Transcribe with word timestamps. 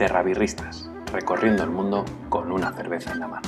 Terrabirristas, 0.00 0.88
recorriendo 1.12 1.62
el 1.62 1.68
mundo 1.68 2.06
con 2.30 2.50
una 2.50 2.72
cerveza 2.72 3.12
en 3.12 3.20
la 3.20 3.28
mano. 3.28 3.46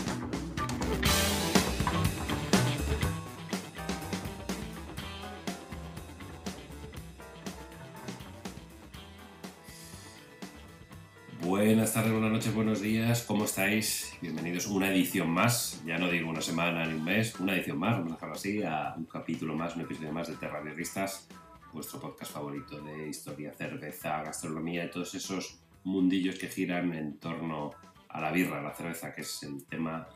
Buenas 11.40 11.94
tardes, 11.94 12.12
buenas 12.12 12.30
noches, 12.30 12.54
buenos 12.54 12.82
días, 12.82 13.22
¿cómo 13.22 13.46
estáis? 13.46 14.12
Bienvenidos 14.20 14.66
a 14.66 14.72
una 14.72 14.90
edición 14.90 15.30
más, 15.30 15.82
ya 15.86 15.96
no 15.96 16.10
digo 16.10 16.28
una 16.28 16.42
semana 16.42 16.84
ni 16.84 16.92
un 16.92 17.04
mes, 17.04 17.40
una 17.40 17.54
edición 17.54 17.78
más, 17.78 17.92
vamos 17.92 18.12
a 18.12 18.14
dejarlo 18.16 18.34
así, 18.34 18.62
a 18.62 18.92
un 18.98 19.06
capítulo 19.06 19.54
más, 19.54 19.74
un 19.74 19.82
episodio 19.82 20.12
más 20.12 20.28
de 20.28 20.36
Terrabirristas, 20.36 21.28
vuestro 21.72 21.98
podcast 21.98 22.30
favorito 22.30 22.78
de 22.82 23.08
historia, 23.08 23.54
cerveza, 23.54 24.22
gastronomía 24.22 24.84
y 24.84 24.90
todos 24.90 25.14
esos 25.14 25.61
mundillos 25.84 26.38
que 26.38 26.48
giran 26.48 26.92
en 26.94 27.18
torno 27.18 27.72
a 28.08 28.20
la 28.20 28.30
birra, 28.30 28.60
a 28.60 28.62
la 28.62 28.74
cerveza, 28.74 29.14
que 29.14 29.22
es 29.22 29.42
el 29.42 29.64
tema 29.64 30.08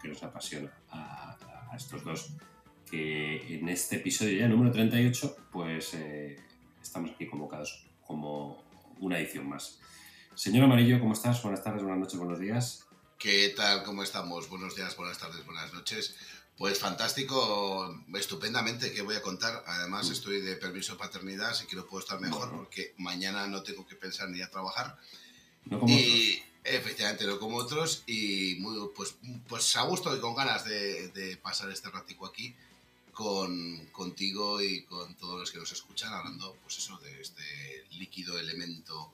que 0.00 0.08
nos 0.08 0.22
apasiona 0.22 0.72
a, 0.90 1.36
estos 1.76 2.04
dos. 2.04 2.32
Que 2.90 3.58
en 3.58 3.68
este 3.68 3.96
episodio 3.96 4.38
ya 4.38 4.48
número 4.48 4.72
38, 4.72 5.36
pues 5.52 5.94
eh, 5.94 6.36
estamos 6.80 7.10
aquí 7.10 7.26
convocados 7.26 7.86
como 8.00 8.64
una 9.00 9.18
edición 9.18 9.48
más. 9.48 9.80
Señor 10.34 10.64
Amarillo, 10.64 10.98
¿cómo 10.98 11.12
estás? 11.12 11.42
Buenas 11.42 11.62
tardes, 11.62 11.82
buenas 11.82 12.00
noches, 12.00 12.18
buenos 12.18 12.38
días. 12.38 12.88
¿Qué 13.18 13.52
tal? 13.56 13.82
¿Cómo 13.82 14.02
estamos? 14.02 14.48
Buenos 14.48 14.76
días, 14.76 14.96
buenas 14.96 15.18
tardes, 15.18 15.44
buenas 15.44 15.74
noches. 15.74 16.16
Pues 16.58 16.80
fantástico, 16.80 18.02
estupendamente, 18.14 18.92
¿qué 18.92 19.02
voy 19.02 19.14
a 19.14 19.22
contar? 19.22 19.62
Además 19.66 20.10
estoy 20.10 20.40
de 20.40 20.56
permiso 20.56 20.92
de 20.92 20.98
paternidad, 20.98 21.50
así 21.50 21.66
que 21.66 21.76
no 21.76 21.86
puedo 21.86 22.02
estar 22.02 22.20
mejor 22.20 22.48
Bueno. 22.48 22.64
porque 22.64 22.94
mañana 22.98 23.46
no 23.46 23.62
tengo 23.62 23.86
que 23.86 23.94
pensar 23.94 24.28
ni 24.28 24.42
a 24.42 24.50
trabajar. 24.50 24.98
No 25.66 25.78
como 25.78 25.92
y 25.92 26.42
efectivamente 26.64 27.26
no 27.26 27.38
como 27.38 27.58
otros 27.58 28.02
y 28.06 28.56
muy, 28.58 28.76
pues, 28.96 29.14
pues 29.46 29.76
a 29.76 29.82
gusto 29.82 30.14
y 30.16 30.20
con 30.20 30.34
ganas 30.34 30.64
de, 30.64 31.08
de 31.10 31.36
pasar 31.36 31.70
este 31.70 31.90
ratico 31.90 32.26
aquí 32.26 32.54
con, 33.12 33.86
contigo 33.86 34.60
y 34.60 34.82
con 34.82 35.14
todos 35.14 35.38
los 35.38 35.50
que 35.50 35.58
nos 35.58 35.72
escuchan 35.72 36.12
hablando 36.12 36.56
pues 36.62 36.78
eso 36.78 36.98
de 36.98 37.20
este 37.20 37.86
líquido 37.92 38.38
elemento 38.38 39.12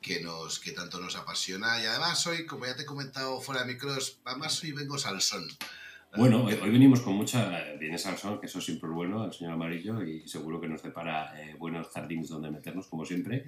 que 0.00 0.20
nos 0.20 0.58
que 0.58 0.72
tanto 0.72 1.00
nos 1.00 1.16
apasiona 1.16 1.80
y 1.80 1.86
además 1.86 2.26
hoy 2.26 2.46
como 2.46 2.66
ya 2.66 2.76
te 2.76 2.82
he 2.82 2.86
comentado 2.86 3.40
fuera 3.40 3.62
de 3.62 3.72
micros 3.72 4.18
además 4.24 4.62
hoy 4.62 4.72
vengo 4.72 4.98
salsón 4.98 5.48
Bueno, 6.14 6.44
hoy, 6.44 6.54
hoy 6.62 6.70
venimos 6.70 7.00
con 7.00 7.14
mucha. 7.14 7.58
eh, 7.72 7.76
Viene 7.78 7.98
Sansón, 7.98 8.40
que 8.40 8.46
eso 8.46 8.60
siempre 8.60 8.88
es 8.88 8.94
bueno, 8.94 9.24
el 9.24 9.32
señor 9.32 9.52
Amarillo, 9.52 10.02
y 10.02 10.26
seguro 10.26 10.60
que 10.60 10.68
nos 10.68 10.82
depara 10.82 11.38
eh, 11.40 11.54
buenos 11.58 11.88
jardines 11.88 12.28
donde 12.28 12.50
meternos, 12.50 12.86
como 12.88 13.04
siempre. 13.04 13.44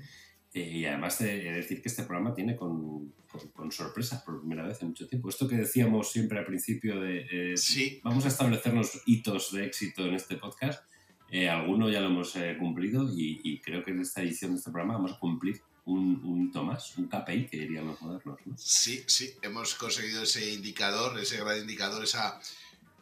Eh, 0.53 0.61
y 0.79 0.85
además 0.87 1.19
de 1.19 1.45
de 1.45 1.53
decir 1.53 1.81
que 1.83 1.89
este 1.89 2.03
programa 2.05 2.35
tiene 2.35 2.57
con, 2.57 3.13
con, 3.31 3.49
con 3.53 3.71
sorpresas 3.73 4.23
por 4.23 4.41
primera 4.41 4.67
vez 4.67 4.81
en 4.83 4.89
mucho 4.89 5.07
tiempo. 5.07 5.29
Esto 5.29 5.49
que 5.49 5.57
decíamos 5.57 6.11
siempre 6.11 6.39
al 6.39 6.47
principio 6.47 7.01
de. 7.01 7.27
eh, 7.53 7.57
Sí. 7.57 8.01
Vamos 8.03 8.25
a 8.25 8.29
establecernos 8.29 9.03
hitos 9.07 9.53
de 9.53 9.65
éxito 9.67 10.07
en 10.07 10.15
este 10.15 10.37
podcast. 10.37 10.83
Eh, 11.31 11.49
alguno 11.49 11.91
ya 11.91 12.01
lo 12.01 12.07
hemos 12.09 12.35
eh, 12.37 12.57
cumplido 12.59 13.05
y, 13.15 13.41
y 13.45 13.61
creo 13.61 13.83
que 13.83 13.91
en 13.91 14.01
esta 14.01 14.23
edición 14.23 14.53
de 14.53 14.59
este 14.59 14.71
programa 14.71 14.95
vamos 14.95 15.13
a 15.13 15.19
cumplir 15.19 15.61
un, 15.89 16.21
un 16.25 16.47
hito 16.49 16.63
más, 16.63 16.97
un 16.99 17.09
KPI 17.09 17.49
que 17.49 17.59
diríamos 17.59 18.01
modernos. 18.03 18.39
¿no? 18.45 18.57
Sí, 18.59 19.03
sí, 19.07 19.35
hemos 19.43 19.75
conseguido 19.75 20.23
ese 20.23 20.53
indicador, 20.53 21.19
ese 21.19 21.39
gran 21.39 21.59
indicador, 21.59 22.05
esa 22.05 22.41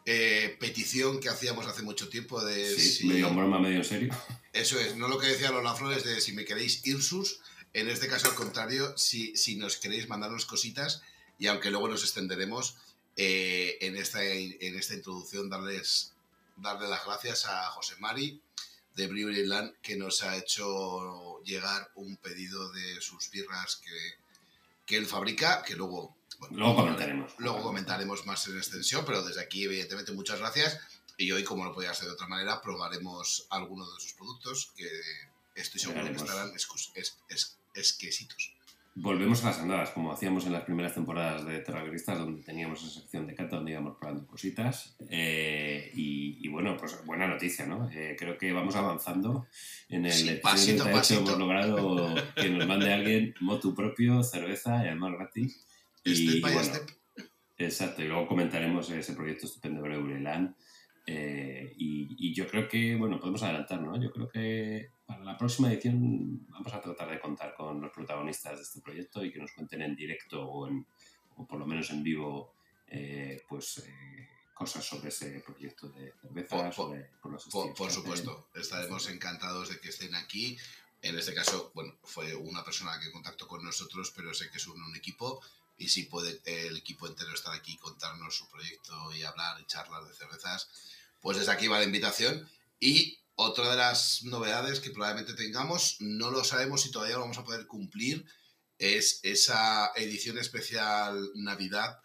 eh, 0.04 0.56
petición 0.60 1.18
que 1.20 1.28
hacíamos 1.28 1.66
hace 1.66 1.82
mucho 1.82 2.08
tiempo 2.08 2.44
de 2.44 2.74
Sí, 2.74 2.90
si- 2.90 3.06
medio 3.06 3.32
broma, 3.34 3.58
medio 3.58 3.82
serio. 3.82 4.14
Eso 4.52 4.78
es, 4.78 4.96
no 4.96 5.08
lo 5.08 5.18
que 5.18 5.26
decía 5.26 5.50
Lola 5.50 5.74
Flores 5.74 6.04
de 6.04 6.20
si 6.20 6.32
me 6.32 6.44
queréis 6.44 6.86
Irsus, 6.86 7.40
en 7.72 7.88
este 7.88 8.06
caso 8.08 8.28
al 8.28 8.34
contrario, 8.34 8.96
si, 8.96 9.36
si 9.36 9.56
nos 9.56 9.76
queréis 9.76 10.08
mandarnos 10.08 10.46
cositas 10.46 11.02
y 11.38 11.48
aunque 11.48 11.70
luego 11.70 11.88
nos 11.88 12.02
extenderemos, 12.02 12.76
eh, 13.16 13.78
en, 13.80 13.96
esta, 13.96 14.22
en 14.24 14.76
esta 14.78 14.94
introducción 14.94 15.50
darles 15.50 16.12
darle 16.58 16.88
las 16.88 17.04
gracias 17.04 17.44
a 17.46 17.66
José 17.70 17.94
Mari 17.98 18.40
de 18.96 19.06
Brewery 19.06 19.46
Land 19.46 19.74
que 19.82 19.96
nos 19.96 20.22
ha 20.22 20.36
hecho 20.36 21.40
llegar 21.44 21.90
un 21.94 22.16
pedido 22.16 22.72
de 22.72 23.00
sus 23.00 23.30
birras 23.30 23.76
que, 23.76 24.14
que 24.86 24.96
él 24.96 25.06
fabrica, 25.06 25.62
que 25.62 25.76
luego... 25.76 26.16
bueno, 26.38 26.56
Luego 26.56 26.76
comentaremos. 26.76 27.32
Luego 27.38 27.62
comentaremos 27.62 28.26
más 28.26 28.48
en 28.48 28.56
extensión, 28.56 29.04
pero 29.04 29.22
desde 29.22 29.42
aquí, 29.42 29.64
evidentemente, 29.64 30.12
muchas 30.12 30.38
gracias. 30.38 30.78
Y 31.18 31.30
hoy, 31.32 31.44
como 31.44 31.64
no 31.64 31.72
podía 31.72 31.94
ser 31.94 32.06
de 32.08 32.14
otra 32.14 32.26
manera, 32.26 32.60
probaremos 32.60 33.46
algunos 33.50 33.94
de 33.94 34.00
sus 34.00 34.14
productos 34.14 34.72
que 34.76 34.88
estoy 35.54 35.80
seguro 35.80 36.04
que 36.04 36.12
estarán 36.12 36.52
exquisitos. 37.74 38.55
Volvemos 38.98 39.44
a 39.44 39.48
las 39.48 39.58
andadas, 39.60 39.90
como 39.90 40.10
hacíamos 40.10 40.46
en 40.46 40.52
las 40.54 40.62
primeras 40.62 40.94
temporadas 40.94 41.44
de 41.44 41.58
Terraveristas, 41.58 42.18
donde 42.18 42.42
teníamos 42.42 42.82
esa 42.82 42.98
sección 43.00 43.26
de 43.26 43.34
cata, 43.34 43.56
donde 43.56 43.72
íbamos 43.72 43.98
probando 43.98 44.26
cositas. 44.26 44.96
Eh, 45.10 45.90
y, 45.94 46.38
y 46.40 46.48
bueno, 46.48 46.78
pues 46.78 47.04
buena 47.04 47.26
noticia, 47.26 47.66
¿no? 47.66 47.90
Eh, 47.90 48.16
creo 48.18 48.38
que 48.38 48.52
vamos 48.52 48.74
avanzando. 48.74 49.48
En 49.90 50.06
el 50.06 50.12
Sí, 50.12 50.38
pasito 50.42 50.84
38 50.84 50.92
pasito. 50.98 51.20
hemos 51.20 51.38
logrado 51.38 52.14
que 52.34 52.48
nos 52.48 52.66
mande 52.66 52.90
alguien 52.94 53.34
motu 53.40 53.74
propio, 53.74 54.22
cerveza 54.22 54.82
y 54.82 54.88
además 54.88 55.12
gratis. 55.12 55.66
Y, 56.02 56.14
Step 56.16 56.42
by 56.42 56.52
bueno, 56.54 56.74
step. 56.74 56.90
Exacto, 57.58 58.02
y 58.02 58.08
luego 58.08 58.26
comentaremos 58.26 58.88
ese 58.90 59.12
proyecto 59.12 59.44
estupendo 59.46 59.82
de 59.82 59.88
Breureland. 59.90 60.54
Eh, 61.08 61.72
y, 61.78 62.16
y 62.18 62.34
yo 62.34 62.46
creo 62.48 62.68
que, 62.68 62.96
bueno, 62.96 63.20
podemos 63.20 63.42
adelantar, 63.44 63.80
¿no? 63.80 64.00
Yo 64.02 64.10
creo 64.10 64.28
que 64.28 64.90
para 65.06 65.22
la 65.22 65.36
próxima 65.38 65.72
edición 65.72 66.44
vamos 66.48 66.72
a 66.74 66.80
tratar 66.80 67.10
de 67.10 67.20
contar 67.20 67.54
con 67.54 67.80
los 67.80 67.92
protagonistas 67.92 68.56
de 68.56 68.62
este 68.64 68.80
proyecto 68.80 69.24
y 69.24 69.32
que 69.32 69.38
nos 69.38 69.52
cuenten 69.52 69.82
en 69.82 69.94
directo 69.94 70.42
o, 70.44 70.66
en, 70.66 70.84
o 71.36 71.46
por 71.46 71.60
lo 71.60 71.66
menos 71.66 71.90
en 71.90 72.02
vivo, 72.02 72.54
eh, 72.88 73.40
pues 73.48 73.78
eh, 73.86 74.28
cosas 74.52 74.84
sobre 74.84 75.10
ese 75.10 75.40
proyecto 75.46 75.88
de 75.90 76.12
cerveza, 76.20 76.56
Por- 76.56 76.64
por- 76.64 76.74
sobre 76.74 77.04
por 77.22 77.32
los 77.32 77.44
Por, 77.44 77.68
estilos 77.68 77.78
por 77.78 77.86
que 77.86 77.90
hacen. 77.92 78.02
supuesto, 78.02 78.48
estaremos 78.56 79.08
encantados 79.08 79.68
de 79.68 79.78
que 79.78 79.90
estén 79.90 80.14
aquí. 80.16 80.56
En 81.02 81.16
este 81.16 81.34
caso, 81.34 81.70
bueno, 81.74 81.94
fue 82.02 82.34
una 82.34 82.64
persona 82.64 82.98
que 82.98 83.12
contactó 83.12 83.46
con 83.46 83.62
nosotros, 83.62 84.12
pero 84.16 84.34
sé 84.34 84.50
que 84.50 84.56
es 84.56 84.66
un, 84.66 84.82
un 84.82 84.96
equipo 84.96 85.40
y 85.78 85.88
si 85.88 86.04
puede 86.04 86.40
el 86.44 86.76
equipo 86.76 87.06
entero 87.06 87.32
estar 87.34 87.54
aquí 87.54 87.72
y 87.72 87.78
contarnos 87.78 88.34
su 88.36 88.48
proyecto 88.48 89.14
y 89.14 89.22
hablar 89.22 89.60
y 89.60 89.66
charlar 89.66 90.04
de 90.04 90.14
cervezas, 90.14 90.68
pues 91.20 91.38
desde 91.38 91.52
aquí 91.52 91.66
va 91.68 91.78
la 91.78 91.84
invitación. 91.84 92.48
Y 92.80 93.18
otra 93.34 93.70
de 93.70 93.76
las 93.76 94.22
novedades 94.24 94.80
que 94.80 94.90
probablemente 94.90 95.34
tengamos, 95.34 95.96
no 96.00 96.30
lo 96.30 96.44
sabemos 96.44 96.82
si 96.82 96.90
todavía 96.90 97.16
lo 97.16 97.22
vamos 97.22 97.38
a 97.38 97.44
poder 97.44 97.66
cumplir, 97.66 98.24
es 98.78 99.20
esa 99.22 99.92
edición 99.96 100.38
especial 100.38 101.30
Navidad 101.34 101.98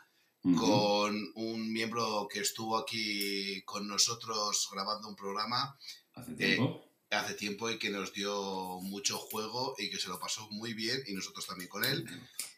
Ujú. 0.43 0.55
con 0.59 1.31
un 1.35 1.71
miembro 1.71 2.27
que 2.31 2.39
estuvo 2.39 2.77
aquí 2.77 3.61
con 3.63 3.87
nosotros 3.87 4.67
grabando 4.71 5.07
un 5.07 5.15
programa 5.15 5.77
Hace 6.15 6.33
tiempo. 6.33 6.83
hace 7.11 7.33
tiempo 7.35 7.69
y 7.69 7.77
que 7.77 7.89
nos 7.91 8.11
dio 8.13 8.79
mucho 8.81 9.17
juego 9.19 9.75
y 9.77 9.89
que 9.91 9.99
se 9.99 10.07
lo 10.09 10.19
pasó 10.19 10.47
muy 10.49 10.73
bien 10.73 11.03
y 11.07 11.13
nosotros 11.13 11.45
también 11.45 11.69
con 11.69 11.83
él. 11.85 12.07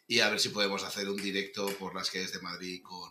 Y 0.06 0.20
a 0.20 0.28
ver 0.30 0.38
si 0.38 0.50
podemos 0.50 0.84
hacer 0.84 1.08
un 1.08 1.16
directo 1.16 1.66
por 1.78 1.94
las 1.94 2.10
calles 2.10 2.32
de 2.32 2.40
Madrid 2.40 2.82
con, 2.82 3.10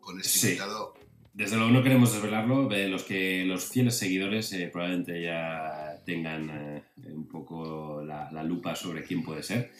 con 0.00 0.18
este 0.20 0.38
Sí. 0.38 0.46
invitado. 0.48 0.94
Desde 1.34 1.56
luego 1.56 1.70
no 1.70 1.82
queremos 1.82 2.12
desvelarlo. 2.12 2.70
eh, 2.72 2.88
los 2.88 3.04
que 3.04 3.44
los 3.46 3.64
fieles 3.66 3.96
seguidores 3.96 4.52
eh, 4.52 4.68
probablemente 4.70 5.22
ya 5.22 5.98
tengan 6.04 6.50
eh, 6.50 6.82
un 7.06 7.26
poco 7.28 8.02
la, 8.04 8.30
la 8.32 8.42
lupa 8.44 8.74
sobre 8.76 9.02
quién 9.04 9.22
puede 9.22 9.42
ser. 9.42 9.72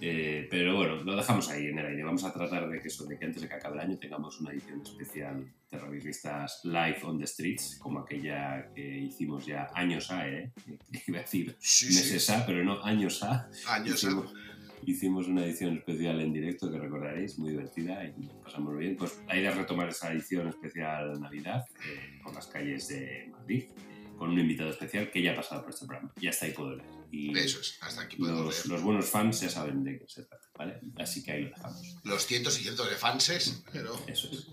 Eh, 0.00 0.46
pero 0.50 0.76
bueno, 0.76 0.96
lo 1.02 1.16
dejamos 1.16 1.48
ahí 1.48 1.66
en 1.66 1.78
el 1.78 1.86
aire. 1.86 2.04
Vamos 2.04 2.22
a 2.24 2.32
tratar 2.32 2.68
de 2.68 2.80
que, 2.80 2.86
eso, 2.88 3.04
de 3.06 3.18
que 3.18 3.24
antes 3.24 3.42
de 3.42 3.48
que 3.48 3.54
acabe 3.54 3.76
el 3.76 3.80
año 3.80 3.98
tengamos 3.98 4.38
una 4.40 4.52
edición 4.52 4.80
especial 4.82 5.50
Terroristas 5.70 6.60
Live 6.64 6.98
on 7.02 7.18
the 7.18 7.26
Streets, 7.26 7.78
como 7.80 8.00
aquella 8.00 8.70
que 8.74 8.86
hicimos 8.98 9.46
ya 9.46 9.70
años 9.74 10.10
A, 10.10 10.28
¿eh? 10.28 10.52
Iba 11.06 11.18
a 11.18 11.22
decir 11.22 11.56
Sí, 11.58 11.86
meses 11.86 12.28
A, 12.30 12.44
pero 12.46 12.62
no 12.64 12.82
años 12.84 13.22
A. 13.24 13.48
Años. 13.66 14.02
Hicimos, 14.04 14.32
hicimos 14.86 15.28
una 15.28 15.44
edición 15.44 15.76
especial 15.76 16.20
en 16.20 16.32
directo 16.32 16.70
que 16.70 16.78
recordaréis, 16.78 17.38
muy 17.38 17.50
divertida 17.50 18.04
y 18.04 18.26
nos 18.26 18.36
pasamos 18.36 18.76
bien. 18.76 18.96
Pues 18.96 19.18
idea 19.32 19.50
es 19.50 19.56
retomar 19.56 19.88
esa 19.88 20.12
edición 20.12 20.48
especial 20.48 21.20
Navidad 21.20 21.64
eh, 21.86 22.20
por 22.22 22.34
las 22.34 22.46
calles 22.46 22.88
de 22.88 23.28
Madrid 23.32 23.64
eh, 23.64 24.08
con 24.16 24.30
un 24.30 24.38
invitado 24.38 24.70
especial 24.70 25.10
que 25.10 25.22
ya 25.22 25.32
ha 25.32 25.36
pasado 25.36 25.62
por 25.62 25.70
este 25.70 25.86
programa. 25.86 26.12
Ya 26.20 26.30
está 26.30 26.46
ahí 26.46 26.52
puedo 26.52 26.76
leer. 26.76 26.88
Y 27.10 27.38
Eso 27.38 27.60
es, 27.60 27.78
hasta 27.80 28.02
aquí 28.02 28.16
podemos 28.16 28.44
los, 28.44 28.56
leer. 28.56 28.68
los 28.68 28.82
buenos 28.82 29.06
fans 29.06 29.40
ya 29.40 29.48
saben 29.48 29.84
de 29.84 29.98
qué 29.98 30.04
se 30.08 30.24
trata, 30.24 30.46
¿vale? 30.58 30.80
Así 30.96 31.22
que 31.22 31.32
ahí 31.32 31.42
lo 31.44 31.50
dejamos. 31.50 31.96
Los 32.04 32.26
cientos 32.26 32.58
y 32.58 32.62
cientos 32.62 32.90
de 32.90 32.96
fanses, 32.96 33.62
pero 33.72 33.94
Eso 34.06 34.28
es. 34.30 34.48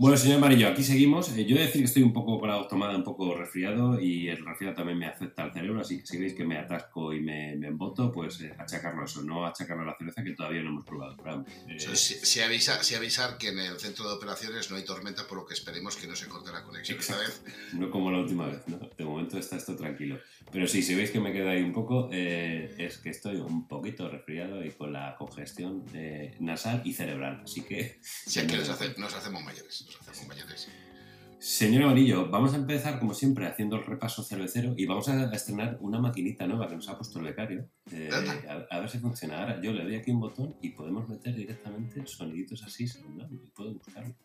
Bueno, 0.00 0.16
señor 0.16 0.36
Amarillo, 0.36 0.68
aquí 0.68 0.84
seguimos. 0.84 1.36
Eh, 1.36 1.44
yo 1.44 1.56
he 1.56 1.58
de 1.58 1.66
decir 1.66 1.80
que 1.80 1.86
estoy 1.86 2.04
un 2.04 2.12
poco 2.12 2.38
voz 2.38 2.68
tomada, 2.68 2.96
un 2.96 3.02
poco 3.02 3.34
resfriado 3.34 4.00
y 4.00 4.28
el 4.28 4.46
resfriado 4.46 4.76
también 4.76 4.96
me 4.96 5.06
afecta 5.06 5.42
al 5.42 5.52
cerebro, 5.52 5.80
así 5.80 5.98
que 5.98 6.06
si 6.06 6.18
veis 6.18 6.34
que 6.34 6.44
me 6.44 6.56
atasco 6.56 7.12
y 7.12 7.20
me, 7.20 7.56
me 7.56 7.66
emboto, 7.66 8.12
pues 8.12 8.40
eh, 8.42 8.54
achacarlo 8.56 9.02
a 9.02 9.06
eso, 9.06 9.24
no 9.24 9.44
achacarlo 9.44 9.82
a 9.82 9.86
la 9.86 9.96
cerveza 9.98 10.22
que 10.22 10.34
todavía 10.34 10.62
no 10.62 10.68
hemos 10.68 10.84
probado. 10.84 11.16
Pero, 11.16 11.44
eh, 11.66 11.96
si, 11.96 12.14
si 12.14 12.40
avisa, 12.40 12.80
si 12.84 12.94
avisar 12.94 13.38
que 13.38 13.48
en 13.48 13.58
el 13.58 13.76
centro 13.80 14.08
de 14.08 14.14
operaciones 14.14 14.70
no 14.70 14.76
hay 14.76 14.84
tormenta, 14.84 15.26
por 15.26 15.38
lo 15.38 15.44
que 15.44 15.54
esperemos 15.54 15.96
que 15.96 16.06
no 16.06 16.14
se 16.14 16.28
corte 16.28 16.52
la 16.52 16.62
conexión 16.62 17.00
esta 17.00 17.18
vez. 17.18 17.42
no 17.72 17.90
como 17.90 18.12
la 18.12 18.18
última 18.18 18.46
vez, 18.46 18.68
¿no? 18.68 18.78
De 18.96 19.04
momento 19.04 19.36
está 19.36 19.56
esto 19.56 19.74
tranquilo. 19.74 20.20
Pero 20.50 20.66
sí, 20.66 20.82
si 20.82 20.94
veis 20.94 21.10
que 21.10 21.20
me 21.20 21.32
queda 21.32 21.50
ahí 21.50 21.62
un 21.62 21.72
poco, 21.72 22.08
eh, 22.10 22.74
es 22.78 22.98
que 22.98 23.10
estoy 23.10 23.36
un 23.36 23.68
poquito 23.68 24.08
resfriado 24.08 24.64
y 24.64 24.70
con 24.70 24.92
la 24.92 25.14
congestión 25.16 25.84
eh, 25.94 26.34
nasal 26.40 26.80
y 26.84 26.94
cerebral, 26.94 27.42
así 27.44 27.62
que... 27.62 27.98
Si 28.02 28.40
que 28.46 28.56
nos, 28.56 28.68
hace- 28.70 28.94
nos 28.98 29.14
hacemos 29.14 29.42
mayores, 29.44 29.84
nos 29.86 30.08
hacemos 30.08 30.28
mayores. 30.28 30.68
Señor 31.40 31.84
Amarillo, 31.84 32.28
vamos 32.30 32.52
a 32.54 32.56
empezar 32.56 32.98
como 32.98 33.14
siempre 33.14 33.46
haciendo 33.46 33.76
el 33.76 33.84
repaso 33.84 34.24
cervecero 34.24 34.74
y 34.76 34.86
vamos 34.86 35.08
a 35.08 35.32
estrenar 35.32 35.76
una 35.80 36.00
maquinita 36.00 36.46
nueva 36.48 36.66
que 36.68 36.74
nos 36.74 36.88
ha 36.88 36.96
puesto 36.96 37.20
el 37.20 37.26
becario. 37.26 37.68
Eh, 37.92 38.10
a, 38.48 38.74
a 38.74 38.80
ver 38.80 38.90
si 38.90 38.98
funciona. 38.98 39.38
Ahora 39.40 39.60
yo 39.62 39.72
le 39.72 39.84
doy 39.84 39.94
aquí 39.94 40.10
un 40.10 40.18
botón 40.18 40.56
y 40.60 40.70
podemos 40.70 41.08
meter 41.08 41.36
directamente 41.36 42.04
soniditos 42.06 42.64
así, 42.64 42.86
¿no? 43.14 43.28
Y 43.30 43.36
puedo 43.54 43.72
buscarlos. 43.74 44.16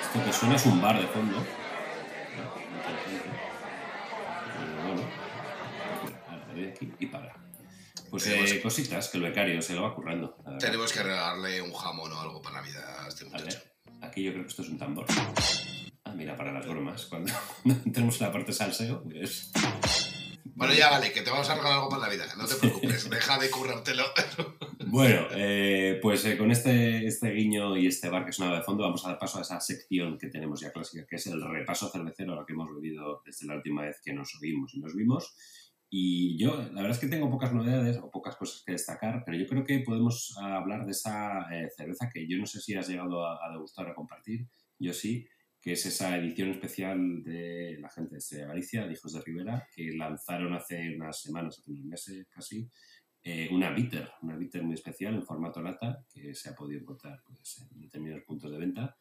Esto 0.00 0.24
que 0.24 0.32
suena 0.32 0.54
es 0.56 0.66
un 0.66 0.80
bar 0.80 1.00
de 1.00 1.06
fondo. 1.08 1.38
Eh, 1.38 1.42
Bueno, 4.86 5.02
doy 6.56 6.66
aquí 6.68 6.92
y 6.98 7.06
para. 7.06 7.34
Pues 8.10 8.26
eh, 8.28 8.60
cositas 8.62 9.08
que 9.08 9.18
el 9.18 9.24
becario 9.24 9.60
se 9.62 9.74
lo 9.74 9.82
va 9.82 9.94
currando. 9.94 10.36
Tenemos 10.58 10.92
que 10.92 11.02
regalarle 11.02 11.60
un 11.60 11.72
jamón 11.72 12.12
o 12.12 12.20
algo 12.20 12.40
para 12.40 12.60
Navidad 12.60 13.04
a 13.04 13.08
este 13.08 13.24
A 13.24 13.28
muchacho. 13.28 13.58
aquí 14.00 14.22
yo 14.22 14.32
creo 14.32 14.44
que 14.44 14.50
esto 14.50 14.62
es 14.62 14.68
un 14.68 14.78
tambor. 14.78 15.06
Ah, 16.04 16.12
mira, 16.14 16.36
para 16.36 16.52
las 16.52 16.66
bromas. 16.66 17.06
Cuando, 17.06 17.32
cuando 17.62 17.82
entremos 17.84 18.20
en 18.20 18.26
la 18.26 18.32
parte 18.32 18.52
salseo, 18.52 19.02
pues... 19.02 19.50
Bueno, 20.54 20.72
ya 20.72 20.88
vale, 20.88 21.12
que 21.12 21.20
te 21.20 21.30
vamos 21.30 21.50
a 21.50 21.54
regalar 21.54 21.78
algo 21.78 21.88
para 21.90 22.06
Navidad. 22.06 22.28
No 22.36 22.46
te 22.46 22.54
preocupes, 22.54 23.10
deja 23.10 23.38
de 23.38 23.50
currártelo. 23.50 24.04
Bueno, 24.88 25.26
eh, 25.32 25.98
pues 26.00 26.24
eh, 26.26 26.38
con 26.38 26.52
este, 26.52 27.04
este 27.06 27.30
guiño 27.32 27.76
y 27.76 27.88
este 27.88 28.08
bar 28.08 28.24
que 28.24 28.32
sonaba 28.32 28.58
de 28.58 28.62
fondo, 28.62 28.84
vamos 28.84 29.04
a 29.04 29.08
dar 29.08 29.18
paso 29.18 29.38
a 29.38 29.42
esa 29.42 29.60
sección 29.60 30.16
que 30.16 30.28
tenemos 30.28 30.60
ya 30.60 30.70
clásica, 30.70 31.04
que 31.04 31.16
es 31.16 31.26
el 31.26 31.42
repaso 31.42 31.90
cervecero 31.90 32.32
a 32.32 32.36
lo 32.36 32.46
que 32.46 32.52
hemos 32.52 32.72
bebido 32.72 33.20
desde 33.26 33.48
la 33.48 33.56
última 33.56 33.82
vez 33.82 34.00
que 34.02 34.14
nos 34.14 34.40
oímos 34.40 34.72
y 34.74 34.78
nos 34.78 34.94
vimos. 34.94 35.34
Y 35.88 36.36
yo, 36.36 36.56
la 36.56 36.82
verdad 36.82 36.90
es 36.90 36.98
que 36.98 37.06
tengo 37.06 37.30
pocas 37.30 37.52
novedades 37.52 37.98
o 37.98 38.10
pocas 38.10 38.36
cosas 38.36 38.62
que 38.64 38.72
destacar, 38.72 39.22
pero 39.24 39.38
yo 39.38 39.46
creo 39.46 39.64
que 39.64 39.80
podemos 39.80 40.36
hablar 40.36 40.84
de 40.84 40.90
esa 40.90 41.46
eh, 41.54 41.68
cerveza 41.76 42.10
que 42.12 42.26
yo 42.26 42.38
no 42.38 42.46
sé 42.46 42.60
si 42.60 42.74
has 42.74 42.88
llegado 42.88 43.24
a, 43.24 43.38
a 43.46 43.52
degustar 43.52 43.86
o 43.86 43.92
a 43.92 43.94
compartir, 43.94 44.48
yo 44.78 44.92
sí, 44.92 45.26
que 45.66 45.72
es 45.72 45.84
esa 45.84 46.16
edición 46.16 46.50
especial 46.50 47.24
de 47.24 47.76
la 47.80 47.88
gente 47.88 48.18
de 48.30 48.46
Galicia, 48.46 48.86
de 48.86 48.92
Hijos 48.92 49.12
de 49.12 49.20
Rivera, 49.20 49.68
que 49.74 49.96
lanzaron 49.96 50.54
hace 50.54 50.94
unas 50.94 51.20
semanas, 51.20 51.58
hace 51.58 51.72
unos 51.72 51.84
meses 51.84 52.26
casi, 52.30 52.70
eh, 53.24 53.48
una 53.50 53.70
bitter, 53.70 54.08
una 54.22 54.36
bitter 54.36 54.62
muy 54.62 54.74
especial 54.74 55.14
en 55.14 55.26
formato 55.26 55.60
lata, 55.60 56.04
que 56.08 56.34
se 56.36 56.50
ha 56.50 56.54
podido 56.54 56.80
encontrar 56.80 57.20
pues, 57.26 57.66
en 57.72 57.80
determinados 57.80 58.24
puntos 58.24 58.52
de 58.52 58.58
venta 58.58 58.96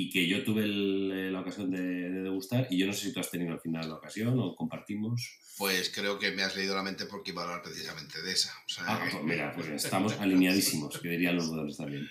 y 0.00 0.10
que 0.10 0.26
yo 0.26 0.42
tuve 0.44 0.64
el- 0.64 1.10
eh, 1.12 1.30
la 1.30 1.40
ocasión 1.40 1.70
de, 1.70 1.80
de 1.82 2.22
degustar 2.22 2.66
y 2.70 2.78
yo 2.78 2.86
no 2.86 2.92
sé 2.92 3.06
si 3.08 3.12
tú 3.12 3.20
has 3.20 3.30
tenido 3.30 3.52
al 3.52 3.60
final 3.60 3.88
la 3.88 3.96
ocasión 3.96 4.38
o 4.38 4.54
compartimos. 4.56 5.38
Pues 5.58 5.90
creo 5.94 6.18
que 6.18 6.30
me 6.32 6.42
has 6.42 6.56
leído 6.56 6.74
la 6.74 6.82
mente 6.82 7.04
porque 7.06 7.32
iba 7.32 7.42
a 7.42 7.44
hablar 7.46 7.62
precisamente 7.62 8.22
de 8.22 8.32
esa. 8.32 8.52
O 8.66 8.68
sea, 8.68 8.84
Ah, 8.86 9.04
que- 9.04 9.10
pues 9.10 9.24
mira, 9.24 9.52
pues 9.54 9.68
estamos 9.68 10.12
alineadísimos, 10.20 10.98
que 10.98 11.08
dirían 11.08 11.36
los 11.36 11.48
modelos 11.48 11.76
también. 11.76 12.08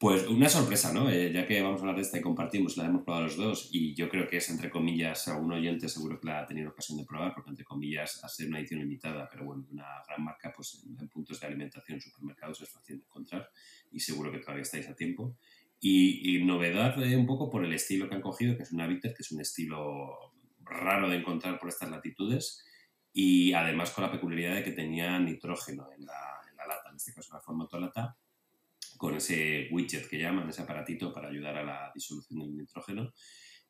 Pues 0.00 0.28
una 0.28 0.48
sorpresa, 0.48 0.92
¿no? 0.92 1.10
Eh, 1.10 1.32
ya 1.32 1.44
que 1.44 1.60
vamos 1.60 1.78
a 1.78 1.82
hablar 1.82 1.96
de 1.96 2.02
esta 2.02 2.18
y 2.18 2.20
compartimos, 2.20 2.76
la 2.76 2.86
hemos 2.86 3.02
probado 3.02 3.24
los 3.24 3.36
dos 3.36 3.68
y 3.72 3.96
yo 3.96 4.08
creo 4.08 4.28
que 4.28 4.36
es 4.36 4.48
entre 4.48 4.70
comillas, 4.70 5.26
algún 5.26 5.50
oyente 5.52 5.88
seguro 5.88 6.20
que 6.20 6.28
la 6.28 6.38
ha 6.42 6.46
tenido 6.46 6.70
ocasión 6.70 6.98
de 6.98 7.04
probar, 7.04 7.34
porque 7.34 7.50
entre 7.50 7.64
comillas, 7.64 8.22
a 8.22 8.28
ser 8.28 8.46
una 8.46 8.60
edición 8.60 8.78
limitada, 8.78 9.28
pero 9.28 9.44
bueno, 9.44 9.66
una 9.72 9.86
gran 10.06 10.22
marca, 10.22 10.52
pues 10.54 10.84
en, 10.86 10.96
en 11.00 11.08
puntos 11.08 11.40
de 11.40 11.46
alimentación, 11.48 12.00
supermercados 12.00 12.60
es 12.60 12.68
fácil 12.68 12.98
de 12.98 13.04
encontrar 13.06 13.50
y 13.90 13.98
seguro 13.98 14.30
que 14.30 14.38
todavía 14.38 14.62
estáis 14.62 14.86
a 14.88 14.94
tiempo. 14.94 15.34
Y, 15.80 16.36
y 16.36 16.44
novedad 16.44 17.00
eh, 17.02 17.16
un 17.16 17.26
poco 17.26 17.50
por 17.50 17.64
el 17.64 17.72
estilo 17.72 18.08
que 18.08 18.16
han 18.16 18.20
cogido, 18.20 18.56
que 18.56 18.64
es 18.64 18.72
una 18.72 18.86
bitter, 18.86 19.14
que 19.14 19.22
es 19.22 19.30
un 19.30 19.40
estilo 19.40 20.32
raro 20.60 21.08
de 21.08 21.16
encontrar 21.16 21.58
por 21.58 21.68
estas 21.68 21.90
latitudes 21.90 22.64
y 23.12 23.52
además 23.52 23.90
con 23.90 24.04
la 24.04 24.12
peculiaridad 24.12 24.56
de 24.56 24.64
que 24.64 24.72
tenía 24.72 25.18
nitrógeno 25.18 25.88
en 25.96 26.04
la, 26.04 26.40
en 26.50 26.56
la 26.56 26.66
lata, 26.66 26.90
en 26.90 26.96
este 26.96 27.12
caso 27.12 27.34
la 27.34 27.40
formato 27.40 27.78
lata, 27.78 28.16
con 28.96 29.14
ese 29.14 29.68
widget 29.70 30.08
que 30.08 30.18
llaman, 30.18 30.48
ese 30.48 30.62
aparatito 30.62 31.12
para 31.12 31.28
ayudar 31.28 31.56
a 31.56 31.64
la 31.64 31.92
disolución 31.94 32.40
del 32.40 32.56
nitrógeno 32.56 33.12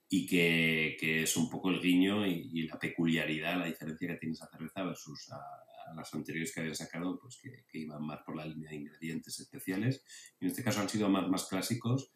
y 0.09 0.27
que, 0.27 0.97
que 0.99 1.23
es 1.25 1.37
un 1.37 1.51
poco 1.51 1.71
el 1.71 1.81
guiño 1.81 2.27
y, 2.27 2.51
y 2.53 2.63
la 2.67 2.79
peculiaridad, 2.79 3.59
la 3.59 3.67
diferencia 3.67 4.09
que 4.09 4.17
tiene 4.17 4.33
esa 4.33 4.49
cerveza 4.49 4.83
versus 4.83 5.31
a, 5.31 5.39
a 5.91 5.95
las 5.95 6.13
anteriores 6.15 6.53
que 6.53 6.61
habían 6.61 6.77
sacado, 6.77 7.19
pues 7.21 7.39
que, 7.43 7.65
que 7.71 7.79
iban 7.79 8.05
más 8.05 8.21
por 8.25 8.37
la 8.37 8.45
línea 8.47 8.71
de 8.71 8.77
ingredientes 8.77 9.39
especiales. 9.41 10.03
Y 10.41 10.45
en 10.45 10.51
este 10.51 10.63
caso 10.65 10.81
han 10.81 10.89
sido 10.89 11.09
más, 11.09 11.29
más 11.29 11.47
clásicos 11.47 12.11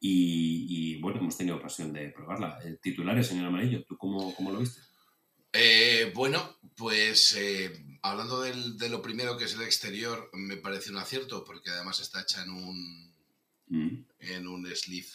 y, 0.00 0.66
y, 0.96 1.00
bueno, 1.00 1.20
hemos 1.20 1.36
tenido 1.36 1.56
ocasión 1.56 1.92
de 1.92 2.10
probarla. 2.10 2.58
Eh, 2.64 2.78
titulares, 2.82 3.26
señor 3.26 3.46
Amarillo, 3.46 3.84
¿tú 3.84 3.96
cómo, 3.96 4.34
cómo 4.34 4.52
lo 4.52 4.60
viste? 4.60 4.80
Eh, 5.52 6.12
bueno, 6.14 6.58
pues 6.76 7.34
eh, 7.36 7.72
hablando 8.02 8.42
del- 8.42 8.76
de 8.76 8.90
lo 8.90 9.00
primero 9.00 9.38
que 9.38 9.44
es 9.44 9.54
el 9.54 9.62
exterior, 9.62 10.28
me 10.34 10.58
parece 10.58 10.90
un 10.90 10.98
acierto 10.98 11.44
porque 11.44 11.70
además 11.70 12.00
está 12.00 12.20
hecha 12.22 12.42
en 12.42 12.50
un, 12.50 13.06
Mm, 13.68 14.04
en 14.20 14.46
un 14.46 14.64
sleeve 14.76 15.08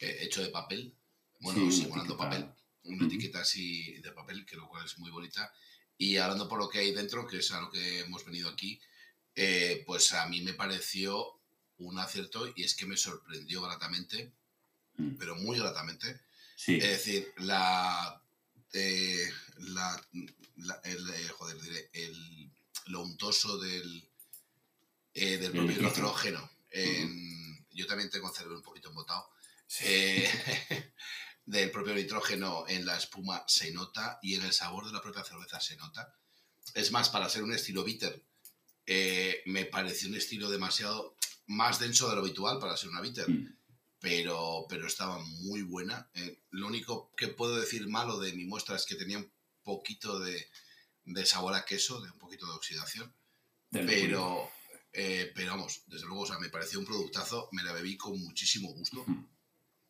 eh, 0.00 0.18
hecho 0.22 0.42
de 0.42 0.48
papel. 0.48 0.96
Bueno, 1.40 1.70
Sí, 1.70 1.82
simulando 1.82 2.16
papel. 2.16 2.46
Una 2.84 3.06
etiqueta 3.06 3.40
así 3.42 3.92
de 4.00 4.10
papel, 4.12 4.44
que 4.46 4.56
lo 4.56 4.66
cual 4.68 4.84
es 4.86 4.98
muy 4.98 5.10
bonita. 5.12 5.52
Y 5.98 6.16
hablando 6.16 6.48
por 6.48 6.58
lo 6.60 6.68
que 6.68 6.78
hay 6.78 6.92
dentro, 6.94 7.26
que 7.26 7.38
es 7.38 7.50
a 7.50 7.60
lo 7.60 7.70
que 7.70 8.00
hemos 8.00 8.24
venido 8.24 8.48
aquí, 8.48 8.80
eh, 9.34 9.82
pues 9.86 10.12
a 10.12 10.26
mí 10.26 10.40
me 10.42 10.54
pareció 10.54 11.40
un 11.78 11.98
acierto 11.98 12.52
y 12.56 12.62
es 12.64 12.74
que 12.74 12.86
me 12.86 12.96
sorprendió 12.96 13.62
gratamente, 13.62 14.32
mm. 14.96 15.16
pero 15.18 15.34
muy 15.36 15.58
gratamente. 15.58 16.20
Sí, 16.56 16.76
Es 16.76 16.84
decir, 16.88 17.32
la. 17.38 18.22
eh, 18.72 19.28
la, 19.58 20.00
la- 20.56 20.80
el, 20.84 21.08
eh, 21.10 21.28
joder, 21.36 21.60
diré, 21.60 21.90
el, 21.92 22.50
lo 22.86 23.02
untoso 23.02 23.58
del, 23.58 24.08
del 25.14 25.42
El 25.44 25.50
propio 25.52 25.62
nitrógeno. 25.62 25.88
nitrógeno. 25.90 26.50
en- 26.70 27.66
Yo 27.70 27.86
también 27.86 28.10
tengo 28.10 28.28
el 28.28 28.34
cerebro 28.34 28.56
un 28.56 28.62
poquito 28.62 28.88
embotado. 28.88 29.30
sí. 29.66 30.24
Del 31.48 31.70
propio 31.70 31.94
nitrógeno 31.94 32.66
en 32.68 32.84
la 32.84 32.98
espuma 32.98 33.42
se 33.46 33.72
nota 33.72 34.18
y 34.20 34.34
en 34.34 34.42
el 34.44 34.52
sabor 34.52 34.84
de 34.84 34.92
la 34.92 35.00
propia 35.00 35.24
cerveza 35.24 35.58
se 35.60 35.76
nota. 35.76 36.14
Es 36.74 36.92
más, 36.92 37.08
para 37.08 37.30
ser 37.30 37.42
un 37.42 37.54
estilo 37.54 37.84
bitter, 37.84 38.22
eh, 38.84 39.42
me 39.46 39.64
pareció 39.64 40.10
un 40.10 40.16
estilo 40.16 40.50
demasiado 40.50 41.16
más 41.46 41.78
denso 41.78 42.06
de 42.10 42.16
lo 42.16 42.20
habitual 42.20 42.58
para 42.58 42.76
ser 42.76 42.90
una 42.90 43.00
bitter 43.00 43.30
Mm. 43.30 43.56
pero, 43.98 44.66
pero 44.68 44.86
estaba 44.86 45.18
muy 45.20 45.62
buena. 45.62 46.10
Eh, 46.12 46.42
lo 46.50 46.66
único 46.66 47.10
que 47.16 47.28
puedo 47.28 47.56
decir 47.58 47.88
malo 47.88 48.18
de 48.18 48.34
mi 48.34 48.44
muestra 48.44 48.76
es 48.76 48.84
que 48.84 48.94
tenía 48.96 49.16
un 49.16 49.32
poquito 49.62 50.20
de, 50.20 50.50
de 51.06 51.24
sabor 51.24 51.54
a 51.54 51.64
queso, 51.64 52.02
de 52.02 52.10
un 52.10 52.18
poquito 52.18 52.44
de 52.46 52.52
oxidación, 52.52 53.14
pero, 53.70 54.50
eh, 54.92 55.32
pero 55.34 55.52
vamos, 55.52 55.82
desde 55.86 56.06
luego, 56.06 56.22
o 56.24 56.26
sea, 56.26 56.38
me 56.38 56.50
pareció 56.50 56.78
un 56.78 56.84
productazo, 56.84 57.48
me 57.52 57.62
la 57.62 57.72
bebí 57.72 57.96
con 57.96 58.20
muchísimo 58.20 58.70
gusto 58.74 59.00
Ujú. 59.00 59.26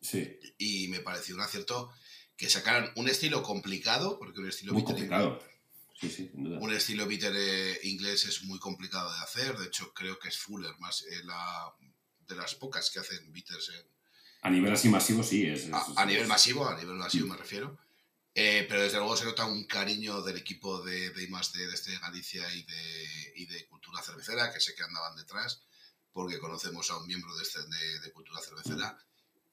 Sí, 0.01 0.39
y 0.57 0.87
me 0.87 0.99
pareció 1.01 1.35
un 1.35 1.41
acierto 1.41 1.91
que 2.37 2.49
sacaran 2.49 2.91
un 2.95 3.09
estilo 3.09 3.43
complicado, 3.43 4.17
porque 4.17 4.39
un 4.39 4.47
estilo 4.47 4.73
muy 4.73 4.81
bitter 4.81 4.95
complicado. 4.95 5.43
Sí, 5.99 6.09
sí, 6.09 6.29
sin 6.31 6.43
duda. 6.45 6.59
un 6.59 6.73
estilo 6.73 7.05
bitter 7.05 7.33
eh, 7.35 7.79
inglés 7.83 8.23
es 8.25 8.43
muy 8.43 8.57
complicado 8.59 9.11
de 9.13 9.19
hacer, 9.19 9.57
de 9.57 9.65
hecho 9.67 9.93
creo 9.93 10.17
que 10.17 10.29
es 10.29 10.37
Fuller, 10.37 10.73
más 10.79 11.01
eh, 11.03 11.21
la, 11.25 11.73
de 12.27 12.35
las 12.35 12.55
pocas 12.55 12.89
que 12.89 12.99
hacen 12.99 13.31
bitters 13.33 13.69
en, 13.69 13.85
A 14.43 14.49
nivel 14.49 14.71
así 14.71 14.87
masivo, 14.87 15.21
sí. 15.23 15.45
Es, 15.45 15.63
es- 15.65 15.73
a, 15.73 15.85
a 15.97 16.05
nivel 16.05 16.27
masivo, 16.27 16.65
a 16.65 16.77
nivel 16.79 16.95
masivo 16.95 17.27
Mm. 17.27 17.29
me 17.31 17.37
refiero. 17.37 17.77
Eh, 18.35 18.65
pero 18.69 18.83
desde 18.83 18.99
luego 18.99 19.17
se 19.17 19.25
nota 19.25 19.45
un 19.45 19.65
cariño 19.65 20.21
del 20.21 20.37
equipo 20.37 20.81
de, 20.81 21.09
de 21.09 21.23
I+D 21.23 21.67
de 21.67 21.73
este 21.73 21.97
Galicia 21.99 22.49
y 22.53 22.63
de, 22.63 23.33
y 23.35 23.45
de 23.47 23.65
Cultura 23.67 24.01
Cervecera, 24.01 24.53
que 24.53 24.61
sé 24.61 24.73
que 24.75 24.83
andaban 24.83 25.17
detrás, 25.17 25.63
porque 26.13 26.39
conocemos 26.39 26.89
a 26.91 26.97
un 26.97 27.07
miembro 27.07 27.35
de, 27.35 27.43
este, 27.43 27.59
de, 27.67 27.99
de 27.99 28.11
Cultura 28.13 28.39
Cervecera. 28.41 28.97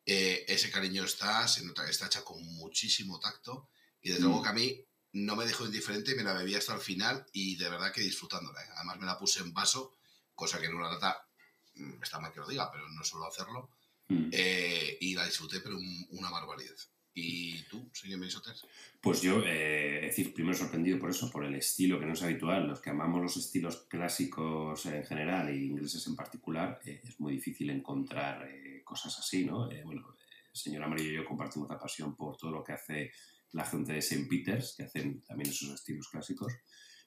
Eh, 0.06 0.44
ese 0.48 0.70
cariño 0.70 1.04
está, 1.04 1.46
se 1.48 1.64
nota 1.64 1.88
está 1.90 2.06
hecha 2.06 2.22
con 2.22 2.40
muchísimo 2.42 3.18
tacto 3.18 3.68
y 4.00 4.10
desde 4.10 4.22
Mm. 4.22 4.26
luego 4.26 4.42
que 4.44 4.48
a 4.48 4.52
mí 4.52 4.84
no 5.12 5.34
me 5.34 5.44
dejó 5.46 5.66
indiferente, 5.66 6.14
me 6.14 6.22
la 6.22 6.32
bebí 6.34 6.54
hasta 6.54 6.74
el 6.74 6.80
final 6.80 7.26
y 7.32 7.56
de 7.56 7.68
verdad 7.68 7.92
que 7.92 8.02
disfrutándola. 8.02 8.62
¿eh? 8.62 8.68
Además 8.76 8.98
me 9.00 9.06
la 9.06 9.18
puse 9.18 9.40
en 9.40 9.52
vaso, 9.52 9.96
cosa 10.34 10.60
que 10.60 10.66
en 10.66 10.74
una 10.74 10.90
lata 10.90 11.26
mm, 11.74 12.02
está 12.02 12.20
mal 12.20 12.32
que 12.32 12.40
lo 12.40 12.46
diga, 12.48 12.70
pero 12.70 12.88
no 12.88 13.02
suelo 13.04 13.26
hacerlo. 13.26 13.70
Mm. 14.08 14.28
Eh, 14.30 14.98
y 15.00 15.14
la 15.14 15.24
disfruté, 15.26 15.60
pero 15.60 15.76
un- 15.76 16.06
una 16.10 16.30
barbaridad. 16.30 16.76
¿Y 17.18 17.62
tú, 17.64 17.90
señor 17.94 18.18
Menisotes? 18.20 18.62
Pues 19.00 19.22
yo, 19.22 19.42
eh, 19.44 20.00
es 20.06 20.14
decir, 20.16 20.34
primero 20.34 20.54
sorprendido 20.56 20.98
por 20.98 21.10
eso, 21.10 21.30
por 21.30 21.44
el 21.46 21.54
estilo 21.54 21.98
que 21.98 22.04
no 22.06 22.12
es 22.12 22.22
habitual. 22.22 22.66
Los 22.68 22.80
que 22.80 22.90
amamos 22.90 23.22
los 23.22 23.36
estilos 23.38 23.86
clásicos 23.88 24.84
en 24.86 25.02
general 25.04 25.48
e 25.48 25.56
ingleses 25.56 26.06
en 26.06 26.14
particular, 26.14 26.78
eh, 26.84 27.00
es 27.02 27.18
muy 27.18 27.32
difícil 27.32 27.70
encontrar 27.70 28.46
eh, 28.48 28.65
cosas 28.86 29.18
así, 29.18 29.44
¿no? 29.44 29.70
Eh, 29.70 29.82
bueno, 29.84 30.14
el 30.50 30.56
señor 30.58 30.84
Amarillo 30.84 31.10
y 31.10 31.16
yo 31.16 31.24
compartimos 31.26 31.68
la 31.68 31.78
pasión 31.78 32.16
por 32.16 32.36
todo 32.36 32.52
lo 32.52 32.64
que 32.64 32.72
hace 32.72 33.10
la 33.52 33.64
gente 33.64 33.92
de 33.92 33.98
St. 33.98 34.26
Peters, 34.30 34.74
que 34.76 34.84
hacen 34.84 35.22
también 35.22 35.50
esos 35.50 35.74
estilos 35.74 36.08
clásicos. 36.08 36.52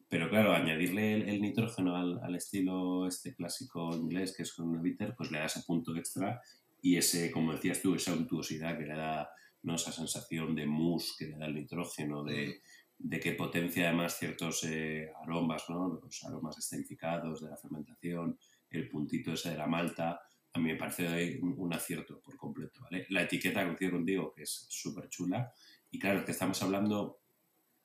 Pero 0.07 0.29
claro, 0.29 0.53
añadirle 0.53 1.29
el, 1.29 1.41
nitrógeno 1.41 1.95
al, 1.95 2.19
al, 2.23 2.35
estilo 2.35 3.07
este 3.07 3.35
clásico 3.35 3.95
inglés, 3.95 4.35
que 4.35 4.43
es 4.43 4.53
con 4.53 4.69
un 4.69 4.81
bitter, 4.81 5.15
pues 5.15 5.31
le 5.31 5.39
da 5.39 5.45
ese 5.45 5.61
punto 5.65 5.95
extra 5.95 6.41
y 6.81 6.97
ese, 6.97 7.31
como 7.31 7.53
decías 7.53 7.81
tú, 7.81 7.95
esa 7.95 8.13
untuosidad 8.13 8.77
que 8.77 8.85
le 8.85 8.95
da 8.95 9.29
¿no? 9.63 9.75
esa 9.75 9.91
sensación 9.91 10.55
de 10.55 10.65
mousse 10.65 11.15
que 11.17 11.27
le 11.27 11.37
da 11.37 11.45
el 11.45 11.55
nitrógeno, 11.55 12.23
de, 12.23 12.61
de 12.97 13.19
que 13.19 13.33
potencia 13.33 13.87
además 13.87 14.17
ciertos 14.17 14.63
eh, 14.63 15.11
aromas, 15.23 15.63
¿no? 15.69 15.99
los 16.01 16.23
aromas 16.23 16.57
esterificados 16.57 17.41
de 17.41 17.49
la 17.49 17.57
fermentación, 17.57 18.37
el 18.69 18.89
puntito 18.89 19.33
ese 19.33 19.51
de 19.51 19.57
la 19.57 19.67
malta, 19.67 20.21
a 20.53 20.59
mí 20.59 20.71
me 20.71 20.75
parece 20.75 21.39
un, 21.41 21.73
acierto 21.73 22.19
por 22.21 22.35
completo. 22.37 22.81
¿vale? 22.81 23.05
La 23.09 23.23
etiqueta, 23.23 23.65
coincido 23.65 23.91
contigo, 23.91 24.33
que 24.33 24.43
es 24.43 24.65
súper 24.69 25.09
chula, 25.09 25.53
y 25.91 25.99
claro, 25.99 26.25
que 26.25 26.31
estamos 26.31 26.61
hablando 26.61 27.21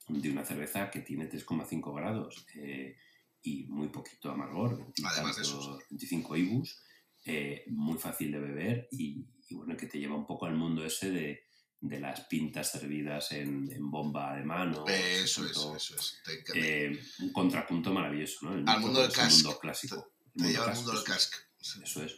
de 0.08 0.30
una 0.30 0.44
cerveza 0.44 0.90
que 0.90 1.00
tiene 1.00 1.30
3,5 1.30 1.94
grados 1.94 2.46
eh, 2.56 2.96
y 3.42 3.64
muy 3.64 3.88
poquito 3.88 4.30
amargor, 4.30 4.92
además 5.04 5.36
de 5.36 5.42
eso, 5.42 5.78
25 5.90 6.36
IBUs, 6.36 6.82
eh, 7.24 7.64
muy 7.68 7.98
fácil 7.98 8.32
de 8.32 8.38
beber 8.38 8.88
y, 8.90 9.24
y, 9.48 9.54
bueno, 9.54 9.76
que 9.76 9.86
te 9.86 9.98
lleva 9.98 10.14
un 10.14 10.26
poco 10.26 10.44
al 10.46 10.54
mundo 10.54 10.84
ese 10.84 11.10
de, 11.10 11.44
de 11.84 12.00
las 12.00 12.20
pintas 12.22 12.70
servidas 12.70 13.32
en, 13.32 13.90
bomba 13.90 14.34
de 14.36 14.42
mano. 14.42 14.86
Eso 14.88 15.44
es, 15.44 15.50
eso 15.50 15.96
es. 15.96 16.22
Eh, 16.54 16.98
un 17.20 17.32
contrapunto 17.32 17.92
maravilloso, 17.92 18.46
¿no? 18.50 18.70
al 18.70 18.80
mundo 18.80 19.02
del 19.02 19.12
cask. 19.12 19.44
Mundo 19.44 19.58
clásico. 19.58 20.12
Te, 20.34 20.50
lleva 20.50 20.70
al 20.70 20.76
mundo 20.76 20.92
del 20.92 21.04
cask. 21.04 21.34
Eso 21.60 22.02
es. 22.02 22.16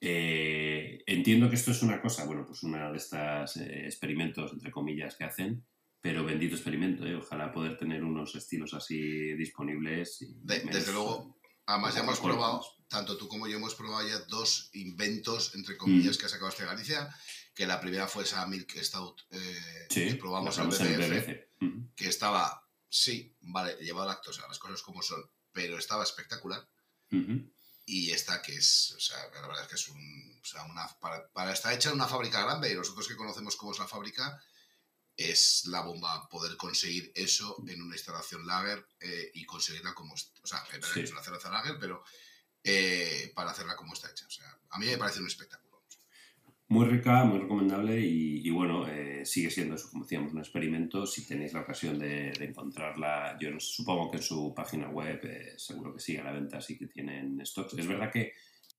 Eh, 0.00 1.02
entiendo 1.06 1.48
que 1.48 1.56
esto 1.56 1.72
es 1.72 1.82
una 1.82 2.00
cosa, 2.00 2.24
bueno, 2.24 2.46
pues 2.46 2.62
una 2.62 2.90
de 2.90 2.96
estas 2.96 3.56
eh, 3.56 3.86
experimentos, 3.86 4.52
entre 4.52 4.70
comillas, 4.70 5.16
que 5.16 5.24
hacen, 5.24 5.64
pero 6.00 6.24
bendito 6.24 6.54
experimento, 6.54 7.04
ojalá 7.18 7.52
poder 7.52 7.76
tener 7.76 8.04
unos 8.04 8.34
estilos 8.34 8.74
así 8.74 9.34
disponibles. 9.34 10.24
desde 10.42 10.92
luego, 10.92 11.38
además 11.66 11.94
ya 11.94 12.02
hemos 12.02 12.20
probado, 12.20 12.64
tanto 12.88 13.16
tú 13.16 13.26
como 13.26 13.48
yo 13.48 13.56
hemos 13.56 13.74
probado 13.74 14.06
ya 14.06 14.18
dos 14.28 14.70
inventos, 14.74 15.54
entre 15.54 15.76
comillas, 15.76 16.16
mm. 16.16 16.20
que 16.20 16.26
ha 16.26 16.28
sacado 16.28 16.50
este 16.50 16.64
Galicia 16.64 17.08
que 17.58 17.66
la 17.66 17.80
primera 17.80 18.06
fue 18.06 18.22
esa 18.22 18.46
Milk 18.46 18.70
Stout 18.76 19.22
eh, 19.32 19.86
que 19.90 20.14
probamos 20.14 20.56
en 20.58 20.68
BBF, 20.68 21.96
que 21.96 22.08
estaba, 22.08 22.64
sí, 22.88 23.36
vale, 23.40 23.74
llevaba 23.80 24.06
lactosa, 24.06 24.46
las 24.46 24.60
cosas 24.60 24.80
como 24.80 25.02
son, 25.02 25.20
pero 25.50 25.76
estaba 25.76 26.04
espectacular. 26.04 26.68
Y 27.90 28.12
esta 28.12 28.42
que 28.42 28.54
es, 28.54 28.92
o 28.98 29.00
sea, 29.00 29.16
la 29.32 29.40
verdad 29.40 29.62
es 29.62 29.68
que 29.68 29.76
es 29.76 29.88
un, 29.88 30.38
o 30.42 30.44
sea, 30.44 30.62
una, 30.64 30.86
para, 31.00 31.52
estar 31.54 31.72
hecha 31.72 31.88
en 31.88 31.94
una 31.94 32.06
fábrica 32.06 32.42
grande 32.42 32.70
y 32.70 32.74
nosotros 32.74 33.08
que 33.08 33.16
conocemos 33.16 33.56
cómo 33.56 33.72
es 33.72 33.78
la 33.78 33.88
fábrica, 33.88 34.38
es 35.16 35.64
la 35.64 35.80
bomba 35.80 36.28
poder 36.28 36.58
conseguir 36.58 37.10
eso 37.14 37.56
en 37.66 37.80
una 37.80 37.96
instalación 37.96 38.46
lager 38.46 38.86
eh, 39.00 39.30
y 39.32 39.46
conseguirla 39.46 39.94
como, 39.94 40.12
o 40.12 40.46
sea, 40.46 40.62
es 40.96 41.10
una 41.10 41.22
cerveza 41.22 41.48
lager, 41.48 41.78
pero 41.80 42.04
eh, 42.62 43.32
para 43.34 43.52
hacerla 43.52 43.74
como 43.74 43.94
está 43.94 44.10
hecha. 44.10 44.26
O 44.26 44.30
sea, 44.30 44.58
a 44.68 44.78
mí 44.78 44.84
me 44.84 44.98
parece 44.98 45.20
un 45.20 45.26
espectáculo. 45.26 45.67
Muy 46.70 46.84
rica, 46.84 47.24
muy 47.24 47.38
recomendable 47.38 47.98
y, 47.98 48.50
bueno, 48.50 48.86
eh, 48.86 49.24
sigue 49.24 49.50
siendo 49.50 49.74
eso, 49.74 49.88
como 49.90 50.04
decíamos, 50.04 50.34
un 50.34 50.40
experimento. 50.40 51.06
Si 51.06 51.26
tenéis 51.26 51.54
la 51.54 51.62
ocasión 51.62 51.98
de, 51.98 52.28
encontrarla, 52.40 53.38
yo 53.40 53.58
supongo 53.58 54.10
que 54.10 54.18
en 54.18 54.22
su 54.22 54.52
página 54.54 54.90
web 54.90 55.18
eh, 55.24 55.54
seguro 55.56 55.94
que 55.94 56.00
sigue 56.00 56.20
a 56.20 56.24
la 56.24 56.32
venta, 56.32 56.58
así 56.58 56.76
que 56.76 56.86
tienen 56.86 57.40
stocks. 57.46 57.72
Es 57.72 57.86
verdad 57.86 58.12
que 58.12 58.34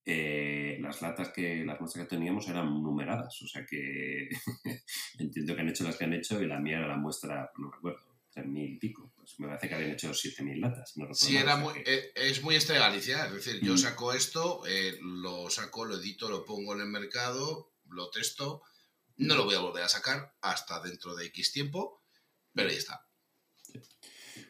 eh, 0.05 0.77
las 0.79 1.01
latas 1.01 1.29
que 1.29 1.65
las 1.65 1.79
muestras 1.79 2.05
que 2.05 2.15
teníamos 2.15 2.47
eran 2.47 2.67
numeradas, 2.67 3.41
o 3.41 3.47
sea 3.47 3.65
que 3.65 4.29
entiendo 5.17 5.55
que 5.55 5.61
han 5.61 5.69
hecho 5.69 5.83
las 5.83 5.97
que 5.97 6.05
han 6.05 6.13
hecho 6.13 6.39
y 6.39 6.45
la 6.45 6.59
mía 6.59 6.77
era 6.77 6.89
la 6.89 6.97
muestra, 6.97 7.49
no 7.57 7.71
recuerdo, 7.71 8.05
3.000 8.35 8.75
y 8.75 8.77
pico. 8.77 9.11
Pues 9.15 9.39
me 9.39 9.47
parece 9.47 9.67
que 9.67 9.73
habían 9.73 9.91
hecho 9.91 10.11
7.000 10.11 10.59
latas. 10.59 10.95
No 10.95 11.11
sí, 11.15 11.37
era 11.37 11.55
muy, 11.55 11.73
es 11.83 12.43
muy 12.43 12.53
este 12.53 12.75
Galicia, 12.75 13.25
es 13.25 13.33
decir, 13.33 13.59
yo 13.63 13.73
mm. 13.73 13.77
saco 13.79 14.13
esto, 14.13 14.61
lo 15.01 15.49
saco, 15.49 15.85
lo 15.85 15.97
edito, 15.97 16.29
lo 16.29 16.45
pongo 16.45 16.75
en 16.75 16.81
el 16.81 16.87
mercado 16.87 17.69
lo 17.91 18.09
testo, 18.09 18.63
no 19.17 19.35
lo 19.35 19.45
voy 19.45 19.55
a 19.55 19.59
volver 19.59 19.83
a 19.83 19.89
sacar 19.89 20.33
hasta 20.41 20.81
dentro 20.81 21.15
de 21.15 21.25
X 21.27 21.51
tiempo, 21.51 22.03
pero 22.53 22.69
ahí 22.69 22.77
está. 22.77 23.05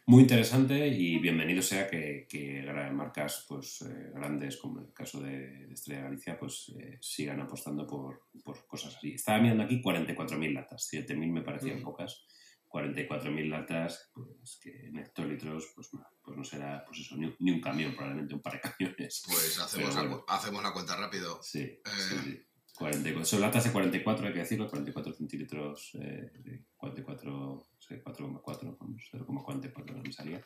Muy 0.05 0.23
interesante 0.23 0.87
y 0.87 1.19
bienvenido 1.19 1.61
sea 1.61 1.87
que, 1.87 2.25
que 2.27 2.63
marcas 2.91 3.45
pues, 3.47 3.81
eh, 3.81 4.11
grandes, 4.13 4.57
como 4.57 4.79
el 4.79 4.91
caso 4.93 5.21
de, 5.21 5.71
Estrella 5.71 6.03
Galicia, 6.03 6.39
pues 6.39 6.73
eh, 6.79 6.97
sigan 6.99 7.41
apostando 7.41 7.85
por, 7.85 8.23
por, 8.43 8.65
cosas 8.65 8.95
así. 8.95 9.13
Estaba 9.13 9.39
mirando 9.39 9.63
aquí 9.63 9.81
44.000 9.81 10.53
latas, 10.53 10.89
7.000 10.91 11.31
me 11.31 11.41
parecían 11.41 11.81
pocas. 11.83 12.25
44.000 12.67 13.49
latas, 13.49 14.11
pues 14.13 14.59
que 14.61 14.87
en 14.87 14.97
hectolitros, 14.97 15.71
pues, 15.75 15.89
pues 16.23 16.37
no 16.37 16.43
será 16.43 16.83
pues 16.85 16.99
eso, 16.99 17.15
ni, 17.15 17.51
un 17.51 17.61
camión, 17.61 17.95
probablemente 17.95 18.35
un 18.35 18.41
par 18.41 18.53
de 18.53 18.61
camiones. 18.69 19.23
Pues 19.25 19.59
hacemos, 19.59 20.23
hacemos 20.27 20.63
la 20.63 20.73
cuenta 20.73 20.95
rápido. 20.95 21.39
sí, 21.41 21.79
sí. 21.85 22.15
Eh, 22.15 22.48
44, 22.79 23.25
son 23.25 23.41
latas 23.41 23.65
de 23.65 23.71
44, 23.73 24.27
hay 24.27 24.33
que 24.33 24.39
decirlo, 24.39 24.69
44 24.69 25.13
centímetros, 25.13 25.91
eh, 25.95 26.63
44, 26.77 27.67
4,4, 28.05 28.77
0,44 29.11 30.01
me 30.01 30.13
salía. 30.13 30.41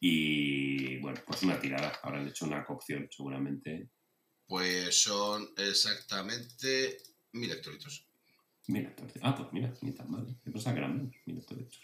Y 0.00 0.98
bueno, 0.98 1.20
pues 1.24 1.44
una 1.44 1.60
tirada, 1.60 1.92
habrán 2.02 2.26
hecho 2.26 2.46
una 2.46 2.64
cocción 2.64 3.08
seguramente. 3.08 3.90
Pues 4.44 5.02
son 5.04 5.48
exactamente 5.56 6.96
1000 7.32 7.52
hectolitros. 7.52 8.08
1000 8.66 8.86
hectolitros. 8.86 9.24
Ah, 9.24 9.36
pues 9.36 9.52
mira, 9.52 9.72
ni 9.82 9.92
tan 9.92 10.10
mal. 10.10 10.28
¿eh? 10.28 10.34
Yo 10.44 10.52
pensaba 10.52 10.74
que 10.74 10.80
eran 10.80 10.96
menos, 10.96 11.14
1000 11.24 11.38
hectolitros. 11.38 11.82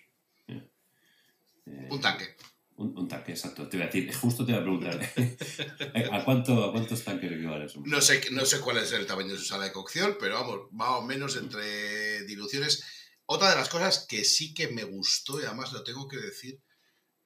Eh, 0.49 1.89
un 1.91 2.01
tanque. 2.01 2.35
Un, 2.79 3.09
tanque, 3.09 3.33
exacto. 3.33 3.69
Te 3.69 3.77
voy 3.77 3.85
a 3.85 3.87
decir, 3.87 4.15
justo 4.21 4.47
te 4.47 4.53
voy 4.53 4.61
a 4.61 4.65
preguntar, 4.65 5.13
¿a, 6.13 6.25
cuánto, 6.25 6.65
¿a 6.65 6.73
cuántos 6.73 7.03
tanques 7.03 7.33
equivale 7.33 7.67
eso? 7.67 7.83
No 7.85 8.01
sé, 8.01 8.23
no 8.31 8.47
sé 8.47 8.61
cuál 8.61 8.79
es 8.79 8.93
el 8.93 9.05
tamaño 9.05 9.33
de 9.33 9.39
su 9.39 9.45
sala 9.45 9.65
de 9.65 9.73
cocción, 9.73 10.17
pero 10.21 10.35
vamos, 10.35 10.73
más 10.73 10.91
o 10.91 11.03
menos 11.03 11.37
entre 11.37 12.25
diluciones. 12.25 12.85
Otra 13.27 13.51
de 13.51 13.57
las 13.57 13.69
cosas 13.69 14.07
que 14.09 14.25
sí 14.25 14.55
que 14.55 14.69
me 14.69 14.85
gustó, 14.85 15.41
y 15.41 15.45
además 15.45 15.73
lo 15.73 15.83
tengo 15.83 16.07
que 16.07 16.19
decir, 16.19 16.63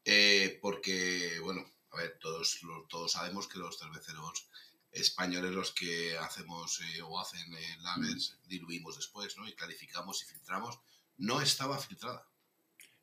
eh, 0.07 0.59
porque, 0.63 1.39
bueno, 1.43 1.65
a 1.91 1.99
ver, 1.99 2.19
todos, 2.19 2.59
todos 2.89 3.13
sabemos 3.13 3.47
que 3.47 3.59
los 3.59 3.79
cerveceros 3.79 4.49
españoles 4.91 5.53
los 5.53 5.73
que 5.73 6.17
hacemos 6.19 6.81
eh, 6.81 7.03
o 7.03 7.21
hacen 7.21 7.55
eh, 7.55 7.77
lagers 7.83 8.39
diluimos 8.45 8.97
después, 8.97 9.37
¿no? 9.37 9.47
Y 9.47 9.55
clarificamos 9.55 10.23
y 10.23 10.27
filtramos. 10.27 10.81
No 11.19 11.41
estaba 11.41 11.79
filtrada. 11.79 12.27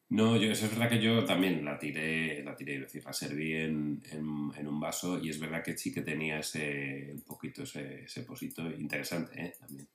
No, 0.09 0.35
yo, 0.37 0.51
es 0.51 0.61
verdad 0.61 0.89
que 0.89 0.99
yo 0.99 1.23
también 1.23 1.63
la 1.63 1.77
tiré, 1.77 2.43
la 2.43 2.55
tiré, 2.55 2.75
es 2.75 2.81
decir, 2.81 3.03
la 3.05 3.13
serví 3.13 3.53
en, 3.53 4.01
en, 4.11 4.67
un 4.67 4.79
vaso 4.79 5.19
y 5.19 5.29
es 5.29 5.39
verdad 5.39 5.63
que 5.63 5.77
sí 5.77 5.93
que 5.93 6.01
tenía 6.01 6.39
ese, 6.39 7.11
un 7.13 7.21
poquito 7.21 7.61
ese, 7.61 8.05
ese 8.05 8.23
posito 8.23 8.67
interesante, 8.71 9.39
¿eh? 9.39 9.55
También. 9.59 9.87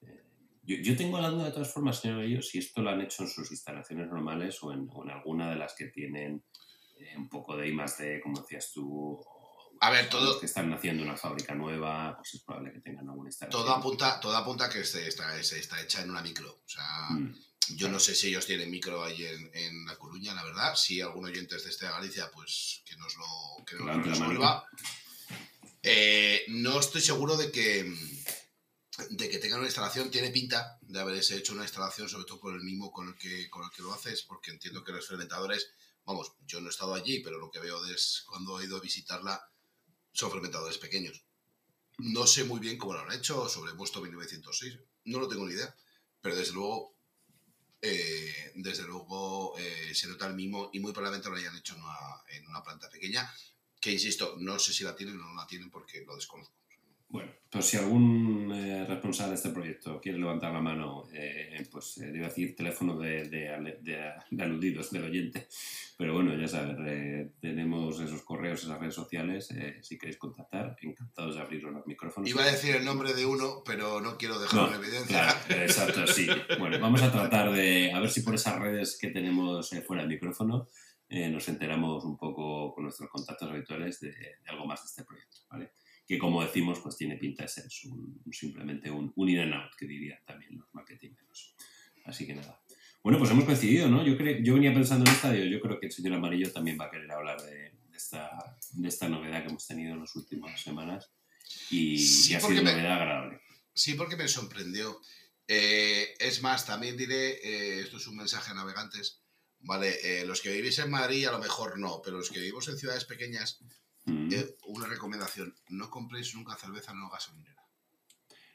Eh, 0.00 0.24
yo, 0.64 0.76
yo, 0.78 0.96
tengo 0.96 1.20
la 1.20 1.30
duda 1.30 1.44
de 1.46 1.52
todas 1.52 1.72
formas, 1.72 2.00
señor 2.00 2.22
ellos, 2.22 2.48
si 2.48 2.58
esto 2.58 2.82
lo 2.82 2.90
han 2.90 3.00
hecho 3.00 3.22
en 3.22 3.28
sus 3.28 3.48
instalaciones 3.52 4.08
normales 4.08 4.60
o 4.62 4.72
en, 4.72 4.90
en 5.04 5.10
alguna 5.10 5.50
de 5.50 5.56
las 5.56 5.74
que 5.74 5.86
tienen 5.86 6.42
eh, 6.98 7.16
un 7.16 7.28
poco 7.28 7.56
de 7.56 7.68
I 7.68 7.72
más 7.72 7.96
de, 7.96 8.20
como 8.20 8.40
decías 8.40 8.72
tú, 8.72 9.24
a 9.80 9.90
ver, 9.90 10.08
todo. 10.08 10.40
que 10.40 10.46
están 10.46 10.72
haciendo 10.72 11.04
una 11.04 11.16
fábrica 11.16 11.54
nueva, 11.54 12.16
pues 12.16 12.34
es 12.34 12.42
probable 12.42 12.72
que 12.72 12.80
tengan 12.80 13.08
alguna 13.08 13.28
instalación. 13.28 13.62
Todo 13.62 13.72
apunta, 13.72 14.18
todo 14.18 14.36
apunta 14.36 14.68
que 14.68 14.80
está, 14.80 14.98
está, 15.00 15.38
está 15.38 15.80
hecha 15.80 16.02
en 16.02 16.10
una 16.10 16.22
micro. 16.22 16.50
O 16.50 16.68
sea, 16.68 17.10
mm. 17.10 17.34
Yo 17.76 17.88
no 17.88 18.00
sé 18.00 18.14
si 18.14 18.28
ellos 18.28 18.46
tienen 18.46 18.70
micro 18.70 19.04
ahí 19.04 19.24
en, 19.26 19.84
La 19.86 19.96
Coruña, 19.96 20.34
la 20.34 20.44
verdad. 20.44 20.74
Si 20.74 21.00
algún 21.00 21.26
oyente 21.26 21.56
es 21.56 21.64
de 21.64 21.70
este 21.70 21.86
Galicia, 21.86 22.30
pues 22.30 22.82
que 22.84 22.96
nos 22.96 23.16
lo, 23.16 23.64
que 23.64 23.76
nos 23.76 23.96
lo 23.96 24.02
resuelva. 24.02 24.68
Eh, 25.82 26.44
no 26.48 26.80
estoy 26.80 27.00
seguro 27.00 27.36
de 27.36 27.50
que, 27.50 27.94
de 29.10 29.28
que 29.28 29.38
tengan 29.38 29.58
una 29.60 29.68
instalación. 29.68 30.10
Tiene 30.10 30.30
pinta 30.30 30.78
de 30.82 31.00
haberse 31.00 31.36
hecho 31.36 31.52
una 31.52 31.62
instalación, 31.64 32.08
sobre 32.08 32.24
todo 32.24 32.40
con 32.40 32.54
el 32.54 32.62
mismo 32.62 32.90
con 32.90 33.08
el 33.08 33.16
que, 33.16 33.48
con 33.50 33.64
el 33.64 33.70
que 33.70 33.82
lo 33.82 33.92
haces, 33.92 34.22
porque 34.22 34.50
entiendo 34.50 34.84
que 34.84 34.92
los 34.92 35.06
fermentadores, 35.06 35.70
vamos, 36.04 36.32
yo 36.46 36.60
no 36.60 36.68
he 36.68 36.70
estado 36.70 36.94
allí, 36.94 37.20
pero 37.20 37.38
lo 37.38 37.50
que 37.50 37.60
veo 37.60 37.84
es 37.86 38.24
cuando 38.26 38.60
he 38.60 38.64
ido 38.64 38.76
a 38.76 38.80
visitarla, 38.80 39.40
son 40.12 40.30
fermentadores 40.30 40.78
pequeños. 40.78 41.24
No 41.98 42.26
sé 42.26 42.44
muy 42.44 42.60
bien 42.60 42.78
cómo 42.78 42.94
lo 42.94 43.00
han 43.00 43.12
hecho 43.12 43.48
sobre 43.48 43.72
vuestro 43.72 44.00
1906, 44.00 44.78
no 45.04 45.18
lo 45.18 45.28
tengo 45.28 45.46
ni 45.46 45.54
idea, 45.54 45.74
pero 46.20 46.36
desde 46.36 46.52
luego 46.52 46.97
eh, 47.80 48.52
desde 48.56 48.82
luego 48.84 49.56
eh, 49.58 49.94
se 49.94 50.08
nota 50.08 50.26
el 50.26 50.34
mismo 50.34 50.70
y 50.72 50.80
muy 50.80 50.92
probablemente 50.92 51.28
lo 51.28 51.36
hayan 51.36 51.56
hecho 51.56 51.76
en 51.76 52.46
una, 52.48 52.62
planta 52.62 52.90
pequeña, 52.90 53.32
que 53.80 53.92
insisto, 53.92 54.34
no 54.38 54.58
sé 54.58 54.72
si 54.72 54.84
la 54.84 54.96
tienen 54.96 55.20
o 55.20 55.24
no 55.24 55.34
la 55.34 55.46
tienen 55.46 55.70
porque 55.70 56.04
lo 56.04 56.16
desconozco. 56.16 56.54
Bueno, 57.10 57.32
pero 57.50 57.62
si 57.62 57.78
algún 57.78 58.52
eh, 58.52 58.84
responsable 58.86 59.30
de 59.30 59.36
este 59.36 59.48
proyecto 59.48 59.98
quiere 59.98 60.18
levantar 60.18 60.52
la 60.52 60.60
mano, 60.60 61.04
eh, 61.14 61.66
pues 61.70 61.96
eh, 61.98 62.12
decir 62.12 62.54
teléfono 62.54 62.98
de, 62.98 63.26
de, 63.30 63.78
de, 63.80 64.42
aludidos 64.42 64.90
del 64.90 65.04
oyente. 65.04 65.48
Pero 65.96 66.12
bueno, 66.12 66.36
ya 66.36 66.46
sabes, 66.46 66.76
eh, 66.86 67.30
tenemos 67.40 67.98
esos 68.00 68.22
correos, 68.22 68.62
esas 68.62 68.78
redes 68.78 68.94
sociales. 68.94 69.50
Eh, 69.52 69.78
si 69.82 69.96
queréis 69.96 70.18
contactar, 70.18 70.76
encantados 70.82 71.36
de 71.36 71.40
abrir 71.40 71.62
los 71.62 71.86
micrófonos. 71.86 72.28
Iba 72.28 72.42
a 72.42 72.52
decir 72.52 72.76
el 72.76 72.84
nombre 72.84 73.14
de 73.14 73.24
uno, 73.24 73.62
pero 73.64 74.02
no 74.02 74.18
quiero 74.18 74.38
dejarlo 74.38 74.68
en 74.68 74.82
evidencia. 74.82 75.26
Claro, 75.46 75.62
exacto, 75.62 76.06
sí. 76.06 76.26
Bueno, 76.58 76.78
vamos 76.78 77.00
a 77.00 77.10
tratar 77.10 77.50
de, 77.52 77.90
a 77.92 78.00
ver 78.00 78.10
si 78.10 78.20
por 78.20 78.34
esas 78.34 78.58
redes 78.58 78.98
que 79.00 79.08
tenemos 79.08 79.70
fuera 79.86 80.02
del 80.02 80.10
micrófono, 80.10 80.68
nos 81.08 81.48
enteramos 81.48 82.04
un 82.04 82.18
poco 82.18 82.74
con 82.74 82.84
nuestros 82.84 83.08
contactos 83.08 83.50
habituales 83.50 83.98
de, 84.00 84.14
algo 84.46 84.66
más 84.66 84.82
de 84.82 84.86
este 84.86 85.04
proyecto, 85.04 85.38
¿vale? 85.50 85.72
Que 86.08 86.18
como 86.18 86.42
decimos, 86.42 86.80
pues 86.80 86.96
tiene 86.96 87.18
pinta 87.18 87.42
de 87.42 87.48
ser 87.48 87.64
simplemente 88.32 88.90
un, 88.90 89.12
un 89.14 89.28
in 89.28 89.40
and 89.40 89.52
out, 89.52 89.72
que 89.78 89.86
dirían 89.86 90.18
también 90.26 90.56
los 90.58 90.68
marketingeros. 90.72 91.54
Así 92.06 92.26
que 92.26 92.34
nada. 92.34 92.60
Bueno, 93.02 93.18
pues 93.18 93.30
hemos 93.30 93.44
coincidido, 93.44 93.88
¿no? 93.88 94.04
Yo, 94.04 94.16
creo, 94.16 94.38
yo 94.42 94.54
venía 94.54 94.72
pensando 94.72 95.04
en 95.04 95.14
esta, 95.14 95.34
yo 95.34 95.60
creo 95.60 95.78
que 95.78 95.86
el 95.86 95.92
señor 95.92 96.14
Amarillo 96.14 96.50
también 96.50 96.78
va 96.80 96.86
a 96.86 96.90
querer 96.90 97.10
hablar 97.12 97.40
de, 97.42 97.72
esta, 97.94 98.56
de 98.72 98.88
esta 98.88 99.08
novedad 99.08 99.42
que 99.42 99.50
hemos 99.50 99.66
tenido 99.66 99.92
en 99.92 100.00
las 100.00 100.16
últimas 100.16 100.60
semanas 100.60 101.10
y, 101.70 102.34
ha 102.34 102.40
sido 102.40 102.60
una 102.60 102.72
novedad 102.72 102.92
agradable. 102.92 103.40
Sí, 103.74 103.94
porque 103.94 104.16
me 104.16 104.28
sorprendió. 104.28 105.00
Eh, 105.46 106.14
es 106.18 106.42
más, 106.42 106.66
también 106.66 106.96
diré, 106.96 107.38
eh, 107.42 107.80
esto 107.80 107.98
es 107.98 108.06
un 108.06 108.16
mensaje 108.16 108.50
a 108.50 108.54
navegantes, 108.54 109.22
¿vale? 109.60 109.96
Eh, 110.02 110.26
los 110.26 110.40
que 110.40 110.52
vivís 110.52 110.78
en 110.78 110.90
Madrid 110.90 111.26
a 111.26 111.32
lo 111.32 111.38
mejor 111.38 111.78
no, 111.78 112.00
pero 112.02 112.18
los 112.18 112.30
que 112.30 112.40
vivimos 112.40 112.68
en 112.68 112.78
ciudades 112.78 113.04
pequeñas, 113.04 113.60
Mm. 114.08 114.32
Eh, 114.32 114.56
una 114.66 114.86
recomendación, 114.86 115.54
no 115.68 115.90
compréis 115.90 116.34
nunca 116.34 116.56
cerveza 116.56 116.92
no 116.94 117.08
gasolinera. 117.10 117.64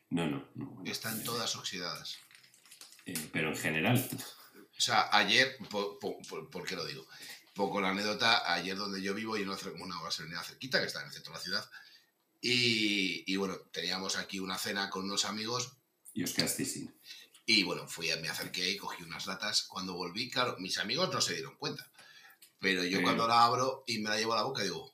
No, 0.10 0.27
no. 0.27 0.83
Están 0.86 1.24
todas 1.24 1.55
oxidadas. 1.55 2.17
Eh, 3.05 3.29
pero 3.31 3.50
en 3.50 3.57
general. 3.57 4.10
O 4.77 4.81
sea, 4.81 5.10
ayer, 5.12 5.57
por, 5.69 6.65
qué 6.65 6.75
lo 6.75 6.86
digo? 6.86 7.05
Poco 7.53 7.81
la 7.81 7.89
anécdota, 7.89 8.51
ayer 8.51 8.75
donde 8.75 9.01
yo 9.01 9.13
vivo 9.13 9.38
y 9.38 9.43
una, 9.43 9.57
una 9.79 10.01
gasolinera 10.01 10.43
cerquita, 10.43 10.79
que 10.79 10.88
está 10.88 11.01
en 11.01 11.07
el 11.07 11.13
centro 11.13 11.31
de 11.31 11.38
la 11.39 11.43
ciudad, 11.43 11.69
y, 12.45 13.36
bueno, 13.38 13.57
teníamos 13.72 14.17
aquí 14.17 14.39
una 14.39 14.57
cena 14.57 14.89
con 14.89 15.05
unos 15.05 15.24
amigos. 15.24 15.77
Y 16.13 16.25
os 16.25 16.33
quedasteis 16.33 16.74
sin. 16.74 16.93
Y 17.45 17.63
bueno, 17.63 17.88
fui, 17.88 18.10
me 18.22 18.27
acerqué 18.27 18.69
y 18.69 18.77
cogí 18.77 19.01
unas 19.03 19.27
latas. 19.27 19.63
Cuando 19.63 19.93
volví, 19.93 20.29
claro, 20.29 20.57
mis 20.60 20.77
amigos 20.77 21.10
no 21.13 21.22
se 21.22 21.36
dieron 21.36 21.55
cuenta. 21.55 21.89
Pero 22.60 22.83
yo 22.83 23.01
cuando 23.01 23.27
la 23.27 23.45
abro 23.45 23.86
y 23.88 24.00
me 24.00 24.10
la 24.10 24.17
llevo 24.17 24.33
a 24.33 24.38
la 24.38 24.43
boca, 24.43 24.62
digo, 24.62 24.93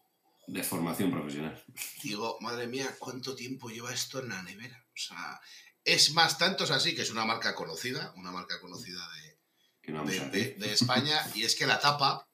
de 0.49 0.63
formación 0.63 1.11
profesional. 1.11 1.63
Digo, 2.01 2.37
madre 2.41 2.67
mía, 2.67 2.95
¿cuánto 2.97 3.35
tiempo 3.35 3.69
lleva 3.69 3.93
esto 3.93 4.19
en 4.19 4.29
la 4.29 4.41
nevera? 4.41 4.83
O 4.87 4.97
sea, 4.97 5.39
es 5.83 6.11
más, 6.13 6.37
tanto 6.37 6.63
es 6.63 6.71
así 6.71 6.95
que 6.95 7.03
es 7.03 7.11
una 7.11 7.25
marca 7.25 7.53
conocida, 7.53 8.13
una 8.15 8.31
marca 8.31 8.59
conocida 8.59 8.99
de, 9.13 10.55
de, 10.57 10.73
España, 10.73 11.19
y 11.35 11.43
es 11.43 11.55
que 11.55 11.67
la 11.67 11.79
tapa 11.79 12.27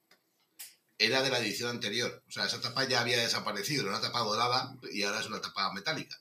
era 0.97 1.21
de 1.23 1.29
la 1.29 1.39
edición 1.39 1.69
anterior. 1.69 2.23
O 2.27 2.31
sea, 2.31 2.45
esa 2.45 2.61
tapa 2.61 2.87
ya 2.87 3.01
había 3.01 3.17
desaparecido, 3.17 3.83
era 3.83 3.91
una 3.91 4.01
tapa 4.01 4.19
dorada 4.19 4.77
y 4.91 5.03
ahora 5.03 5.19
es 5.19 5.27
una 5.27 5.41
tapa 5.41 5.73
metálica. 5.73 6.17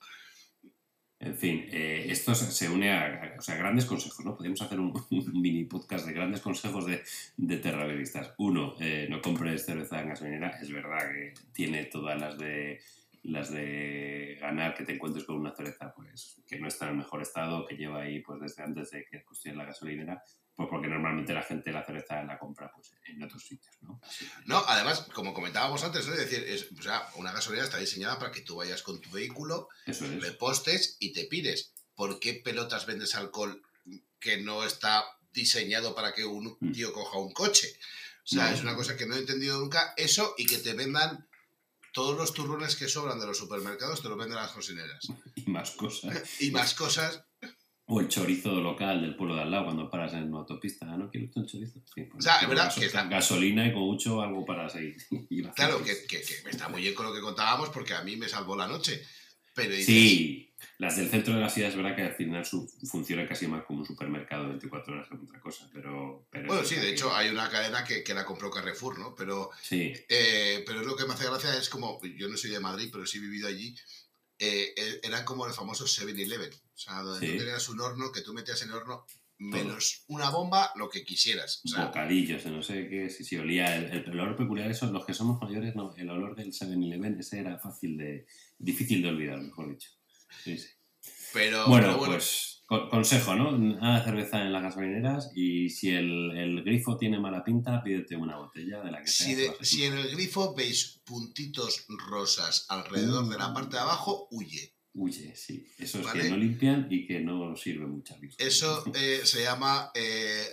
En 1.20 1.36
fin, 1.36 1.66
eh, 1.70 2.06
esto 2.08 2.34
se 2.34 2.68
une 2.68 2.92
a, 2.92 3.36
grandes 3.56 3.86
consejos, 3.86 4.24
¿no? 4.24 4.34
Podríamos 4.34 4.60
hacer 4.62 4.78
un, 4.80 4.92
mini 5.32 5.64
podcast 5.64 6.06
de 6.06 6.12
grandes 6.12 6.40
consejos 6.40 6.86
de, 6.86 7.02
de 7.36 7.56
terraveristas. 7.58 8.34
Uno, 8.38 8.74
eh, 8.80 9.06
no 9.08 9.22
compres 9.22 9.64
cerveza 9.64 10.00
en 10.00 10.08
gasolinera. 10.08 10.50
Es 10.60 10.70
verdad 10.70 11.10
que 11.10 11.34
tiene 11.52 11.84
todas 11.84 12.20
las 12.20 12.38
de 12.38 12.80
las 13.24 13.50
de 13.50 14.36
ganar 14.38 14.74
que 14.74 14.84
te 14.84 14.92
encuentres 14.92 15.24
con 15.24 15.36
una 15.36 15.54
cerveza 15.54 15.94
pues 15.94 16.42
que 16.46 16.60
no 16.60 16.68
está 16.68 16.84
en 16.84 16.90
el 16.92 16.98
mejor 16.98 17.22
estado, 17.22 17.64
que 17.66 17.76
lleva 17.76 18.02
ahí 18.02 18.20
pues 18.20 18.38
desde 18.40 18.62
antes 18.62 18.90
de 18.90 19.06
que 19.06 19.22
construyan 19.22 19.58
la 19.58 19.64
gasolinera, 19.64 20.22
pues 20.56 20.68
porque 20.68 20.88
normalmente 20.88 21.32
la 21.32 21.42
gente 21.42 21.72
la 21.72 21.84
cerveza 21.84 22.22
la 22.22 22.38
compra 22.38 22.70
pues 22.72 22.94
en 23.06 23.22
otros 23.22 23.42
sitios, 23.42 23.76
¿no? 23.82 24.00
No, 24.46 24.62
además, 24.66 25.06
como 25.12 25.34
comentábamos 25.34 25.82
antes, 25.82 26.06
es 26.06 26.16
decir, 26.16 26.44
es, 26.46 26.68
o 26.78 26.82
sea, 26.82 27.08
una 27.16 27.32
gasolinera 27.32 27.66
está 27.66 27.78
diseñada 27.78 28.18
para 28.18 28.30
que 28.30 28.42
tú 28.42 28.56
vayas 28.56 28.82
con 28.82 29.00
tu 29.00 29.10
vehículo, 29.10 29.68
le 29.86 30.32
postes 30.32 30.96
y 31.00 31.12
te 31.12 31.24
pires. 31.24 31.72
¿Por 31.94 32.20
qué 32.20 32.34
pelotas 32.34 32.86
vendes 32.86 33.14
alcohol 33.14 33.62
que 34.20 34.38
no 34.38 34.64
está 34.64 35.04
diseñado 35.32 35.94
para 35.94 36.12
que 36.12 36.24
un 36.24 36.56
mm. 36.60 36.72
tío 36.72 36.92
coja 36.92 37.18
un 37.18 37.32
coche? 37.32 37.68
O 38.24 38.26
sea, 38.26 38.52
es 38.52 38.62
una 38.62 38.74
cosa 38.74 38.96
que 38.96 39.06
no 39.06 39.16
he 39.16 39.18
entendido 39.18 39.60
nunca. 39.60 39.92
Eso 39.96 40.34
y 40.38 40.46
que 40.46 40.58
te 40.58 40.72
vendan 40.72 41.28
todos 41.92 42.16
los 42.16 42.34
turrones 42.34 42.74
que 42.74 42.88
sobran 42.88 43.20
de 43.20 43.26
los 43.26 43.38
supermercados 43.38 44.02
te 44.02 44.08
los 44.08 44.18
venden 44.18 44.36
las 44.36 44.52
cocineras. 44.52 45.06
Y 45.36 45.50
más 45.50 45.72
cosas. 45.72 46.22
y 46.40 46.50
más 46.50 46.74
cosas. 46.74 47.24
O 47.86 48.00
el 48.00 48.08
chorizo 48.08 48.60
local 48.60 49.02
del 49.02 49.14
pueblo 49.14 49.34
de 49.34 49.42
al 49.42 49.50
lado 49.50 49.64
cuando 49.64 49.90
paras 49.90 50.14
en 50.14 50.24
una 50.24 50.38
autopista. 50.38 50.86
¿No 50.96 51.10
quiero 51.10 51.28
un 51.34 51.46
chorizo? 51.46 51.80
Pues 51.94 52.08
o 52.16 52.20
sea, 52.20 52.40
es 52.40 52.48
verdad 52.48 52.74
que 52.74 52.86
está... 52.86 53.04
Gasolina 53.04 53.66
y 53.66 53.72
con 53.72 53.82
mucho 53.82 54.22
algo 54.22 54.44
para 54.44 54.68
seguir. 54.68 54.96
claro, 55.54 55.82
que, 55.84 55.94
que, 56.06 56.22
que, 56.22 56.50
está 56.50 56.68
muy 56.68 56.80
bien 56.80 56.94
con 56.94 57.06
lo 57.06 57.12
que 57.12 57.20
contábamos 57.20 57.68
porque 57.68 57.92
a 57.94 58.02
mí 58.02 58.16
me 58.16 58.28
salvó 58.28 58.56
la 58.56 58.66
noche. 58.66 59.02
Pero 59.54 59.74
Sí, 59.76 60.44
las 60.78 60.96
del 60.96 61.08
centro 61.08 61.34
de 61.34 61.40
la 61.40 61.48
ciudad 61.48 61.70
es 61.70 61.76
verdad 61.76 61.94
que 61.94 62.02
al 62.02 62.14
final 62.14 62.44
su, 62.44 62.68
funciona 62.90 63.28
casi 63.28 63.46
más 63.46 63.64
como 63.64 63.80
un 63.80 63.86
supermercado 63.86 64.48
24 64.48 64.94
horas 64.94 65.08
que 65.08 65.14
otra 65.14 65.40
cosa, 65.40 65.68
pero... 65.72 66.26
bueno, 66.32 66.64
sí, 66.64 66.74
de 66.76 66.90
hecho 66.90 67.14
hay 67.14 67.28
una 67.28 67.48
cadena 67.48 67.84
que, 67.84 68.02
que, 68.02 68.14
la 68.14 68.24
compró 68.24 68.50
Carrefour, 68.50 68.98
¿no? 68.98 69.14
Pero, 69.14 69.50
sí. 69.62 69.92
Eh, 70.08 70.64
pero 70.66 70.82
lo 70.82 70.96
que 70.96 71.06
me 71.06 71.14
hace 71.14 71.26
gracia 71.26 71.56
es 71.56 71.68
como, 71.68 72.00
yo 72.02 72.28
no 72.28 72.36
soy 72.36 72.50
de 72.50 72.60
Madrid, 72.60 72.88
pero 72.90 73.06
sí 73.06 73.18
he 73.18 73.20
vivido 73.20 73.46
allí, 73.46 73.76
eh, 74.38 74.74
eh 74.76 75.00
eran 75.04 75.24
como 75.24 75.46
el 75.46 75.52
famoso 75.52 75.84
7-Eleven, 75.84 76.50
o 76.74 76.78
sea, 76.78 77.02
donde 77.02 77.26
tú 77.26 77.38
tenías 77.38 77.68
un 77.68 77.80
horno 77.80 78.10
que 78.12 78.22
tú 78.22 78.34
metías 78.34 78.60
en 78.62 78.70
el 78.70 78.74
horno 78.74 79.06
menos 79.38 80.04
una 80.08 80.30
bomba, 80.30 80.72
lo 80.76 80.88
que 80.88 81.04
quisieras. 81.04 81.62
O 81.76 81.86
Bocadillos, 81.86 82.44
no 82.46 82.62
sé 82.62 82.88
qué, 82.88 83.10
si, 83.10 83.24
si 83.24 83.36
olía. 83.36 83.76
El, 83.76 84.08
olor 84.10 84.36
peculiar, 84.36 84.70
eso, 84.70 84.90
los 84.90 85.04
que 85.04 85.14
somos 85.14 85.40
mayores, 85.40 85.74
no, 85.74 85.94
el 85.96 86.10
olor 86.10 86.36
del 86.36 86.52
7-Eleven, 86.52 87.18
ese 87.18 87.40
era 87.40 87.58
fácil 87.58 87.96
de, 87.96 88.26
difícil 88.58 89.02
de 89.02 89.08
olvidar, 89.08 89.40
mejor 89.40 89.70
dicho. 89.70 89.90
Sí, 90.42 90.58
sí. 90.58 90.68
Pero, 91.32 91.66
bueno, 91.66 91.98
pues 91.98 92.54
consejo, 92.66 93.34
¿no? 93.34 93.58
Nada 93.58 94.04
cerveza 94.04 94.40
en 94.40 94.52
las 94.52 94.62
gasolineras 94.62 95.30
y 95.34 95.68
si 95.68 95.90
el, 95.90 96.62
grifo 96.64 96.96
tiene 96.96 97.20
mala 97.20 97.44
pinta, 97.44 97.82
pídete 97.82 98.16
una 98.16 98.38
botella 98.38 98.80
de 98.80 98.90
la 98.90 99.00
que 99.00 99.08
si 99.08 99.36
si 99.60 99.84
en 99.84 99.98
el 99.98 100.10
grifo 100.10 100.54
veis 100.54 101.00
puntitos 101.04 101.86
rosas 102.08 102.66
alrededor 102.68 103.28
de 103.28 103.38
la 103.38 103.52
parte 103.52 103.76
de 103.76 103.82
abajo, 103.82 104.28
huye. 104.30 104.73
Huye, 104.96 105.34
sí. 105.34 105.66
Eso 105.76 106.00
es 106.00 106.06
que 106.06 106.30
no 106.30 106.36
limpian 106.36 106.86
y 106.88 107.04
que 107.04 107.18
no 107.18 107.56
sirve 107.56 107.86
mucha 107.86 108.16
vista. 108.16 108.42
Eso 108.42 108.84
eh, 108.94 109.22
se 109.24 109.42
llama 109.42 109.90
eh, 109.94 110.52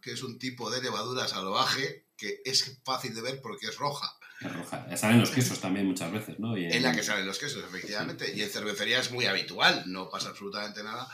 que 0.00 0.12
es 0.12 0.22
un 0.22 0.38
tipo 0.38 0.70
de 0.70 0.80
levadura 0.80 1.26
salvaje 1.26 2.06
que 2.16 2.42
es 2.44 2.80
fácil 2.84 3.14
de 3.14 3.22
ver 3.22 3.40
porque 3.40 3.66
es 3.66 3.76
roja. 3.76 4.08
Es 4.40 4.52
roja. 4.52 4.96
Salen 4.96 5.20
los 5.20 5.30
quesos 5.30 5.58
también 5.58 5.86
muchas 5.86 6.12
veces, 6.12 6.38
¿no? 6.38 6.56
Y 6.56 6.66
en... 6.66 6.82
la 6.82 6.92
que 6.92 7.02
salen 7.02 7.26
los 7.26 7.38
quesos, 7.38 7.64
efectivamente. 7.64 8.32
Y 8.34 8.42
en 8.42 8.50
cervecería 8.50 9.00
es 9.00 9.10
muy 9.10 9.26
habitual, 9.26 9.82
no 9.86 10.08
pasa 10.08 10.28
absolutamente 10.28 10.84
nada, 10.84 11.08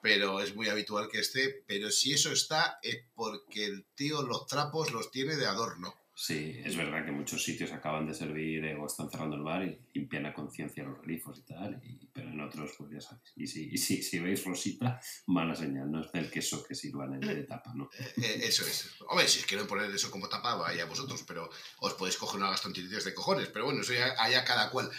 pero 0.00 0.40
es 0.40 0.54
muy 0.54 0.68
habitual 0.68 1.08
que 1.10 1.20
esté. 1.20 1.62
Pero 1.66 1.90
si 1.90 2.14
eso 2.14 2.32
está, 2.32 2.78
es 2.82 3.04
porque 3.14 3.66
el 3.66 3.84
tío 3.94 4.22
los 4.22 4.46
trapos 4.46 4.92
los 4.92 5.10
tiene 5.10 5.36
de 5.36 5.46
adorno. 5.46 5.94
Sí, 6.14 6.60
es 6.62 6.76
verdad 6.76 7.06
que 7.06 7.10
muchos 7.10 7.42
sitios 7.42 7.72
acaban 7.72 8.06
de 8.06 8.12
servir 8.12 8.62
eh, 8.66 8.76
o 8.76 8.86
están 8.86 9.10
cerrando 9.10 9.34
el 9.34 9.42
bar 9.42 9.64
y 9.64 9.78
limpian 9.94 10.26
a 10.26 10.34
conciencia 10.34 10.84
los 10.84 11.00
grifos 11.00 11.38
y 11.38 11.42
tal, 11.42 11.80
pero 12.12 12.28
en 12.28 12.40
otros, 12.40 12.72
pues 12.76 12.90
ya 12.92 13.00
sabéis. 13.00 13.32
Y 13.34 13.78
si, 13.78 14.02
si, 14.02 14.18
veis 14.20 14.44
rosita, 14.44 15.00
mala 15.26 15.54
señal, 15.54 15.90
no 15.90 16.02
es 16.02 16.12
del 16.12 16.30
queso 16.30 16.62
que 16.64 16.74
sirvan 16.74 17.14
en 17.14 17.20
de 17.20 17.44
tapa, 17.44 17.72
¿no? 17.74 17.88
Eh, 17.98 18.12
eh, 18.18 18.40
eso 18.42 18.62
es. 18.66 18.94
Hombre, 19.08 19.26
si 19.26 19.42
quieren 19.44 19.66
poner 19.66 19.90
eso 19.90 20.10
como 20.10 20.28
tapa, 20.28 20.54
vaya 20.56 20.84
vosotros, 20.84 21.24
pero 21.26 21.48
os 21.80 21.94
podéis 21.94 22.18
coger 22.18 22.40
una 22.40 22.50
gastroenteritis 22.50 23.04
de 23.04 23.14
cojones, 23.14 23.48
pero 23.48 23.64
bueno, 23.64 23.80
eso 23.80 23.94
ya 23.94 24.14
allá 24.18 24.44
cada 24.44 24.70
cual. 24.70 24.90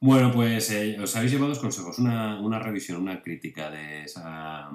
Bueno, 0.00 0.32
pues 0.32 0.68
os 1.00 1.14
habéis 1.14 1.30
llevado 1.30 1.50
dos 1.50 1.60
consejos, 1.60 2.00
una, 2.00 2.40
una 2.40 2.58
revisión, 2.58 3.00
una 3.00 3.22
crítica 3.22 3.70
de 3.70 4.02
esa 4.02 4.68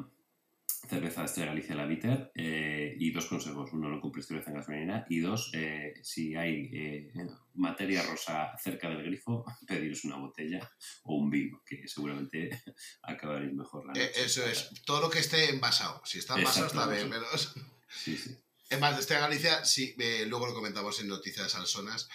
cerveza 0.87 1.25
Galicia 1.45 1.75
la 1.75 1.85
Bitter 1.85 2.31
eh, 2.35 2.95
y 2.97 3.11
dos 3.11 3.25
consejos. 3.25 3.71
Uno, 3.73 3.89
no 3.89 4.01
compres 4.01 4.27
cerveza 4.27 4.51
en 4.51 4.57
gasolinera 4.57 5.05
y 5.09 5.19
dos, 5.19 5.51
eh, 5.53 5.93
si 6.01 6.35
hay 6.35 6.69
eh, 6.73 7.11
materia 7.55 8.03
rosa 8.03 8.57
cerca 8.57 8.89
del 8.89 9.03
grifo, 9.03 9.45
pediros 9.67 10.03
una 10.05 10.17
botella 10.17 10.59
o 11.03 11.15
un 11.15 11.29
vino, 11.29 11.61
que 11.65 11.87
seguramente 11.87 12.63
acabaréis 13.03 13.53
mejor 13.53 13.85
la 13.85 13.93
noche. 13.93 14.11
Eso 14.15 14.45
es, 14.45 14.69
todo 14.85 15.01
lo 15.01 15.09
que 15.09 15.19
esté 15.19 15.49
envasado. 15.49 16.01
Si 16.05 16.19
está 16.19 16.37
envasado 16.37 16.67
está 16.67 16.87
bien, 16.87 17.09
menos. 17.09 17.55
Sí, 17.89 18.17
sí. 18.17 18.37
Es 18.69 18.79
más, 18.79 18.95
de 18.95 19.01
Estrella 19.01 19.21
Galicia, 19.21 19.63
sí, 19.63 19.95
luego 20.27 20.47
lo 20.47 20.53
comentamos 20.53 20.99
en 20.99 21.07
Noticias 21.07 21.55
Alsonas, 21.55 22.09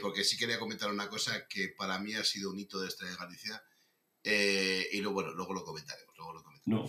porque 0.00 0.22
sí 0.22 0.36
quería 0.36 0.60
comentar 0.60 0.88
una 0.92 1.08
cosa 1.08 1.48
que 1.48 1.74
para 1.76 1.98
mí 1.98 2.14
ha 2.14 2.22
sido 2.22 2.52
un 2.52 2.58
hito 2.60 2.80
de 2.80 2.86
Estrella 2.86 3.16
Galicia 3.18 3.64
y 4.22 5.00
luego, 5.00 5.14
bueno, 5.14 5.32
luego 5.32 5.54
lo 5.54 5.64
comentaremos. 5.64 6.16
Luego 6.16 6.34
lo 6.34 6.42
comentaremos. 6.44 6.51
No, 6.64 6.84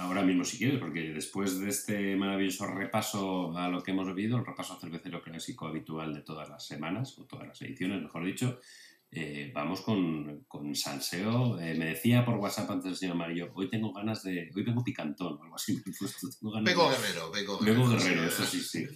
ahora 0.00 0.22
mismo 0.22 0.44
si 0.44 0.56
quieres, 0.56 0.78
porque 0.78 1.00
después 1.12 1.58
de 1.58 1.68
este 1.68 2.14
maravilloso 2.14 2.66
repaso 2.66 3.56
a 3.56 3.68
lo 3.68 3.82
que 3.82 3.90
hemos 3.90 4.06
vivido, 4.14 4.38
el 4.38 4.46
repaso 4.46 4.78
cervecero 4.78 5.20
clásico 5.20 5.66
habitual 5.66 6.14
de 6.14 6.22
todas 6.22 6.48
las 6.48 6.64
semanas, 6.64 7.18
o 7.18 7.24
todas 7.24 7.48
las 7.48 7.60
ediciones, 7.62 8.00
mejor 8.00 8.24
dicho, 8.24 8.60
eh, 9.10 9.50
vamos 9.52 9.80
con, 9.80 10.44
con 10.46 10.74
salseo. 10.76 11.58
Eh, 11.58 11.74
me 11.74 11.86
decía 11.86 12.24
por 12.24 12.36
WhatsApp 12.36 12.70
antes 12.70 12.92
el 12.92 12.96
señor 12.96 13.16
Amarillo, 13.16 13.50
hoy 13.54 13.68
tengo 13.68 13.92
ganas 13.92 14.22
de... 14.22 14.50
Hoy 14.54 14.62
vengo 14.62 14.84
picantón 14.84 15.38
o 15.38 15.42
algo 15.42 15.56
así. 15.56 15.82
Tengo 16.40 16.52
ganas 16.52 16.64
vengo 16.64 16.90
de, 16.90 16.96
guerrero, 16.96 17.30
vengo 17.32 17.58
guerrero. 17.58 17.80
Vengo 17.80 17.96
guerrero, 17.96 18.24
eso 18.24 18.44
sí, 18.44 18.60
sí. 18.60 18.86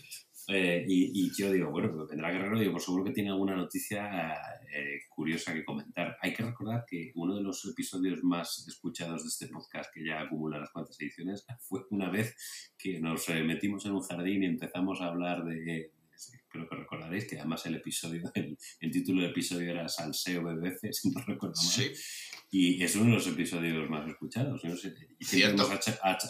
Eh, 0.48 0.84
y, 0.86 1.26
y, 1.26 1.30
yo 1.36 1.52
digo, 1.52 1.70
bueno, 1.70 2.06
vendrá 2.06 2.30
Guerrero, 2.30 2.58
digo, 2.58 2.72
por 2.72 2.80
seguro 2.80 3.04
que 3.04 3.12
tiene 3.12 3.30
alguna 3.30 3.54
noticia 3.54 4.34
eh, 4.72 5.00
curiosa 5.08 5.52
que 5.52 5.64
comentar. 5.64 6.16
Hay 6.20 6.32
que 6.32 6.42
recordar 6.42 6.84
que 6.86 7.12
uno 7.14 7.36
de 7.36 7.42
los 7.42 7.64
episodios 7.64 8.22
más 8.22 8.64
escuchados 8.68 9.22
de 9.22 9.28
este 9.28 9.48
podcast, 9.48 9.92
que 9.92 10.04
ya 10.04 10.20
acumula 10.20 10.58
las 10.58 10.70
cuantas 10.70 11.00
ediciones, 11.00 11.44
fue 11.60 11.80
una 11.90 12.10
vez 12.10 12.36
que 12.78 13.00
nos 13.00 13.28
metimos 13.28 13.84
en 13.86 13.92
un 13.92 14.02
jardín 14.02 14.42
y 14.42 14.46
empezamos 14.46 15.00
a 15.00 15.06
hablar 15.06 15.44
de, 15.44 15.92
creo 16.48 16.68
que 16.68 16.76
recordaréis 16.76 17.26
que 17.26 17.38
además 17.38 17.64
el 17.66 17.76
episodio, 17.76 18.22
el, 18.34 18.90
título 18.90 19.22
del 19.22 19.30
episodio 19.30 19.70
era 19.70 19.88
Salseo 19.88 20.42
BBC, 20.42 20.92
si 20.92 21.10
no 21.10 21.20
recuerdo 21.20 21.54
mal. 21.56 21.72
Sí. 21.72 21.92
Y 22.52 22.82
es 22.82 22.96
uno 22.96 23.06
de 23.06 23.12
los 23.12 23.26
episodios 23.28 23.88
más 23.88 24.08
escuchados. 24.08 24.64
No 24.64 24.74
y 25.18 25.24
siempre 25.24 25.64
hemos 25.64 25.70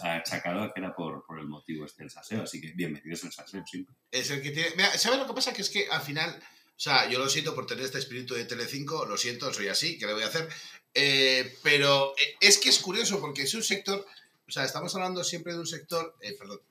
achacado 0.03 0.71
que 0.73 0.81
era 0.81 0.95
por, 0.95 1.25
por, 1.27 1.41
el 1.41 1.49
motivo 1.49 1.87
este 1.87 2.03
del 2.03 2.11
salseo, 2.11 2.43
así 2.43 2.61
que 2.61 2.73
bienvenidos 2.73 3.25
al 3.25 3.33
salseo 3.33 3.65
siempre. 3.67 3.95
Es 4.11 4.31
el 4.31 4.43
que 4.43 4.51
tiene... 4.51 4.69
Mira, 4.77 4.91
¿sabes 4.99 5.19
lo 5.19 5.27
que 5.27 5.33
pasa? 5.33 5.55
Que 5.55 5.63
es 5.63 5.71
que 5.71 5.87
al 5.91 6.03
final, 6.03 6.39
o 6.81 6.83
sea, 6.83 7.11
yo 7.11 7.19
lo 7.19 7.29
siento 7.29 7.55
por 7.55 7.67
tener 7.67 7.85
este 7.85 7.99
espíritu 7.99 8.33
de 8.33 8.47
Telecinco, 8.47 9.05
lo 9.05 9.19
siento, 9.19 9.53
soy 9.53 9.69
así, 9.69 9.99
¿qué 9.99 10.07
le 10.07 10.15
voy 10.15 10.23
a 10.23 10.29
hacer? 10.29 10.49
Eh, 10.95 11.59
pero 11.63 12.15
eh, 12.17 12.37
es 12.41 12.57
que 12.57 12.71
es 12.71 12.79
curioso 12.79 13.21
porque 13.21 13.43
es 13.43 13.53
un 13.53 13.63
sector, 13.63 14.07
o 14.49 14.51
sea, 14.51 14.65
estamos 14.65 14.95
hablando 14.95 15.23
siempre 15.23 15.53
de 15.53 15.59
un 15.59 15.67
sector, 15.67 16.17
eh, 16.23 16.33
perdón, 16.39 16.63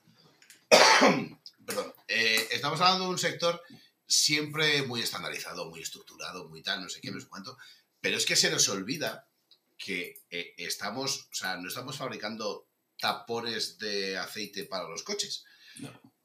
perdón, 1.63 1.93
estamos 2.07 2.81
hablando 2.81 3.03
de 3.03 3.11
un 3.11 3.19
sector 3.19 3.61
siempre 4.07 4.81
muy 4.81 5.03
estandarizado, 5.03 5.69
muy 5.69 5.83
estructurado, 5.83 6.49
muy 6.49 6.63
tal, 6.63 6.81
no 6.81 6.89
sé 6.89 7.01
qué, 7.01 7.11
no 7.11 7.21
sé 7.21 7.27
cuánto, 7.27 7.55
pero 8.01 8.17
es 8.17 8.25
que 8.25 8.35
se 8.35 8.49
nos 8.49 8.67
olvida 8.67 9.27
que 9.77 10.23
estamos, 10.57 11.27
o 11.31 11.35
sea, 11.35 11.57
no 11.57 11.67
estamos 11.67 11.95
fabricando 11.95 12.65
tapones 12.99 13.77
de 13.77 14.17
aceite 14.17 14.63
para 14.63 14.89
los 14.89 15.03
coches. 15.03 15.45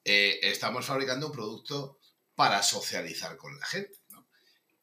Eh, 0.04 0.40
estamos 0.42 0.84
fabricando 0.84 1.26
un 1.26 1.32
producto 1.32 1.98
para 2.34 2.62
socializar 2.62 3.36
con 3.36 3.58
la 3.58 3.66
gente. 3.66 3.98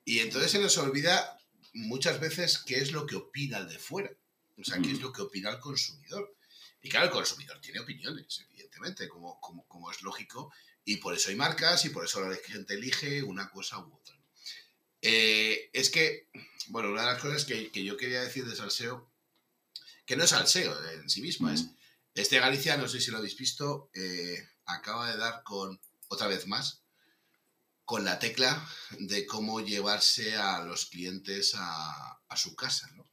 Y 0.05 0.19
entonces 0.19 0.51
se 0.51 0.59
nos 0.59 0.77
olvida 0.77 1.37
muchas 1.73 2.19
veces 2.19 2.59
qué 2.59 2.77
es 2.77 2.91
lo 2.91 3.05
que 3.05 3.15
opina 3.15 3.59
el 3.59 3.69
de 3.69 3.79
fuera. 3.79 4.11
O 4.57 4.63
sea, 4.63 4.79
qué 4.81 4.91
es 4.91 4.99
mm. 4.99 5.03
lo 5.03 5.13
que 5.13 5.21
opina 5.21 5.49
el 5.49 5.59
consumidor. 5.59 6.35
Y 6.81 6.89
claro, 6.89 7.05
el 7.05 7.11
consumidor 7.11 7.59
tiene 7.61 7.79
opiniones, 7.79 8.43
evidentemente, 8.49 9.07
como, 9.07 9.39
como, 9.39 9.67
como 9.67 9.91
es 9.91 10.01
lógico. 10.01 10.51
Y 10.83 10.97
por 10.97 11.13
eso 11.13 11.29
hay 11.29 11.35
marcas 11.35 11.85
y 11.85 11.89
por 11.89 12.05
eso 12.05 12.21
la 12.21 12.35
gente 12.35 12.73
elige 12.73 13.21
una 13.23 13.49
cosa 13.49 13.79
u 13.79 13.93
otra. 13.93 14.15
Eh, 15.01 15.69
es 15.73 15.89
que, 15.89 16.27
bueno, 16.67 16.89
una 16.89 17.01
de 17.01 17.13
las 17.13 17.21
cosas 17.21 17.45
que, 17.45 17.71
yo 17.83 17.97
quería 17.97 18.21
decir 18.21 18.45
de 18.45 18.55
Salseo, 18.55 19.11
que 20.05 20.15
no 20.15 20.23
es 20.23 20.29
Salseo 20.29 20.75
en 20.91 21.09
sí 21.09 21.21
mismo, 21.21 21.49
es 21.49 21.67
este 22.13 22.39
Galicia, 22.39 22.77
no 22.77 22.87
sé 22.87 22.99
si 22.99 23.11
lo 23.11 23.17
habéis 23.17 23.37
visto, 23.37 23.89
eh, 23.93 24.37
acaba 24.65 25.11
de 25.11 25.17
dar 25.17 25.43
con, 25.43 25.79
otra 26.07 26.27
vez 26.27 26.47
más, 26.47 26.81
con 27.91 28.06
la 28.06 28.19
tecla 28.19 28.65
de 28.99 29.25
cómo 29.25 29.60
llevarse 29.60 30.38
a 30.38 30.63
los 30.63 30.86
clientes 30.86 31.51
a, 31.58 32.21
su 32.38 32.56
casa, 32.56 32.89
¿no? 32.95 33.06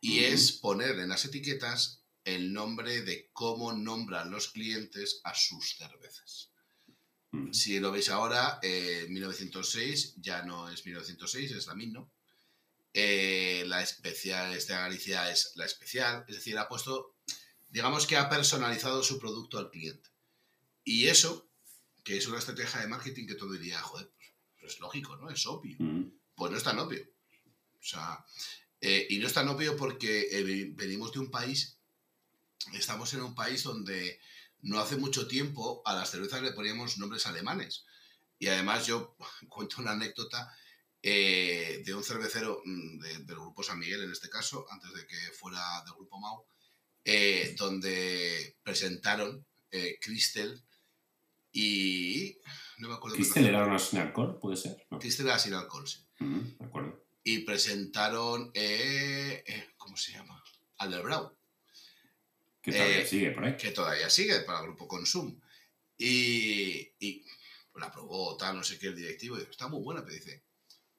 Y 0.00 0.20
es 0.20 0.52
poner 0.52 0.98
en 1.00 1.10
las 1.10 1.26
etiquetas 1.26 2.00
el 2.24 2.54
nombre 2.54 3.02
de 3.02 3.28
cómo 3.34 3.74
nombran 3.74 4.30
los 4.30 4.48
clientes 4.48 5.20
a 5.22 5.34
sus 5.34 5.76
cervezas. 5.76 6.50
Si 7.52 7.78
lo 7.78 7.92
veis 7.92 8.08
ahora, 8.08 8.58
1906 8.62 10.04
eh, 10.06 10.12
ya 10.16 10.42
no 10.44 10.70
es 10.70 10.86
1906, 10.86 11.50
es 11.50 11.66
la 11.66 11.74
misma. 11.74 12.08
Eh, 12.94 13.64
la 13.66 13.82
especial, 13.82 14.54
esta 14.54 14.80
Galicia 14.80 15.30
es 15.30 15.52
la 15.56 15.66
especial, 15.66 16.24
es 16.26 16.36
decir, 16.36 16.56
ha 16.56 16.68
puesto, 16.68 17.16
digamos 17.68 18.06
que 18.06 18.16
ha 18.16 18.30
personalizado 18.30 19.02
su 19.02 19.18
producto 19.18 19.58
al 19.58 19.70
cliente. 19.70 20.08
Y 20.84 21.08
eso, 21.08 21.45
que 22.06 22.16
es 22.16 22.28
una 22.28 22.38
estrategia 22.38 22.80
de 22.80 22.86
marketing 22.86 23.26
que 23.26 23.34
todo 23.34 23.52
diría, 23.54 23.82
joder, 23.82 24.08
pues, 24.60 24.74
es 24.74 24.78
lógico, 24.78 25.16
¿no? 25.16 25.28
Es 25.28 25.44
obvio. 25.44 25.76
Pues 26.36 26.52
no 26.52 26.56
es 26.56 26.62
tan 26.62 26.78
obvio. 26.78 27.02
O 27.80 27.82
sea, 27.82 28.24
eh, 28.80 29.08
y 29.10 29.18
no 29.18 29.26
es 29.26 29.32
tan 29.32 29.48
obvio 29.48 29.76
porque 29.76 30.28
venimos 30.76 31.10
de 31.10 31.18
un 31.18 31.32
país, 31.32 31.80
estamos 32.74 33.12
en 33.14 33.22
un 33.22 33.34
país 33.34 33.64
donde 33.64 34.20
no 34.62 34.78
hace 34.78 34.96
mucho 34.96 35.26
tiempo 35.26 35.82
a 35.84 35.94
las 35.94 36.12
cervezas 36.12 36.42
le 36.42 36.52
poníamos 36.52 36.96
nombres 36.98 37.26
alemanes. 37.26 37.84
Y 38.38 38.46
además 38.46 38.86
yo 38.86 39.16
cuento 39.48 39.82
una 39.82 39.90
anécdota 39.90 40.56
eh, 41.02 41.82
de 41.84 41.92
un 41.92 42.04
cervecero 42.04 42.62
mm, 42.64 43.00
del 43.00 43.36
grupo 43.36 43.64
San 43.64 43.80
Miguel, 43.80 44.04
en 44.04 44.12
este 44.12 44.30
caso, 44.30 44.64
antes 44.70 44.94
de 44.94 45.08
que 45.08 45.16
fuera 45.32 45.82
del 45.84 45.94
grupo 45.94 46.20
Mau, 46.20 46.46
eh, 47.04 47.56
donde 47.58 48.58
presentaron 48.62 49.44
eh, 49.72 49.98
Crystal 50.00 50.65
y... 51.56 52.38
No 52.78 52.88
me 52.88 52.94
acuerdo. 52.94 53.16
¿Crystal 53.16 53.46
era 53.46 53.64
una 53.64 53.78
sin 53.78 54.00
alcohol, 54.00 54.38
puede 54.38 54.58
ser? 54.58 54.76
¿no? 54.90 54.98
Crystal 54.98 55.26
era 55.26 55.38
sin 55.38 55.54
alcohol, 55.54 55.88
sí. 55.88 56.06
de 56.18 56.64
acuerdo. 56.64 57.02
Y 57.24 57.38
presentaron... 57.38 58.52
¿Cómo 59.78 59.96
se 59.96 60.12
llama? 60.12 60.42
Alderbrau. 60.76 61.34
Que 62.60 62.72
todavía 62.72 63.00
eh, 63.00 63.06
sigue 63.06 63.30
por 63.30 63.44
ahí. 63.44 63.56
Que 63.56 63.70
todavía 63.70 64.10
sigue 64.10 64.40
para 64.40 64.58
el 64.58 64.66
grupo 64.66 64.86
Consum. 64.86 65.40
Y, 65.96 66.92
y 66.98 67.24
la 67.76 67.86
aprobó 67.86 68.36
tal, 68.36 68.56
no 68.56 68.62
sé 68.62 68.78
qué, 68.78 68.88
el 68.88 68.96
directivo. 68.96 69.38
Y 69.38 69.42
está 69.42 69.68
muy 69.68 69.82
buena, 69.82 70.02
pero 70.02 70.14
dice, 70.14 70.44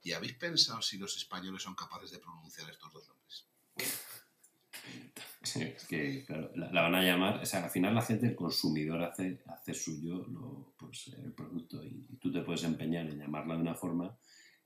¿y 0.02 0.14
habéis 0.14 0.34
pensado 0.34 0.82
si 0.82 0.98
los 0.98 1.16
españoles 1.18 1.62
son 1.62 1.76
capaces 1.76 2.10
de 2.10 2.18
pronunciar 2.18 2.68
estos 2.72 2.92
dos 2.92 3.08
nombres? 3.08 3.46
Es 5.42 5.86
que, 5.88 6.26
claro, 6.26 6.52
la, 6.56 6.82
van 6.82 6.96
a 6.96 7.04
llamar, 7.04 7.40
o 7.42 7.46
sea, 7.46 7.64
al 7.64 7.70
final 7.70 7.96
la 7.96 8.02
gente, 8.02 8.28
el 8.28 8.36
consumidor 8.36 9.04
hace, 9.04 9.40
hace 9.48 9.74
suyo 9.74 10.26
lo, 10.28 10.74
pues, 10.78 11.14
el 11.24 11.32
producto 11.32 11.84
y, 11.84 12.18
tú 12.20 12.32
te 12.32 12.42
puedes 12.42 12.64
empeñar 12.64 13.08
en 13.08 13.20
llamarla 13.20 13.56
de 13.56 13.62
una 13.62 13.76
forma 13.76 14.18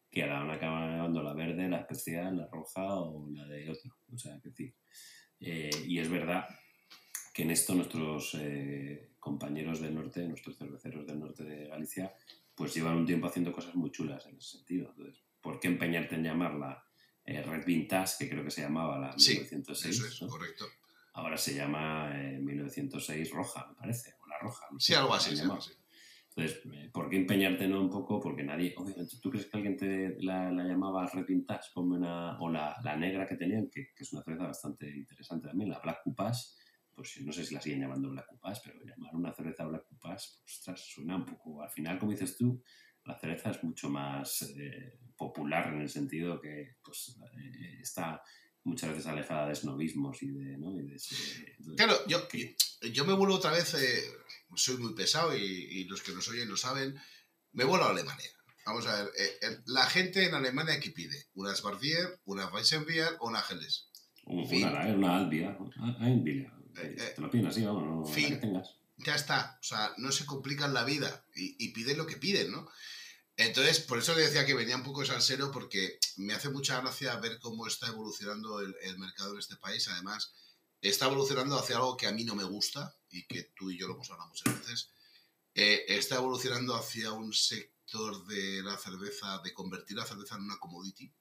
que 0.09 0.25
la 0.25 0.39
van 0.39 0.49
a 0.49 0.53
acabar 0.53 0.91
llamando 0.91 1.23
la 1.23 1.33
verde, 1.33 1.69
la 1.69 1.81
especial, 1.81 2.37
la 2.37 2.47
roja 2.47 2.95
o 2.95 3.29
la 3.31 3.45
de 3.45 3.69
otro. 3.69 3.95
O 4.13 4.17
sea, 4.17 4.39
que 4.41 4.49
decir, 4.49 4.75
eh, 5.39 5.69
y 5.87 5.99
es 5.99 6.09
verdad 6.09 6.45
que 7.33 7.43
en 7.43 7.51
esto 7.51 7.73
nuestros 7.75 8.35
eh, 8.39 9.11
compañeros 9.19 9.79
del 9.81 9.95
norte, 9.95 10.27
nuestros 10.27 10.57
cerveceros 10.57 11.05
del 11.05 11.19
norte 11.19 11.43
de 11.43 11.67
Galicia, 11.67 12.13
pues 12.55 12.73
llevan 12.73 12.97
un 12.97 13.05
tiempo 13.05 13.27
haciendo 13.27 13.53
cosas 13.53 13.75
muy 13.75 13.91
chulas 13.91 14.25
en 14.25 14.37
ese 14.37 14.57
sentido. 14.57 14.89
Entonces, 14.89 15.21
¿por 15.41 15.59
qué 15.59 15.67
empeñarte 15.67 16.15
en 16.15 16.23
llamarla 16.23 16.83
eh, 17.25 17.41
Red 17.41 17.65
Vintage, 17.65 18.15
que 18.19 18.29
creo 18.29 18.43
que 18.43 18.51
se 18.51 18.61
llamaba 18.61 18.99
la 18.99 19.15
1906? 19.15 19.99
Eso 19.99 20.25
es, 20.25 20.31
correcto. 20.31 20.65
Ahora 21.13 21.37
se 21.37 21.55
llama 21.55 22.13
1906 22.13 23.27
eh, 23.27 23.31
Roja, 23.33 23.67
me 23.69 23.75
parece, 23.75 24.15
o 24.21 24.27
la 24.27 24.39
Roja. 24.39 24.67
sí, 24.79 24.93
algo 24.93 25.13
así, 25.13 25.31
Entonces, 25.31 26.61
¿por 26.93 27.09
qué 27.09 27.17
empeñarte 27.17 27.67
no 27.67 27.81
un 27.81 27.89
poco? 27.89 28.19
Porque 28.21 28.43
nadie, 28.43 28.73
obviamente, 28.77 29.17
¿tú 29.21 29.29
crees 29.29 29.47
que 29.47 29.57
alguien 29.57 29.75
te 29.75 30.15
la, 30.21 30.51
llamaba 30.51 31.05
Red 31.07 31.25
Vintage 31.27 31.69
como 31.73 31.95
una, 31.95 32.39
o 32.39 32.49
la, 32.49 32.77
la 32.83 32.95
negra 32.95 33.27
que 33.27 33.35
tenían, 33.35 33.69
que, 33.69 33.89
que, 33.93 34.03
es 34.03 34.13
una 34.13 34.23
cerveza 34.23 34.47
bastante 34.47 34.89
interesante 34.89 35.47
también, 35.47 35.69
la 35.69 35.79
Black 35.79 36.01
Coupage, 36.03 36.41
pues 36.95 37.21
no 37.21 37.31
sé 37.31 37.45
si 37.45 37.55
la 37.55 37.61
siguen 37.61 37.81
llamando 37.81 38.09
Black 38.09 38.27
Cupas, 38.27 38.61
pero 38.63 38.79
llamar 38.83 39.15
una 39.15 39.33
cerveza 39.33 39.65
Black 39.65 39.85
Cupas, 39.87 40.41
pues 40.45 40.79
suena 40.81 41.15
un 41.15 41.25
poco, 41.25 41.61
al 41.61 41.69
final, 41.69 41.97
como 41.97 42.11
dices 42.11 42.37
tú, 42.37 42.61
la 43.05 43.17
cerveza 43.19 43.51
es 43.51 43.63
mucho 43.63 43.89
más 43.89 44.41
eh, 44.57 44.99
popular 45.17 45.73
en 45.73 45.81
el 45.81 45.89
sentido 45.89 46.39
que 46.39 46.75
pues, 46.83 47.17
eh, 47.19 47.79
está 47.81 48.21
muchas 48.63 48.91
veces 48.91 49.07
alejada 49.07 49.47
de 49.47 49.55
snobismos 49.55 50.21
y 50.21 50.31
de, 50.31 50.57
¿no? 50.57 50.75
claro, 51.75 51.95
yo, 52.07 52.27
yo 52.91 53.05
me 53.05 53.13
vuelvo 53.13 53.35
otra 53.35 53.51
vez, 53.51 53.73
eh, 53.73 54.03
soy 54.55 54.77
muy 54.77 54.93
pesado 54.93 55.35
y, 55.35 55.85
los 55.85 56.01
que 56.01 56.13
nos 56.13 56.27
oyen 56.29 56.49
lo 56.49 56.57
saben, 56.57 56.95
me 57.53 57.63
vuelvo 57.63 57.85
a 57.85 57.89
Alemania. 57.89 58.29
Vamos 58.65 58.85
a 58.85 59.03
ver, 59.03 59.11
la 59.65 59.87
gente 59.87 60.25
en 60.25 60.35
Alemania 60.35 60.79
¿qué 60.79 60.91
pide? 60.91 61.25
¿Una 61.33 61.55
Schwarzier, 61.55 62.19
una 62.25 62.47
Weissenbier 62.47 63.17
o 63.19 63.29
una 63.29 63.41
Helles? 63.49 63.89
Una, 64.25 64.85
una 64.95 65.17
Albia, 65.17 65.57
Albia. 65.99 66.53
Eh, 66.77 66.95
eh, 66.97 67.13
te 67.15 67.21
lo 67.21 67.29
pides 67.29 67.47
así, 67.47 67.63
vamos, 67.63 67.83
no, 67.83 68.05
fin, 68.05 68.39
tengas. 68.39 68.77
Ya 69.03 69.15
está, 69.15 69.57
o 69.59 69.63
sea, 69.63 69.93
no 69.97 70.11
se 70.11 70.25
complican 70.25 70.73
la 70.73 70.83
vida 70.83 71.25
y, 71.33 71.69
piden 71.69 71.97
lo 71.97 72.05
que 72.05 72.17
piden, 72.17 72.51
¿no? 72.51 72.69
Entonces, 73.37 73.79
por 73.79 73.97
eso 73.97 74.13
le 74.13 74.21
decía 74.21 74.45
que 74.45 74.53
venía 74.53 74.75
un 74.75 74.83
poco 74.83 75.05
salsero, 75.05 75.51
porque 75.51 75.97
me 76.17 76.33
hace 76.33 76.49
mucha 76.49 76.79
gracia 76.81 77.15
ver 77.15 77.39
cómo 77.39 77.65
está 77.65 77.87
evolucionando 77.87 78.59
el, 78.59 78.97
mercado 78.99 79.33
en 79.33 79.39
este 79.39 79.55
país. 79.55 79.87
Además, 79.87 80.33
está 80.81 81.07
evolucionando 81.07 81.57
hacia 81.57 81.77
algo 81.77 81.97
que 81.97 82.07
a 82.07 82.11
mí 82.11 82.23
no 82.23 82.35
me 82.35 82.43
gusta 82.43 82.95
y 83.09 83.25
que 83.25 83.43
tú 83.55 83.71
y 83.71 83.79
yo 83.79 83.87
lo 83.87 83.95
hemos 83.95 84.11
hablado 84.11 84.29
muchas 84.29 84.59
veces. 84.59 84.89
Eh, 85.55 85.85
está 85.87 86.15
evolucionando 86.15 86.75
hacia 86.75 87.11
un 87.11 87.33
sector 87.33 88.25
de 88.27 88.61
la 88.61 88.77
cerveza, 88.77 89.39
de 89.43 89.53
convertir 89.53 89.97
la 89.97 90.05
cerveza 90.05 90.35
en 90.35 90.43
una 90.43 90.59
commodity. 90.59 91.11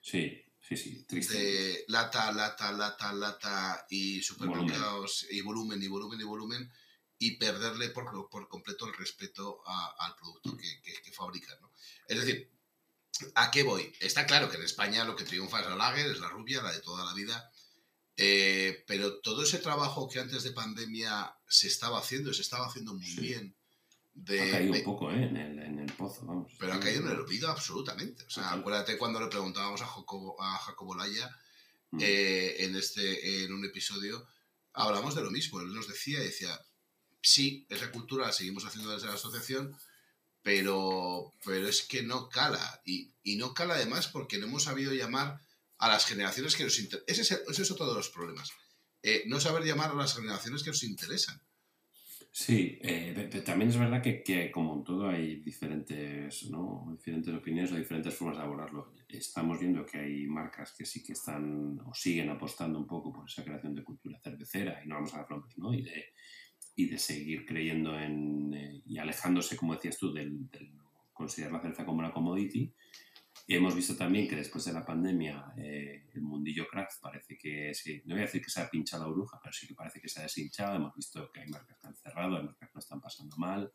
Sí. 0.00 0.44
Sí, 0.60 0.76
sí, 0.76 1.04
triste. 1.04 1.34
De 1.34 1.84
lata, 1.88 2.30
lata, 2.32 2.70
lata, 2.70 3.12
lata 3.12 3.86
y 3.88 4.22
supermercados 4.22 5.26
y 5.30 5.40
volumen 5.40 5.82
y 5.82 5.88
volumen 5.88 6.20
y 6.20 6.24
volumen 6.24 6.70
y 7.20 7.36
perderle 7.36 7.90
por, 7.90 8.28
por 8.28 8.48
completo 8.48 8.86
el 8.86 8.94
respeto 8.94 9.62
al 9.66 10.16
producto 10.16 10.52
mm. 10.52 10.56
que, 10.56 11.02
que, 11.02 11.12
fabrican. 11.12 11.60
¿no? 11.60 11.70
Es 12.08 12.18
decir, 12.18 12.50
¿A 13.34 13.50
qué 13.50 13.62
voy? 13.62 13.92
Está 14.00 14.26
claro 14.26 14.48
que 14.48 14.56
en 14.56 14.62
España 14.62 15.04
lo 15.04 15.16
que 15.16 15.24
triunfa 15.24 15.60
es 15.60 15.66
la 15.66 15.76
lager, 15.76 16.10
es 16.10 16.20
la 16.20 16.28
rubia, 16.28 16.62
la 16.62 16.72
de 16.72 16.80
toda 16.80 17.04
la 17.04 17.14
vida. 17.14 17.50
Eh, 18.16 18.84
pero 18.86 19.20
todo 19.20 19.42
ese 19.42 19.58
trabajo 19.58 20.08
que 20.08 20.20
antes 20.20 20.42
de 20.42 20.52
pandemia 20.52 21.34
se 21.46 21.68
estaba 21.68 21.98
haciendo, 21.98 22.32
se 22.32 22.42
estaba 22.42 22.66
haciendo 22.66 22.94
muy 22.94 23.14
bien. 23.16 23.54
De, 24.12 24.40
ha 24.40 24.50
caído 24.50 24.72
un 24.72 24.84
poco 24.84 25.10
¿eh? 25.10 25.24
en, 25.24 25.36
el, 25.36 25.58
en, 25.58 25.78
el, 25.78 25.92
pozo, 25.92 26.26
vamos. 26.26 26.52
Pero 26.58 26.74
ha 26.74 26.80
caído 26.80 27.02
en 27.02 27.12
el 27.12 27.20
olvido 27.20 27.50
absolutamente. 27.50 28.24
O 28.24 28.30
sea, 28.30 28.52
acuérdate 28.52 28.98
cuando 28.98 29.20
le 29.20 29.28
preguntábamos 29.28 29.80
a 29.82 29.86
Jacobo, 29.86 30.40
a 30.42 30.58
Jacobo 30.58 30.94
Laya 30.94 31.30
mm. 31.90 31.98
eh, 32.00 32.64
en, 32.64 32.76
este, 32.76 33.44
en 33.44 33.52
un 33.52 33.64
episodio, 33.64 34.26
hablamos 34.72 35.14
de 35.14 35.22
lo 35.22 35.30
mismo. 35.30 35.60
Él 35.60 35.72
nos 35.72 35.88
decía, 35.88 36.20
decía, 36.20 36.58
sí, 37.22 37.66
esa 37.68 37.90
cultura 37.90 38.26
la 38.26 38.32
seguimos 38.32 38.64
haciendo 38.64 38.90
desde 38.90 39.08
la 39.08 39.14
asociación, 39.14 39.76
pero, 40.42 41.34
pero 41.44 41.68
es 41.68 41.82
que 41.82 42.02
no 42.02 42.28
cala. 42.28 42.80
Y, 42.84 43.12
y 43.22 43.36
no 43.36 43.54
cala 43.54 43.74
además 43.74 44.08
porque 44.08 44.38
no 44.38 44.46
hemos 44.46 44.64
sabido 44.64 44.92
llamar 44.92 45.40
a 45.78 45.88
las 45.88 46.06
generaciones 46.06 46.56
que 46.56 46.64
nos 46.64 46.78
interesan. 46.78 47.04
Ese, 47.08 47.22
es, 47.22 47.42
ese 47.48 47.62
es 47.62 47.70
otro 47.70 47.88
de 47.88 47.94
los 47.94 48.10
problemas. 48.10 48.50
Eh, 49.02 49.24
no 49.26 49.40
saber 49.40 49.64
llamar 49.64 49.90
a 49.90 49.94
las 49.94 50.14
generaciones 50.14 50.62
que 50.62 50.70
nos 50.70 50.82
interesan. 50.84 51.40
Sí, 52.32 52.78
eh, 52.82 53.42
también 53.44 53.70
es 53.70 53.76
verdad 53.76 54.00
que, 54.00 54.22
que, 54.22 54.52
como 54.52 54.74
en 54.74 54.84
todo 54.84 55.08
hay 55.08 55.40
diferentes, 55.40 56.48
¿no? 56.48 56.86
diferentes 56.96 57.34
opiniones 57.34 57.72
o 57.72 57.76
diferentes 57.76 58.14
formas 58.14 58.36
de 58.36 58.44
abordarlo. 58.44 58.94
Estamos 59.08 59.58
viendo 59.58 59.84
que 59.84 59.98
hay 59.98 60.26
marcas 60.28 60.72
que 60.72 60.86
sí 60.86 61.02
que 61.02 61.14
están 61.14 61.80
o 61.84 61.92
siguen 61.92 62.30
apostando 62.30 62.78
un 62.78 62.86
poco 62.86 63.12
por 63.12 63.28
esa 63.28 63.42
creación 63.42 63.74
de 63.74 63.82
cultura 63.82 64.20
cervecera, 64.22 64.80
y 64.84 64.86
no 64.86 64.94
vamos 64.94 65.12
a 65.14 65.18
dar 65.18 65.26
¿no? 65.56 65.72
Y 66.80 66.86
de 66.86 66.98
seguir 66.98 67.44
creyendo 67.44 67.98
en 67.98 68.54
eh, 68.54 68.82
y 68.86 68.98
alejándose, 68.98 69.56
como 69.56 69.74
decías 69.74 69.98
tú, 69.98 70.12
del, 70.12 70.48
del, 70.50 70.72
considerar 71.12 71.52
la 71.52 71.60
cerveza 71.60 71.84
como 71.84 71.98
una 71.98 72.12
commodity. 72.12 72.72
Y 73.46 73.54
hemos 73.54 73.74
visto 73.74 73.96
también 73.96 74.26
que 74.26 74.36
después 74.36 74.64
de 74.64 74.72
la 74.72 74.84
pandemia 74.84 75.52
eh, 75.58 76.06
el 76.14 76.22
mundillo 76.22 76.66
craft 76.66 77.00
parece 77.00 77.36
que, 77.36 77.72
no 78.06 78.14
voy 78.14 78.22
a 78.22 78.26
decir 78.26 78.42
que 78.42 78.50
se 78.50 78.60
ha 78.60 78.70
pinchado 78.70 79.04
la 79.04 79.12
bruja, 79.12 79.38
pero 79.42 79.52
sí 79.52 79.66
que 79.66 79.74
parece 79.74 80.00
que 80.00 80.08
se 80.08 80.20
ha 80.20 80.22
deshinchado. 80.22 80.76
Hemos 80.76 80.94
visto 80.94 81.30
que 81.30 81.40
hay 81.40 81.48
marcas 81.48 81.76
que 81.78 81.86
han 81.86 81.96
cerrado, 81.96 82.36
hay 82.36 82.44
marcas 82.44 82.68
que 82.68 82.74
no 82.74 82.80
están 82.80 83.00
pasando 83.00 83.36
mal. 83.36 83.70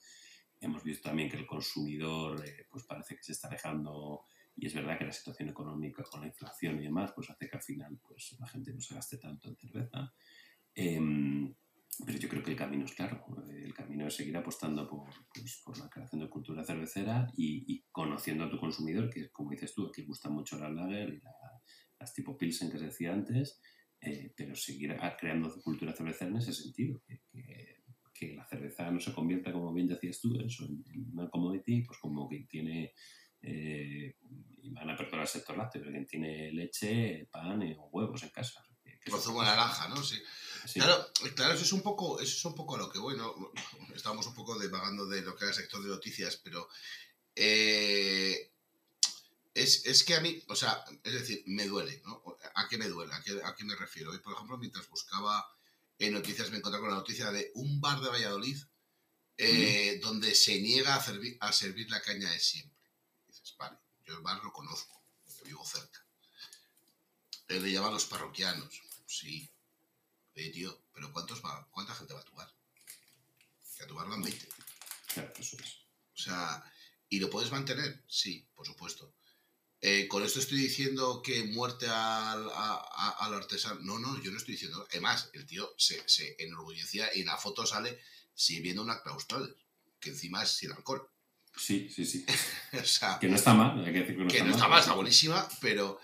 Hemos 0.59 0.83
visto 0.83 1.09
también 1.09 1.29
que 1.29 1.37
el 1.37 1.45
consumidor 1.45 2.43
eh, 2.43 2.65
pues 2.71 2.85
parece 2.85 3.15
que 3.15 3.23
se 3.23 3.33
está 3.33 3.47
alejando 3.47 4.25
y 4.55 4.65
es 4.65 4.73
verdad 4.73 4.97
que 4.97 5.05
la 5.05 5.11
situación 5.11 5.49
económica 5.49 6.01
con 6.03 6.21
la 6.21 6.27
inflación 6.27 6.79
y 6.79 6.83
demás 6.83 7.11
pues 7.13 7.29
hace 7.29 7.49
que 7.49 7.57
al 7.57 7.63
final 7.63 7.99
pues 8.01 8.35
la 8.39 8.47
gente 8.47 8.73
no 8.73 8.81
se 8.81 8.95
gaste 8.95 9.17
tanto 9.17 9.49
en 9.49 9.57
cerveza. 9.57 10.13
Eh, 10.73 11.53
pero 12.03 12.17
yo 12.17 12.27
creo 12.27 12.43
que 12.43 12.51
el 12.51 12.57
camino 12.57 12.85
es 12.85 12.93
claro. 12.93 13.23
El 13.49 13.73
camino 13.73 14.07
es 14.07 14.15
seguir 14.15 14.35
apostando 14.35 14.87
por, 14.87 15.09
pues, 15.33 15.61
por 15.63 15.77
la 15.77 15.89
creación 15.89 16.21
de 16.21 16.29
cultura 16.29 16.63
cervecera 16.63 17.27
y, 17.37 17.63
y, 17.73 17.85
conociendo 17.91 18.43
a 18.43 18.49
tu 18.49 18.59
consumidor, 18.59 19.09
que 19.09 19.29
como 19.31 19.51
dices 19.51 19.73
tú, 19.73 19.91
que 19.91 20.03
gusta 20.03 20.29
mucho 20.29 20.57
la 20.57 20.69
lager 20.69 21.13
y 21.13 21.21
la, 21.21 21.31
las 21.99 22.13
tipo 22.13 22.37
Pilsen 22.37 22.71
que 22.71 22.79
se 22.79 22.85
decía 22.85 23.13
antes, 23.13 23.61
eh, 24.01 24.33
pero 24.35 24.55
seguir 24.55 24.95
creando 25.17 25.53
cultura 25.61 25.93
cervecera 25.93 26.31
en 26.31 26.37
ese 26.37 26.53
sentido. 26.53 27.01
Que, 27.07 27.21
que, 27.31 27.83
que, 28.13 28.35
la 28.35 28.45
cerveza 28.45 28.89
no 28.91 28.99
se 28.99 29.13
convierta, 29.13 29.53
como 29.53 29.73
bien 29.73 29.87
decías 29.87 30.19
tú, 30.19 30.37
eso, 30.39 30.65
en, 30.65 30.83
en 30.93 31.11
una 31.11 31.29
commodity, 31.29 31.83
pues 31.83 31.99
como 31.99 32.27
que 32.27 32.45
tiene... 32.49 32.93
Eh, 33.41 34.15
y 34.63 34.71
van 34.71 34.89
a 34.89 34.95
perdonar 34.95 35.21
el 35.21 35.27
sector 35.27 35.55
lácteo, 35.55 35.81
pero 35.81 35.91
quien 35.91 36.07
tiene 36.07 36.51
leche, 36.51 37.27
pan 37.31 37.61
eh, 37.61 37.75
o 37.79 37.87
huevos 37.89 38.23
en 38.23 38.29
casa. 38.29 38.65
Con 39.09 39.21
zumo 39.21 39.41
de 39.41 39.47
naranja, 39.47 39.87
¿no? 39.89 39.97
Sí. 39.97 40.17
Sí. 40.67 40.79
Claro, 40.79 41.09
claro, 41.35 41.53
eso 41.53 41.63
es 41.63 41.71
un 41.71 41.81
poco, 41.81 42.19
eso 42.19 42.35
es 42.35 42.45
un 42.45 42.55
poco 42.55 42.77
lo 42.77 42.89
que 42.89 42.99
bueno. 42.99 43.51
Estábamos 43.95 44.27
un 44.27 44.33
poco 44.33 44.59
divagando 44.59 45.05
de 45.05 45.21
lo 45.21 45.35
que 45.35 45.45
era 45.45 45.51
el 45.51 45.57
sector 45.57 45.81
de 45.81 45.89
noticias, 45.89 46.37
pero 46.37 46.67
eh, 47.35 48.51
es, 49.53 49.85
es, 49.85 50.03
que 50.03 50.15
a 50.15 50.21
mí, 50.21 50.41
o 50.47 50.55
sea, 50.55 50.83
es 51.03 51.13
decir, 51.13 51.43
me 51.47 51.65
duele, 51.65 52.01
¿no? 52.05 52.21
¿A 52.55 52.67
qué 52.67 52.77
me 52.77 52.87
duele? 52.87 53.13
¿A 53.13 53.21
qué, 53.21 53.39
a 53.43 53.55
qué 53.55 53.63
me 53.63 53.75
refiero? 53.75 54.11
Hoy, 54.11 54.19
por 54.19 54.33
ejemplo, 54.33 54.57
mientras 54.57 54.89
buscaba 54.89 55.45
en 55.97 56.13
noticias, 56.13 56.51
me 56.51 56.57
encontré 56.57 56.79
con 56.79 56.89
la 56.89 56.95
noticia 56.95 57.31
de 57.31 57.51
un 57.55 57.79
bar 57.79 58.01
de 58.01 58.09
Valladolid 58.09 58.57
eh, 59.37 59.97
mm. 59.97 60.01
donde 60.01 60.35
se 60.35 60.59
niega 60.59 60.95
a, 60.95 61.03
servir, 61.03 61.37
a 61.39 61.51
servir 61.53 61.89
la 61.89 62.01
caña 62.01 62.29
de 62.31 62.39
siempre. 62.39 62.79
Y 63.27 63.31
dices, 63.31 63.55
vale, 63.57 63.77
yo 64.05 64.15
el 64.15 64.21
bar 64.21 64.43
lo 64.43 64.51
conozco, 64.51 65.01
vivo 65.45 65.65
cerca. 65.65 66.05
Él 67.47 67.63
le 67.63 67.71
llaman 67.71 67.93
los 67.93 68.05
parroquianos 68.05 68.81
Sí. 69.05 69.49
Oye, 70.35 70.49
tío, 70.49 70.77
pero 70.93 71.11
¿cuántos 71.13 71.43
va, 71.43 71.67
¿cuánta 71.71 71.95
gente 71.95 72.13
va 72.13 72.19
a 72.19 72.23
tu 72.23 72.33
bar? 72.33 72.51
Que 73.77 73.83
a 73.83 73.87
tu 73.87 73.95
bar 73.95 74.07
van 74.09 74.21
20. 74.21 74.47
Claro, 75.13 75.33
eso 75.39 75.57
es. 75.57 75.77
O 76.13 76.17
sea, 76.17 76.63
¿y 77.09 77.19
lo 77.19 77.29
puedes 77.29 77.51
mantener? 77.51 78.03
Sí, 78.07 78.47
por 78.53 78.65
supuesto. 78.65 79.13
Eh, 79.81 80.07
con 80.07 80.23
esto 80.23 80.39
estoy 80.39 80.57
diciendo 80.57 81.21
que 81.21 81.43
muerte 81.43 81.85
al, 81.87 82.49
a, 82.49 82.83
a, 82.91 83.09
al, 83.25 83.33
artesano. 83.33 83.79
No, 83.81 83.99
no, 83.99 84.21
yo 84.21 84.31
no 84.31 84.37
estoy 84.37 84.53
diciendo. 84.55 84.85
Además, 84.89 85.29
el 85.33 85.45
tío 85.45 85.73
se, 85.77 86.03
se 86.07 86.35
enorgullecía 86.39 87.09
y 87.13 87.21
en 87.21 87.27
la 87.27 87.37
foto 87.37 87.65
sale 87.65 87.99
sirviendo 88.33 88.81
una 88.81 89.01
claustral, 89.01 89.55
que 89.99 90.09
encima 90.09 90.43
es 90.43 90.49
sin 90.51 90.71
alcohol. 90.71 91.09
Sí, 91.57 91.89
sí, 91.89 92.05
sí. 92.05 92.25
o 92.73 92.83
sea, 92.83 93.17
que 93.19 93.27
no 93.27 93.35
está 93.35 93.53
mal, 93.53 93.83
hay 93.85 93.93
que 93.93 93.99
decir 93.99 94.17
que 94.17 94.23
no 94.23 94.27
que 94.29 94.37
está 94.37 94.43
no 94.43 94.49
mal. 94.49 94.55
está 94.59 94.67
mal, 94.67 94.79
está 94.81 94.93
buenísima, 94.93 95.49
pero 95.61 95.99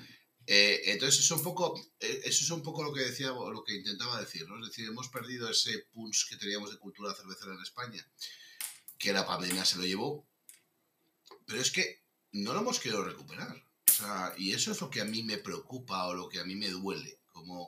eh, 0.54 0.92
entonces, 0.92 1.22
eso 1.22 1.36
es, 1.36 1.40
un 1.40 1.46
poco, 1.46 1.80
eh, 2.02 2.24
eso 2.26 2.44
es 2.44 2.52
un 2.52 2.62
poco 2.62 2.84
lo 2.84 2.92
que 2.92 3.00
decía, 3.00 3.30
lo 3.30 3.64
que 3.64 3.74
intentaba 3.74 4.20
decir, 4.20 4.46
¿no? 4.50 4.60
Es 4.60 4.68
decir, 4.68 4.86
hemos 4.86 5.08
perdido 5.08 5.50
ese 5.50 5.88
punch 5.94 6.28
que 6.28 6.36
teníamos 6.36 6.72
de 6.72 6.78
cultura 6.78 7.14
cervecera 7.14 7.54
en 7.54 7.62
España, 7.62 8.06
que 8.98 9.14
la 9.14 9.26
pandemia 9.26 9.64
se 9.64 9.78
lo 9.78 9.86
llevó, 9.86 10.28
pero 11.46 11.62
es 11.62 11.72
que 11.72 12.02
no 12.34 12.52
lo 12.52 12.60
hemos 12.60 12.82
querido 12.82 13.02
recuperar. 13.02 13.64
Y 14.38 14.52
eso 14.52 14.74
es 14.74 14.82
lo 14.82 14.90
que 14.90 15.00
a 15.00 15.06
mí 15.06 15.24
me 15.24 15.38
preocupa 15.38 16.08
o 16.08 16.14
lo 16.14 16.28
que 16.28 16.42
a 16.42 16.44
mí 16.44 16.56
me 16.56 16.68
duele. 16.68 17.20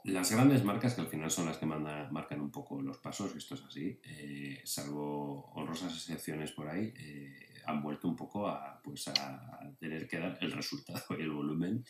Las 0.04 0.32
grandes 0.32 0.66
marcas, 0.66 0.94
que 0.94 1.02
al 1.02 1.08
final 1.08 1.32
son 1.32 1.46
las 1.46 1.58
que 1.58 1.66
marcan 1.66 2.42
un 2.42 2.52
poco 2.52 2.82
los 2.82 2.98
pasos, 2.98 3.34
esto 3.34 3.56
es 3.56 3.62
así, 3.62 3.98
eh, 4.04 4.62
salvo 4.66 5.54
honrosas 5.54 5.94
excepciones 5.94 6.52
por 6.52 6.68
ahí, 6.68 6.94
han 7.66 7.82
vuelto 7.82 8.10
un 8.10 8.18
poco 8.18 8.46
a, 8.46 8.82
pues 8.84 9.08
a 9.08 9.74
tener 9.80 10.06
que 10.06 10.20
dar 10.20 10.38
el 10.42 10.52
resultado 10.52 11.06
y 11.18 11.22
el 11.22 11.32
volumen 11.32 11.86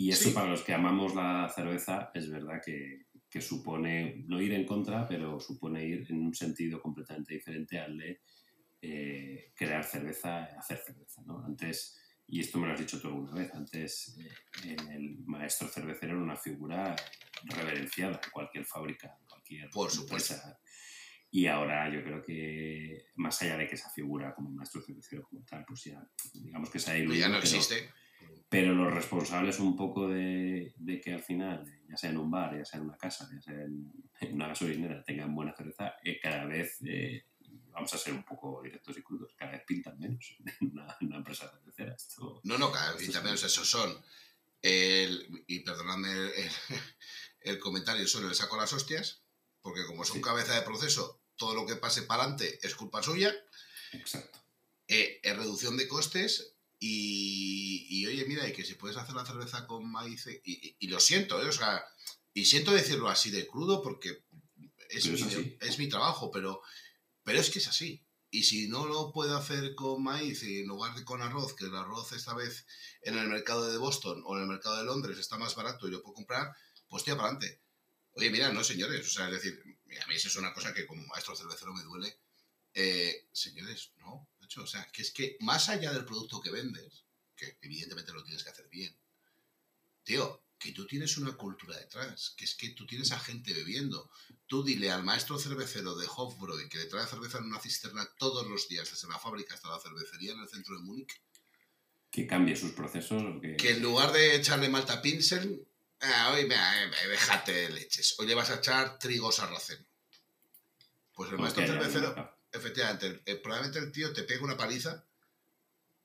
y 0.00 0.12
eso 0.12 0.28
sí. 0.28 0.30
para 0.30 0.48
los 0.48 0.62
que 0.62 0.72
amamos 0.72 1.16
la 1.16 1.50
cerveza 1.52 2.12
es 2.14 2.30
verdad 2.30 2.62
que, 2.64 3.08
que, 3.28 3.40
supone, 3.40 4.22
no 4.28 4.40
ir 4.40 4.52
en 4.54 4.64
contra, 4.64 5.04
pero 5.08 5.40
supone 5.40 5.84
ir 5.84 6.06
en 6.08 6.22
un 6.22 6.32
sentido 6.32 6.80
completamente 6.80 7.34
diferente 7.34 7.80
al 7.80 7.98
de 7.98 8.20
eh, 8.80 9.52
crear 9.56 9.82
cerveza, 9.82 10.44
hacer 10.56 10.78
cerveza. 10.78 11.20
¿no? 11.26 11.44
Antes, 11.44 12.00
y 12.28 12.38
esto 12.38 12.58
me 12.58 12.68
lo 12.68 12.74
has 12.74 12.78
dicho 12.78 13.00
tú 13.00 13.08
alguna 13.08 13.32
vez, 13.32 13.52
antes 13.52 14.16
eh, 14.64 14.76
el 14.88 15.18
maestro 15.26 15.66
cervecero 15.66 16.12
era 16.12 16.22
una 16.22 16.36
figura 16.36 16.94
reverenciada 17.46 18.20
en 18.22 18.30
cualquier 18.30 18.64
fábrica, 18.66 19.12
en 19.20 19.26
cualquier 19.26 19.68
Por 19.70 19.90
supuesto. 19.90 20.34
empresa. 20.34 20.60
Y 21.32 21.48
ahora 21.48 21.92
yo 21.92 22.04
creo 22.04 22.22
que, 22.22 23.06
más 23.16 23.42
allá 23.42 23.56
de 23.56 23.66
que 23.66 23.74
esa 23.74 23.90
figura 23.90 24.32
como 24.32 24.50
maestro 24.50 24.80
cervecero 24.80 25.24
como 25.24 25.44
tal, 25.44 25.64
pues 25.66 25.82
ya, 25.82 26.08
digamos 26.34 26.70
que 26.70 26.78
se 26.78 26.92
ha 26.92 26.94
diluido. 26.94 27.20
Ya 27.20 27.28
no 27.28 27.38
existe. 27.38 27.74
Pero, 27.80 28.07
pero 28.48 28.74
los 28.74 28.92
responsables 28.92 29.58
un 29.60 29.76
poco 29.76 30.08
de, 30.08 30.72
de, 30.76 31.00
que 31.00 31.12
al 31.12 31.22
final, 31.22 31.64
ya 31.88 31.96
sea 31.96 32.10
en 32.10 32.18
un 32.18 32.30
bar, 32.30 32.56
ya 32.56 32.64
sea 32.64 32.80
en 32.80 32.86
una 32.86 32.96
casa, 32.96 33.28
ya 33.32 33.40
sea 33.42 33.54
en, 33.54 33.92
en 34.20 34.34
una 34.34 34.48
gasolinera, 34.48 35.04
tengan 35.04 35.34
buena 35.34 35.54
cerveza, 35.54 35.94
eh, 36.02 36.18
cada 36.20 36.46
vez, 36.46 36.78
eh, 36.86 37.26
vamos 37.70 37.92
a 37.92 37.98
ser 37.98 38.14
un 38.14 38.24
poco 38.24 38.62
directos 38.62 38.96
y 38.96 39.02
crudos, 39.02 39.34
cada 39.36 39.52
vez 39.52 39.62
pintan 39.66 39.98
menos 39.98 40.36
en 40.60 40.72
una, 40.72 40.96
en 41.00 41.08
una 41.08 41.16
empresa 41.18 41.50
cervecera. 41.50 41.94
Esto, 41.94 42.40
no, 42.44 42.56
no, 42.56 42.72
cada 42.72 42.92
vez 42.92 43.02
pintan 43.02 43.24
menos, 43.24 43.44
esos 43.44 43.68
son, 43.68 44.02
el, 44.62 45.44
y 45.46 45.60
perdonadme 45.60 46.10
el, 46.10 46.32
el, 46.32 46.50
el, 47.42 47.58
comentario, 47.58 48.06
son 48.06 48.26
el 48.26 48.34
saco 48.34 48.56
las 48.56 48.72
hostias, 48.72 49.22
porque 49.60 49.84
como 49.84 50.04
son 50.04 50.16
sí. 50.16 50.22
cabeza 50.22 50.54
de 50.54 50.62
proceso, 50.62 51.20
todo 51.36 51.54
lo 51.54 51.66
que 51.66 51.76
pase 51.76 52.02
para 52.02 52.22
adelante 52.22 52.58
es 52.62 52.74
culpa 52.74 53.02
suya. 53.02 53.34
Exacto. 53.92 54.38
Eh, 54.88 55.20
reducción 55.22 55.76
de 55.76 55.86
costes, 55.86 56.54
y, 56.78 57.86
y, 57.90 58.06
oye, 58.06 58.24
mira, 58.26 58.48
y 58.48 58.52
que 58.52 58.64
si 58.64 58.74
puedes 58.74 58.96
hacer 58.96 59.14
la 59.14 59.26
cerveza 59.26 59.66
con 59.66 59.90
maíz, 59.90 60.26
y, 60.26 60.40
y, 60.44 60.76
y 60.78 60.88
lo 60.88 61.00
siento, 61.00 61.42
¿eh? 61.42 61.48
o 61.48 61.52
sea, 61.52 61.84
y 62.32 62.44
siento 62.44 62.72
decirlo 62.72 63.08
así 63.08 63.30
de 63.30 63.46
crudo 63.46 63.82
porque 63.82 64.24
es, 64.90 65.06
mi, 65.06 65.20
es, 65.20 65.36
es 65.60 65.78
mi, 65.78 65.88
trabajo, 65.88 66.30
pero, 66.30 66.62
pero 67.24 67.40
es 67.40 67.50
que 67.50 67.58
es 67.58 67.68
así. 67.68 68.04
Y 68.30 68.44
si 68.44 68.68
no 68.68 68.86
lo 68.86 69.12
puedo 69.12 69.36
hacer 69.36 69.74
con 69.74 70.02
maíz 70.02 70.42
en 70.42 70.66
lugar 70.66 70.94
de 70.94 71.04
con 71.04 71.22
arroz, 71.22 71.54
que 71.54 71.64
el 71.64 71.74
arroz 71.74 72.12
esta 72.12 72.34
vez 72.34 72.66
en 73.02 73.18
el 73.18 73.28
mercado 73.28 73.70
de 73.70 73.78
Boston 73.78 74.22
o 74.24 74.36
en 74.36 74.42
el 74.42 74.48
mercado 74.48 74.76
de 74.76 74.84
Londres 74.84 75.18
está 75.18 75.38
más 75.38 75.54
barato 75.54 75.88
y 75.88 75.90
lo 75.90 76.02
puedo 76.02 76.14
comprar, 76.14 76.54
pues 76.88 77.04
tira 77.04 77.16
para 77.16 77.30
adelante. 77.30 77.60
Oye, 78.12 78.30
mira, 78.30 78.52
no, 78.52 78.62
señores, 78.62 79.06
o 79.06 79.10
sea, 79.10 79.26
es 79.26 79.32
decir, 79.32 79.60
a 80.02 80.06
mí 80.06 80.14
eso 80.14 80.28
es 80.28 80.36
una 80.36 80.52
cosa 80.52 80.74
que 80.74 80.86
como 80.86 81.06
maestro 81.06 81.34
cervecero 81.36 81.72
me 81.72 81.82
duele. 81.82 82.18
Eh, 82.74 83.28
señores, 83.32 83.92
no, 83.98 84.28
o 84.56 84.66
sea, 84.66 84.86
que 84.92 85.02
es 85.02 85.10
que 85.10 85.36
más 85.40 85.68
allá 85.68 85.92
del 85.92 86.04
producto 86.04 86.40
que 86.40 86.50
vendes, 86.50 87.04
que 87.36 87.58
evidentemente 87.62 88.12
lo 88.12 88.24
tienes 88.24 88.42
que 88.42 88.50
hacer 88.50 88.68
bien, 88.68 88.96
tío, 90.04 90.42
que 90.58 90.72
tú 90.72 90.86
tienes 90.86 91.16
una 91.18 91.36
cultura 91.36 91.76
detrás, 91.78 92.34
que 92.36 92.44
es 92.44 92.54
que 92.56 92.70
tú 92.70 92.84
tienes 92.86 93.12
a 93.12 93.20
gente 93.20 93.52
bebiendo. 93.52 94.10
Tú 94.48 94.64
dile 94.64 94.90
al 94.90 95.04
maestro 95.04 95.38
cervecero 95.38 95.94
de 95.94 96.08
Hofbräu 96.08 96.68
que 96.68 96.78
le 96.78 96.86
trae 96.86 97.06
cerveza 97.06 97.38
en 97.38 97.44
una 97.44 97.60
cisterna 97.60 98.08
todos 98.18 98.44
los 98.48 98.66
días, 98.68 98.90
desde 98.90 99.06
la 99.06 99.18
fábrica 99.20 99.54
hasta 99.54 99.68
la 99.68 99.78
cervecería 99.78 100.32
en 100.32 100.40
el 100.40 100.48
centro 100.48 100.74
de 100.76 100.82
Múnich, 100.82 101.12
Que 102.10 102.26
cambie 102.26 102.56
sus 102.56 102.72
procesos 102.72 103.22
o 103.22 103.40
que... 103.40 103.56
Que 103.56 103.72
en 103.72 103.82
lugar 103.82 104.10
de 104.12 104.34
echarle 104.34 104.68
malta 104.68 105.00
pinsel, 105.00 105.64
ah, 106.00 106.32
hoy 106.32 106.42
me, 106.46 106.56
me- 106.56 107.08
déjate 107.08 107.52
de 107.52 107.68
leches. 107.70 108.16
Hoy 108.18 108.26
le 108.26 108.34
vas 108.34 108.50
a 108.50 108.56
echar 108.56 108.98
trigo 108.98 109.30
sarraceno. 109.30 109.86
Pues 111.14 111.30
el 111.30 111.38
maestro 111.38 111.62
cervecero. 111.66 112.37
Efectivamente, 112.52 113.06
el- 113.06 113.22
el- 113.26 113.40
probablemente 113.40 113.78
el 113.78 113.92
tío 113.92 114.12
te 114.12 114.22
pegue 114.24 114.42
una 114.44 114.56
paliza 114.56 115.04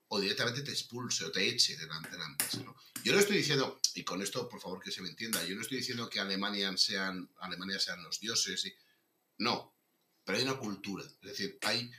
o 0.08 0.20
directamente 0.20 0.62
te 0.62 0.70
expulse 0.70 1.24
o 1.24 1.32
te 1.32 1.46
eche 1.48 1.76
delante 1.76 2.10
de 2.10 2.18
la 2.18 2.26
empresa. 2.26 2.58
¿no? 2.62 2.76
Yo 3.02 3.12
no 3.12 3.18
estoy 3.18 3.38
diciendo, 3.38 3.80
y 3.94 4.04
con 4.04 4.22
esto 4.22 4.48
por 4.48 4.60
favor 4.60 4.80
que 4.82 4.90
se 4.90 5.02
me 5.02 5.08
entienda, 5.08 5.42
yo 5.44 5.54
no 5.56 5.62
estoy 5.62 5.78
diciendo 5.78 6.08
que 6.08 6.20
Alemania 6.20 6.74
sean, 6.76 7.28
Alemania 7.40 7.78
sean 7.78 8.02
los 8.02 8.20
dioses. 8.20 8.64
Y, 8.66 8.74
no, 9.38 9.74
pero 10.24 10.38
hay 10.38 10.44
una 10.44 10.58
cultura. 10.58 11.04
Es 11.04 11.20
decir, 11.22 11.58
hay... 11.62 11.90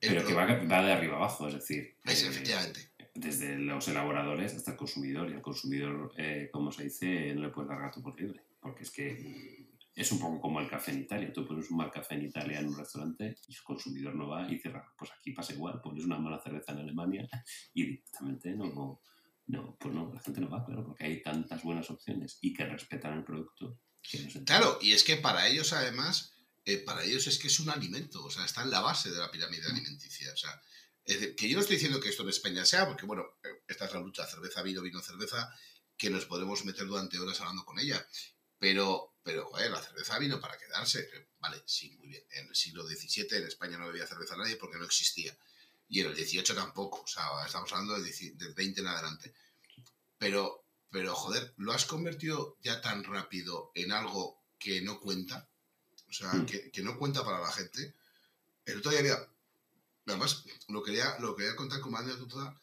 el 0.00 0.14
Pero 0.14 0.26
que 0.26 0.34
va, 0.34 0.46
va 0.46 0.82
de 0.84 0.92
arriba 0.92 1.16
abajo, 1.16 1.48
es 1.48 1.54
decir, 1.54 1.96
es, 2.04 2.22
eh, 2.22 2.28
efectivamente. 2.28 2.92
desde 3.14 3.58
los 3.58 3.86
elaboradores 3.88 4.54
hasta 4.54 4.70
el 4.72 4.76
consumidor. 4.76 5.28
Y 5.30 5.34
al 5.34 5.42
consumidor, 5.42 6.12
eh, 6.16 6.48
como 6.52 6.72
se 6.72 6.84
dice, 6.84 7.34
no 7.34 7.42
le 7.42 7.48
puedes 7.50 7.68
dar 7.68 7.80
gato 7.80 8.00
por 8.02 8.18
libre. 8.18 8.42
Porque 8.60 8.84
es 8.84 8.90
que 8.90 9.63
es 9.94 10.10
un 10.12 10.18
poco 10.18 10.40
como 10.40 10.60
el 10.60 10.68
café 10.68 10.92
en 10.92 11.02
Italia. 11.02 11.32
Tú 11.32 11.46
pones 11.46 11.70
un 11.70 11.76
mal 11.76 11.90
café 11.90 12.14
en 12.14 12.24
Italia 12.24 12.58
en 12.58 12.68
un 12.68 12.76
restaurante 12.76 13.36
y 13.46 13.54
el 13.54 13.62
consumidor 13.62 14.14
no 14.14 14.28
va 14.28 14.50
y 14.50 14.58
cierra. 14.58 14.84
Pues 14.98 15.10
aquí 15.12 15.32
pasa 15.32 15.52
igual. 15.52 15.80
Pones 15.80 16.04
una 16.04 16.18
mala 16.18 16.40
cerveza 16.42 16.72
en 16.72 16.78
Alemania 16.78 17.28
y 17.72 17.84
directamente 17.84 18.54
no, 18.56 19.00
no, 19.46 19.76
pues 19.78 19.94
no, 19.94 20.12
la 20.12 20.20
gente 20.20 20.40
no 20.40 20.48
va, 20.48 20.64
claro, 20.64 20.84
porque 20.84 21.04
hay 21.04 21.22
tantas 21.22 21.62
buenas 21.62 21.90
opciones 21.90 22.38
y 22.40 22.52
que 22.52 22.64
respetan 22.64 23.18
el 23.18 23.24
producto. 23.24 23.78
Claro, 24.44 24.78
y 24.82 24.92
es 24.92 25.04
que 25.04 25.16
para 25.16 25.48
ellos 25.48 25.72
además, 25.72 26.34
eh, 26.64 26.78
para 26.78 27.04
ellos 27.04 27.26
es 27.26 27.38
que 27.38 27.48
es 27.48 27.60
un 27.60 27.70
alimento, 27.70 28.24
o 28.24 28.30
sea, 28.30 28.44
está 28.44 28.62
en 28.62 28.70
la 28.70 28.80
base 28.80 29.10
de 29.10 29.18
la 29.18 29.30
pirámide 29.30 29.66
alimenticia. 29.66 30.32
O 30.32 30.36
sea, 30.36 30.60
que 31.04 31.48
yo 31.48 31.56
no 31.56 31.60
estoy 31.60 31.76
diciendo 31.76 32.00
que 32.00 32.08
esto 32.08 32.22
en 32.22 32.30
España 32.30 32.64
sea, 32.64 32.86
porque 32.86 33.06
bueno, 33.06 33.24
eh, 33.42 33.62
esta 33.68 33.86
es 33.86 33.94
la 33.94 34.00
lucha 34.00 34.26
cerveza, 34.26 34.62
vino, 34.62 34.82
vino, 34.82 35.00
cerveza, 35.00 35.54
que 35.96 36.10
nos 36.10 36.26
podemos 36.26 36.64
meter 36.64 36.86
durante 36.86 37.18
horas 37.18 37.40
hablando 37.40 37.64
con 37.64 37.78
ella. 37.78 38.04
Pero, 38.58 39.14
pero, 39.22 39.46
joder, 39.46 39.70
la 39.70 39.82
cerveza 39.82 40.18
vino 40.18 40.40
para 40.40 40.56
quedarse. 40.58 41.08
Vale, 41.40 41.62
sí, 41.66 41.90
muy 41.98 42.08
bien. 42.08 42.24
En 42.30 42.48
el 42.48 42.56
siglo 42.56 42.86
XVII 42.86 43.26
en 43.32 43.46
España 43.46 43.76
no 43.78 43.86
bebía 43.86 44.06
cerveza 44.06 44.36
nadie 44.36 44.56
porque 44.56 44.78
no 44.78 44.84
existía. 44.84 45.36
Y 45.88 46.00
en 46.00 46.06
el 46.08 46.16
XVIII 46.16 46.54
tampoco. 46.54 47.02
O 47.02 47.06
sea, 47.06 47.24
estamos 47.44 47.70
hablando 47.72 47.94
del, 47.94 48.04
10 48.04 48.38
del 48.38 48.54
20 48.54 48.80
en 48.80 48.86
adelante. 48.86 49.34
Pero, 50.18 50.64
pero, 50.90 51.14
joder, 51.14 51.52
lo 51.58 51.72
has 51.72 51.84
convertido 51.84 52.56
ya 52.62 52.80
tan 52.80 53.04
rápido 53.04 53.70
en 53.74 53.92
algo 53.92 54.42
que 54.58 54.80
no 54.80 55.00
cuenta. 55.00 55.48
O 56.08 56.12
sea, 56.12 56.32
Mm. 56.32 56.46
que, 56.46 56.70
que 56.70 56.82
no 56.82 56.96
cuenta 56.98 57.24
para 57.24 57.40
la 57.40 57.52
gente. 57.52 57.94
El 58.64 58.78
otro 58.78 58.90
día 58.92 59.00
había... 59.00 59.28
Además, 60.06 60.44
lo 60.68 60.82
quería, 60.82 61.18
lo 61.18 61.34
quería 61.34 61.56
contar 61.56 61.80
como 61.80 61.98
anécdota. 61.98 62.58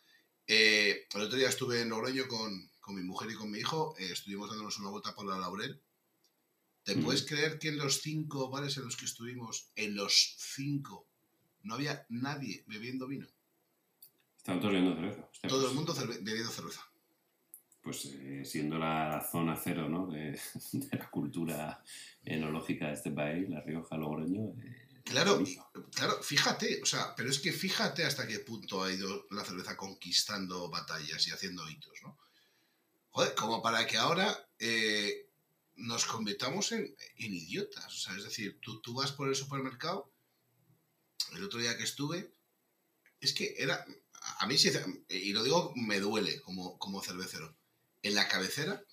Eh, 0.48 1.08
el 1.14 1.22
otro 1.22 1.38
día 1.38 1.50
estuve 1.50 1.82
en 1.82 1.90
Logroño 1.90 2.28
con, 2.28 2.71
con 2.92 3.00
mi 3.02 3.08
mujer 3.08 3.32
y 3.32 3.36
con 3.36 3.50
mi 3.50 3.60
hijo. 3.60 3.96
eh, 3.98 4.10
estuvimos 4.12 4.50
dándonos 4.50 4.78
una 4.80 4.90
vuelta 4.90 5.16
por 5.16 5.26
la 5.26 5.38
Laurel. 5.40 5.80
¿Te 6.84 6.96
Mm. 6.96 7.04
puedes 7.06 7.24
creer 7.26 7.58
que 7.58 7.70
en 7.70 7.78
los 7.78 8.02
cinco 8.02 8.50
bares 8.50 8.76
en 8.78 8.84
los 8.84 8.98
que 8.98 9.06
estuvimos, 9.06 9.72
en 9.76 9.96
los 9.96 10.36
cinco, 10.38 11.08
no 11.64 11.76
había 11.76 12.06
nadie 12.10 12.64
bebiendo 12.68 13.08
vino? 13.08 13.28
Están 14.38 14.60
todos 14.60 14.74
bebiendo 14.74 14.96
cerveza. 15.00 15.30
Todo 15.48 15.60
pues- 15.62 15.70
el 15.72 15.76
mundo 15.76 15.94
cerve- 15.94 16.20
bebiendo 16.22 16.52
cerveza. 16.52 16.82
pues 17.84 18.06
eh, 18.14 18.44
siendo 18.46 18.78
la 18.78 19.28
zona 19.32 19.56
cero 19.56 19.90
¿no? 19.90 20.06
de, 20.06 20.40
de 20.74 20.98
la 20.98 21.10
cultura 21.10 21.84
enológica 22.26 22.88
de 22.90 22.94
este 22.94 23.10
país, 23.12 23.50
La 23.50 23.62
Rioja, 23.62 23.98
Logroño. 23.98 24.54
eh, 24.62 25.02
Claro, 25.04 25.42
claro, 25.96 26.22
fíjate, 26.22 26.80
o 26.84 26.86
sea, 26.86 27.16
pero 27.16 27.30
es 27.32 27.40
que 27.40 27.52
fíjate 27.52 28.04
hasta 28.06 28.28
qué 28.28 28.38
punto 28.40 28.84
ha 28.84 28.94
ido 28.94 29.26
la 29.32 29.44
cerveza 29.44 29.76
conquistando 29.76 30.70
batallas 30.70 31.26
y 31.28 31.32
haciendo 31.32 31.68
hitos, 31.70 31.98
¿no? 32.04 32.18
Joder, 33.12 33.36
como 33.36 33.62
para 33.62 33.86
que 33.88 33.98
ahora 33.98 34.50
eh, 34.60 35.30
nos 35.76 36.06
convirtamos 36.06 36.72
en, 36.72 36.96
en 37.18 37.34
idiotas. 37.34 37.86
O 37.86 37.98
sea, 37.98 38.16
es 38.16 38.24
decir, 38.24 38.60
tú, 38.62 38.82
tú 38.82 38.94
vas 38.94 39.12
por 39.12 39.28
el 39.28 39.36
supermercado, 39.36 40.12
el 41.34 41.44
otro 41.44 41.60
día 41.60 41.78
que 41.78 41.84
estuve, 41.84 42.34
es 43.20 43.34
que 43.34 43.56
era, 43.58 43.86
a 44.40 44.48
mí 44.48 44.58
sí, 44.58 44.72
y 45.10 45.34
lo 45.34 45.44
digo, 45.44 45.74
me 45.76 46.00
duele 46.00 46.42
como, 46.42 46.78
como 46.78 47.02
cervecero. 47.02 47.56
En 48.02 48.16
la 48.16 48.28
cabecera 48.28 48.84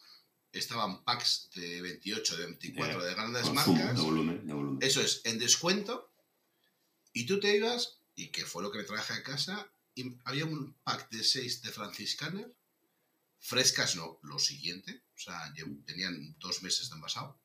estaban 0.53 1.05
packs 1.05 1.51
de 1.55 1.81
28, 1.81 2.37
de 2.37 2.47
24, 2.47 3.05
de 3.05 3.15
grandes 3.15 3.43
consumo, 3.43 3.77
marcas. 3.77 3.97
de 3.97 4.03
volumen, 4.03 4.47
de 4.47 4.53
volumen. 4.53 4.79
Eso 4.83 5.01
es, 5.01 5.23
en 5.25 5.39
descuento. 5.39 6.13
Y 7.13 7.27
tú 7.27 7.41
te 7.41 7.57
ibas, 7.57 8.01
y 8.15 8.29
que 8.29 8.45
fue 8.45 8.63
lo 8.63 8.71
que 8.71 8.79
me 8.79 8.85
traje 8.85 9.15
a 9.15 9.23
casa, 9.23 9.71
y 9.95 10.17
había 10.25 10.45
un 10.45 10.75
pack 10.85 11.11
de 11.11 11.25
6 11.25 11.63
de 11.63 11.73
Franciscaner, 11.73 12.55
frescas 13.41 13.97
no, 13.97 14.19
lo 14.23 14.39
siguiente, 14.39 15.03
o 15.15 15.19
sea, 15.19 15.53
lle- 15.55 15.85
tenían 15.85 16.37
dos 16.39 16.63
meses 16.63 16.89
de 16.91 16.97
envasado. 16.97 17.41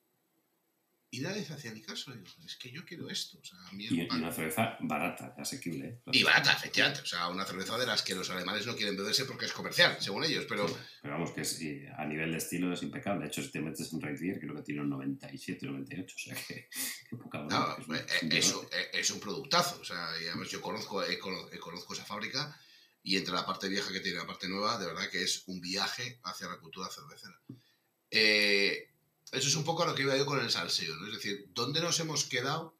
Y 1.11 1.19
nadie 1.19 1.45
se 1.45 1.53
hacía 1.53 1.71
ni 1.71 1.79
caso. 1.83 2.11
Digo, 2.11 2.25
es 2.43 2.55
que 2.55 2.71
yo 2.71 2.83
quiero 2.85 3.07
esto. 3.07 3.37
O 3.39 3.43
sea, 3.45 3.59
a 3.67 3.71
mí 3.73 3.85
Y, 3.85 4.01
y 4.01 4.07
una 4.09 4.31
cerveza 4.31 4.77
barata, 4.79 5.35
asequible. 5.37 5.87
¿eh? 5.87 6.01
y 6.11 6.23
barata, 6.23 6.53
efectivamente. 6.53 7.01
O 7.01 7.05
sea, 7.05 7.27
una 7.29 7.45
cerveza 7.45 7.77
de 7.77 7.85
las 7.85 8.01
que 8.01 8.15
los 8.15 8.31
alemanes 8.31 8.65
no 8.65 8.75
quieren 8.75 8.97
beberse 8.97 9.25
porque 9.25 9.45
es 9.45 9.53
comercial, 9.53 9.95
según 9.99 10.23
ellos. 10.23 10.45
Pero 10.49 10.65
Pero 11.03 11.13
vamos, 11.13 11.29
que 11.29 11.41
es, 11.41 11.59
a 11.95 12.05
nivel 12.05 12.31
de 12.31 12.37
estilo 12.39 12.73
es 12.73 12.81
impecable. 12.81 13.21
De 13.21 13.27
hecho, 13.27 13.43
si 13.43 13.49
te 13.51 13.61
metes 13.61 13.93
en 13.93 14.01
Red 14.01 14.19
Deer, 14.19 14.39
creo 14.39 14.55
que 14.55 14.63
tiene 14.63 14.81
un 14.81 14.89
97, 14.89 15.67
98. 15.67 16.15
O 16.15 16.19
sea, 16.19 16.35
que, 16.47 16.67
que 17.11 17.15
poca 17.15 17.41
broma, 17.43 17.77
No, 17.77 17.77
es 17.77 17.87
un- 17.87 17.95
eh, 17.95 18.05
es 18.39 18.51
un 18.55 18.65
eh, 18.71 18.89
es 18.93 19.11
un 19.11 19.19
productazo. 19.19 19.79
O 19.81 19.85
sea, 19.85 20.09
y 20.19 20.25
además 20.29 20.49
yo 20.49 20.61
conozco, 20.61 21.03
eh, 21.03 21.19
cono- 21.19 21.47
eh, 21.51 21.59
conozco 21.59 21.93
esa 21.93 22.05
fábrica 22.05 22.59
y 23.03 23.17
entre 23.17 23.33
la 23.33 23.45
parte 23.45 23.67
vieja 23.67 23.91
que 23.91 23.99
tiene 23.99 24.17
la 24.17 24.27
parte 24.27 24.47
nueva, 24.47 24.77
de 24.77 24.85
verdad 24.85 25.09
que 25.09 25.21
es 25.21 25.43
un 25.47 25.59
viaje 25.59 26.19
hacia 26.23 26.47
la 26.47 26.59
cultura 26.59 26.89
cervecera. 26.89 27.39
Eh, 28.09 28.89
eso 29.31 29.47
es 29.47 29.55
un 29.55 29.65
poco 29.65 29.83
a 29.83 29.87
lo 29.87 29.93
que 29.93 30.03
iba 30.03 30.15
yo 30.15 30.25
con 30.25 30.39
el 30.39 30.49
salseo, 30.49 30.95
¿no? 30.95 31.07
Es 31.07 31.13
decir, 31.13 31.49
¿dónde 31.53 31.81
nos 31.81 31.99
hemos 31.99 32.25
quedado 32.25 32.77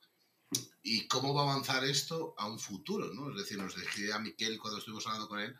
y 0.81 1.07
cómo 1.07 1.33
va 1.33 1.41
a 1.41 1.51
avanzar 1.51 1.83
esto 1.83 2.35
a 2.37 2.47
un 2.47 2.59
futuro, 2.59 3.13
¿no? 3.13 3.31
Es 3.31 3.37
decir, 3.37 3.57
nos 3.57 3.75
decía 3.75 4.19
Miquel 4.19 4.59
cuando 4.59 4.79
estuvimos 4.79 5.05
hablando 5.07 5.27
con 5.27 5.39
él, 5.39 5.55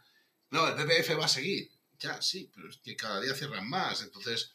no, 0.52 0.68
el 0.68 0.76
PPF 0.76 1.20
va 1.20 1.26
a 1.26 1.30
seguir. 1.30 1.72
Ya, 2.00 2.22
sí, 2.22 2.52
pero 2.54 2.70
es 2.70 2.78
que 2.78 2.96
cada 2.96 3.20
día 3.20 3.34
cierran 3.34 3.68
más. 3.68 4.02
Entonces, 4.02 4.54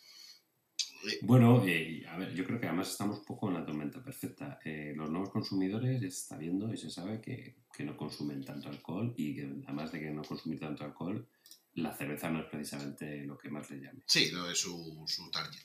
Bueno, 1.23 1.65
eh, 1.67 2.05
a 2.09 2.19
ver, 2.19 2.35
yo 2.35 2.45
creo 2.45 2.61
que 2.61 2.67
además 2.67 2.91
estamos 2.91 3.19
un 3.19 3.25
poco 3.25 3.49
en 3.49 3.55
la 3.55 3.65
tormenta 3.65 4.03
perfecta. 4.03 4.59
Eh, 4.65 4.93
los 4.97 5.11
nuevos 5.11 5.31
consumidores 5.31 6.01
ya 6.01 6.11
se 6.11 6.19
está 6.19 6.37
viendo 6.37 6.73
y 6.73 6.77
se 6.77 6.91
sabe 6.91 7.21
que, 7.21 7.57
que 7.73 7.85
no 7.85 7.97
consumen 7.97 8.45
tanto 8.45 8.69
alcohol 8.69 9.15
y 9.17 9.35
que 9.35 9.43
además 9.65 9.93
de 9.93 10.01
que 10.01 10.11
no 10.11 10.23
consumir 10.23 10.59
tanto 10.59 10.85
alcohol, 10.85 11.27
la 11.75 11.95
cerveza 11.95 12.31
no 12.31 12.41
es 12.41 12.47
precisamente 12.47 13.25
lo 13.25 13.39
que 13.39 13.51
más 13.51 13.71
les 13.71 13.83
llame. 13.83 14.03
sí, 14.07 14.31
no 14.33 14.51
es 14.51 14.59
su, 14.59 15.05
su 15.07 15.31
target. 15.31 15.63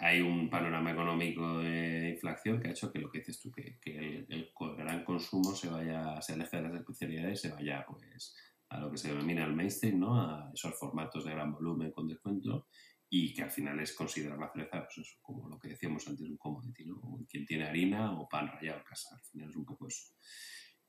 Hay 0.00 0.20
un 0.20 0.48
panorama 0.48 0.92
económico 0.92 1.58
de 1.58 2.10
inflación 2.10 2.60
que 2.60 2.68
ha 2.68 2.70
hecho 2.70 2.92
que 2.92 3.00
lo 3.00 3.10
que 3.10 3.18
dices 3.18 3.40
tú, 3.40 3.50
que, 3.50 3.80
que 3.80 3.98
el, 3.98 4.26
el 4.28 4.52
gran 4.76 5.04
consumo 5.04 5.56
se 5.56 5.68
vaya, 5.68 6.22
se 6.22 6.34
aleje 6.34 6.58
de 6.58 6.62
las 6.62 6.74
especialidades, 6.74 7.40
se 7.40 7.50
vaya 7.50 7.84
pues 7.84 8.32
a 8.68 8.78
lo 8.78 8.92
que 8.92 8.98
se 8.98 9.08
denomina 9.08 9.44
el 9.44 9.54
mainstream, 9.54 9.98
¿no? 9.98 10.20
A 10.20 10.52
esos 10.54 10.78
formatos 10.78 11.24
de 11.24 11.32
gran 11.32 11.52
volumen 11.52 11.90
con 11.90 12.06
descuento 12.06 12.68
y 13.10 13.32
que 13.32 13.42
al 13.42 13.50
final 13.50 13.80
es 13.80 13.94
considerar 13.94 14.38
la 14.38 14.52
cerveza, 14.52 14.84
pues 14.84 14.98
eso, 14.98 15.18
como 15.22 15.48
lo 15.48 15.58
que 15.58 15.68
decíamos 15.68 16.06
antes, 16.06 16.28
un 16.28 16.36
commodity, 16.36 16.84
¿no? 16.84 17.00
Quien 17.28 17.46
tiene 17.46 17.64
harina 17.64 18.12
o 18.12 18.28
pan 18.28 18.48
rallado 18.48 18.78
en 18.78 18.84
casa, 18.84 19.14
al 19.14 19.24
final 19.24 19.48
es 19.48 19.56
un 19.56 19.64
poco 19.64 19.86
eso. 19.88 20.12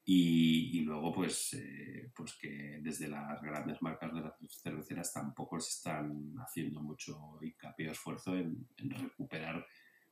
Y, 0.03 0.77
y 0.77 0.81
luego, 0.81 1.13
pues, 1.13 1.53
eh, 1.53 2.11
pues 2.15 2.35
que 2.41 2.79
desde 2.81 3.07
las 3.07 3.41
grandes 3.41 3.81
marcas 3.81 4.13
de 4.13 4.21
las 4.21 4.33
cerveceras 4.61 5.13
tampoco 5.13 5.59
se 5.59 5.69
están 5.69 6.33
haciendo 6.39 6.81
mucho 6.81 7.37
hincapié 7.41 7.89
o 7.89 7.91
esfuerzo 7.91 8.35
en, 8.35 8.67
en 8.77 8.89
recuperar. 8.89 9.65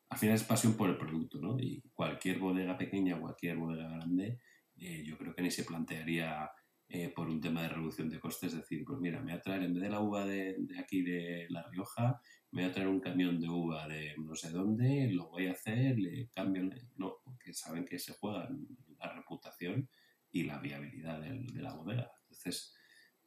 Al 0.09 0.17
final 0.17 0.35
es 0.35 0.43
pasión 0.43 0.77
por 0.77 0.89
el 0.89 0.97
producto, 0.97 1.39
¿no? 1.41 1.59
Y 1.59 1.81
cualquier 1.93 2.39
bodega 2.39 2.77
pequeña, 2.77 3.19
cualquier 3.19 3.57
bodega 3.57 3.89
grande, 3.89 4.39
eh, 4.79 5.03
yo 5.03 5.17
creo 5.17 5.33
que 5.33 5.41
ni 5.41 5.51
se 5.51 5.63
plantearía 5.63 6.49
eh, 6.89 7.09
por 7.13 7.27
un 7.29 7.41
tema 7.41 7.63
de 7.63 7.69
reducción 7.69 8.09
de 8.09 8.19
costes, 8.19 8.55
decir, 8.55 8.83
pues 8.85 8.99
mira, 8.99 9.19
me 9.19 9.31
voy 9.31 9.39
a 9.39 9.41
traer, 9.41 9.63
en 9.63 9.73
vez 9.73 9.83
de 9.83 9.89
la 9.89 9.99
uva 9.99 10.25
de, 10.25 10.55
de 10.59 10.79
aquí 10.79 11.01
de 11.01 11.47
La 11.49 11.63
Rioja, 11.63 12.21
me 12.51 12.61
voy 12.61 12.71
a 12.71 12.73
traer 12.73 12.87
un 12.87 13.01
camión 13.01 13.39
de 13.41 13.49
uva 13.49 13.87
de 13.87 14.15
no 14.17 14.35
sé 14.35 14.51
dónde, 14.51 15.09
lo 15.11 15.27
voy 15.29 15.47
a 15.47 15.51
hacer, 15.51 15.99
le 15.99 16.29
cambio, 16.29 16.69
no, 16.95 17.17
porque 17.23 17.53
saben 17.53 17.85
que 17.85 17.99
se 17.99 18.13
juegan 18.13 18.65
la 18.99 19.13
reputación 19.13 19.89
y 20.31 20.43
la 20.43 20.59
viabilidad 20.59 21.21
del- 21.21 21.47
de, 21.47 21.61
la 21.61 21.73
bodega. 21.73 22.09
Entonces, 22.23 22.73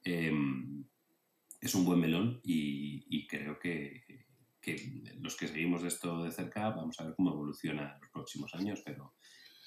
em, 0.05 0.85
es 1.61 1.75
un 1.75 1.85
buen 1.85 2.01
melón 2.01 2.41
y, 2.43 3.05
y 3.09 3.27
creo 3.27 3.59
que, 3.59 4.27
que 4.61 5.03
los 5.21 5.37
que 5.37 5.49
seguimos 5.49 5.85
esto 5.85 6.25
de 6.25 6.33
cerca 6.33 6.71
vamos 6.71 6.99
a 7.01 7.05
ver 7.05 7.15
cómo 7.15 7.33
evoluciona 7.33 7.95
en 7.95 8.01
los 8.01 8.11
próximos 8.11 8.55
años, 8.55 8.81
pero 8.85 9.15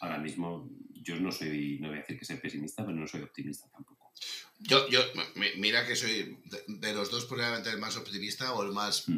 ahora 0.04 0.18
mismo 0.18 0.70
yo 1.02 1.20
no 1.20 1.32
soy, 1.32 1.80
no 1.80 1.88
voy 1.90 1.98
a 1.98 2.02
decir 2.02 2.18
que 2.20 2.26
soy 2.26 2.38
pesimista, 2.38 2.86
pero 2.86 2.98
no 2.98 3.08
soy 3.08 3.22
optimista 3.22 3.68
tampoco. 3.70 4.12
Yo, 4.60 4.88
yo, 4.90 5.02
mi- 5.36 5.56
mira 5.58 5.86
que 5.86 5.96
soy 5.96 6.38
de, 6.46 6.64
de 6.68 6.94
los 6.94 7.10
dos 7.12 7.26
probablemente 7.26 7.70
el 7.72 7.80
más 7.80 7.98
optimista 7.98 8.54
o 8.54 8.64
el 8.64 8.72
más, 8.72 9.08
Mm. 9.10 9.14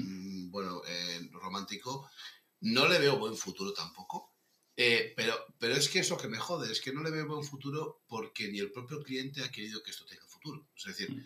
mm, 0.47 0.51
bueno, 0.51 0.81
eh, 0.87 1.29
romántico. 1.33 2.09
No 2.61 2.87
le 2.87 2.97
veo 2.99 3.17
buen 3.19 3.35
futuro 3.35 3.73
tampoco. 3.73 4.33
Eh, 4.77 5.13
pero, 5.15 5.33
pero 5.59 5.75
es 5.75 5.87
que 5.87 5.99
eso 5.99 6.17
que 6.17 6.27
me 6.27 6.37
jode, 6.37 6.71
es 6.71 6.81
que 6.81 6.91
no 6.91 7.01
le 7.03 7.11
veo 7.11 7.27
buen 7.27 7.43
futuro 7.45 8.01
porque 8.07 8.49
ni 8.51 8.59
el 8.59 8.71
propio 8.71 9.01
cliente 9.03 9.41
ha 9.43 9.51
querido 9.51 9.81
que 9.83 9.91
esto 9.91 10.05
tenga 10.05 10.25
futuro. 10.27 10.67
Es 10.77 10.85
decir, 10.85 11.11
Mm. 11.11 11.23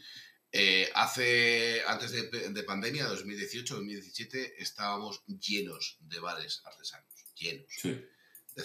Eh, 0.51 0.89
hace, 0.95 1.83
antes 1.85 2.09
de, 2.11 2.23
de 2.49 2.63
pandemia, 2.63 3.05
2018, 3.05 3.75
2017, 3.75 4.55
estábamos 4.63 5.21
llenos 5.27 5.97
de 5.99 6.19
bares 6.19 6.63
artesanos, 6.65 7.13
llenos. 7.35 7.67
Sí. 7.69 7.89
De 8.55 8.63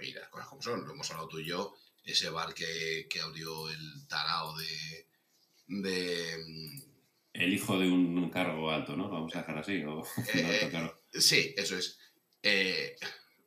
y 0.00 0.12
las 0.12 0.28
cosas 0.28 0.48
como 0.48 0.62
son, 0.62 0.86
lo 0.86 0.92
hemos 0.92 1.10
hablado 1.10 1.28
tú 1.28 1.38
y 1.38 1.46
yo, 1.46 1.74
ese 2.04 2.28
bar 2.30 2.52
que, 2.54 3.06
que 3.08 3.20
abrió 3.20 3.68
el 3.70 4.06
tarao 4.08 4.56
de... 4.56 5.06
de 5.66 6.34
El 7.32 7.52
hijo 7.52 7.78
de 7.78 7.90
un 7.90 8.30
cargo 8.30 8.70
alto, 8.70 8.96
¿no? 8.96 9.08
Vamos 9.08 9.34
a 9.34 9.38
dejar 9.40 9.58
así. 9.58 9.82
O, 9.84 10.04
Eh, 10.34 10.60
no 10.64 10.70
cargo. 10.70 10.94
sí, 11.12 11.54
eso 11.56 11.76
es. 11.78 11.98
Eh, 12.42 12.96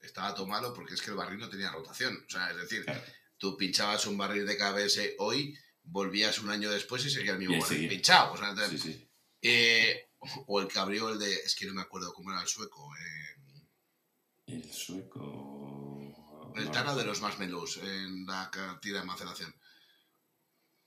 estaba 0.01 0.33
todo 0.33 0.47
malo 0.47 0.73
porque 0.73 0.93
es 0.95 1.01
que 1.01 1.11
el 1.11 1.17
barril 1.17 1.39
no 1.39 1.49
tenía 1.49 1.71
rotación. 1.71 2.23
O 2.25 2.29
sea, 2.29 2.49
es 2.51 2.57
decir, 2.57 2.83
Claro. 2.83 3.01
tú 3.37 3.55
pinchabas 3.57 4.05
un 4.07 4.17
barril 4.17 4.45
de 4.45 4.57
KBS 4.57 5.15
hoy, 5.19 5.55
volvías 5.83 6.39
un 6.39 6.49
año 6.49 6.71
después 6.71 7.05
y 7.05 7.09
seguía 7.11 7.33
el 7.33 7.39
mismo 7.39 7.59
barril 7.59 7.87
pinchado. 7.89 8.33
O, 8.33 8.37
sea, 8.37 8.55
Sí, 8.69 8.77
sí. 8.79 9.07
eh, 9.41 10.09
o 10.47 10.59
el 10.61 10.67
que 10.67 10.79
abrió 10.79 11.09
el 11.09 11.19
de... 11.19 11.31
Es 11.31 11.55
que 11.55 11.67
no 11.67 11.73
me 11.75 11.81
acuerdo 11.81 12.11
cómo 12.13 12.31
era 12.31 12.41
el 12.41 12.47
sueco. 12.47 12.89
eh, 12.95 13.35
El 14.47 14.73
sueco. 14.73 15.76
El 16.59 16.65
no, 16.65 16.71
tarao 16.71 16.95
de 16.95 17.05
los 17.05 17.21
marshmallows 17.21 17.77
en 17.77 18.25
la 18.25 18.49
cantidad 18.51 19.01
de 19.01 19.05
maceración. 19.05 19.53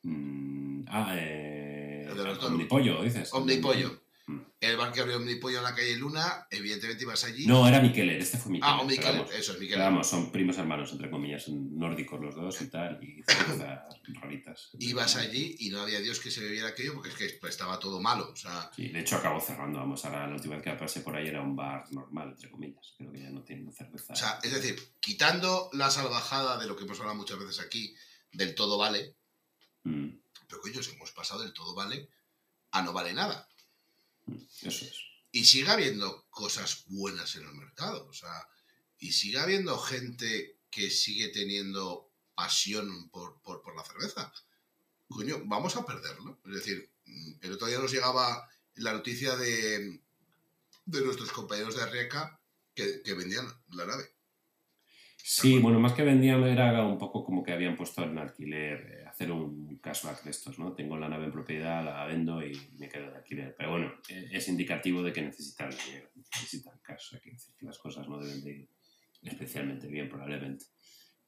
Mm, 0.02 0.84
ah, 0.88 1.14
eh. 1.16 2.06
El 2.08 2.16
de 2.16 2.24
los 2.24 2.42
Omnipollo, 2.42 3.02
dices. 3.02 3.32
Omnipollo. 3.32 4.02
Mm. 4.30 4.46
El 4.60 4.76
bar 4.76 4.92
que 4.92 5.00
abrió 5.00 5.16
Omnipollo 5.16 5.58
en 5.58 5.64
la 5.64 5.74
calle 5.74 5.96
Luna, 5.96 6.46
evidentemente 6.50 7.02
ibas 7.04 7.24
allí. 7.24 7.46
No, 7.46 7.66
era 7.66 7.80
Mikeler, 7.80 8.20
este 8.20 8.36
fue 8.38 8.52
Mikeler. 8.52 8.74
ah, 8.74 8.80
Omnikeller, 8.80 9.10
pero 9.12 9.18
vamos, 9.24 9.30
eso 9.34 9.40
es 9.40 9.46
pero 9.48 9.60
Mikeller. 9.60 9.84
vamos, 9.84 10.06
son 10.06 10.30
primos 10.32 10.58
hermanos, 10.58 10.92
entre 10.92 11.10
comillas, 11.10 11.44
son 11.44 11.76
nórdicos 11.78 12.20
los 12.20 12.34
dos 12.34 12.60
y 12.62 12.66
tal, 12.68 13.02
y 13.02 13.22
raritas. 14.20 14.70
Ibas 14.78 15.16
allí 15.16 15.56
y 15.60 15.70
no 15.70 15.80
había 15.80 16.00
Dios 16.00 16.20
que 16.20 16.30
se 16.30 16.42
bebiera 16.42 16.68
aquello 16.68 16.94
porque 16.94 17.08
es 17.10 17.14
que 17.14 17.28
pues, 17.40 17.52
estaba 17.52 17.78
todo 17.78 18.00
malo. 18.00 18.30
O 18.32 18.36
sea, 18.36 18.70
Sí, 18.74 18.88
de 18.88 19.00
hecho 19.00 19.16
acabó 19.16 19.40
cerrando, 19.40 19.78
vamos, 19.78 20.04
ahora 20.04 20.26
la 20.26 20.34
última 20.34 20.56
vez 20.56 20.64
que 20.64 20.72
pasé 20.72 21.00
por 21.00 21.16
ahí 21.16 21.26
era 21.28 21.40
un 21.42 21.56
bar 21.56 21.84
normal, 21.92 22.30
entre 22.30 22.50
comillas, 22.50 22.94
creo 22.96 23.10
que 23.12 23.20
ya 23.20 23.30
no 23.30 23.42
tienen 23.42 23.72
cerveza. 23.72 24.12
o 24.12 24.16
sea, 24.16 24.38
es 24.42 24.52
decir, 24.52 24.78
quitando 25.00 25.70
la 25.72 25.90
salvajada 25.90 26.58
de 26.58 26.66
lo 26.66 26.76
que 26.76 26.84
hemos 26.84 26.98
hablado 27.00 27.16
muchas 27.16 27.38
veces 27.38 27.60
aquí, 27.60 27.94
del 28.32 28.54
todo 28.54 28.78
vale, 28.78 29.16
Mm, 29.82 30.10
pero 30.46 30.60
coño, 30.60 30.78
hemos 30.94 31.10
pasado 31.12 31.40
del 31.42 31.54
todo 31.54 31.74
vale 31.74 32.10
a 32.72 32.82
no 32.82 32.92
vale 32.92 33.14
nada. 33.14 33.48
Eso 34.62 34.84
es. 34.84 34.96
Y 35.32 35.44
sigue 35.44 35.70
habiendo 35.70 36.26
cosas 36.30 36.84
buenas 36.88 37.36
en 37.36 37.44
el 37.44 37.54
mercado. 37.54 38.06
O 38.08 38.12
sea, 38.12 38.48
y 38.98 39.12
sigue 39.12 39.38
habiendo 39.38 39.78
gente 39.78 40.56
que 40.70 40.90
sigue 40.90 41.28
teniendo 41.28 42.10
pasión 42.34 43.10
por, 43.10 43.40
por, 43.42 43.62
por 43.62 43.76
la 43.76 43.84
cerveza. 43.84 44.32
Coño, 45.08 45.42
vamos 45.44 45.76
a 45.76 45.84
perderlo. 45.84 46.40
Es 46.46 46.54
decir, 46.54 46.90
mm, 47.06 47.32
el 47.42 47.52
otro 47.52 47.66
día 47.66 47.78
nos 47.78 47.92
llegaba 47.92 48.48
la 48.76 48.92
noticia 48.92 49.36
de, 49.36 50.00
de 50.84 51.00
nuestros 51.02 51.32
compañeros 51.32 51.76
de 51.76 51.82
Arriaca 51.82 52.40
que, 52.74 53.02
que 53.02 53.14
vendían 53.14 53.46
la 53.70 53.86
nave. 53.86 54.04
Sí, 55.22 55.58
bueno, 55.58 55.78
más 55.78 55.92
que 55.92 56.02
vendían 56.02 56.42
era 56.44 56.84
un 56.84 56.98
poco 56.98 57.24
como 57.24 57.42
que 57.42 57.52
habían 57.52 57.76
puesto 57.76 58.02
en 58.02 58.18
alquiler, 58.18 58.80
eh, 58.80 59.06
hacer 59.20 59.32
un 59.32 59.76
cashback 59.82 60.24
de 60.24 60.30
estos, 60.30 60.58
¿no? 60.58 60.72
Tengo 60.72 60.96
la 60.96 61.08
nave 61.08 61.26
en 61.26 61.32
propiedad, 61.32 61.84
la 61.84 62.06
vendo 62.06 62.42
y 62.42 62.58
me 62.78 62.88
quedo 62.88 63.10
de 63.10 63.18
alquiler. 63.18 63.54
Pero 63.56 63.72
bueno, 63.72 63.92
eh, 64.08 64.30
es 64.32 64.48
indicativo 64.48 65.02
de 65.02 65.12
que 65.12 65.20
necesitan 65.20 65.68
dinero, 65.68 66.08
necesitan 66.14 66.78
cash, 66.82 67.14
hay 67.14 67.20
que 67.20 67.30
decir 67.32 67.54
que 67.54 67.66
las 67.66 67.78
cosas 67.78 68.08
no 68.08 68.18
deben 68.18 68.42
de 68.42 68.50
ir 68.50 68.68
especialmente 69.22 69.88
bien 69.88 70.08
probablemente. 70.08 70.64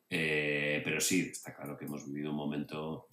Eh, 0.08 0.80
pero 0.82 1.02
sí, 1.02 1.28
está 1.32 1.54
claro 1.54 1.76
que 1.76 1.84
hemos 1.84 2.06
vivido 2.06 2.30
un 2.30 2.36
momento 2.36 3.08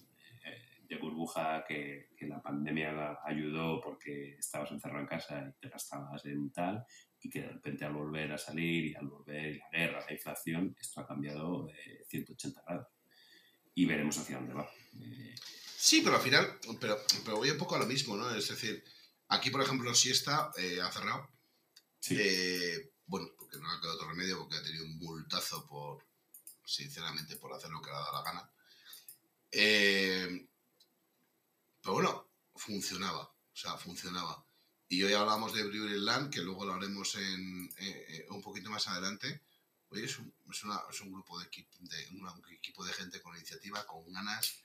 eh, 0.46 0.86
de 0.88 0.96
burbuja 0.96 1.62
que, 1.68 2.08
que 2.16 2.26
la 2.26 2.40
pandemia 2.40 3.18
ayudó 3.22 3.82
porque 3.82 4.36
estabas 4.38 4.72
encerrado 4.72 5.00
en 5.00 5.06
casa 5.06 5.46
y 5.46 5.60
te 5.60 5.68
gastabas 5.68 6.24
en 6.24 6.50
tal 6.52 6.86
y 7.20 7.28
que 7.28 7.42
de 7.42 7.48
repente 7.48 7.84
al 7.84 7.92
volver 7.92 8.32
a 8.32 8.38
salir 8.38 8.86
y 8.86 8.94
al 8.94 9.08
volver 9.08 9.56
y 9.56 9.58
la 9.58 9.68
guerra, 9.70 10.06
la 10.06 10.12
inflación, 10.14 10.74
esto 10.80 11.02
ha 11.02 11.06
cambiado 11.06 11.66
de 11.66 12.02
180 12.08 12.62
grados. 12.66 12.99
Y 13.74 13.86
veremos 13.86 14.18
hacia 14.18 14.36
dónde 14.36 14.54
va. 14.54 14.70
Eh, 15.00 15.34
Sí, 15.82 16.02
pero 16.02 16.16
al 16.16 16.22
final, 16.22 16.58
pero, 16.78 17.00
pero 17.24 17.38
voy 17.38 17.50
un 17.50 17.56
poco 17.56 17.74
a 17.74 17.78
lo 17.78 17.86
mismo, 17.86 18.14
¿no? 18.14 18.30
Es 18.34 18.48
decir, 18.50 18.84
aquí, 19.28 19.48
por 19.48 19.62
ejemplo, 19.62 19.94
Siesta 19.94 20.52
eh, 20.58 20.78
ha 20.78 20.92
cerrado. 20.92 21.30
sí, 21.98 22.16
Eh, 22.20 22.92
bueno, 23.06 23.28
porque 23.38 23.56
no 23.56 23.66
le 23.66 23.74
ha 23.74 23.80
quedado 23.80 23.94
otro 23.96 24.10
remedio, 24.10 24.38
porque 24.40 24.56
ha 24.56 24.62
tenido 24.62 24.84
un 24.84 24.98
multazo 24.98 25.66
por, 25.66 26.06
sinceramente, 26.66 27.36
por 27.36 27.54
hacer 27.54 27.70
lo 27.70 27.80
que 27.80 27.88
le 27.88 27.96
ha 27.96 28.00
dado 28.00 28.12
la 28.12 28.22
gana. 28.22 28.52
Eh, 29.50 30.48
pero 31.80 31.94
bueno, 31.94 32.30
funcionaba, 32.54 33.22
o 33.22 33.56
sea, 33.56 33.78
funcionaba. 33.78 34.44
Y 34.86 35.02
hoy 35.02 35.14
hablamos 35.14 35.54
de 35.54 35.64
Brewery 35.64 35.98
Land, 36.00 36.30
que 36.30 36.42
luego 36.42 36.66
lo 36.66 36.74
haremos 36.74 37.14
en, 37.14 37.70
eh, 37.78 38.26
un 38.28 38.42
poquito 38.42 38.68
más 38.70 38.86
adelante. 38.86 39.44
Oye, 39.90 40.04
es 40.04 40.18
un, 40.18 40.32
es 40.50 40.62
una- 40.64 40.82
es 40.90 41.00
un 41.00 41.12
grupo 41.12 41.38
de, 41.40 41.46
de 41.46 42.08
un 42.12 42.42
equipo 42.52 42.84
de 42.84 42.92
gente 42.92 43.20
con 43.20 43.36
iniciativa, 43.36 43.86
con 43.86 44.10
ganas, 44.12 44.62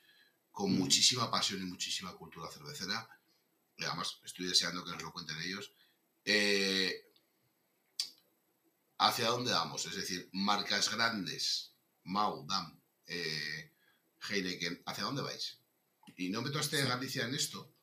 con 0.51 0.71
Mm. 0.71 0.77
muchísima 0.77 1.29
pasión 1.31 1.61
y 1.61 1.65
muchísima 1.65 2.13
cultura 2.15 2.49
cervecera. 2.51 3.07
Y 3.77 3.83
además, 3.85 4.19
estoy 4.23 4.45
deseando 4.47 4.83
que 4.85 4.91
nos 4.91 5.01
lo 5.03 5.11
cuenten 5.11 5.37
ellos. 5.41 5.71
Eh, 6.23 7.11
¿Hacia 8.97 9.27
dónde 9.27 9.51
vamos? 9.51 9.85
Es 9.85 9.95
decir, 9.95 10.29
marcas 10.31 10.89
grandes, 10.89 11.73
Mau, 12.03 12.45
Dam, 12.47 12.79
eh, 13.07 13.73
Heineken, 14.29 14.81
¿hacia 14.85 15.03
dónde 15.03 15.21
vais? 15.21 15.59
Y 16.15 16.29
no 16.29 16.41
meto 16.41 16.59
a 16.59 16.61
este 16.61 16.83
Galicia 16.85 17.25
en 17.25 17.35
esto 17.35 17.73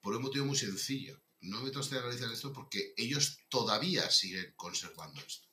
por 0.00 0.14
un 0.16 0.22
motivo 0.22 0.46
muy 0.46 0.56
sencillo. 0.56 1.20
No 1.40 1.60
meto 1.60 1.80
a 1.80 1.82
este 1.82 2.00
Galicia 2.00 2.26
en 2.26 2.32
esto 2.32 2.52
porque 2.52 2.94
ellos 2.96 3.40
todavía 3.50 4.10
siguen 4.10 4.54
conservando 4.56 5.20
esto. 5.20 5.47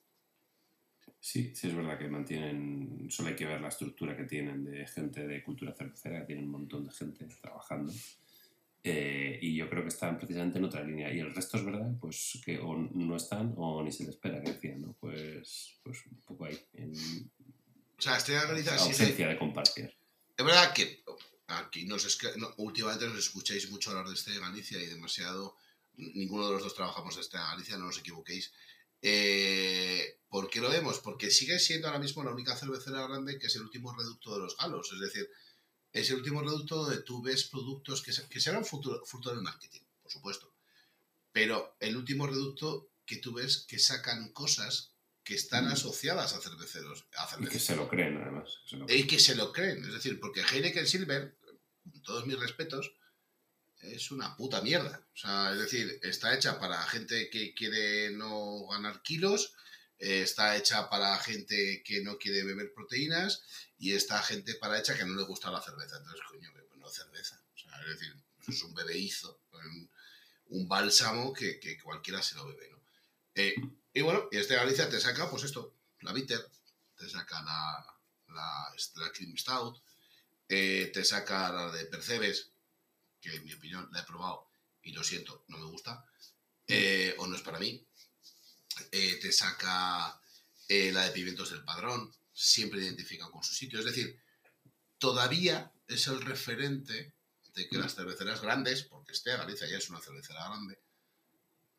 Sí, 1.26 1.52
sí 1.56 1.66
es 1.66 1.74
verdad 1.74 1.98
que 1.98 2.06
mantienen, 2.06 3.08
solo 3.10 3.30
hay 3.30 3.34
que 3.34 3.46
ver 3.46 3.60
la 3.60 3.68
estructura 3.68 4.16
que 4.16 4.24
tienen 4.24 4.64
de 4.64 4.86
gente 4.86 5.26
de 5.26 5.42
cultura 5.42 5.74
cervecera, 5.74 6.20
que 6.20 6.26
tienen 6.26 6.44
un 6.44 6.52
montón 6.52 6.86
de 6.86 6.92
gente 6.92 7.26
trabajando. 7.40 7.92
Eh, 8.84 9.40
y 9.42 9.56
yo 9.56 9.68
creo 9.68 9.82
que 9.82 9.88
están 9.88 10.16
precisamente 10.16 10.58
en 10.58 10.64
otra 10.64 10.84
línea. 10.84 11.12
Y 11.12 11.18
el 11.18 11.34
resto 11.34 11.56
es 11.56 11.64
verdad, 11.64 11.90
pues 12.00 12.40
que 12.44 12.60
o 12.60 12.76
no 12.76 13.16
están 13.16 13.52
o 13.56 13.82
ni 13.82 13.90
se 13.90 14.04
les 14.04 14.10
espera, 14.14 14.40
que 14.40 14.52
decían, 14.52 14.82
¿no? 14.82 14.92
Pues, 15.00 15.80
pues 15.82 16.06
un 16.06 16.20
poco 16.20 16.44
ahí, 16.44 16.56
en 16.74 16.92
O 17.98 18.00
sea, 18.00 18.16
de 18.18 18.34
Galicia 18.34 18.78
sigue, 18.78 18.90
ausencia 18.90 19.28
de 19.28 19.36
compartir. 19.36 19.92
Es 20.36 20.44
verdad 20.44 20.72
que 20.72 21.02
aquí 21.48 21.86
nos 21.86 22.06
esca- 22.06 22.36
no, 22.36 22.54
últimamente 22.58 23.08
nos 23.08 23.18
escucháis 23.18 23.68
mucho 23.68 23.90
hablar 23.90 24.06
de 24.06 24.14
este 24.14 24.30
de 24.30 24.38
Galicia 24.38 24.80
y 24.80 24.86
demasiado. 24.86 25.56
Ninguno 25.96 26.46
de 26.46 26.52
los 26.52 26.62
dos 26.62 26.74
trabajamos 26.76 27.16
de 27.16 27.22
este 27.22 27.36
de 27.38 27.42
Galicia, 27.42 27.76
no 27.78 27.88
os 27.88 27.98
equivoquéis. 27.98 28.52
Eh, 29.02 30.20
¿Por 30.28 30.50
qué 30.50 30.60
lo 30.60 30.68
vemos? 30.68 30.98
Porque 31.00 31.30
sigue 31.30 31.58
siendo 31.58 31.86
ahora 31.86 32.00
mismo 32.00 32.22
la 32.24 32.32
única 32.32 32.56
cervecera 32.56 33.06
grande 33.06 33.38
que 33.38 33.46
es 33.46 33.56
el 33.56 33.62
último 33.62 33.94
reducto 33.96 34.34
de 34.34 34.40
los 34.40 34.56
galos. 34.56 34.90
Es 34.92 35.00
decir, 35.00 35.30
es 35.92 36.10
el 36.10 36.16
último 36.16 36.42
reducto 36.42 36.76
donde 36.84 37.02
tú 37.02 37.22
ves 37.22 37.44
productos 37.44 38.02
que, 38.02 38.12
se- 38.12 38.28
que 38.28 38.40
serán 38.40 38.64
fruto, 38.64 39.02
fruto 39.06 39.30
del 39.30 39.40
marketing, 39.42 39.80
por 40.02 40.10
supuesto. 40.12 40.52
Pero 41.32 41.76
el 41.80 41.96
último 41.96 42.26
reducto 42.26 42.90
que 43.06 43.16
tú 43.16 43.34
ves 43.34 43.64
que 43.68 43.78
sacan 43.78 44.32
cosas 44.32 44.92
que 45.22 45.34
están 45.34 45.66
Mm. 45.66 45.72
asociadas 45.72 46.34
a 46.34 46.40
cerveceros. 46.40 47.06
A 47.16 47.36
Y 47.40 47.46
que 47.46 47.58
se 47.60 47.76
lo 47.76 47.88
creen, 47.88 48.16
además. 48.16 48.58
que 48.64 48.68
se 48.70 48.76
lo 48.76 48.86
creen. 48.86 49.00
y 49.00 49.06
que 49.06 49.18
se 49.20 49.34
lo 49.36 49.52
creen. 49.52 49.84
Es 49.84 49.92
decir, 49.92 50.20
porque 50.20 50.42
Heineken 50.42 50.86
Silver, 50.86 51.36
con 51.82 52.02
todos 52.02 52.26
mis 52.26 52.38
respetos, 52.38 52.92
es 53.82 54.10
una 54.10 54.36
puta 54.36 54.60
mierda. 54.62 55.06
O 55.14 55.16
sea, 55.16 55.52
es 55.52 55.58
decir, 55.58 55.98
está 56.02 56.34
hecha 56.34 56.58
para 56.58 56.82
gente 56.84 57.30
que 57.30 57.54
quiere 57.54 58.10
no 58.10 58.66
ganar 58.68 59.02
kilos, 59.02 59.54
eh, 59.98 60.22
está 60.22 60.56
hecha 60.56 60.88
para 60.90 61.16
gente 61.18 61.82
que 61.84 62.02
no 62.02 62.18
quiere 62.18 62.42
beber 62.42 62.72
proteínas 62.74 63.42
y 63.78 63.92
está 63.92 64.22
gente 64.22 64.54
para 64.54 64.78
hecha 64.78 64.96
que 64.96 65.04
no 65.04 65.14
le 65.14 65.24
gusta 65.24 65.50
la 65.50 65.62
cerveza. 65.62 65.96
Entonces, 65.96 66.22
coño, 66.28 66.50
no 66.76 66.88
cerveza. 66.88 67.42
O 67.54 67.58
sea, 67.58 67.80
es 67.82 67.98
decir, 67.98 68.14
es 68.48 68.62
un 68.62 68.74
bebeízo, 68.74 69.40
un, 69.52 69.90
un 70.48 70.68
bálsamo 70.68 71.32
que, 71.32 71.58
que 71.58 71.80
cualquiera 71.80 72.22
se 72.22 72.36
lo 72.36 72.46
bebe, 72.46 72.70
¿no? 72.70 72.80
Eh, 73.34 73.54
y 73.92 74.00
bueno, 74.00 74.28
y 74.30 74.38
este 74.38 74.54
Galicia 74.54 74.88
te 74.88 75.00
saca, 75.00 75.30
pues 75.30 75.44
esto, 75.44 75.74
la 76.00 76.12
bitter, 76.12 76.46
te 76.96 77.08
saca 77.08 77.42
la, 77.42 77.86
la, 78.28 78.74
la 78.96 79.12
Cream 79.12 79.36
Stout, 79.36 79.78
eh, 80.48 80.90
te 80.92 81.04
saca 81.04 81.52
la 81.52 81.70
de 81.72 81.84
Percebes, 81.86 82.50
que 83.20 83.34
en 83.34 83.44
mi 83.44 83.52
opinión 83.52 83.88
la 83.92 84.00
he 84.00 84.04
probado 84.04 84.50
y 84.82 84.92
lo 84.92 85.02
siento, 85.02 85.44
no 85.48 85.58
me 85.58 85.66
gusta, 85.66 86.04
eh, 86.66 87.14
o 87.18 87.26
no 87.26 87.36
es 87.36 87.42
para 87.42 87.58
mí. 87.58 87.84
Eh, 88.92 89.18
te 89.20 89.32
saca 89.32 90.20
eh, 90.68 90.92
la 90.92 91.04
de 91.04 91.10
Pimientos 91.12 91.50
del 91.50 91.64
Padrón, 91.64 92.14
siempre 92.32 92.80
identifican 92.80 93.30
con 93.30 93.42
su 93.42 93.54
sitio. 93.54 93.78
Es 93.78 93.84
decir, 93.84 94.20
todavía 94.98 95.72
es 95.88 96.06
el 96.06 96.20
referente 96.20 97.14
de 97.54 97.68
que 97.68 97.78
las 97.78 97.94
cerveceras 97.94 98.42
grandes, 98.42 98.82
porque 98.84 99.12
este 99.12 99.36
Galicia 99.36 99.66
ya 99.66 99.78
es 99.78 99.88
una 99.88 100.00
cervecera 100.00 100.44
grande, 100.44 100.78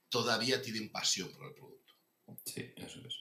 todavía 0.09 0.61
tienen 0.61 0.91
pasión 0.91 1.31
por 1.31 1.47
el 1.47 1.53
producto 1.53 1.93
Sí, 2.45 2.73
eso 2.75 2.99
es. 3.05 3.15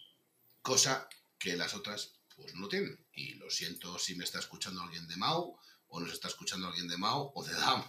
cosa 0.63 1.09
que 1.39 1.57
las 1.57 1.75
otras 1.75 2.15
pues 2.35 2.55
no 2.55 2.69
tienen. 2.69 3.07
Y 3.13 3.35
lo 3.35 3.51
siento 3.51 3.99
si 3.99 4.15
me 4.15 4.25
está 4.25 4.39
escuchando 4.39 4.83
alguien 4.83 5.07
de 5.07 5.17
Mau, 5.17 5.59
o 5.89 6.01
nos 6.01 6.13
está 6.13 6.29
escuchando 6.29 6.67
alguien 6.67 6.89
de 6.89 6.97
Mau 6.97 7.33
o 7.35 7.45
de 7.45 7.53
DAM, 7.53 7.85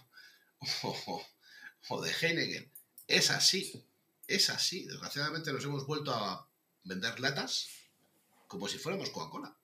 o, 1.89 2.01
de 2.01 2.11
Heineken. 2.11 2.71
Es 3.07 3.31
así, 3.31 3.85
es 4.27 4.49
así. 4.49 4.85
Desgraciadamente 4.85 5.53
nos 5.53 5.63
hemos 5.63 5.85
vuelto 5.85 6.13
a 6.13 6.49
vender 6.83 7.19
latas 7.19 7.67
como 8.47 8.67
si 8.67 8.77
fuéramos 8.77 9.09
Coca-Cola. 9.09 9.57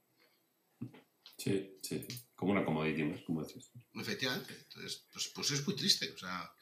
Sí, 1.38 1.78
sí, 1.82 2.06
como 2.36 2.52
una 2.52 2.64
commodity 2.64 3.04
más, 3.04 3.22
como 3.22 3.44
decías. 3.44 3.72
Efectivamente, 3.96 4.54
entonces, 4.54 5.06
pues, 5.12 5.32
pues 5.34 5.52
es 5.52 5.66
muy 5.66 5.76
triste, 5.76 6.12
o 6.12 6.18
sea, 6.18 6.54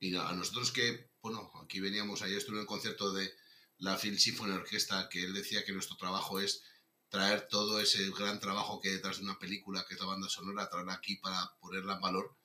y 0.00 0.14
a 0.16 0.32
nosotros 0.32 0.72
que, 0.72 1.10
bueno, 1.20 1.52
aquí 1.62 1.80
veníamos, 1.80 2.22
ayer 2.22 2.38
estuve 2.38 2.56
en 2.56 2.62
el 2.62 2.66
concierto 2.66 3.12
de 3.12 3.32
la 3.78 3.96
Phil 3.96 4.18
Symphony 4.18 4.52
Orquesta, 4.52 5.08
que 5.08 5.22
él 5.22 5.34
decía 5.34 5.64
que 5.64 5.72
nuestro 5.72 5.96
trabajo 5.96 6.40
es 6.40 6.62
traer 7.08 7.46
todo 7.48 7.80
ese 7.80 8.10
gran 8.10 8.40
trabajo 8.40 8.80
que 8.80 8.88
hay 8.88 8.94
detrás 8.96 9.18
de 9.18 9.24
una 9.24 9.38
película, 9.38 9.84
que 9.86 9.94
es 9.94 10.00
la 10.00 10.06
banda 10.06 10.28
sonora, 10.28 10.68
traerla 10.68 10.94
aquí 10.94 11.16
para 11.16 11.54
ponerla 11.60 11.94
en 11.94 12.00
valor, 12.00 12.36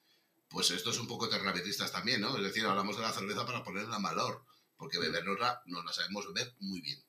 pues 0.50 0.72
esto 0.72 0.90
es 0.90 1.00
un 1.00 1.08
poco 1.08 1.30
terravetistas 1.30 1.92
también, 1.92 2.22
¿no? 2.22 2.36
Es 2.36 2.44
decir, 2.44 2.66
hablamos 2.66 2.96
de 2.96 3.04
la 3.04 3.12
cerveza 3.12 3.46
para 3.46 3.64
ponerla 3.64 3.98
en 3.98 4.04
valor, 4.04 4.44
porque 4.78 4.98
bebernosla 4.98 5.62
nos 5.66 5.86
la 5.86 5.94
sabemos 5.94 6.28
beber 6.34 6.54
muy 6.60 6.82
bien. 6.82 7.00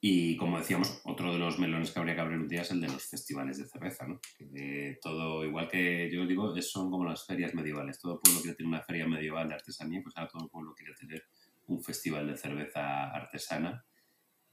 Y 0.00 0.36
como 0.36 0.58
decíamos, 0.58 1.00
otro 1.04 1.32
de 1.32 1.40
los 1.40 1.58
melones 1.58 1.90
que 1.90 1.98
habría 1.98 2.14
que 2.14 2.20
abrir 2.20 2.38
un 2.38 2.46
día 2.46 2.62
es 2.62 2.70
el 2.70 2.80
de 2.80 2.86
los 2.86 3.04
festivales 3.04 3.58
de 3.58 3.66
cerveza, 3.66 4.06
¿no? 4.06 4.20
Que 4.36 4.96
todo, 5.02 5.44
igual 5.44 5.68
que 5.68 6.08
yo 6.12 6.24
digo, 6.24 6.54
son 6.62 6.90
como 6.90 7.04
las 7.04 7.26
ferias 7.26 7.52
medievales. 7.52 7.98
Todo 7.98 8.20
pueblo 8.20 8.40
quiere 8.40 8.56
tener 8.56 8.68
una 8.68 8.82
feria 8.82 9.08
medieval 9.08 9.48
de 9.48 9.54
artesanía, 9.54 10.00
pues 10.02 10.16
ahora 10.16 10.30
todo 10.30 10.44
el 10.44 10.50
pueblo 10.50 10.72
quiere 10.76 10.94
tener 10.94 11.24
un 11.66 11.82
festival 11.82 12.28
de 12.28 12.36
cerveza 12.36 13.10
artesana. 13.10 13.84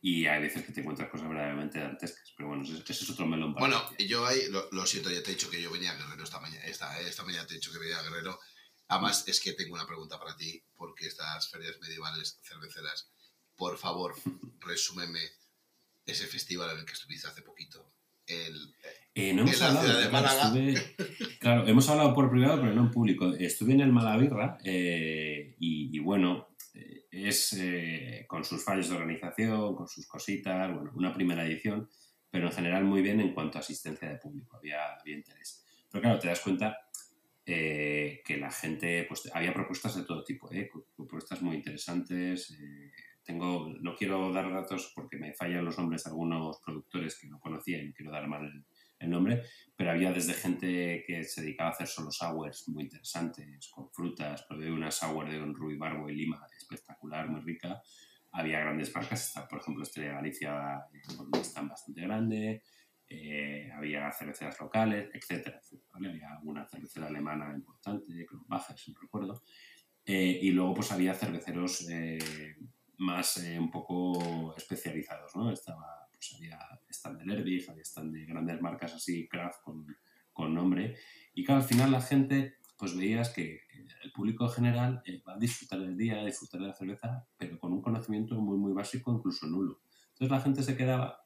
Y 0.05 0.27
hay 0.27 0.39
veces 0.39 0.63
que 0.63 0.71
te 0.71 0.81
encuentras 0.81 1.09
cosas 1.09 1.27
verdaderamente 1.27 1.79
dantescas. 1.79 2.31
Pero 2.37 2.49
bueno, 2.49 2.63
ese, 2.63 2.93
es 2.93 3.09
otro 3.09 3.25
melón 3.25 3.55
para 3.55 3.65
Bueno, 3.65 3.89
yo 3.97 4.23
ahí, 4.23 4.39
lo, 4.51 4.85
siento, 4.85 5.09
ya 5.09 5.23
te 5.23 5.31
he 5.31 5.33
dicho 5.33 5.49
que 5.49 5.59
yo 5.59 5.71
venía 5.71 5.93
a 5.93 5.95
Guerrero 5.95 6.23
esta 6.23 6.39
mañana. 6.39 6.63
Esta, 6.65 7.01
esta 7.01 7.23
mañana 7.23 7.47
te 7.47 7.53
he 7.53 7.57
dicho 7.57 7.71
que 7.71 7.79
venía 7.79 7.97
a 7.97 8.03
Guerrero. 8.03 8.39
Además, 8.87 9.23
es 9.27 9.39
que 9.39 9.53
tengo 9.53 9.73
una 9.73 9.87
pregunta 9.87 10.19
para 10.19 10.37
ti, 10.37 10.63
porque 10.75 11.07
estas 11.07 11.49
ferias 11.49 11.79
medievales 11.81 12.39
cerveceras 12.43 13.09
por 13.55 13.77
favor, 13.77 14.13
resúmeme 14.61 15.19
ese 16.05 16.27
festival 16.27 16.71
en 16.71 16.79
el 16.79 16.85
que 16.85 16.93
estuviste 16.93 17.27
hace 17.27 17.41
poquito. 17.41 17.91
El, 18.27 18.75
eh, 19.13 19.33
no 19.33 19.43
hemos 19.43 19.61
hablado, 19.61 19.99
de 19.99 20.09
Málaga. 20.09 20.53
claro, 21.39 21.67
hemos 21.67 21.87
hablado 21.89 22.13
por 22.13 22.29
privado, 22.29 22.61
pero 22.61 22.73
no 22.73 22.81
en 22.81 22.91
público. 22.91 23.33
Estuve 23.33 23.73
en 23.73 23.81
el 23.81 23.91
Malavirra 23.91 24.57
eh, 24.63 25.55
y, 25.59 25.97
bueno, 25.99 26.54
eh, 27.15 28.19
es 28.19 28.27
con 28.27 28.43
sus 28.43 28.63
fallos 28.63 28.89
de 28.89 28.95
organización, 28.95 29.75
con 29.75 29.87
sus 29.87 30.07
cositas, 30.07 30.73
bueno, 30.73 30.91
una 30.95 31.13
primera 31.13 31.45
edición, 31.45 31.89
pero 32.29 32.47
en 32.47 32.53
general 32.53 32.83
muy 32.83 33.01
bien 33.01 33.21
en 33.21 33.33
cuanto 33.33 33.57
a 33.57 33.61
asistencia 33.61 34.09
de 34.09 34.17
público, 34.17 34.57
había, 34.57 34.95
había 34.99 35.15
interés. 35.15 35.65
Pero 35.91 36.01
claro, 36.01 36.19
te 36.19 36.27
das 36.27 36.41
cuenta 36.41 36.77
que 37.45 38.37
la 38.39 38.49
gente, 38.49 39.05
pues 39.07 39.29
había 39.31 39.53
propuestas 39.53 39.95
de 39.95 40.03
todo 40.03 40.23
tipo, 40.23 40.49
propuestas 40.97 41.43
muy 41.43 41.55
interesantes, 41.57 42.57
tengo, 43.25 43.73
no 43.81 43.95
quiero 43.95 44.31
dar 44.31 44.53
datos 44.53 44.91
porque 44.93 45.17
me 45.17 45.33
fallan 45.33 45.65
los 45.65 45.77
nombres 45.77 46.03
de 46.03 46.11
algunos 46.11 46.59
productores 46.63 47.19
que 47.19 47.27
no 47.27 47.39
conocía 47.39 47.81
y 47.81 47.91
quiero 47.91 48.11
dar 48.11 48.27
mal 48.27 48.45
el, 48.99 49.09
nombre, 49.09 49.43
pero 49.75 49.91
había 49.91 50.11
desde 50.11 50.33
gente 50.33 51.03
que 51.05 51.23
se 51.23 51.41
dedicaba 51.41 51.69
a 51.69 51.73
hacer 51.73 51.85
solo 51.85 52.09
sours 52.09 52.67
muy 52.69 52.83
interesantes, 52.83 53.69
con 53.69 53.91
frutas, 53.91 54.43
probé 54.47 54.71
una 54.71 54.89
sour 54.89 55.29
de 55.29 55.37
Rui 55.39 55.75
Barbo 55.75 56.09
y 56.09 56.15
Lima 56.15 56.43
espectacular, 56.65 57.29
muy 57.29 57.41
rica. 57.41 57.81
Había 58.31 58.59
grandes 58.59 58.93
marcas, 58.93 59.33
por 59.49 59.59
ejemplo 59.59 59.83
Estrella 59.83 60.13
Galicia, 60.15 60.85
eh, 60.93 61.01
están 61.39 61.69
bastante 61.69 62.01
grande, 62.01 62.63
eh, 63.07 63.71
había 63.73 64.11
cerveceras 64.11 64.59
locales, 64.59 65.09
etcétera, 65.13 65.61
Había 65.93 66.39
una 66.43 66.65
cervecera 66.67 67.07
alemana 67.07 67.53
importante, 67.55 68.25
Kronbacher, 68.25 68.77
si 68.77 68.91
no 68.91 68.99
recuerdo. 68.99 69.43
Eh, 70.05 70.39
y 70.41 70.51
luego 70.51 70.75
pues 70.75 70.91
había 70.91 71.13
cerveceros 71.13 71.87
más 72.97 73.37
un 73.37 73.71
poco 73.71 74.55
especializados, 74.55 75.35
¿no? 75.35 75.51
Estaba, 75.51 76.07
pues 76.11 76.35
había 76.35 76.59
stand 76.89 77.19
de 77.19 77.25
Lervig, 77.25 77.69
había 77.69 77.83
stand 77.83 78.13
de 78.13 78.25
grandes 78.25 78.61
marcas 78.61 78.93
así, 78.93 79.27
craft 79.27 79.61
con, 79.63 79.85
con 80.33 80.53
nombre. 80.53 80.95
Y 81.33 81.43
claro, 81.43 81.61
al 81.61 81.67
final 81.67 81.91
la 81.91 82.01
gente, 82.01 82.57
pues 82.77 82.95
veías 82.95 83.29
que 83.29 83.61
el 84.03 84.11
público 84.11 84.47
general 84.49 85.01
eh, 85.05 85.21
va 85.27 85.35
a 85.35 85.37
disfrutar 85.37 85.79
del 85.79 85.97
día, 85.97 86.19
a 86.19 86.25
disfrutar 86.25 86.61
de 86.61 86.67
la 86.67 86.73
cerveza, 86.73 87.25
pero 87.37 87.59
con 87.59 87.71
un 87.71 87.81
conocimiento 87.81 88.35
muy, 88.35 88.57
muy 88.57 88.73
básico, 88.73 89.13
incluso 89.13 89.47
nulo. 89.47 89.81
Entonces 90.09 90.29
la 90.29 90.41
gente 90.41 90.63
se 90.63 90.75
quedaba 90.75 91.25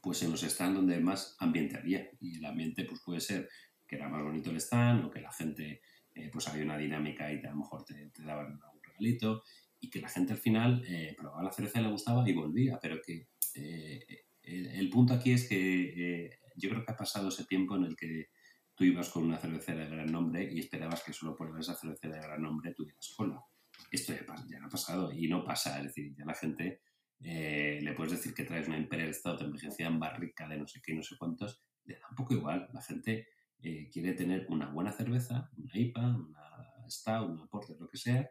pues 0.00 0.22
en 0.22 0.30
los 0.30 0.40
stands 0.40 0.76
donde 0.76 0.98
más 1.00 1.36
ambiente 1.38 1.76
había. 1.76 2.08
Y 2.20 2.38
el 2.38 2.44
ambiente 2.44 2.84
pues 2.84 3.00
puede 3.04 3.20
ser 3.20 3.48
que 3.86 3.96
era 3.96 4.08
más 4.08 4.22
bonito 4.22 4.50
el 4.50 4.56
stand 4.56 5.04
o 5.04 5.10
que 5.10 5.20
la 5.20 5.32
gente 5.32 5.82
eh, 6.14 6.30
pues 6.32 6.48
había 6.48 6.64
una 6.64 6.78
dinámica 6.78 7.32
y 7.32 7.38
a 7.44 7.50
lo 7.50 7.56
mejor 7.56 7.84
te, 7.84 8.10
daban 8.18 8.52
un 8.52 8.82
regalito 8.82 9.42
y 9.80 9.90
que 9.90 10.00
la 10.00 10.08
gente 10.08 10.32
al 10.32 10.38
final 10.38 10.82
eh, 10.86 11.14
probaba 11.16 11.42
la 11.42 11.52
cerveza 11.52 11.80
y 11.80 11.82
le 11.82 11.90
gustaba 11.90 12.28
y 12.28 12.32
volvía, 12.32 12.78
pero 12.80 13.00
que 13.02 13.28
el, 14.44 14.90
punto 14.90 15.14
aquí 15.14 15.32
es 15.32 15.48
que 15.48 16.38
yo 16.56 16.70
creo 16.70 16.84
que 16.84 16.92
ha 16.92 16.96
pasado 16.96 17.28
ese 17.28 17.44
tiempo 17.44 17.76
en 17.76 17.84
el 17.84 17.96
que 17.96 18.28
tú 18.82 18.86
ibas 18.86 19.10
con 19.10 19.22
una 19.22 19.38
cervecera 19.38 19.84
de 19.84 19.90
gran 19.90 20.10
nombre 20.10 20.42
y 20.52 20.58
esperabas 20.58 21.04
que 21.04 21.12
solo 21.12 21.36
por 21.36 21.56
esa 21.56 21.76
cervecera 21.76 22.16
de 22.16 22.22
gran 22.22 22.42
nombre 22.42 22.74
tuvieras 22.74 23.14
cola. 23.16 23.40
Esto 23.92 24.12
ya, 24.12 24.26
ya, 24.48 24.58
no 24.58 24.66
ha 24.66 24.70
pasado 24.70 25.12
y 25.12 25.28
no 25.28 25.44
pasa, 25.44 25.78
es 25.78 25.84
decir, 25.84 26.12
ya 26.16 26.24
la 26.24 26.34
gente 26.34 26.80
le 27.20 27.92
puedes 27.96 28.14
decir 28.14 28.34
que 28.34 28.42
traes 28.42 28.66
una 28.66 28.78
Imperial 28.78 29.14
Stout 29.14 29.40
envejecida 29.40 29.86
en 29.86 30.00
barrica 30.00 30.48
de 30.48 30.58
no 30.58 30.66
sé 30.66 30.80
qué, 30.82 30.94
no 30.94 31.02
sé 31.04 31.14
cuántos, 31.16 31.62
le 31.84 31.94
da 31.94 32.08
un 32.10 32.16
poco 32.16 32.34
igual. 32.34 32.70
La 32.72 32.82
gente 32.82 33.28
quiere 33.60 34.14
tener 34.14 34.46
una 34.48 34.66
buena 34.66 34.90
cerveza, 34.90 35.48
una 35.56 35.78
IPA, 35.78 36.16
una 36.16 36.90
Stout, 36.90 37.30
una 37.30 37.46
Porter, 37.46 37.76
lo 37.78 37.88
que 37.88 37.98
sea, 37.98 38.28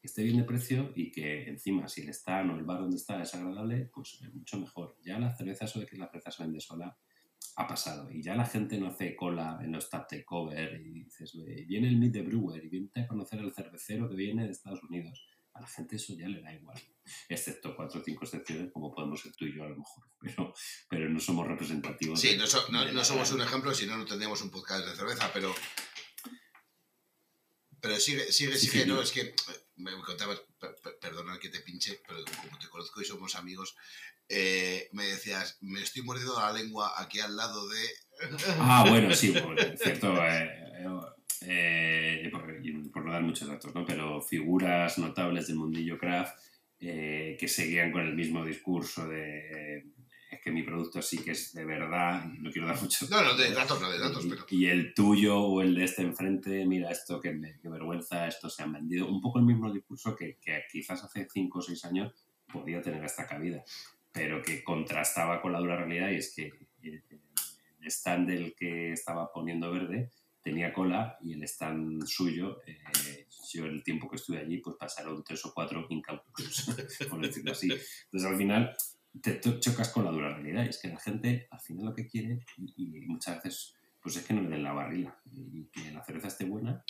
que 0.00 0.06
esté 0.06 0.22
bien 0.22 0.38
de 0.38 0.44
precio 0.44 0.92
y 0.96 1.12
que 1.12 1.46
encima 1.46 1.88
si 1.88 2.00
el 2.00 2.08
stand 2.08 2.52
o 2.52 2.56
el 2.56 2.64
bar 2.64 2.80
donde 2.80 2.96
está 2.96 3.20
es 3.20 3.34
agradable, 3.34 3.90
pues 3.92 4.18
es 4.22 4.32
mucho 4.32 4.58
mejor. 4.58 4.96
Ya 5.02 5.18
la 5.18 5.36
cerveza, 5.36 5.66
eso 5.66 5.78
de 5.78 5.84
que 5.84 5.98
la 5.98 6.06
cerveza 6.06 6.30
se 6.30 6.42
vende 6.42 6.58
sola, 6.58 6.96
ha 7.56 7.66
pasado. 7.66 8.10
Y 8.10 8.22
ya 8.22 8.34
la 8.34 8.46
gente 8.46 8.78
no 8.78 8.88
hace 8.88 9.16
cola 9.16 9.58
en 9.62 9.72
los 9.72 9.90
tap 9.90 10.08
takeover 10.08 10.80
y 10.80 11.04
dices, 11.04 11.32
viene 11.66 11.88
el 11.88 11.98
Meet 11.98 12.12
the 12.12 12.22
Brewer 12.22 12.64
y 12.64 12.68
viene 12.68 12.90
a 12.96 13.06
conocer 13.06 13.40
al 13.40 13.52
cervecero 13.52 14.08
que 14.08 14.16
viene 14.16 14.44
de 14.44 14.50
Estados 14.50 14.82
Unidos. 14.82 15.26
A 15.52 15.60
la 15.60 15.66
gente 15.66 15.96
eso 15.96 16.14
ya 16.16 16.28
le 16.28 16.40
da 16.40 16.54
igual, 16.54 16.80
excepto 17.28 17.74
cuatro 17.74 18.00
o 18.00 18.04
cinco 18.04 18.24
excepciones 18.24 18.70
como 18.72 18.92
podemos 18.92 19.20
ser 19.20 19.32
tú 19.32 19.44
y 19.46 19.54
yo 19.54 19.64
a 19.64 19.68
lo 19.68 19.76
mejor, 19.76 20.04
pero, 20.20 20.54
pero 20.88 21.08
no 21.08 21.18
somos 21.18 21.46
representativos. 21.46 22.20
Sí, 22.20 22.36
no, 22.36 22.92
no, 22.92 23.04
somos 23.04 23.32
un 23.32 23.42
ejemplo, 23.42 23.74
si 23.74 23.86
no, 23.86 23.96
no 23.96 24.04
tendríamos 24.04 24.40
un 24.42 24.50
podcast 24.50 24.86
de 24.86 24.94
cerveza, 24.94 25.28
pero... 25.32 25.52
Pero 27.80 27.96
sigue, 27.96 28.30
sigue, 28.32 28.56
sigue, 28.56 28.86
no, 28.86 29.00
es 29.00 29.10
que 29.10 29.34
me 29.76 29.92
contabas, 30.02 30.42
perdona 31.00 31.38
que 31.38 31.48
te 31.48 31.60
pinche, 31.60 32.00
pero 32.06 32.20
como 32.42 32.58
te 32.58 32.68
conozco 32.68 33.00
y 33.00 33.04
somos 33.04 33.34
amigos, 33.36 33.76
eh, 34.28 34.88
me 34.92 35.06
decías, 35.06 35.58
me 35.60 35.82
estoy 35.82 36.02
mordiendo 36.02 36.38
la 36.38 36.52
lengua 36.52 36.92
aquí 36.96 37.20
al 37.20 37.36
lado 37.36 37.68
de... 37.68 37.80
Ah, 38.60 38.84
bueno, 38.88 39.14
sí, 39.14 39.32
por 39.32 39.58
cierto, 39.78 40.14
eh, 40.24 40.84
eh, 41.42 42.30
por, 42.30 43.04
no 43.04 43.12
dar 43.12 43.22
muchos 43.22 43.48
datos, 43.48 43.74
¿no? 43.74 43.84
pero 43.84 44.20
figuras 44.20 44.98
notables 44.98 45.48
del 45.48 45.56
mundillo 45.56 45.98
craft 45.98 46.38
que 46.78 47.46
seguían 47.46 47.92
con 47.92 48.02
el 48.02 48.14
mismo 48.14 48.44
discurso 48.44 49.06
de 49.06 49.84
que 50.42 50.50
mi 50.50 50.62
producto 50.62 51.02
sí 51.02 51.18
que 51.18 51.32
es 51.32 51.52
de 51.52 51.64
verdad, 51.64 52.24
no 52.38 52.50
quiero 52.50 52.68
dar 52.68 52.80
mucho. 52.80 53.06
No, 53.10 53.22
no, 53.22 53.34
de 53.34 53.50
datos, 53.54 53.80
no 53.80 53.90
de 53.90 53.98
datos, 53.98 54.24
y, 54.24 54.28
pero. 54.28 54.46
Y 54.50 54.66
el 54.66 54.94
tuyo 54.94 55.38
o 55.38 55.62
el 55.62 55.74
de 55.74 55.84
este 55.84 56.02
enfrente, 56.02 56.64
mira 56.66 56.90
esto 56.90 57.20
que 57.20 57.32
me 57.32 57.58
vergüenza, 57.62 58.26
esto 58.26 58.48
se 58.48 58.62
han 58.62 58.72
vendido. 58.72 59.08
Un 59.08 59.20
poco 59.20 59.38
el 59.38 59.44
mismo 59.44 59.72
discurso 59.72 60.16
que, 60.16 60.38
que 60.40 60.64
quizás 60.70 61.02
hace 61.04 61.28
5 61.30 61.58
o 61.58 61.62
6 61.62 61.84
años 61.84 62.12
podía 62.50 62.82
tener 62.82 63.04
esta 63.04 63.26
cabida, 63.26 63.64
pero 64.12 64.42
que 64.42 64.62
contrastaba 64.64 65.40
con 65.40 65.52
la 65.52 65.60
dura 65.60 65.76
realidad 65.76 66.10
y 66.10 66.16
es 66.16 66.34
que 66.34 66.52
el, 66.82 67.02
stand 67.86 68.28
del 68.28 68.54
que 68.54 68.92
estaba 68.92 69.32
poniendo 69.32 69.70
verde 69.70 70.10
tenía 70.42 70.72
cola 70.72 71.18
y 71.22 71.32
el 71.32 71.42
stand 71.44 72.04
suyo, 72.06 72.60
eh, 72.66 73.26
yo 73.52 73.66
el 73.66 73.82
tiempo 73.82 74.08
que 74.08 74.16
estuve 74.16 74.38
allí, 74.38 74.58
pues 74.58 74.76
pasaron 74.76 75.22
tres 75.24 75.44
o 75.44 75.52
cuatro 75.52 75.86
incautos, 75.88 76.66
por 77.10 77.20
decirlo 77.20 77.52
así. 77.52 77.68
Entonces 77.70 78.30
al 78.30 78.36
final 78.36 78.76
te 79.20 79.40
chocas 79.40 79.88
con 79.90 80.04
la 80.04 80.10
dura 80.10 80.34
realidad. 80.34 80.64
Y 80.64 80.68
es 80.68 80.78
que 80.80 80.88
la 80.88 80.98
gente 80.98 81.48
al 81.50 81.60
final 81.60 81.86
lo 81.86 81.94
que 81.94 82.06
quiere, 82.06 82.40
y, 82.76 83.06
muchas 83.06 83.36
veces, 83.36 83.74
pues 84.00 84.16
es 84.16 84.24
que 84.24 84.34
no 84.34 84.42
le 84.42 84.50
den 84.50 84.62
la 84.62 84.72
barrila 84.72 85.18
y 85.32 85.64
que 85.66 85.90
la 85.90 86.04
cerveza 86.04 86.28
esté 86.28 86.44
buena. 86.44 86.84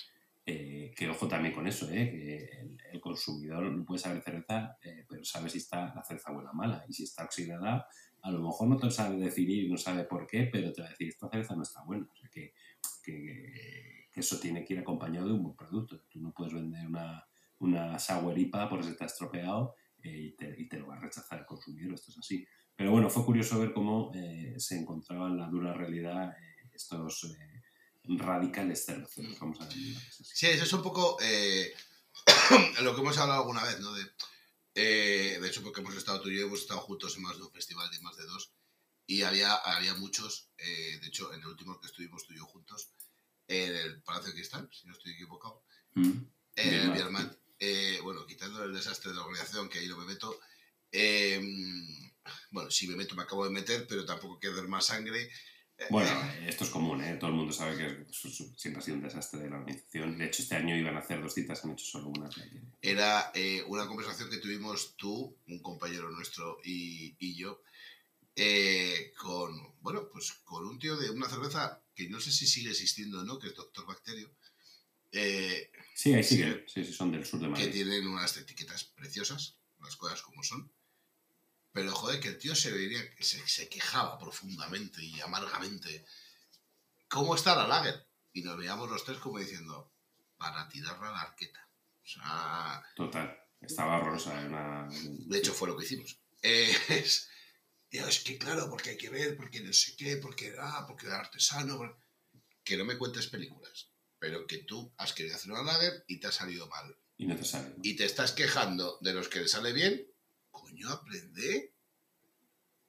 Eh, 0.47 0.93
que 0.97 1.09
ojo 1.09 1.29
también 1.29 1.55
con 1.55 1.67
eso, 1.67 1.89
eh, 1.91 2.11
que 2.11 2.91
el, 2.93 3.01
consumidor 3.01 3.71
no 3.71 3.85
puede 3.85 4.01
saber 4.01 4.23
cerveza, 4.23 4.79
eh, 4.83 5.05
pero 5.09 5.23
sabe 5.23 5.49
si 5.49 5.59
está 5.59 5.95
la 5.95 6.03
cerveza 6.03 6.33
buena 6.33 6.51
o 6.51 6.55
mala. 6.55 6.85
Y 6.89 6.93
si 6.93 7.05
está 7.05 7.25
oxidada, 7.25 7.87
a 8.23 8.31
lo 8.31 8.41
mejor 8.41 8.69
no 8.69 8.77
te 8.77 8.91
sabe 8.91 9.17
definir, 9.17 9.71
no 9.71 9.77
sabe 9.77 10.05
por 10.05 10.27
qué, 10.27 10.49
pero 10.53 10.73
te 10.73 10.83
va 10.83 10.89
a 10.89 10.91
decir, 10.91 11.09
esta 11.09 11.29
cerveza 11.29 11.55
no 11.55 11.63
está 11.63 11.83
buena. 11.83 12.09
O 12.11 12.17
sea, 12.17 12.29
que, 12.31 12.53
que, 13.03 14.09
que 14.13 14.21
eso 14.21 14.39
tiene 14.41 14.65
que 14.65 14.75
ir 14.75 14.81
acompañado 14.81 15.29
de 15.29 15.35
un 15.35 15.43
buen 15.43 15.57
producto. 15.57 16.01
Tú 16.11 16.21
no 16.21 16.33
puedes 16.33 16.53
vender 16.53 16.87
una, 16.87 17.25
una 17.61 17.99
sour 17.99 18.37
IPA 18.37 18.69
porque 18.69 18.87
se 18.87 18.95
te 18.95 19.05
ha 19.05 19.07
estropeado 19.07 19.77
eh, 20.03 20.35
y, 20.59 20.69
te, 20.69 20.79
lo 20.79 20.89
va 20.89 20.97
a 20.97 21.01
rechazar 21.01 21.41
el 21.41 21.47
consumidor, 21.47 21.95
esto 21.95 22.11
es 22.11 22.19
así. 22.19 22.47
Pero 22.77 22.93
bueno, 22.93 23.11
fue 23.11 23.25
curioso 23.25 23.59
ver 23.59 23.73
cómo 23.73 24.11
eh, 24.15 24.55
se 24.59 24.79
encontraba 24.79 25.29
en 25.29 25.37
la 25.37 25.49
dura 25.49 25.75
realidad 25.75 26.31
eh, 26.31 26.71
estos 26.73 27.37
radicales 28.05 28.85
cerveceros, 28.85 29.39
vamos 29.39 29.61
a 29.61 29.65
ver. 29.65 29.75
Sí, 29.75 30.47
eso 30.47 30.65
es 30.65 30.73
un 30.73 30.83
poco 30.83 31.19
lo 32.83 32.95
que 32.95 33.01
hemos 33.01 33.19
hablado 33.19 33.41
alguna 33.41 33.65
vez, 33.65 33.81
¿no? 33.81 33.93
De, 33.93 34.05
eh, 34.75 35.39
de 35.41 35.49
hecho, 35.49 35.63
porque 35.63 35.81
hemos 35.81 35.97
estado 35.97 36.21
tú 36.21 36.29
y 36.31 36.39
yo, 36.39 36.47
hemos 36.47 36.61
estado 36.61 36.81
juntos 36.81 37.17
en 37.17 37.23
más 37.23 37.37
de 37.37 37.43
un 37.43 37.53
festival 37.53 37.91
de 37.91 38.01
más 38.01 38.17
de 38.17 38.25
dos, 38.25 38.53
y 39.07 39.23
había, 39.23 39.55
había 39.55 39.95
muchos, 39.95 40.51
eh, 40.59 40.99
de 41.01 41.09
hecho, 41.09 41.33
en 41.33 41.41
el 41.41 41.47
último 41.47 41.81
que 41.81 41.89
estuvimos 41.89 42.25
tú 42.27 42.33
y 42.33 42.37
yo 42.37 42.47
juntos, 42.47 42.93
en 43.49 43.75
el 43.75 44.03
Palacio 44.03 44.29
de 44.29 44.35
Cristal, 44.35 44.69
si 44.73 44.87
no 44.87 44.93
estoy 44.93 45.13
equivocado, 45.13 45.65
Mm. 45.95 46.23
en 46.55 46.75
el 46.75 46.91
Bierman, 46.93 47.37
eh, 47.61 48.01
bueno, 48.03 48.27
quitando 48.27 48.65
el 48.65 48.75
desastre 48.75 49.11
de 49.11 49.17
la 49.17 49.23
organización, 49.23 49.69
que 49.69 49.79
ahí 49.79 49.87
no 49.87 49.99
me 49.99 50.07
meto, 50.07 50.41
eh, 50.91 51.41
bueno, 52.51 52.71
si 52.71 52.89
me 52.89 52.97
meto 52.97 53.15
me 53.15 53.23
acabo 53.23 53.45
de 53.45 53.51
meter, 53.51 53.87
pero 53.87 54.05
tampoco 54.05 54.39
quiero 54.39 54.57
dar 54.57 54.67
más 54.67 54.87
sangre. 54.87 55.31
Bueno, 55.89 56.11
esto 56.47 56.65
es 56.65 56.71
común, 56.71 57.03
¿eh? 57.03 57.17
Todo 57.19 57.31
el 57.31 57.37
mundo 57.37 57.55
sabe 57.55 57.77
que 57.77 58.07
siempre 58.13 58.81
ha 58.81 58.85
sido 58.85 58.97
un 58.97 59.03
desastre 59.03 59.41
de 59.41 59.49
la 59.49 59.57
organización. 59.59 60.19
De 60.19 60.27
hecho, 60.27 60.43
este 60.43 60.57
año 60.57 60.77
iban 60.77 60.97
a 60.97 60.99
hacer 60.99 61.23
dos 61.23 61.33
citas, 61.33 61.65
han 61.65 61.73
hecho 61.73 61.87
solo 61.87 62.09
una. 62.09 62.29
era 62.83 63.31
eh, 63.35 63.65
una 63.67 63.87
conversación 63.87 64.29
que 64.29 64.37
tuvimos 64.37 64.95
tú, 64.97 65.39
un 65.47 65.63
compañero 65.63 66.11
nuestro 66.11 66.59
y, 66.65 67.17
y 67.19 67.35
yo, 67.35 67.63
eh, 68.37 69.13
con, 69.17 69.75
bueno, 69.81 70.09
pues 70.13 70.33
con 70.45 70.67
un 70.67 70.79
tío 70.79 70.97
de 70.97 71.11
una 71.11 71.29
cerveza 71.29 71.83
que 71.95 72.09
no 72.09 72.21
sé 72.21 72.31
si 72.31 72.47
sigue 72.47 72.71
existiendo 72.71 73.21
o 73.21 73.25
no, 73.25 73.39
que 73.39 73.49
es 73.49 73.55
Doctor 73.55 73.87
Bacterio, 73.87 74.31
eh, 75.13 75.71
Sí, 75.95 76.15
ahí 76.15 76.23
Sí. 76.23 76.37
siguen. 76.37 76.65
Sí, 76.67 76.85
sí, 76.85 76.93
son 76.93 77.13
del 77.13 77.27
sur 77.27 77.41
de 77.41 77.47
que 77.47 77.51
Madrid. 77.53 77.73
tienen 77.73 78.07
unas 78.07 78.37
etiquetas 78.37 78.85
preciosas, 78.85 79.57
las 79.81 79.97
cosas 79.97 80.23
como 80.23 80.43
son. 80.43 80.73
Pero 81.73 81.93
joder, 81.93 82.21
que 82.21 82.29
el 82.29 82.39
tío 82.39 82.55
se 82.57 82.71
vería, 82.73 83.01
se, 83.21 83.47
se 83.47 83.69
quejaba 83.69 84.19
profundamente 84.19 85.03
y 85.05 85.21
amargamente. 85.21 86.05
¿Cómo 87.09 87.35
está 87.35 87.55
la 87.55 87.67
lager? 87.69 88.07
Y 88.33 88.43
nos 88.43 88.57
veíamos 88.57 88.89
los 88.89 89.05
tres 89.05 89.19
como 89.19 89.39
diciendo, 89.39 89.93
para 90.39 90.69
tirarla 90.69 91.09
a 91.11 91.13
la 91.13 91.21
arqueta. 91.23 91.69
O 92.03 92.07
sea, 92.07 92.83
Total. 92.97 93.37
Estaba. 93.61 94.01
Una... 94.03 94.89
de 94.91 95.39
hecho 95.39 95.53
fue 95.53 95.69
lo 95.69 95.77
que 95.77 95.85
hicimos. 95.85 96.19
Eh, 96.43 96.75
es, 96.89 97.29
es 97.91 98.21
que 98.21 98.39
claro, 98.39 98.71
porque 98.71 98.91
hay 98.91 98.97
que 98.97 99.11
ver, 99.11 99.37
porque 99.37 99.61
no 99.61 99.73
sé 99.73 99.97
qué, 99.97 100.17
porque 100.17 100.55
ah, 100.59 100.85
porque 100.89 101.07
era 101.07 101.19
artesano. 101.21 101.77
por- 101.77 102.01
Que 102.65 102.77
no 102.77 102.85
me 102.85 102.97
cuentes 102.97 103.27
películas, 103.27 103.90
pero 104.21 104.47
que 104.47 104.59
tú 104.59 104.93
has 104.99 105.13
querido 105.13 105.35
hacer 105.35 105.51
una 105.51 105.65
lager 105.65 106.05
y 106.07 106.21
te 106.21 106.29
ha 106.29 106.33
salido 106.33 106.69
mal. 106.69 106.97
innecesario. 107.19 107.71
¿no? 107.71 107.83
y 107.83 107.97
te 107.97 108.05
estás 108.05 108.33
quejando 108.33 108.97
de 109.01 109.13
los 109.13 109.29
que 109.29 109.41
le 109.41 109.49
sale 109.49 109.73
bien, 109.73 110.07
coño, 110.53 110.89
aprende. 110.91 111.75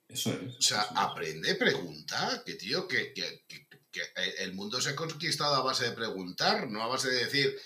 Eso 0.08 0.32
es. 0.34 0.56
O 0.58 0.62
sea, 0.62 0.84
es. 0.84 0.88
aprende, 0.96 1.56
pregunta. 1.56 2.44
Que 2.46 2.54
tío, 2.56 2.88
que, 2.88 3.14
que- 3.14 3.44
que- 3.48 3.68
que 3.92 4.02
el 4.40 4.54
mundo 4.54 4.80
se 4.80 4.90
ha 4.92 4.96
conquistado 4.96 5.56
a 5.56 5.64
base 5.64 5.84
de 5.86 5.92
preguntar, 5.92 6.70
no 6.70 6.82
a 6.84 6.88
base 6.88 7.10
de 7.10 7.26
decir, 7.26 7.60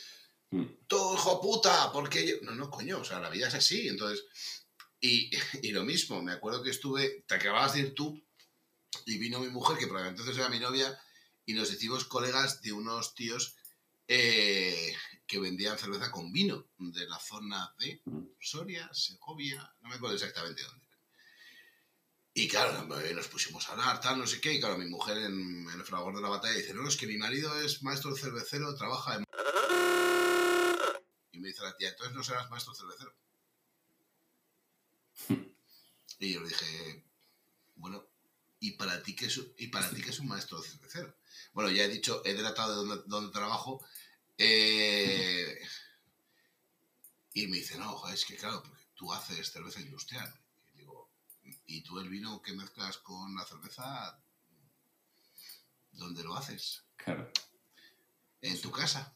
Mm. 0.51 0.63
tú 0.88 0.95
hijo 1.16 1.41
puta, 1.41 1.91
porque 1.91 2.26
yo. 2.28 2.36
No, 2.43 2.51
no, 2.55 2.70
coño, 2.70 2.99
o 2.99 3.03
sea, 3.03 3.20
la 3.20 3.30
vida 3.30 3.47
es 3.47 3.55
así. 3.55 3.88
Entonces, 3.88 4.24
y, 5.01 5.30
y 5.63 5.72
lo 5.72 5.84
mismo, 5.84 6.22
me 6.22 6.32
acuerdo 6.32 6.63
que 6.63 6.70
estuve, 6.72 7.24
te 7.28 7.36
acababas 7.36 7.74
de 7.74 7.80
ir 7.82 7.93
tú, 7.95 8.24
y 9.05 9.18
vino 9.18 9.39
mi 9.39 9.49
mujer, 9.49 9.78
que 9.78 9.86
probablemente 9.88 10.22
entonces 10.22 10.39
era 10.41 10.49
mi 10.49 10.59
novia, 10.59 10.97
y 11.46 11.54
nos 11.54 11.72
hicimos 11.72 12.06
colegas 12.06 12.62
de 12.62 12.72
unos 12.72 13.16
tíos 13.16 13.56
eh, 14.08 14.96
que 15.28 15.39
vendían 15.39 15.78
cerveza 15.78 16.12
con 16.12 16.32
vino 16.32 16.68
de 16.78 17.08
la 17.08 17.20
zona 17.20 17.74
de 17.80 18.02
Mm. 18.06 18.26
Soria, 18.39 18.89
Segovia, 18.93 19.74
no 19.82 19.89
me 19.89 19.96
acuerdo 19.96 20.16
exactamente 20.16 20.64
dónde. 20.64 20.86
Y 22.34 22.48
claro, 22.48 22.86
nos 22.86 23.28
pusimos 23.30 23.68
a 23.68 23.72
hablar, 23.72 24.02
tal, 24.02 24.20
no 24.20 24.28
sé 24.28 24.41
qué, 24.41 24.54
y 24.54 24.60
claro, 24.60 24.78
mi 24.78 24.88
mujer 24.88 25.18
en, 25.20 25.70
en 25.70 25.80
el 25.80 25.86
fragor 25.86 26.14
de 26.16 26.22
la 26.22 26.30
batalla 26.30 26.54
dice, 26.54 26.74
no, 26.74 26.88
es 26.88 26.98
que 26.98 27.08
mi 27.08 27.18
marido 27.18 27.56
es 27.62 27.82
maestro 27.82 28.14
cervecero, 28.16 28.76
trabaja 28.76 29.16
en... 29.16 29.24
Y 31.32 31.39
me 31.39 31.48
dice 31.48 31.64
la 31.64 31.78
tía, 31.78 31.89
entonces 31.89 32.14
no 32.14 32.24
serás 32.24 32.50
maestro 32.50 32.76
cervecero. 32.76 33.16
y 36.20 36.34
yo 36.34 36.41
le 36.41 36.50
dije, 36.50 37.06
bueno, 37.76 38.06
¿y 38.60 38.72
para 38.72 39.01
ti 39.03 39.16
qué 39.16 39.26
es, 39.28 39.38
un- 39.38 39.51
y 39.58 39.68
para 39.68 39.89
ti 39.89 40.01
qué 40.01 40.10
es 40.10 40.20
un 40.20 40.28
maestro 40.28 40.62
cervecero? 40.62 41.16
Bueno, 41.53 41.70
ya 41.72 41.84
he 41.84 41.88
dicho, 41.89 42.22
he 42.26 42.34
delatado 42.34 42.72
de 42.72 42.88
dónde, 42.88 43.03
dónde 43.08 43.32
trabajo. 43.32 43.84
eh, 44.38 45.58
y 47.34 47.47
me 47.47 47.58
dice, 47.58 47.78
no, 47.78 48.08
es 48.10 48.26
que 48.26 48.36
claro, 48.38 48.64
porque 48.64 48.84
tú 48.95 49.12
haces 49.14 49.51
cerveza 49.51 49.82
industrial. 49.82 50.34
Y 50.74 50.78
digo, 50.80 51.12
¿y 51.66 51.82
tú 51.82 51.99
el 51.99 52.10
vino 52.10 52.41
que 52.41 52.53
mezclas 52.53 52.97
con 52.99 53.36
la 53.36 53.45
cerveza, 53.45 54.20
dónde 55.91 56.24
lo 56.24 56.36
haces? 56.36 56.84
Claro. 56.95 57.30
¿En 58.41 58.62
tu 58.62 58.72
casa? 58.72 59.16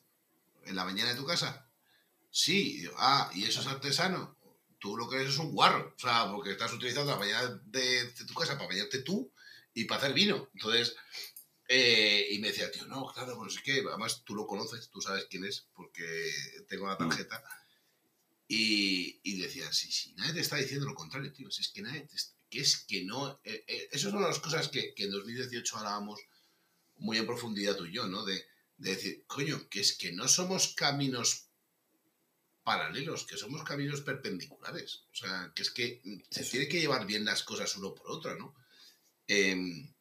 ¿En 0.66 0.76
la 0.76 0.84
mañana 0.86 1.12
de 1.12 1.16
tu 1.16 1.26
casa? 1.26 1.70
Sí. 2.30 2.76
Y 2.76 2.80
digo, 2.82 2.96
ah, 2.98 3.30
¿y 3.34 3.46
eso 3.46 3.62
es 3.62 3.68
artesano? 3.68 4.38
Tú 4.80 4.98
lo 4.98 5.10
que 5.10 5.18
eres 5.18 5.30
es 5.30 5.38
un 5.38 5.52
guarro. 5.52 5.94
O 5.96 6.00
sea, 6.00 6.32
porque 6.32 6.52
estás 6.52 6.74
utilizando 6.74 7.12
la 7.12 7.18
mañana 7.20 7.62
de, 7.66 8.06
de 8.06 8.26
tu 8.26 8.34
casa 8.34 8.56
para 8.56 8.68
bañarte 8.70 9.00
tú 9.02 9.32
y 9.74 9.86
para 9.86 10.02
hacer 10.02 10.14
vino. 10.14 10.50
Entonces, 10.54 10.96
eh, 11.68 12.28
y 12.32 12.40
me 12.40 12.48
decía, 12.50 12.72
tío, 12.72 12.86
no, 12.88 13.12
claro, 13.14 13.38
pues 13.38 13.56
es 13.56 13.62
que 13.62 13.84
además 13.88 14.24
tú 14.26 14.36
lo 14.36 14.48
conoces, 14.48 14.90
tú 14.90 15.02
sabes 15.02 15.28
quién 15.30 15.46
es, 15.46 15.68
porque 15.74 16.32
tengo 16.68 16.88
la 16.88 16.98
tarjeta. 16.98 17.44
Y, 18.48 19.20
y 19.24 19.40
decía, 19.40 19.72
sí, 19.72 19.92
sí, 19.92 20.14
nadie 20.18 20.34
te 20.34 20.40
está 20.40 20.56
diciendo 20.56 20.88
lo 20.88 20.96
contrario, 20.96 21.32
tío. 21.32 21.48
Es 21.50 21.70
que 21.70 21.82
nadie 21.82 22.02
te 22.02 22.16
que 22.50 22.62
es 22.62 22.78
que 22.78 23.04
no. 23.06 23.40
eh, 23.44 23.64
eh, 23.68 23.90
eso 23.92 24.08
es 24.08 24.14
una 24.14 24.24
de 24.24 24.30
las 24.30 24.40
cosas 24.40 24.70
que, 24.70 24.96
que 24.96 25.04
en 25.04 25.12
2018 25.12 25.78
hablábamos 25.78 26.20
muy 26.98 27.18
en 27.18 27.28
profundidad 27.28 27.76
tú 27.76 27.86
y 27.86 27.94
yo, 27.94 28.08
¿no? 28.08 28.26
De, 28.26 28.44
de 28.78 28.96
decir, 28.96 29.24
coño, 29.28 29.70
que 29.70 29.82
es 29.82 29.96
que 29.96 30.12
no 30.12 30.28
somos 30.28 30.74
caminos 30.74 31.49
paralelos, 32.70 33.26
que 33.26 33.36
somos 33.36 33.64
caminos 33.64 34.02
perpendiculares. 34.02 35.06
O 35.12 35.16
sea, 35.16 35.52
que 35.56 35.64
es 35.64 35.72
que 35.72 35.88
se 36.30 36.44
tiene 36.46 36.68
que 36.68 36.80
llevar 36.80 37.08
bien 37.08 37.26
las 37.26 37.42
cosas 37.42 37.76
uno 37.78 37.96
por 37.96 38.12
otro, 38.12 38.36
¿no? 38.38 38.54
Em, 39.28 39.92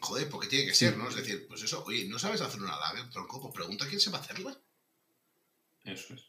joder, 0.00 0.28
porque 0.28 0.48
tiene 0.48 0.66
que 0.66 0.74
ser, 0.74 0.98
¿no? 0.98 1.08
Es 1.08 1.16
decir, 1.16 1.46
pues 1.48 1.62
eso, 1.62 1.82
oye, 1.84 2.06
¿no 2.06 2.18
sabes 2.18 2.42
hacer 2.42 2.60
una 2.60 2.78
lager, 2.78 3.08
tronco? 3.10 3.40
Pues 3.40 3.54
pregunta 3.54 3.88
quién 3.88 4.00
se 4.00 4.10
va 4.10 4.18
a 4.18 4.20
hacerla. 4.20 4.60
Eso 5.84 6.12
es. 6.14 6.20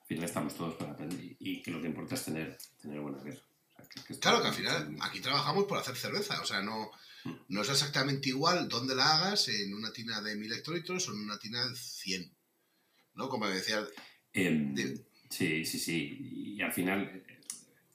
Al 0.00 0.06
final 0.06 0.24
estamos 0.24 0.54
todos 0.54 0.74
para 0.74 0.92
aprender 0.92 1.36
y, 1.40 1.62
que 1.62 1.70
lo 1.70 1.80
que 1.80 1.88
importa 1.88 2.16
es 2.16 2.24
tener, 2.24 2.58
tener 2.80 3.00
buena 3.00 3.22
guerra. 3.22 3.42
O 3.72 3.76
sea, 3.76 3.88
que- 3.88 4.02
que 4.04 4.20
Claro 4.20 4.42
que 4.42 4.48
al 4.48 4.54
final 4.54 4.96
aquí 5.00 5.20
trabajamos 5.20 5.64
por 5.64 5.78
hacer 5.78 5.96
cerveza, 5.96 6.40
o 6.42 6.46
sea, 6.46 6.60
no, 6.60 6.90
no 7.48 7.62
es 7.62 7.68
exactamente 7.70 8.28
igual 8.28 8.68
dónde 8.68 8.94
la 8.94 9.16
hagas, 9.16 9.48
en 9.48 9.72
una 9.74 9.92
tina 9.92 10.20
de 10.20 10.36
1000 10.36 10.52
hectolitros 10.52 11.08
o 11.08 11.12
en 11.12 11.20
una 11.20 11.38
tina 11.38 11.66
de 11.66 11.74
100. 11.74 12.35
¿No? 13.16 13.28
Como 13.28 13.48
decía, 13.48 13.80
Em, 14.32 14.74
Dime. 14.74 14.96
sí, 15.30 15.64
sí, 15.64 15.78
sí. 15.78 16.54
Y 16.56 16.60
al 16.62 16.72
final 16.72 17.24
eh, 17.26 17.40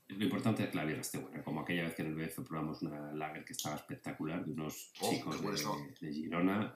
lo 0.07 0.23
importante 0.23 0.63
es 0.63 0.69
que 0.69 0.75
la 0.77 0.85
birra 0.85 1.01
esté 1.01 1.19
buena. 1.19 1.43
Como 1.43 1.61
aquella 1.61 1.83
vez 1.83 1.93
que 1.95 2.01
en 2.01 2.07
el 2.09 2.15
BF 2.15 2.39
probamos 2.47 2.81
una 2.81 3.11
lager 3.13 3.45
que 3.45 3.53
estaba 3.53 3.75
espectacular 3.75 4.43
de 4.43 4.51
unos 4.51 4.91
Oh, 4.99 5.11
chicos 5.11 5.39
de, 5.41 6.07
de 6.07 6.13
Girona 6.13 6.73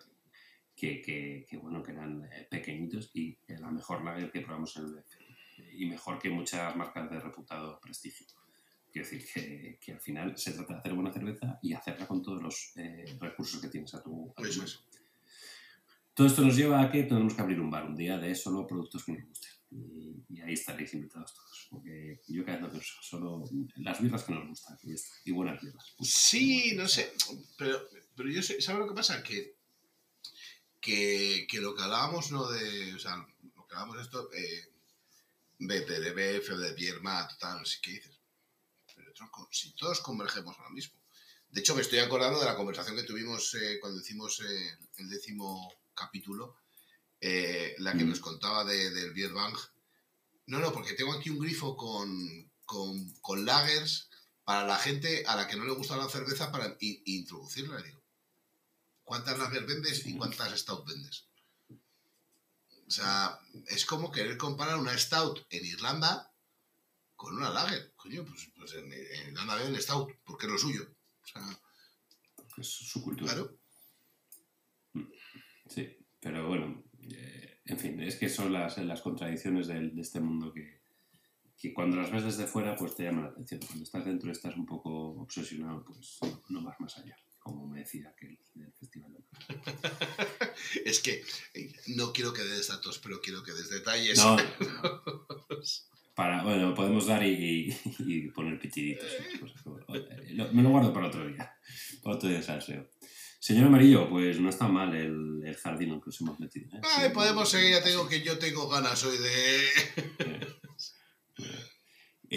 que, 0.75 1.01
que, 1.01 1.45
que, 1.49 1.57
bueno, 1.57 1.81
que 1.81 1.91
eran 1.93 2.23
eh, 2.31 2.47
pequeñitos 2.49 3.09
y 3.15 3.37
la 3.47 3.71
mejor 3.71 4.03
lager 4.03 4.31
que 4.31 4.41
probamos 4.41 4.75
en 4.77 4.85
el 4.85 4.91
BF. 4.93 5.15
Y 5.73 5.85
mejor 5.87 6.19
que 6.19 6.29
muchas 6.29 6.75
marcas 6.75 7.09
de 7.09 7.19
reputado 7.19 7.79
prestigio. 7.79 8.27
Quiero 8.91 9.09
decir 9.09 9.27
que, 9.33 9.77
que 9.81 9.93
al 9.93 9.99
final 9.99 10.37
se 10.37 10.53
trata 10.53 10.73
de 10.73 10.79
hacer 10.79 10.93
buena 10.93 11.11
cerveza 11.11 11.59
y 11.61 11.73
hacerla 11.73 12.07
con 12.07 12.21
todos 12.21 12.41
los 12.41 12.71
eh, 12.77 13.03
recursos 13.19 13.59
que 13.61 13.67
tienes 13.69 13.93
a 13.95 14.03
tu, 14.03 14.31
a 14.37 14.41
tu. 14.41 14.61
Todo 16.15 16.27
esto 16.27 16.41
nos 16.43 16.55
lleva 16.55 16.81
a 16.81 16.89
que 16.89 17.03
tenemos 17.03 17.33
que 17.33 17.41
abrir 17.41 17.59
un 17.59 17.69
bar 17.69 17.85
un 17.85 17.95
día 17.95 18.17
de 18.17 18.33
solo 18.33 18.65
productos 18.65 19.03
que 19.03 19.11
nos 19.11 19.27
gusten. 19.27 19.51
Y, 19.69 20.23
y 20.29 20.41
ahí 20.41 20.53
estaréis 20.53 20.93
invitados 20.93 21.33
todos. 21.33 21.67
Porque 21.69 22.21
yo 22.29 22.45
cada 22.45 22.57
vez 22.57 22.63
no 22.63 22.71
pienso, 22.71 22.93
solo 23.01 23.43
las 23.75 24.01
birras 24.01 24.23
que 24.23 24.33
nos 24.33 24.47
gustan. 24.47 24.77
Y, 24.83 24.89
ya 24.89 24.95
está. 24.95 25.15
Y 25.25 25.31
buenas 25.31 25.61
birras. 25.61 25.93
Sí, 25.99 26.73
no 26.73 26.87
sé, 26.87 27.11
pero, 27.57 27.81
pero 28.15 28.29
yo 28.29 28.41
sé, 28.41 28.61
¿sabes 28.61 28.79
lo 28.79 28.87
que 28.87 28.95
pasa? 28.95 29.21
Que, 29.21 29.57
que, 30.79 31.45
que 31.49 31.59
lo 31.59 31.75
que 31.75 31.83
hablábamos, 31.83 32.31
¿no? 32.31 32.49
De, 32.49 32.93
o 32.93 32.99
sea, 32.99 33.17
lo 33.17 33.67
que 33.67 33.75
hablábamos 33.75 34.01
esto, 34.01 34.31
eh, 34.31 34.69
de, 35.59 35.81
de 35.81 36.39
BF 36.39 36.49
o 36.51 36.57
de 36.57 36.73
Biermat, 36.75 37.37
tal, 37.39 37.59
no 37.59 37.65
sé 37.65 37.79
qué 37.81 37.91
dices. 37.91 38.21
Pero 38.95 39.11
tronco, 39.11 39.49
si 39.51 39.75
todos 39.75 39.99
convergemos 39.99 40.57
a 40.59 40.63
lo 40.63 40.69
mismo. 40.69 40.97
De 41.49 41.59
hecho, 41.59 41.75
me 41.75 41.81
estoy 41.81 41.99
acordando 41.99 42.39
de 42.39 42.45
la 42.45 42.55
conversación 42.55 42.95
que 42.95 43.03
tuvimos 43.03 43.53
eh, 43.55 43.79
cuando 43.81 43.99
hicimos 43.99 44.41
eh, 44.41 44.77
el 44.97 45.09
décimo 45.09 45.73
capítulo, 45.95 46.57
eh, 47.21 47.75
la 47.79 47.93
que 47.93 48.03
Mm. 48.03 48.09
nos 48.09 48.19
contaba 48.19 48.63
de, 48.65 48.91
del 48.91 49.13
Beer 49.13 49.33
Bank. 49.33 49.57
No, 50.47 50.59
no, 50.59 50.71
porque 50.73 50.93
tengo 50.93 51.13
aquí 51.13 51.29
un 51.31 51.39
grifo 51.39 51.75
con, 51.75 52.51
con, 52.65 53.09
con 53.21 53.45
lagers 53.45 54.09
para 54.43 54.67
la 54.67 54.77
gente 54.77 55.23
a 55.25 55.35
la 55.35 55.47
que 55.47 55.55
no 55.55 55.65
le 55.65 55.71
gusta 55.73 55.97
la 55.97 56.07
cerveza 56.09 56.51
para 56.51 56.77
introducirla. 56.79 57.81
Digo, 57.81 58.03
¿cuántas 59.03 59.39
lager 59.39 59.65
vendes 59.65 60.05
y 60.05 60.15
cuántas 60.15 60.59
stout 60.59 60.85
vendes? 60.87 61.25
O 62.87 62.91
sea, 62.91 63.39
es 63.67 63.85
como 63.85 64.11
querer 64.11 64.37
comparar 64.37 64.77
una 64.77 64.95
stout 64.97 65.43
en 65.49 65.65
Irlanda 65.65 66.31
con 67.15 67.35
una 67.35 67.49
lager. 67.49 67.93
Coño, 67.95 68.23
pues, 68.23 68.49
pues 68.55 68.73
en, 68.73 68.93
en 68.93 69.29
Irlanda 69.29 69.55
beben 69.55 69.81
stout, 69.81 70.11
porque 70.23 70.45
es 70.45 70.51
lo 70.51 70.59
suyo. 70.59 70.87
O 71.23 71.27
sea, 71.27 71.59
Es 72.57 72.67
su 72.67 73.01
cultura. 73.01 73.33
claro. 73.33 73.57
Sí, 75.67 75.87
pero 76.19 76.47
bueno, 76.47 76.83
eh, 77.01 77.59
en 77.65 77.79
fin, 77.79 77.99
es 78.01 78.15
que 78.17 78.29
son 78.29 78.53
las, 78.53 78.77
las 78.77 79.01
contradicciones 79.01 79.67
del- 79.67 79.95
de, 79.95 80.01
este 80.01 80.19
mundo 80.19 80.53
que, 80.53 80.81
que 81.57 81.73
cuando 81.73 81.97
las 81.97 82.11
ves 82.11 82.23
desde 82.23 82.45
fuera 82.47 82.75
pues 82.75 82.95
te 82.95 83.03
llaman 83.03 83.23
la 83.25 83.29
atención. 83.31 83.59
Cuando 83.65 83.83
estás 83.83 84.05
dentro 84.05 84.31
estás 84.31 84.55
un 84.57 84.65
poco 84.65 84.91
obsesionado, 85.21 85.83
pues 85.85 86.17
no, 86.21 86.43
no 86.49 86.63
vas 86.63 86.79
más 86.79 86.97
allá, 86.97 87.17
como 87.39 87.67
me 87.67 87.79
decía 87.79 88.09
aquel 88.09 88.37
del 88.53 88.71
festival. 88.73 89.13
de 89.13 89.23
Es 90.85 90.99
que 91.01 91.23
no 91.95 92.11
quiero 92.13 92.33
que 92.33 92.43
des 92.43 92.67
datos, 92.67 92.99
pero 92.99 93.19
quiero 93.21 93.43
que 93.43 93.51
des 93.53 93.69
detalles. 93.69 94.19
No, 94.23 94.37
para, 96.15 96.43
bueno, 96.43 96.73
podemos 96.73 97.07
dar 97.07 97.23
y, 97.25 97.69
y- 97.69 97.77
y 97.99 98.29
poner 98.31 98.57
pitiditos. 98.59 99.05
y 99.33 99.37
cosas. 99.37 99.61
Lo- 99.65 100.53
Me 100.53 100.63
lo 100.63 100.69
guardo 100.69 100.93
para 100.93 101.07
otro 101.07 101.27
día, 101.27 101.53
para 102.01 102.15
otro 102.15 102.29
día 102.29 102.37
de 102.37 102.43
salseo. 102.43 102.87
Señor 103.39 103.67
Amarillo, 103.67 104.09
pues 104.09 104.39
no 104.39 104.49
está 104.49 104.67
mal 104.67 104.95
el, 104.95 105.41
el 105.45 105.55
jardín 105.55 105.91
en 105.91 106.01
que 106.01 106.07
nos 106.07 106.21
hemos 106.21 106.39
metido. 106.39 106.75
¿eh? 106.77 106.81
Ay, 106.97 107.09
podemos 107.11 107.49
seguir, 107.49 107.71
ya 107.71 107.83
tengo 107.83 108.07
que 108.07 108.21
yo 108.21 108.37
tengo 108.39 108.67
ganas 108.67 109.03
hoy 109.03 109.17
de... 109.17 110.45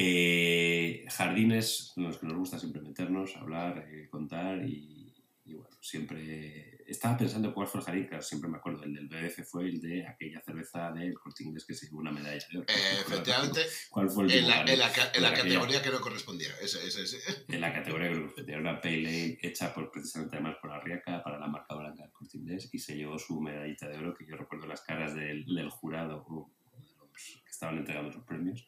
Eh, 0.00 1.06
jardines 1.08 1.94
en 1.96 2.04
los 2.04 2.18
que 2.18 2.26
nos 2.26 2.36
gusta 2.36 2.58
siempre 2.58 2.82
meternos, 2.82 3.34
hablar, 3.36 3.88
eh, 3.90 4.06
contar 4.08 4.68
y, 4.68 5.14
y 5.46 5.54
bueno, 5.54 5.76
siempre... 5.80 6.77
Estaba 6.88 7.16
pensando 7.18 7.52
cuál 7.52 7.68
fue 7.68 7.80
el 7.80 7.86
jardín, 7.86 8.06
claro, 8.06 8.22
siempre 8.22 8.48
me 8.48 8.56
acuerdo, 8.56 8.82
el 8.84 8.94
del 8.94 9.08
BF 9.08 9.44
fue 9.46 9.64
el 9.64 9.80
de 9.80 10.06
aquella 10.06 10.40
cerveza 10.40 10.90
del 10.92 11.12
Corte 11.14 11.44
Inglés 11.44 11.64
que 11.66 11.74
se 11.74 11.86
llevó 11.86 11.98
una 11.98 12.10
medalla 12.10 12.44
de 12.50 12.58
oro. 12.58 12.66
Eh, 12.68 13.00
efectivamente, 13.06 13.60
¿Cuál 13.90 14.08
fue 14.10 14.24
el 14.24 14.30
en 14.32 14.48
la, 14.48 14.60
en 14.62 14.66
la 14.66 14.72
en 14.72 14.78
la 14.78 14.86
aquella- 15.28 15.34
categoría 15.34 15.82
que 15.82 15.90
no 15.90 16.00
correspondía. 16.00 16.48
Ese, 16.62 16.86
ese, 16.86 17.02
ese. 17.02 17.44
en 17.46 17.60
la 17.60 17.72
categoría 17.74 18.08
que 18.10 18.42
era 18.52 18.58
una 18.58 18.80
pale 18.80 18.96
ale 19.08 19.38
hecha 19.42 19.74
por, 19.74 19.90
precisamente 19.90 20.36
además 20.36 20.56
por 20.62 20.70
Arriaca 20.72 21.22
para 21.22 21.38
la 21.38 21.46
marca 21.46 21.74
blanca 21.74 22.02
del 22.04 22.12
Corte 22.12 22.38
Inglés 22.38 22.70
y 22.72 22.78
se 22.78 22.96
llevó 22.96 23.18
su 23.18 23.38
medallita 23.40 23.86
de 23.86 23.98
oro 23.98 24.14
que 24.16 24.26
yo 24.26 24.36
recuerdo 24.36 24.66
las 24.66 24.80
caras 24.80 25.14
del, 25.14 25.44
del 25.44 25.68
jurado 25.68 26.24
o 26.26 26.50
de 26.72 26.78
los 26.96 27.42
que 27.44 27.50
estaban 27.50 27.76
entregando 27.76 28.10
sus 28.12 28.24
premios 28.24 28.66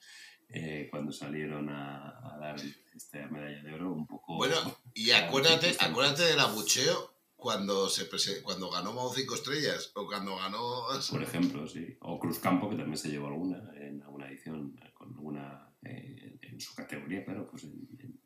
eh, 0.52 0.88
cuando 0.90 1.12
salieron 1.12 1.68
a, 1.70 2.34
a 2.34 2.38
dar 2.38 2.56
esta 2.94 3.26
medalla 3.28 3.62
de 3.62 3.72
oro 3.72 3.92
un 3.92 4.06
poco 4.06 4.36
Bueno, 4.36 4.56
y 4.92 5.12
acuérdate, 5.12 5.74
acuérdate 5.78 6.24
del 6.24 6.40
abucheo 6.40 7.09
cuando 7.40 7.88
se 7.88 8.08
prese- 8.08 8.42
cuando 8.42 8.70
ganó 8.70 8.92
Mao 8.92 9.12
5 9.12 9.34
estrellas 9.34 9.90
o 9.94 10.06
cuando 10.06 10.36
ganó... 10.36 10.84
por 11.10 11.22
ejemplo 11.28 11.66
sí 11.66 11.96
o 12.00 12.18
Cruzcampo 12.20 12.70
que 12.70 12.76
también 12.76 12.96
se 12.98 13.08
llevó 13.10 13.26
alguna 13.28 13.70
en 13.76 14.02
alguna 14.02 14.28
edición 14.28 14.78
con 14.94 15.08
alguna 15.08 15.74
eh, 15.82 16.38
en 16.42 16.60
su 16.60 16.74
categoría 16.74 17.24
claro 17.24 17.48
pues 17.50 17.64
en, 17.64 17.88
en- 17.98 18.20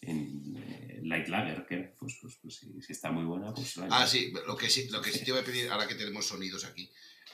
en, 0.00 0.56
eh, 0.56 1.00
Light 1.04 1.28
Lager 1.28 1.66
que 1.66 1.94
pues, 1.98 2.18
pues, 2.20 2.38
pues 2.42 2.56
si, 2.56 2.80
si 2.82 2.92
está 2.92 3.10
muy 3.10 3.24
buena 3.24 3.52
pues 3.54 3.78
Ah, 3.90 4.06
sí, 4.06 4.32
lo 4.46 4.56
que 4.56 4.68
sí, 4.70 4.88
lo 4.90 5.00
que 5.02 5.10
sí 5.10 5.24
te 5.24 5.32
voy 5.32 5.40
a 5.40 5.44
pedir, 5.44 5.68
ahora 5.70 5.88
que 5.88 5.94
tenemos 5.96 6.26
sonidos 6.26 6.64
aquí, 6.64 6.88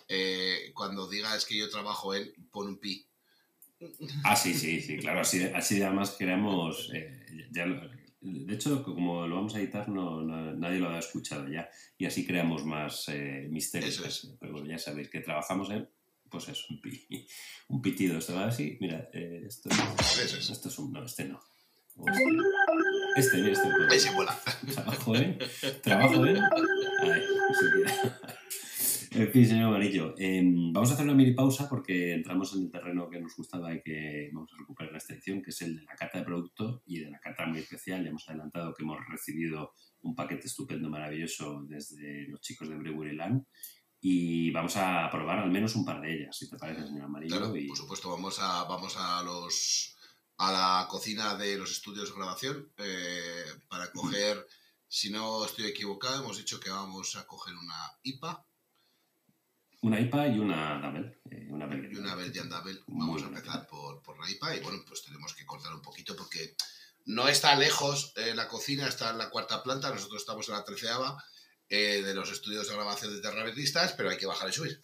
eh, 0.09 0.71
cuando 0.75 1.07
digas 1.09 1.45
que 1.45 1.59
yo 1.59 1.69
trabajo 1.69 2.15
en, 2.15 2.33
pon 2.51 2.69
un 2.69 2.79
pi. 2.79 3.07
Ah, 4.25 4.35
sí, 4.35 4.55
sí, 4.55 4.81
sí, 4.81 4.97
claro, 4.97 5.21
así, 5.21 5.43
así 5.43 5.79
de 5.79 5.85
además 5.85 6.13
queremos, 6.13 6.91
eh, 6.95 7.27
ya 7.53 7.67
lo- 7.67 7.91
de 8.25 8.55
hecho, 8.55 8.83
como 8.83 9.27
lo 9.27 9.37
vamos 9.37 9.55
a 9.55 9.61
editar, 9.61 9.89
no, 9.89 10.23
no- 10.23 10.55
nadie 10.55 10.79
lo 10.81 10.89
ha 10.89 10.99
escuchado 10.99 11.47
ya, 11.49 11.69
y 11.99 12.07
así 12.07 12.27
creamos 12.27 12.65
más 12.65 13.09
eh, 13.09 13.47
misterios. 13.51 14.01
Es. 14.05 14.35
Pero 14.41 14.53
bueno, 14.53 14.67
ya 14.69 14.79
sabéis 14.79 15.09
que 15.11 15.21
trabajamos 15.21 15.71
en, 15.71 15.89
pues 16.31 16.49
es 16.49 16.69
un, 16.71 16.81
pi- 16.81 17.07
un 17.69 17.83
pitido, 17.83 18.19
esto 18.19 18.35
va 18.35 18.47
así, 18.47 18.79
mira, 18.81 19.09
eh, 19.13 19.45
esto, 19.47 19.69
es. 19.71 20.51
esto 20.51 20.69
es 20.69 20.79
un, 20.79 20.93
no, 20.93 21.05
este 21.05 21.25
no. 21.27 21.41
Este, 23.17 23.21
este, 23.21 23.37
mira, 23.39 23.53
este. 23.53 23.69
Ahí 23.91 24.01
se 24.01 24.11
vuela. 24.11 24.37
Trabajo 24.75 25.15
en. 25.15 25.39
Trabajo 25.83 26.27
en. 26.27 26.39
En 29.17 29.31
fin, 29.31 29.47
señor 29.47 29.69
Amarillo, 29.69 30.13
em, 30.19 30.73
vamos 30.73 30.91
a 30.91 30.95
hacer 30.95 31.05
una 31.05 31.15
mini 31.15 31.35
pausa 31.35 31.69
porque 31.69 32.15
entramos 32.15 32.53
en 32.57 32.65
el 32.65 32.71
terreno 32.73 33.09
que 33.09 33.21
nos 33.21 33.37
gustaba 33.37 33.73
y 33.73 33.81
que 33.81 34.29
vamos 34.33 34.53
a 34.53 34.59
recuperar 34.59 34.91
en 34.91 34.97
esta 34.97 35.15
edición, 35.15 35.41
que 35.41 35.51
es 35.51 35.63
el 35.63 35.77
de 35.77 35.83
la 35.85 35.95
cata 35.95 36.19
de 36.19 36.25
producto 36.25 36.83
y 36.85 36.99
de 36.99 37.11
la 37.11 37.21
cata 37.21 37.47
muy 37.47 37.61
especial. 37.61 38.03
Ya 38.03 38.11
hemos 38.11 38.29
adelantado 38.29 38.75
que 38.75 38.83
hemos 38.83 38.99
recibido 39.09 39.75
un 40.03 40.17
paquete 40.17 40.49
estupendo, 40.49 40.91
maravilloso 40.91 41.63
desde 41.63 42.27
los 42.27 42.41
chicos 42.41 42.69
de 42.69 42.75
Brewery 42.75 43.15
Land 43.15 43.45
y 44.01 44.51
vamos 44.51 44.77
a 44.77 45.09
probar 45.13 45.39
al 45.39 45.51
menos 45.53 45.77
un 45.77 45.85
par 45.85 46.01
de 46.01 46.13
ellas, 46.13 46.37
si 46.37 46.51
te 46.51 46.57
parece, 46.57 46.85
señor 46.85 47.05
Amarillo. 47.05 47.37
Claro, 47.37 47.57
y... 47.57 47.69
por 47.69 47.77
supuesto, 47.77 48.11
vamos 48.11 48.41
a, 48.41 48.65
vamos 48.65 48.97
a 48.99 49.23
los 49.23 49.97
a 50.39 50.51
la 50.51 50.89
cocina 50.89 51.37
de 51.37 51.57
los 51.57 51.71
estudios 51.71 52.09
de 52.09 52.17
grabación 52.17 52.73
eh, 52.79 53.45
para 53.69 53.93
coger, 53.93 54.45
si 54.89 55.11
no 55.11 55.45
estoy 55.45 55.67
equivocado, 55.67 56.21
hemos 56.21 56.37
dicho 56.37 56.59
que 56.59 56.71
vamos 56.71 57.15
a 57.15 57.25
coger 57.29 57.55
una 57.55 57.77
IPA 58.03 58.45
Una 59.85 60.01
IPA 60.01 60.29
y 60.29 60.39
una 60.39 60.81
Double. 60.81 61.19
eh, 61.31 61.47
una 61.51 61.67
y 61.67 61.97
una 61.97 62.15
Belgian 62.15 62.49
Double. 62.49 62.79
Muy 62.87 63.07
Vamos 63.07 63.23
a 63.23 63.27
empezar 63.27 63.67
por, 63.67 64.03
por 64.03 64.19
la 64.19 64.31
IPA 64.31 64.57
y 64.57 64.61
bueno, 64.61 64.79
pues 64.87 65.03
tenemos 65.05 65.35
que 65.35 65.45
cortar 65.45 65.75
un 65.75 65.83
poquito 65.83 66.17
porque 66.17 66.55
no 67.07 67.29
está 67.29 67.55
lejos 67.55 68.15
eh, 68.17 68.35
la 68.35 68.49
cocina, 68.49 68.89
está 68.89 69.11
en 69.11 69.19
la 69.19 69.29
cuarta 69.29 69.63
planta, 69.63 69.91
nosotros 69.91 70.23
estamos 70.23 70.49
en 70.49 70.55
la 70.55 70.65
treceava 70.65 71.23
eh, 71.69 72.01
de 72.03 72.15
los 72.15 72.31
estudios 72.33 72.67
de 72.67 72.75
grabación 72.75 73.15
de 73.15 73.21
terravertistas, 73.21 73.93
pero 73.93 74.09
hay 74.09 74.17
que 74.17 74.25
bajar 74.27 74.49
y 74.49 74.53
subir. 74.53 74.81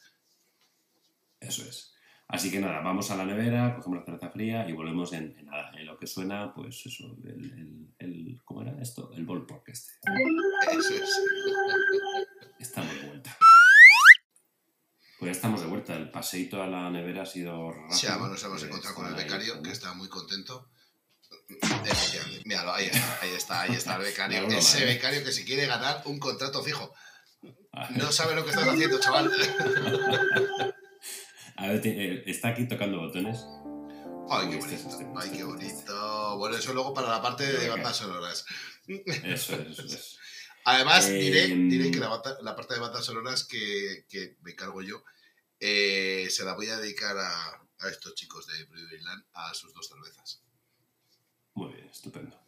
Eso 1.41 1.63
es. 1.65 1.95
Así 2.29 2.51
que 2.51 2.61
nada, 2.61 2.81
vamos 2.81 3.11
a 3.11 3.17
la 3.17 3.25
nevera, 3.25 3.75
cogemos 3.75 4.01
la 4.01 4.05
cerveza 4.05 4.31
fría 4.31 4.69
y 4.69 4.73
volvemos 4.73 5.13
en, 5.15 5.35
en 5.39 5.47
nada, 5.47 5.73
en 5.77 5.87
lo 5.87 5.99
que 5.99 6.07
suena, 6.07 6.53
pues 6.55 6.85
eso, 6.87 7.17
el, 7.25 7.45
el, 7.59 7.95
el- 7.99 8.41
¿cómo 8.45 8.63
era 8.63 8.81
esto? 8.81 9.11
El 9.15 9.25
ballpark 9.25 9.67
este. 9.69 9.93
Eso 10.71 10.95
es. 10.95 11.21
Estamos 12.61 12.95
de 13.01 13.07
vuelta. 13.09 13.37
Pues 15.21 15.29
ya 15.29 15.33
estamos 15.33 15.61
de 15.61 15.67
vuelta. 15.67 15.95
El 15.95 16.11
paseíto 16.11 16.63
a 16.63 16.67
la 16.67 16.91
nevera 16.91 17.23
ha 17.23 17.27
sido 17.27 17.71
rápido. 17.71 17.97
Sí, 17.97 18.07
además 18.07 18.31
nos 18.31 18.43
hemos 18.45 18.63
Eh, 18.63 18.67
encontrado 18.67 18.97
con 18.97 19.07
el 19.07 19.15
ahí, 19.15 19.25
becario, 19.25 19.63
que 19.63 19.71
está 19.71 19.93
muy 19.95 20.09
contento. 20.09 20.71
Míralo, 22.45 22.73
ahí 22.73 22.87
está, 22.87 23.19
ahí 23.21 23.31
está, 23.37 23.61
ahí 23.63 23.73
está 23.75 23.97
el 23.97 24.03
becario. 24.03 24.41
Broma, 24.41 24.59
Ese 24.59 24.83
¿eh? 24.83 24.87
becario 24.87 25.23
que 25.23 25.33
si 25.33 25.45
quiere 25.45 25.67
ganar 25.67 26.03
un 26.07 26.19
contrato 26.19 26.63
fijo. 26.63 26.93
No 27.91 28.11
sabe 28.13 28.35
lo 28.35 28.45
que 28.45 28.51
estás 28.51 28.67
haciendo, 28.69 28.99
chaval. 28.99 29.31
A 31.57 31.67
ver, 31.69 31.81
eh, 31.87 32.23
está 32.27 32.49
aquí 32.49 32.67
tocando 32.67 32.99
botones. 32.99 33.45
Ay, 34.31 34.49
qué 34.49 34.57
bonito. 34.57 34.89
este, 34.89 35.05
Ay, 35.17 35.27
este, 35.27 35.31
qué 35.31 35.37
este. 35.39 35.45
bonito. 35.45 36.37
Bueno, 36.39 36.57
eso 36.57 36.73
luego 36.73 36.95
para 36.95 37.09
la 37.11 37.21
parte 37.21 37.45
de 37.45 37.69
bandas 37.69 37.97
sonoras. 37.97 38.47
Eso 38.87 39.55
es, 39.57 39.79
eso 39.79 39.83
es. 39.85 40.19
Además, 40.65 41.09
Eh, 41.09 41.19
diré, 41.19 41.47
diré 41.49 41.91
que 41.91 41.99
la, 41.99 42.09
bata- 42.09 42.39
la 42.43 42.55
parte 42.55 42.75
de 42.75 42.81
bandas 42.81 43.05
sonoras 43.05 43.45
que, 43.45 44.05
que 44.09 44.37
me 44.43 44.53
encargo 44.53 44.83
yo 44.83 45.03
eh, 45.59 46.27
se 46.31 46.45
la 46.45 46.55
voy 46.55 46.69
a 46.69 46.79
dedicar 46.79 47.17
a, 47.19 47.63
a 47.81 47.89
estos 47.89 48.15
chicos 48.15 48.47
de 48.47 48.65
Brewery 48.65 49.03
Land 49.03 49.25
a 49.35 49.55
sus 49.55 49.73
dos 49.75 49.89
cervezas. 49.89 50.43
Muy 51.55 51.73
bien, 51.75 51.89
estupendo. 51.89 52.39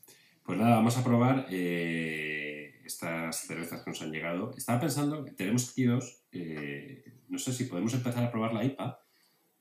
Pues 0.44 0.58
nada, 0.58 0.76
vamos 0.76 0.96
a 0.96 1.04
probar 1.04 1.46
eh, 1.50 2.80
estas 2.84 3.46
cervezas 3.46 3.82
que 3.82 3.90
nos 3.90 4.02
han 4.02 4.12
llegado. 4.12 4.52
Estaba 4.56 4.80
pensando 4.80 5.24
tenemos 5.36 5.70
aquí 5.70 5.84
dos. 5.84 6.22
eh, 6.32 7.04
no 7.28 7.38
sé 7.38 7.52
si 7.52 7.64
podemos 7.64 7.94
empezar 7.94 8.24
a 8.24 8.30
probar 8.30 8.52
la 8.52 8.64
IPA 8.64 8.98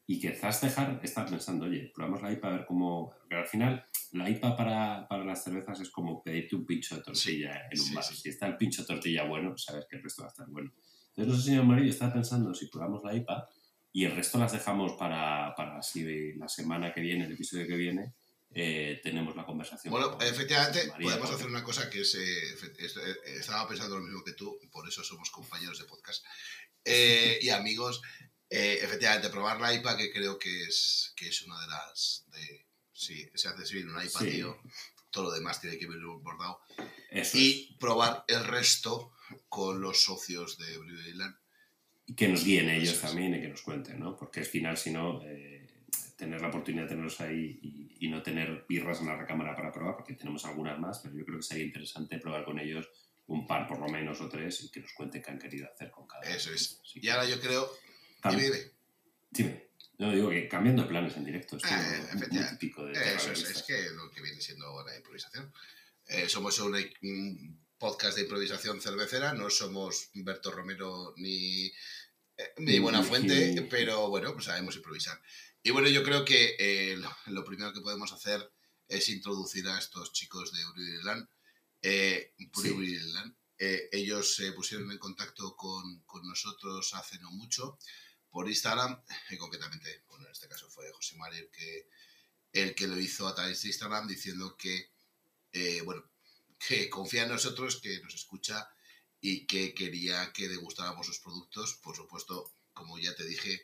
y 0.08 0.20
quizás 0.20 0.60
dejar, 0.62 1.00
estaba 1.04 1.30
pensando, 1.30 1.66
oye, 1.66 1.92
probamos 1.94 2.22
la 2.22 2.32
IPA 2.34 2.48
a 2.48 2.52
ver 2.52 2.66
cómo. 2.66 3.14
Pero 3.30 3.42
al 3.42 3.48
final, 3.48 3.86
la 4.12 4.30
IPA 4.30 4.58
para, 4.58 5.08
para 5.08 5.24
las 5.24 5.44
cervezas 5.44 5.80
es 5.80 5.90
como 5.90 6.22
pedirte 6.22 6.56
un 6.56 6.66
pincho 6.66 6.96
de 6.98 7.02
tortilla 7.04 7.68
en 7.72 7.80
un 7.80 7.86
sí, 7.86 7.94
bar. 7.96 8.04
sí. 8.04 8.16
Si 8.16 8.30
está 8.30 8.48
el 8.48 8.58
pincho 8.58 8.82
de 8.82 8.88
tortilla 8.88 9.24
bueno, 9.24 9.58
sabes 9.58 9.86
que 9.90 9.96
el 9.98 10.04
resto 10.04 10.24
va 10.24 10.28
a 10.28 10.32
estar 10.32 10.48
bueno. 10.50 10.72
Entonces, 11.10 11.28
no 11.34 11.36
sé, 11.40 11.46
señor 11.50 11.64
Amarillo, 11.64 11.90
estaba 11.90 12.14
pensando 12.14 12.54
si 12.54 12.68
probamos 12.68 13.04
la 13.04 13.14
IPA 13.16 13.48
y 13.94 14.06
el 14.06 14.16
resto 14.16 14.38
las 14.38 14.52
dejamos 14.54 14.94
para, 14.94 15.54
para 15.56 15.82
si 15.82 16.34
la 16.34 16.48
semana 16.50 16.94
que 16.94 17.02
viene, 17.02 17.26
el 17.26 17.32
episodio 17.34 17.68
que 17.68 17.76
viene, 17.76 18.14
eh, 18.54 19.00
tenemos 19.02 19.34
la 19.36 19.46
conversación. 19.46 19.92
Bueno, 19.94 20.12
con 20.18 20.28
efectivamente, 20.28 20.88
María, 20.88 21.06
podemos 21.06 21.30
porque- 21.30 21.36
hacer 21.36 21.48
una 21.48 21.64
cosa 21.64 21.90
que 21.90 22.02
es. 22.02 22.16
eh, 22.16 22.70
es- 22.80 22.98
eh, 22.98 23.16
estaba 23.40 23.66
pensando 23.68 23.98
lo 23.98 24.04
mismo 24.04 24.24
que 24.26 24.34
tú, 24.34 24.58
por 24.72 24.86
eso 24.88 25.04
somos 25.06 25.30
compañeros 25.32 25.80
de 25.80 25.86
podcast. 25.86 26.26
Eh, 26.84 27.38
y 27.44 27.50
amigos, 27.50 28.02
eh, 28.52 28.80
efectivamente, 28.82 29.30
probar 29.30 29.60
la 29.62 29.74
IPA, 29.74 29.98
que 29.98 30.12
creo 30.12 30.38
que 30.38 30.64
es, 30.66 31.14
que 31.16 31.30
es 31.30 31.42
una 31.44 31.60
de 31.62 31.68
las. 31.68 32.26
De, 32.32 32.66
sí, 32.94 33.28
se 33.34 33.48
hace 33.48 33.66
subir 33.66 33.88
una 33.88 34.04
IPA, 34.06 34.20
Sí. 34.20 34.32
tío. 34.32 34.60
Todo 35.10 35.26
lo 35.26 35.32
demás 35.32 35.60
tiene 35.60 35.78
que 35.78 35.88
venir 35.88 36.06
bordado. 36.06 36.62
Eso 37.10 37.38
Y 37.38 37.76
probar 37.80 38.24
el 38.28 38.46
resto 38.46 39.14
con 39.50 39.82
los 39.82 40.04
socios 40.04 40.58
de 40.58 40.78
Brewery 40.78 41.14
Land. 41.14 41.36
es. 41.36 41.42
Y 42.08 42.16
que 42.16 42.28
nos 42.28 42.44
guíen 42.46 42.70
ellos 42.70 42.90
Eso 42.94 42.96
es. 42.96 43.02
también 43.12 43.36
y 43.36 43.42
que 43.42 43.48
nos 43.50 43.62
cuenten, 43.62 44.00
¿no? 44.00 44.16
Porque 44.18 44.42
al 44.42 44.46
final, 44.46 44.78
si 44.78 44.92
no, 44.92 45.22
eh, 45.24 45.68
tener 46.18 46.42
la 46.42 46.48
oportunidad 46.50 46.84
de 46.84 46.90
tenerlos 46.90 47.20
ahí 47.22 47.60
y, 47.62 48.06
y 48.06 48.10
no 48.10 48.22
tener 48.22 48.66
birras 48.70 49.00
en 49.02 49.08
la 49.08 49.18
recámara 49.18 49.56
para 49.56 49.72
probar, 49.72 49.96
porque 49.98 50.14
tenemos 50.14 50.46
algunas 50.46 50.78
más, 50.80 51.00
pero 51.00 51.16
yo 51.18 51.26
creo 51.26 51.38
que 51.38 51.44
sería 51.44 51.64
interesante 51.66 52.18
probar 52.20 52.44
con 52.46 52.60
ellos 52.60 52.88
un 53.28 53.48
par 53.48 53.66
por 53.68 53.80
lo 53.80 53.88
menos 53.88 54.20
o 54.22 54.28
tres 54.30 54.62
y 54.64 54.72
que 54.72 54.82
nos 54.82 54.92
cuenten 54.94 55.22
qué 55.24 55.32
han 55.32 55.40
querido 55.40 55.68
hacer 55.74 55.90
con 55.92 56.06
cada 56.08 56.22
uno. 56.26 56.36
Eso 56.36 56.54
es. 56.54 56.80
Así 56.84 57.00
Y 57.02 57.10
ahora 57.10 57.26
yo 57.28 57.40
creo. 57.40 57.70
Cam- 58.22 58.36
Dime, 58.38 58.72
dime. 59.30 59.70
No, 59.98 60.12
digo 60.12 60.30
que 60.30 60.48
cambiando 60.48 60.82
de 60.84 60.88
planes 60.90 61.16
en 61.16 61.26
directo, 61.26 61.58
esto 61.58 61.68
Eh, 61.68 61.72
es 61.74 62.00
muy 62.00 62.18
efectivamente. 62.18 62.58
típico 62.58 62.86
de 62.86 62.94
Eso 63.16 63.32
es, 63.32 63.44
es 63.50 63.64
que 63.64 63.90
lo 63.92 64.10
que 64.10 64.22
viene 64.22 64.42
siendo 64.42 64.84
la 64.84 64.96
improvisación. 64.96 65.54
Eh, 66.08 66.28
somos 66.28 66.58
un, 66.60 66.76
un 67.04 67.60
podcast 67.78 68.16
de 68.16 68.24
improvisación 68.24 68.82
cervecera, 68.82 69.34
no 69.34 69.50
somos 69.50 70.10
Humberto 70.16 70.52
Romero 70.52 71.14
ni, 71.18 71.68
eh, 71.68 72.54
ni 72.58 72.80
Buena 72.80 73.04
Fuente, 73.04 73.68
pero 73.70 74.10
bueno, 74.10 74.34
pues 74.34 74.46
sabemos 74.46 74.76
improvisar. 74.76 75.22
Y 75.64 75.70
bueno, 75.70 75.88
yo 75.90 76.04
creo 76.04 76.26
que 76.26 76.56
eh, 76.58 77.00
lo, 77.28 77.46
primero 77.46 77.72
que 77.72 77.82
podemos 77.82 78.12
hacer 78.12 78.52
es 78.88 79.08
introducir 79.10 79.68
a 79.68 79.78
estos 79.78 80.12
chicos 80.14 80.52
de 80.52 80.66
Uriland. 80.66 81.28
Eh, 81.84 82.34
eh, 83.60 83.90
ellos 83.92 84.36
se 84.36 84.52
pusieron 84.54 84.92
en 84.92 84.98
contacto 84.98 85.56
con, 85.56 86.00
con, 86.02 86.28
nosotros 86.28 86.94
hace 86.96 87.20
no 87.20 87.30
mucho 87.32 87.78
por 88.32 88.48
Instagram, 88.48 89.02
y 89.30 89.38
concretamente, 89.38 90.04
bueno, 90.08 90.26
en 90.26 90.32
este 90.32 90.48
caso 90.48 90.70
fue 90.70 90.92
José 90.92 91.16
María 91.18 91.40
el 91.40 91.52
que, 91.52 91.88
el 92.54 92.76
que 92.76 92.88
lo 92.88 93.00
hizo 93.00 93.28
a 93.28 93.36
través 93.36 93.62
de 93.62 93.70
Instagram 93.70 94.08
diciendo 94.08 94.58
que, 94.58 94.92
bueno, 95.84 96.10
que 96.58 96.90
confía 96.90 97.24
en 97.24 97.30
nosotros, 97.30 97.82
que 97.82 98.00
nos 98.02 98.14
escucha 98.14 98.70
y 99.20 99.46
que 99.46 99.74
quería 99.74 100.32
que 100.34 100.50
degustáramos 100.50 101.06
sus 101.06 101.20
productos. 101.20 101.76
Por 101.76 101.96
supuesto, 101.96 102.54
como 102.74 102.98
ya 103.00 103.16
te 103.16 103.26
dije, 103.26 103.64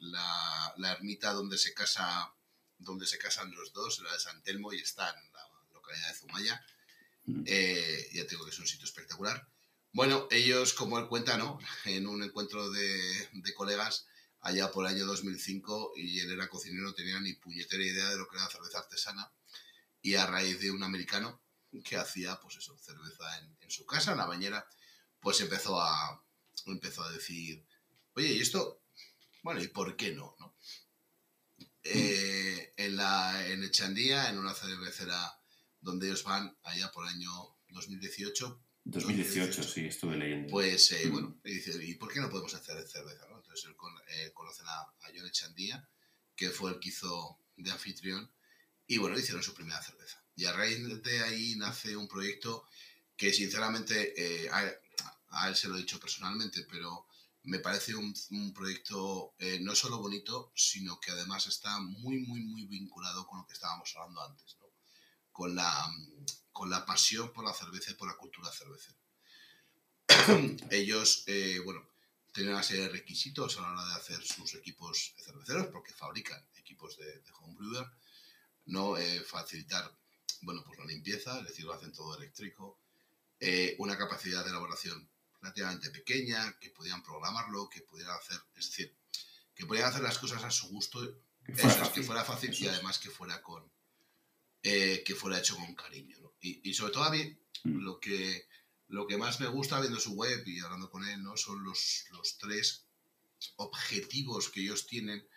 La, 0.00 0.74
la, 0.78 0.92
ermita 0.92 1.32
donde 1.32 1.58
se 1.58 1.74
casa, 1.74 2.32
donde 2.78 3.06
se 3.06 3.18
casan 3.18 3.54
los 3.54 3.72
dos, 3.72 4.00
la 4.00 4.12
de 4.12 4.18
San 4.18 4.42
Telmo, 4.42 4.72
y 4.72 4.80
está 4.80 5.10
en 5.10 5.32
la 5.32 5.48
localidad 5.74 6.08
de 6.08 6.18
Zumaya. 6.18 6.66
Mm. 7.26 7.44
Ya 8.14 8.26
tengo 8.26 8.44
que 8.44 8.50
es 8.50 8.58
un 8.58 8.66
sitio 8.66 8.86
espectacular. 8.86 9.46
Bueno, 9.98 10.28
ellos, 10.30 10.74
como 10.74 10.96
él 11.00 11.08
cuenta, 11.08 11.36
¿no? 11.36 11.58
En 11.84 12.06
un 12.06 12.22
encuentro 12.22 12.70
de, 12.70 13.28
colegas 13.56 14.06
allá 14.40 14.70
por 14.70 14.86
el 14.86 14.94
año 14.94 15.04
2005, 15.06 15.94
y 15.96 16.20
él 16.20 16.30
era 16.30 16.48
cocinero, 16.48 16.84
no 16.84 16.94
tenía 16.94 17.18
ni 17.18 17.32
puñetera 17.32 17.82
idea 17.82 18.08
de 18.08 18.16
lo 18.16 18.28
que 18.28 18.36
era 18.36 18.48
cerveza 18.48 18.78
artesana. 18.78 19.32
Y 20.00 20.14
a 20.14 20.24
raíz 20.24 20.60
de 20.60 20.70
un 20.70 20.84
americano 20.84 21.42
que 21.82 21.96
hacía, 21.96 22.38
pues 22.38 22.58
eso, 22.58 22.78
cerveza 22.78 23.24
en, 23.60 23.70
su 23.72 23.86
casa, 23.86 24.12
en 24.12 24.18
la 24.18 24.26
bañera, 24.26 24.68
pues 25.18 25.40
empezó 25.40 25.80
a, 25.82 26.24
empezó 26.66 27.02
a 27.02 27.10
decir, 27.10 27.66
oye, 28.14 28.28
¿y 28.34 28.40
esto? 28.40 28.80
Bueno, 29.42 29.60
¿y 29.60 29.66
por 29.66 29.96
qué 29.96 30.12
no? 30.12 30.36
no? 30.38 30.54
Eh, 31.82 32.72
en, 32.76 32.96
la, 32.96 33.48
en 33.48 33.64
en 33.64 34.38
una 34.38 34.54
cervecera 34.54 35.40
donde 35.80 36.06
ellos 36.06 36.22
van 36.22 36.56
allá 36.62 36.92
por 36.92 37.04
el 37.04 37.14
año 37.14 37.32
2018. 37.70 38.62
2018, 38.90 39.62
sí, 39.62 39.86
estuve 39.86 40.16
leyendo. 40.16 40.50
Pues, 40.50 40.92
eh, 40.92 41.08
bueno, 41.10 41.38
y 41.44 41.54
dice, 41.54 41.78
¿y 41.84 41.94
por 41.94 42.12
qué 42.12 42.20
no 42.20 42.30
podemos 42.30 42.54
hacer 42.54 42.86
cerveza? 42.88 43.26
¿no? 43.28 43.36
Entonces 43.36 43.66
él 43.66 43.76
eh, 44.08 44.32
conocen 44.32 44.66
a, 44.66 44.80
a 44.80 45.12
John 45.14 45.26
Echandía, 45.26 45.88
que 46.34 46.50
fue 46.50 46.70
el 46.70 46.80
que 46.80 46.88
hizo 46.88 47.38
de 47.56 47.70
anfitrión, 47.70 48.30
y 48.86 48.96
bueno, 48.96 49.18
hicieron 49.18 49.42
su 49.42 49.54
primera 49.54 49.82
cerveza. 49.82 50.24
Y 50.34 50.46
a 50.46 50.52
raíz 50.52 50.78
de 51.02 51.22
ahí 51.22 51.56
nace 51.56 51.96
un 51.96 52.08
proyecto 52.08 52.66
que 53.16 53.32
sinceramente 53.32 54.14
eh, 54.16 54.48
a, 54.50 55.48
él 55.48 55.56
se 55.56 55.68
lo 55.68 55.76
he 55.76 55.80
dicho 55.80 56.00
personalmente, 56.00 56.64
pero 56.70 57.06
me 57.42 57.58
parece 57.58 57.94
un, 57.94 58.14
proyecto 58.54 59.34
eh, 59.38 59.58
no 59.60 59.74
solo 59.74 59.98
bonito, 59.98 60.52
sino 60.54 61.00
que 61.00 61.10
además 61.10 61.46
está 61.48 61.80
muy, 61.80 62.20
muy, 62.20 62.40
muy 62.40 62.66
vinculado 62.66 63.26
con 63.26 63.40
lo 63.40 63.46
que 63.46 63.54
estábamos 63.54 63.94
hablando 63.96 64.22
antes. 64.22 64.57
Con, 65.38 65.54
la, 65.54 65.86
con 66.50 66.68
la 66.68 66.84
pasión 66.84 67.32
por 67.32 67.44
la 67.44 67.54
cerveza 67.54 67.92
y 67.92 67.94
por 67.94 68.08
la 68.08 68.16
cultura 68.16 68.50
cervecera. 68.50 68.98
Ellos, 70.72 71.22
eh, 71.28 71.60
bueno, 71.64 71.88
tienen 72.32 72.54
una 72.54 72.64
serie 72.64 72.82
de 72.82 72.88
requisitos 72.88 73.56
a 73.56 73.60
la 73.60 73.70
hora 73.70 73.84
de 73.84 73.94
hacer 73.94 74.20
sus 74.20 74.54
equipos 74.56 75.14
cerveceros, 75.16 75.68
porque 75.68 75.92
fabrican 75.92 76.44
equipos 76.56 76.96
de, 76.96 77.20
de 77.20 77.30
homebrewer, 77.40 77.86
no 78.66 78.96
facilitar 79.24 79.96
bueno, 80.40 80.64
pues 80.66 80.76
la 80.80 80.86
limpieza, 80.86 81.38
es 81.38 81.46
decir, 81.46 81.64
lo 81.64 81.72
hacen 81.72 81.92
todo 81.92 82.16
eléctrico, 82.16 82.80
eh, 83.38 83.76
una 83.78 83.96
capacidad 83.96 84.42
de 84.42 84.50
elaboración 84.50 85.08
relativamente 85.40 85.90
pequeña, 85.90 86.58
que 86.58 86.70
podían 86.70 87.00
programarlo, 87.04 87.68
que 87.68 87.82
pudieran 87.82 88.16
hacer, 88.16 88.40
es 88.56 88.70
decir, 88.70 88.92
que 89.54 89.66
pudieran 89.66 89.90
hacer 89.90 90.02
las 90.02 90.18
cosas 90.18 90.42
a 90.42 90.50
su 90.50 90.68
gusto, 90.68 91.00
que 91.44 91.54
fuera, 92.02 92.24
fácil, 92.24 92.52
y 92.52 92.66
además 92.66 92.98
que 92.98 93.08
fuera 93.08 93.40
con 93.40 93.70
eh, 94.62 95.02
que 95.04 95.14
fuera 95.14 95.38
hecho 95.38 95.56
con 95.56 95.74
cariño. 95.74 96.16
Y, 96.40 96.72
sobre 96.74 96.92
todo 96.92 97.04
a 97.04 97.10
mí, 97.10 97.36
mm. 97.64 97.78
lo 97.80 97.98
que 97.98 98.46
lo 98.90 99.06
que 99.06 99.18
más 99.18 99.38
me 99.38 99.48
gusta 99.48 99.80
viendo 99.80 100.00
su 100.00 100.14
web 100.14 100.42
y 100.46 100.60
hablando 100.60 100.88
con 100.90 101.06
él, 101.06 101.22
¿no? 101.22 101.36
Son 101.36 101.62
los, 101.62 102.06
los 102.10 102.38
tres 102.38 102.86
objetivos 103.56 104.48
que 104.48 104.62
ellos 104.62 104.86
tienen 104.86 105.28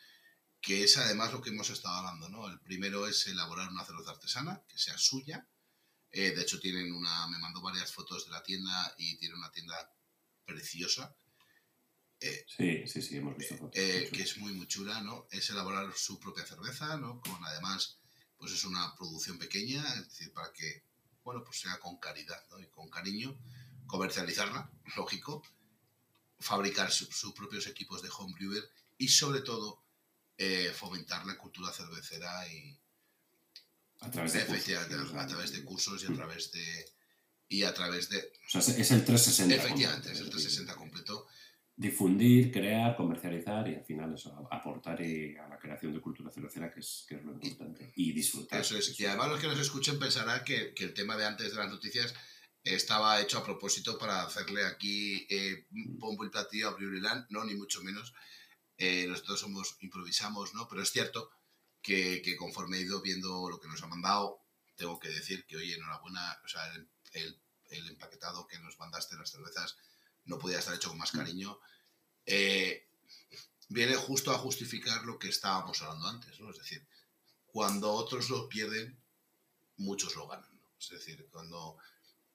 que 0.62 0.84
es 0.84 0.98
además 0.98 1.34
lo 1.34 1.42
que 1.42 1.50
hemos 1.50 1.70
estado 1.72 1.96
hablando, 1.96 2.30
¿no? 2.30 2.48
El 2.48 2.60
primero 2.60 3.08
es 3.08 3.26
elaborar 3.28 3.70
una 3.70 3.84
cerveza 3.84 4.12
artesana, 4.12 4.64
que 4.70 4.78
sea 4.78 4.98
suya. 4.98 5.48
Eh, 6.12 6.32
de 6.32 6.42
hecho, 6.42 6.60
tienen 6.60 6.94
una, 6.94 7.28
me 7.28 7.40
mandó 7.40 7.62
varias 7.62 7.92
fotos 7.92 8.26
de 8.26 8.32
la 8.32 8.44
tienda 8.44 8.94
y 8.98 9.18
tiene 9.18 9.36
una 9.36 9.52
tienda 9.52 9.92
preciosa. 10.46 11.16
Eh, 12.20 12.46
sí, 12.48 12.88
sí, 12.88 13.02
sí, 13.02 13.18
hemos 13.18 13.36
visto 13.36 13.58
fotos. 13.58 13.82
Eh, 13.82 14.10
que 14.14 14.22
es 14.22 14.38
muy, 14.38 14.54
muy 14.54 14.68
chula, 14.68 15.02
¿no? 15.02 15.28
Es 15.32 15.50
elaborar 15.50 15.92
su 15.98 16.20
propia 16.20 16.46
cerveza, 16.46 16.96
¿no? 16.98 17.22
Con 17.22 17.44
además, 17.44 18.00
pues 18.42 18.54
es 18.54 18.64
una 18.64 18.96
producción 18.96 19.38
pequeña, 19.38 19.88
es 19.94 20.10
decir, 20.10 20.34
para 20.34 20.52
que, 20.52 20.84
bueno, 21.24 21.44
pues 21.44 21.60
sea 21.60 21.80
con 21.80 21.98
caridad, 21.98 22.44
¿no? 22.50 22.60
Y 22.60 22.66
con 22.70 22.90
cariño, 22.90 23.38
comercializarla, 23.86 24.72
lógico, 24.98 25.44
fabricar 26.40 26.92
sus 26.92 27.34
propios 27.34 27.68
equipos 27.68 28.02
de 28.02 28.10
homebrewer 28.10 28.68
y 28.98 29.10
sobre 29.10 29.42
todo 29.42 29.84
eh, 30.38 30.74
fomentar 30.76 31.24
la 31.28 31.38
cultura 31.38 31.72
cervecera 31.72 32.48
y 32.48 32.76
a 34.00 34.10
través 34.10 34.34
de 34.34 34.46
cursos, 34.48 34.70
a 35.16 35.28
través 35.28 35.52
de 35.52 35.64
cursos 35.64 36.04
y 36.04 36.12
a 36.12 36.16
través 36.16 36.52
de 36.52 36.92
y 37.48 37.64
a 37.64 37.74
través 37.76 38.10
de 38.10 38.34
o 38.48 38.50
sea, 38.50 38.62
es 38.62 38.92
el 38.92 39.06
360 39.06 39.54
efectivamente 39.54 40.12
es 40.12 40.20
el 40.20 40.32
360 40.32 40.76
completo 40.76 41.21
difundir 41.82 42.52
crear 42.52 42.96
comercializar 42.96 43.68
y 43.68 43.76
al 43.76 43.84
final 43.84 44.14
eso 44.14 44.48
aportar 44.52 45.00
a 45.02 45.50
la 45.50 45.58
creación 45.58 45.94
de 45.94 46.00
cultura 46.00 46.30
cervecera 46.32 46.72
que 46.72 46.80
es, 46.80 47.06
que 47.08 47.16
es 47.16 47.24
lo 47.24 47.32
importante 47.34 47.92
y, 47.96 48.12
disfrutar 48.14 48.62
eso 48.62 48.78
es 48.78 49.00
y 49.00 49.06
además 49.06 49.30
los 49.30 49.40
que 49.40 49.48
nos 49.48 49.60
escuchen 49.60 49.98
pensarán 49.98 50.44
que, 50.44 50.74
que, 50.76 50.84
el 50.84 50.94
tema 50.94 51.18
de 51.18 51.26
antes 51.26 51.52
de 51.52 51.58
las 51.58 51.70
noticias 51.70 52.14
estaba 52.64 53.20
hecho 53.20 53.40
a 53.40 53.44
propósito 53.44 53.98
para 53.98 54.22
hacerle 54.22 54.64
aquí 54.64 55.26
eh, 55.30 55.66
bombo 55.72 56.24
y 56.24 56.30
platillo 56.30 56.70
a 56.70 56.76
Breweryland 56.76 57.26
no 57.30 57.44
ni 57.46 57.56
mucho 57.56 57.82
menos 57.82 58.14
eh, 58.84 59.06
nosotros 59.08 59.40
somos, 59.40 59.78
improvisamos, 59.82 60.56
¿no? 60.56 60.68
Pero 60.68 60.82
es 60.82 60.92
cierto 60.92 61.30
que, 61.84 62.24
que, 62.24 62.36
conforme 62.36 62.78
he 62.78 62.82
ido 62.82 63.00
viendo 63.00 63.48
lo 63.48 63.60
que 63.60 63.68
nos 63.68 63.84
ha 63.84 63.88
mandado, 63.88 64.42
tengo 64.76 65.00
que 65.00 65.10
decir 65.10 65.46
que, 65.46 65.58
oye, 65.58 65.76
enhorabuena, 65.76 66.42
o 66.44 66.48
sea, 66.48 66.66
el, 66.74 66.90
el, 67.14 67.40
el 67.70 67.90
empaquetado 67.90 68.48
que 68.48 68.58
nos 68.58 68.80
mandaste 68.80 69.18
las 69.18 69.30
cervezas 69.30 69.78
no 70.32 70.40
podía 70.40 70.60
estar 70.60 70.74
hecho 70.74 70.90
con 70.90 70.98
más 70.98 71.12
cariño. 71.12 71.60
Eh, 72.26 72.88
viene 73.70 73.96
justo 73.96 74.32
a 74.32 74.38
justificar 74.38 75.06
lo 75.06 75.20
que 75.20 75.30
estábamos 75.30 75.82
hablando 75.82 76.08
antes, 76.08 76.40
¿no? 76.40 76.50
Es 76.50 76.58
decir, 76.58 76.88
cuando 77.46 77.92
otros 77.92 78.30
lo 78.30 78.48
pierden, 78.50 79.00
muchos 79.78 80.16
lo 80.16 80.28
ganan, 80.28 80.50
¿no? 80.56 80.66
Es 80.80 80.90
decir, 80.90 81.28
cuando, 81.32 81.78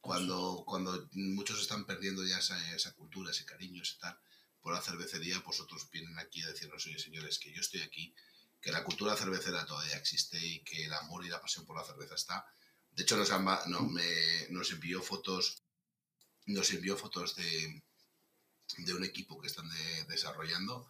cuando, 0.00 0.62
cuando 0.66 1.08
muchos 1.12 1.60
están 1.60 1.84
perdiendo 1.86 2.24
ya 2.24 2.38
esa, 2.38 2.56
esa 2.74 2.92
cultura, 2.92 3.30
ese 3.30 3.44
cariño, 3.44 3.82
ese 3.82 3.96
tal, 3.98 4.18
por 4.60 4.74
la 4.74 4.82
cervecería, 4.82 5.42
pues 5.42 5.60
otros 5.60 5.90
vienen 5.90 6.18
aquí 6.18 6.42
a 6.42 6.48
decirnos, 6.48 6.86
oye 6.86 6.98
señores, 6.98 7.38
que 7.38 7.52
yo 7.52 7.60
estoy 7.60 7.82
aquí, 7.82 8.14
que 8.60 8.72
la 8.72 8.84
cultura 8.84 9.16
cervecera 9.16 9.64
todavía 9.64 9.96
existe 9.96 10.38
y 10.44 10.60
que 10.60 10.84
el 10.84 10.92
amor 10.92 11.24
y 11.24 11.28
la 11.28 11.40
pasión 11.40 11.64
por 11.64 11.76
la 11.76 11.84
cerveza 11.84 12.14
está. 12.14 12.46
De 12.92 13.02
hecho, 13.02 13.16
nos, 13.16 13.30
no, 13.68 13.82
me, 13.82 14.48
nos 14.50 14.70
envió 14.72 15.02
fotos 15.02 15.62
nos 16.46 16.70
envió 16.70 16.96
fotos 16.96 17.36
de, 17.36 17.82
de 18.78 18.94
un 18.94 19.04
equipo 19.04 19.40
que 19.40 19.48
están 19.48 19.68
desarrollando 20.08 20.88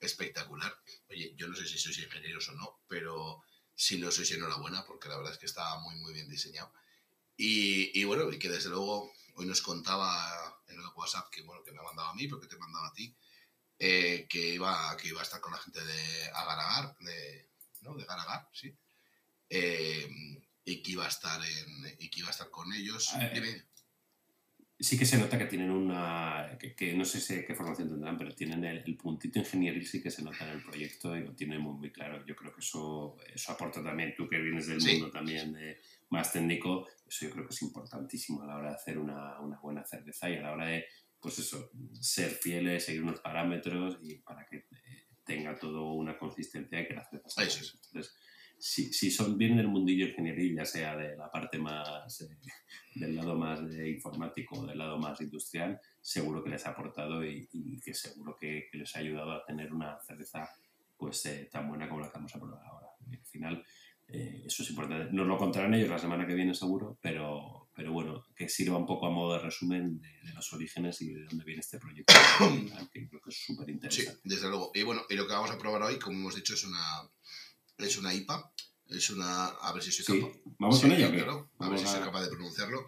espectacular. 0.00 0.74
Oye, 1.08 1.34
yo 1.36 1.48
no 1.48 1.54
sé 1.54 1.66
si 1.66 1.78
sois 1.78 1.98
ingenieros 1.98 2.48
o 2.48 2.52
no, 2.52 2.80
pero 2.88 3.44
si 3.74 3.98
lo 3.98 4.10
sois 4.10 4.30
enhorabuena, 4.32 4.84
porque 4.84 5.08
la 5.08 5.16
verdad 5.16 5.32
es 5.32 5.38
que 5.38 5.46
está 5.46 5.78
muy, 5.80 5.96
muy 5.96 6.12
bien 6.12 6.28
diseñado. 6.28 6.72
Y, 7.36 7.98
y, 7.98 8.04
bueno, 8.04 8.30
y 8.30 8.38
que 8.38 8.48
desde 8.48 8.70
luego 8.70 9.12
hoy 9.34 9.46
nos 9.46 9.62
contaba 9.62 10.62
en 10.68 10.78
el 10.78 10.86
WhatsApp 10.94 11.30
que, 11.30 11.42
bueno, 11.42 11.62
que 11.62 11.72
me 11.72 11.78
ha 11.80 11.82
mandado 11.82 12.08
a 12.08 12.14
mí, 12.14 12.28
porque 12.28 12.46
te 12.46 12.56
he 12.56 12.58
mandado 12.58 12.86
a 12.86 12.92
ti, 12.92 13.14
eh, 13.78 14.26
que, 14.28 14.54
iba, 14.54 14.96
que 14.96 15.08
iba 15.08 15.20
a 15.20 15.24
estar 15.24 15.40
con 15.40 15.52
la 15.52 15.58
gente 15.58 15.82
de 15.82 16.30
Agaragar, 16.32 16.96
de, 17.00 17.50
¿no? 17.80 17.94
De 17.96 18.04
Garagar, 18.04 18.48
sí. 18.52 18.76
Eh, 19.48 20.08
y 20.64 20.82
que 20.82 20.92
iba 20.92 21.06
a 21.06 21.08
estar 21.08 21.42
en, 21.42 21.96
y 21.98 22.10
que 22.10 22.20
iba 22.20 22.28
a 22.28 22.32
estar 22.32 22.50
con 22.50 22.72
ellos. 22.72 23.08
Eh, 23.18 23.66
sí 24.80 24.98
que 24.98 25.04
se 25.04 25.18
nota 25.18 25.38
que 25.38 25.44
tienen 25.44 25.70
una, 25.70 26.56
que, 26.58 26.94
no 26.94 27.04
sé 27.04 27.44
qué 27.44 27.54
formación 27.54 27.90
tendrán, 27.90 28.16
pero 28.16 28.34
tienen 28.34 28.64
el, 28.64 28.96
puntito 28.96 29.38
ingenieril 29.38 29.86
sí 29.86 30.02
que 30.02 30.10
se 30.10 30.22
nota 30.22 30.48
en 30.48 30.56
el 30.56 30.62
proyecto 30.62 31.14
y 31.16 31.24
lo 31.24 31.34
tienen 31.34 31.60
muy, 31.60 31.74
muy 31.74 31.92
claro. 31.92 32.24
Yo 32.26 32.34
creo 32.34 32.54
que 32.54 32.60
eso, 32.60 33.16
eso 33.32 33.52
aporta 33.52 33.82
también, 33.82 34.14
tú 34.16 34.26
que 34.26 34.38
vienes 34.38 34.66
del 34.66 34.80
mundo 34.80 35.10
también 35.10 35.54
más 36.08 36.32
técnico, 36.32 36.88
eso 37.06 37.26
yo 37.26 37.32
creo 37.32 37.46
que 37.46 37.54
es 37.54 37.62
importantísimo 37.62 38.42
a 38.42 38.46
la 38.46 38.56
hora 38.56 38.68
de 38.70 38.76
hacer 38.76 38.98
una, 38.98 39.38
una, 39.40 39.58
buena 39.60 39.84
cerveza 39.84 40.30
y 40.30 40.36
a 40.36 40.42
la 40.42 40.52
hora 40.52 40.66
de, 40.66 40.86
pues 41.20 41.38
eso, 41.38 41.70
ser 42.00 42.30
fieles, 42.30 42.86
seguir 42.86 43.02
unos 43.02 43.20
parámetros 43.20 43.98
y 44.02 44.16
para 44.16 44.46
que 44.46 44.56
eh, 44.56 45.06
tenga 45.24 45.58
todo 45.58 45.92
una 45.92 46.16
consistencia 46.18 46.80
y 46.80 46.88
que 46.88 46.94
la 46.94 47.04
cerveza 47.04 47.28
sea 47.28 47.44
Entonces, 47.44 48.16
si, 48.60 48.92
si, 48.92 49.10
son 49.10 49.38
bien 49.38 49.56
del 49.56 49.68
mundillo 49.68 50.06
ingenieril, 50.06 50.54
ya 50.54 50.66
sea 50.66 50.94
de 50.94 51.16
la 51.16 51.30
parte 51.30 51.58
más, 51.58 52.20
eh, 52.20 52.38
del 52.94 53.16
lado 53.16 53.34
más 53.34 53.66
de 53.66 53.90
informático 53.90 54.60
o 54.60 54.66
del 54.66 54.78
lado 54.78 54.98
más 54.98 55.20
industrial, 55.20 55.80
seguro 56.00 56.44
que 56.44 56.50
les 56.50 56.66
ha 56.66 56.70
aportado 56.70 57.24
y, 57.24 57.48
que 57.82 57.94
seguro 57.94 58.36
que, 58.38 58.68
les 58.72 58.94
ha 58.94 58.98
ayudado 58.98 59.32
a 59.32 59.44
tener 59.44 59.72
una 59.72 59.98
cerveza 60.00 60.48
pues 60.98 61.24
eh, 61.26 61.48
tan 61.50 61.68
buena 61.68 61.88
como 61.88 62.02
la 62.02 62.08
que 62.08 62.18
vamos 62.18 62.34
a 62.34 62.38
probar 62.38 62.62
ahora. 62.66 62.88
al 63.10 63.26
final, 63.26 63.64
eh, 64.08 64.42
eso 64.44 64.62
es 64.62 64.70
importante. 64.70 65.10
Nos 65.10 65.26
lo 65.26 65.38
contarán 65.38 65.72
ellos 65.72 65.88
la 65.88 65.98
semana 65.98 66.26
que 66.26 66.34
viene 66.34 66.54
seguro, 66.54 66.98
pero, 67.00 67.70
pero 67.74 67.92
bueno, 67.92 68.26
que 68.36 68.48
sirva 68.48 68.76
un 68.76 68.86
poco 68.86 69.06
a 69.06 69.10
modo 69.10 69.34
de 69.34 69.38
resumen 69.38 70.00
de, 70.00 70.34
los 70.34 70.52
orígenes 70.52 71.00
y 71.00 71.14
de 71.14 71.24
dónde 71.24 71.44
viene 71.44 71.60
este 71.60 71.78
proyecto, 71.78 72.14
que 72.92 73.08
creo 73.08 73.20
que 73.20 73.30
es 73.30 73.42
súper 73.42 73.70
interesante. 73.70 74.12
Sí, 74.12 74.28
desde 74.28 74.48
luego. 74.48 74.70
Y 74.74 74.82
bueno, 74.82 75.02
y 75.08 75.14
lo 75.14 75.26
que 75.26 75.32
vamos 75.32 75.50
a 75.50 75.58
probar 75.58 75.82
hoy, 75.82 75.98
como 75.98 76.18
hemos 76.18 76.34
dicho, 76.34 76.54
es 76.54 76.64
una 76.64 76.78
es 77.84 77.96
una 77.96 78.14
IPA. 78.14 78.52
Es 78.88 79.10
una. 79.10 79.46
A 79.46 79.72
ver 79.72 79.82
si 79.82 79.92
soy 79.92 80.20
capaz. 80.20 80.38
Vamos 80.58 80.80
con 80.80 80.92
ella. 80.92 81.06
a 81.58 81.68
ver 81.68 81.78
si 81.78 81.86
soy 81.86 82.00
capaz 82.00 82.22
de 82.22 82.28
pronunciarlo. 82.28 82.86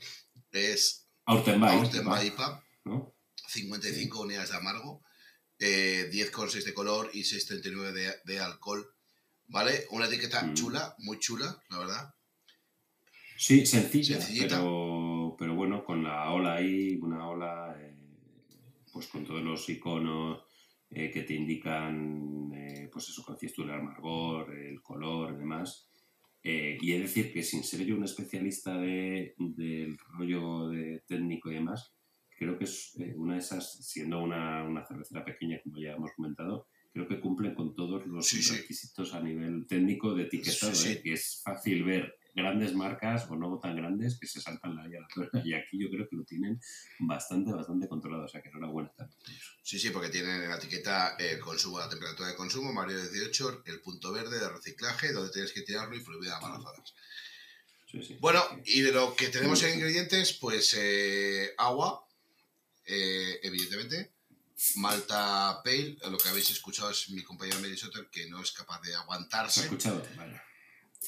Es. 0.50 1.08
Autenba 1.24 2.24
IPA. 2.24 2.64
55 3.48 4.20
unidades 4.20 4.50
de 4.50 4.56
amargo. 4.56 5.02
Eh, 5.58 6.10
10,6 6.12 6.64
de 6.64 6.74
color 6.74 7.10
y 7.12 7.20
6,39 7.20 7.92
de, 7.92 8.14
de 8.24 8.40
alcohol. 8.40 8.84
¿Vale? 9.46 9.86
Una 9.90 10.06
etiqueta 10.06 10.42
mm. 10.42 10.54
chula, 10.54 10.94
muy 10.98 11.18
chula, 11.18 11.62
la 11.70 11.78
verdad. 11.78 12.14
Sí, 13.36 13.66
sencilla, 13.66 14.18
pero, 14.40 15.34
pero 15.38 15.54
bueno, 15.54 15.84
con 15.84 16.04
la 16.04 16.30
ola 16.30 16.54
ahí, 16.54 16.96
una 17.02 17.28
ola, 17.28 17.76
eh, 17.78 17.96
pues 18.92 19.08
con 19.08 19.24
todos 19.26 19.42
los 19.42 19.68
iconos 19.68 20.44
eh, 20.94 21.10
que 21.10 21.22
te 21.22 21.34
indican, 21.34 22.52
eh, 22.54 22.88
pues 22.92 23.08
eso, 23.08 23.24
con 23.24 23.36
el 23.40 23.70
amargor, 23.70 24.54
el 24.54 24.82
color 24.82 25.32
y 25.34 25.38
demás. 25.38 25.88
Eh, 26.42 26.76
y 26.80 26.92
es 26.92 27.00
decir 27.00 27.32
que 27.32 27.42
sin 27.42 27.62
ser 27.62 27.86
yo 27.86 27.96
un 27.96 28.04
especialista 28.04 28.76
de, 28.76 29.34
del 29.38 29.96
rollo 29.98 30.68
de 30.68 31.02
técnico 31.06 31.50
y 31.50 31.54
demás, 31.54 31.94
creo 32.36 32.58
que 32.58 32.64
es 32.64 32.94
una 33.16 33.34
de 33.34 33.40
esas, 33.40 33.84
siendo 33.86 34.22
una, 34.22 34.64
una 34.64 34.84
cervecera 34.84 35.24
pequeña, 35.24 35.60
como 35.62 35.80
ya 35.80 35.92
hemos 35.92 36.12
comentado, 36.12 36.66
creo 36.92 37.08
que 37.08 37.20
cumple 37.20 37.54
con 37.54 37.74
todos 37.74 38.06
los 38.06 38.30
requisitos 38.50 39.14
a 39.14 39.22
nivel 39.22 39.66
técnico 39.66 40.14
de 40.14 40.24
etiquetado. 40.24 40.72
y 41.04 41.12
es 41.12 41.40
fácil 41.42 41.84
ver 41.84 42.16
grandes 42.34 42.74
marcas 42.74 43.26
o 43.28 43.36
no 43.36 43.58
tan 43.58 43.76
grandes 43.76 44.18
que 44.18 44.26
se 44.26 44.40
saltan 44.40 44.74
la 44.74 44.86
la 44.86 45.44
Y 45.44 45.54
aquí 45.54 45.78
yo 45.78 45.90
creo 45.90 46.08
que 46.08 46.16
lo 46.16 46.24
tienen 46.24 46.60
bastante, 46.98 47.52
bastante 47.52 47.88
controlado. 47.88 48.24
O 48.24 48.28
sea 48.28 48.42
que 48.42 48.48
enhorabuena 48.48 48.90
también. 48.96 49.18
Sí, 49.62 49.78
sí, 49.78 49.90
porque 49.90 50.08
tienen 50.08 50.42
en 50.42 50.48
la 50.48 50.56
etiqueta 50.56 51.16
el 51.18 51.38
consumo, 51.38 51.78
la 51.78 51.88
temperatura 51.88 52.28
de 52.28 52.34
consumo, 52.34 52.72
Mario 52.72 52.98
18, 52.98 53.62
el 53.66 53.80
punto 53.80 54.12
verde 54.12 54.38
de 54.38 54.48
reciclaje, 54.48 55.12
donde 55.12 55.32
tienes 55.32 55.52
que 55.52 55.62
tirarlo 55.62 55.94
y 55.94 56.00
prohibida. 56.00 56.40
Sí, 57.90 58.02
sí, 58.02 58.16
bueno, 58.20 58.42
y 58.64 58.80
de 58.80 58.92
lo 58.92 59.14
que 59.14 59.28
tenemos 59.28 59.62
en 59.62 59.74
ingredientes, 59.74 60.32
pues 60.34 60.74
eh, 60.78 61.52
agua, 61.58 62.06
eh, 62.86 63.38
evidentemente, 63.42 64.12
Malta 64.76 65.60
Pale, 65.62 65.98
lo 66.10 66.16
que 66.16 66.30
habéis 66.30 66.50
escuchado 66.50 66.90
es 66.90 67.10
mi 67.10 67.22
compañero 67.22 67.60
Mary 67.60 67.76
Sotter 67.76 68.08
que 68.10 68.30
no 68.30 68.40
es 68.40 68.52
capaz 68.52 68.80
de 68.80 68.94
aguantarse. 68.94 69.54
¿Se 69.54 69.60
ha 69.60 69.64
escuchado? 69.64 70.02
Vale 70.16 70.51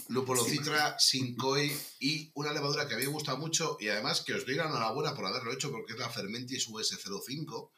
lúpulo 0.08 0.44
citra, 0.44 0.98
sin 0.98 1.36
COI 1.36 1.72
y 2.00 2.30
una 2.34 2.52
levadura 2.52 2.86
que 2.86 2.94
a 2.94 2.98
mí 2.98 3.04
me 3.04 3.10
gusta 3.10 3.36
mucho 3.36 3.76
y 3.80 3.88
además 3.88 4.22
que 4.22 4.34
os 4.34 4.44
doy 4.44 4.56
la 4.56 4.66
enhorabuena 4.66 5.14
por 5.14 5.26
haberlo 5.26 5.52
hecho 5.52 5.70
porque 5.70 5.92
es 5.92 5.98
la 5.98 6.10
Fermentis 6.10 6.68
US05, 6.68 7.70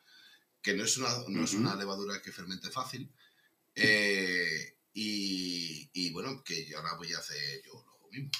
que 0.63 0.75
no 0.75 0.85
es 0.85 0.97
una, 0.97 1.09
no 1.29 1.45
es 1.45 1.55
una 1.55 1.75
levadura 1.77 2.21
que 2.23 2.33
fermente 2.33 2.71
fácil. 2.71 3.11
Eh, 3.75 4.77
y, 4.95 5.91
y, 5.93 6.11
bueno, 6.11 6.43
que 6.43 6.75
ahora 6.75 6.97
voy 6.97 7.13
a 7.13 7.19
hacer 7.19 7.63
yo 7.65 7.85
lo 8.01 8.09
mismo. 8.11 8.31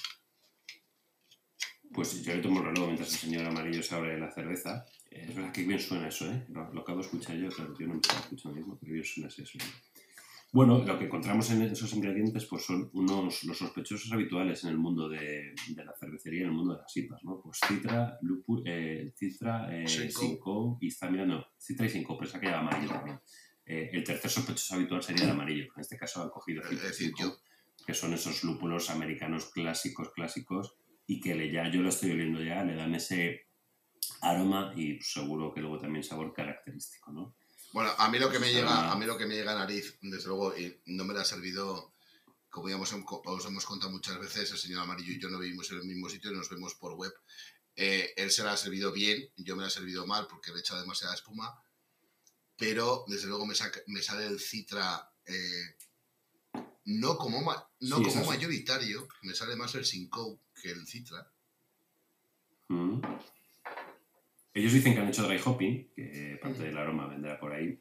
Pues 1.93 2.21
yo 2.23 2.35
le 2.35 2.41
tomo 2.41 2.59
el 2.59 2.65
reloj 2.65 2.87
mientras 2.87 3.13
el 3.13 3.19
señor 3.19 3.45
Amarillo 3.45 3.81
se 3.83 3.95
abre 3.95 4.19
la 4.19 4.31
cerveza. 4.31 4.85
Es 5.09 5.33
verdad 5.35 5.53
que 5.53 5.63
bien 5.63 5.79
suena 5.79 6.07
eso, 6.07 6.25
¿eh? 6.25 6.45
Lo, 6.49 6.61
acabo 6.81 6.99
de 6.99 7.05
escuchar 7.05 7.37
yo, 7.37 7.49
claro, 7.49 7.75
yo 7.79 7.87
no 7.87 7.93
me 7.93 7.99
estaba 8.01 8.19
escuchando 8.19 8.57
mismo, 8.57 8.77
pero 8.79 8.93
bien 8.93 9.05
suena 9.05 9.29
eso. 9.29 9.57
Bueno, 10.57 10.83
lo 10.83 10.97
que 10.97 11.05
encontramos 11.05 11.51
en 11.51 11.61
esos 11.61 11.93
ingredientes 11.93 12.47
pues 12.47 12.65
son 12.65 12.89
unos 12.93 13.43
los 13.43 13.59
sospechosos 13.59 14.11
habituales 14.11 14.63
en 14.63 14.71
el 14.71 14.79
mundo 14.79 15.07
de, 15.07 15.53
de 15.67 15.85
la 15.85 15.93
cervecería, 15.93 16.41
en 16.41 16.47
el 16.47 16.53
mundo 16.53 16.73
de 16.73 16.81
las 16.81 16.97
IPAs, 16.97 17.23
¿no? 17.25 17.39
Pues 17.39 17.59
citra, 17.63 18.17
lupus, 18.23 18.63
eh, 18.65 19.13
citra, 19.15 19.69
eh, 19.71 19.87
cinco 19.87 20.79
y 20.81 20.87
está 20.87 21.11
mirando, 21.11 21.45
citra 21.59 21.85
y 21.85 21.89
cinco, 21.89 22.17
pero 22.17 22.27
esa 22.27 22.39
que 22.39 22.47
amarillo 22.47 22.89
también. 22.89 23.19
Eh, 23.67 23.91
el 23.93 24.03
tercer 24.03 24.31
sospechoso 24.31 24.73
habitual 24.73 25.03
sería 25.03 25.25
el 25.25 25.29
amarillo, 25.29 25.65
en 25.75 25.79
este 25.79 25.95
caso 25.95 26.23
han 26.23 26.29
cogido 26.31 26.63
citra 26.67 26.91
cinco, 26.91 27.37
que 27.85 27.93
son 27.93 28.15
esos 28.15 28.43
lúpulos 28.43 28.89
americanos 28.89 29.51
clásicos, 29.51 30.09
clásicos, 30.09 30.75
y 31.05 31.21
que 31.21 31.35
le, 31.35 31.51
ya 31.51 31.69
yo 31.69 31.83
lo 31.83 31.89
estoy 31.89 32.13
oliendo 32.13 32.41
ya, 32.41 32.63
le 32.63 32.73
dan 32.73 32.95
ese 32.95 33.41
aroma 34.21 34.73
y 34.75 34.99
seguro 35.01 35.53
que 35.53 35.61
luego 35.61 35.77
también 35.77 36.03
sabor 36.03 36.33
característico, 36.33 37.11
¿no? 37.11 37.35
Bueno, 37.77 37.93
a 37.95 38.09
mí 38.09 38.17
lo 38.17 38.31
que 38.31 38.39
me 38.39 38.51
llega, 38.51 38.91
a 38.91 38.95
mí 38.95 39.05
lo 39.05 39.15
que 39.19 39.27
me 39.27 39.35
llega 39.35 39.51
a 39.51 39.59
nariz, 39.59 39.99
desde 40.01 40.29
luego, 40.29 40.57
y 40.57 40.81
no 40.87 41.05
me 41.05 41.13
la 41.13 41.21
ha 41.21 41.25
servido, 41.25 41.93
como 42.49 42.69
ya 42.69 42.75
os 42.75 42.91
hemos 43.45 43.65
contado 43.67 43.91
muchas 43.91 44.17
veces, 44.17 44.49
el 44.49 44.57
señor 44.57 44.81
Amarillo 44.81 45.13
y 45.13 45.19
yo 45.19 45.29
no 45.29 45.37
vivimos 45.37 45.69
en 45.69 45.77
el 45.77 45.83
mismo 45.83 46.09
sitio 46.09 46.31
y 46.31 46.33
nos 46.33 46.49
vemos 46.49 46.73
por 46.73 46.93
web. 46.95 47.13
Eh, 47.75 48.15
él 48.17 48.31
se 48.31 48.43
la 48.43 48.53
ha 48.53 48.57
servido 48.57 48.91
bien, 48.91 49.29
yo 49.35 49.55
me 49.55 49.61
la 49.61 49.67
he 49.67 49.69
servido 49.71 50.07
mal 50.07 50.25
porque 50.25 50.49
le 50.49 50.57
he 50.57 50.61
echado 50.61 50.81
demasiada 50.81 51.13
espuma, 51.13 51.53
pero 52.57 53.05
desde 53.09 53.27
luego 53.27 53.45
me, 53.45 53.53
me 53.85 54.01
sale 54.01 54.25
el 54.25 54.39
citra 54.39 55.11
eh, 55.27 55.75
no 56.85 57.15
como, 57.15 57.41
no 57.81 58.01
como 58.01 58.25
mayoritario, 58.25 59.07
me 59.21 59.35
sale 59.35 59.55
más 59.55 59.75
el 59.75 59.85
Simcoe 59.85 60.39
que 60.59 60.71
el 60.71 60.87
citra. 60.87 61.31
Mm. 62.69 63.01
Ellos 64.57 64.73
dicen 64.73 64.95
que 64.95 65.01
han 65.01 65.07
hecho 65.07 65.27
dry 65.27 65.39
hopping, 65.43 65.91
que 65.95 66.39
parte 66.41 66.63
del 66.63 66.75
aroma 66.75 67.05
vendrá 67.05 67.39
por 67.39 67.53
ahí. 67.53 67.79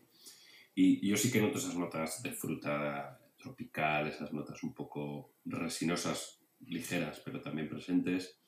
Y 0.74 1.08
yo 1.08 1.16
sí 1.16 1.32
que 1.32 1.40
noto 1.40 1.56
esas 1.56 1.74
notas 1.74 2.22
de 2.22 2.32
fruta 2.32 3.18
tropical, 3.38 4.08
esas 4.08 4.30
notas 4.34 4.62
un 4.62 4.74
poco 4.74 5.36
resinosas, 5.46 6.42
ligeras, 6.66 7.22
pero 7.24 7.40
también 7.40 7.70
presentes. 7.70 8.38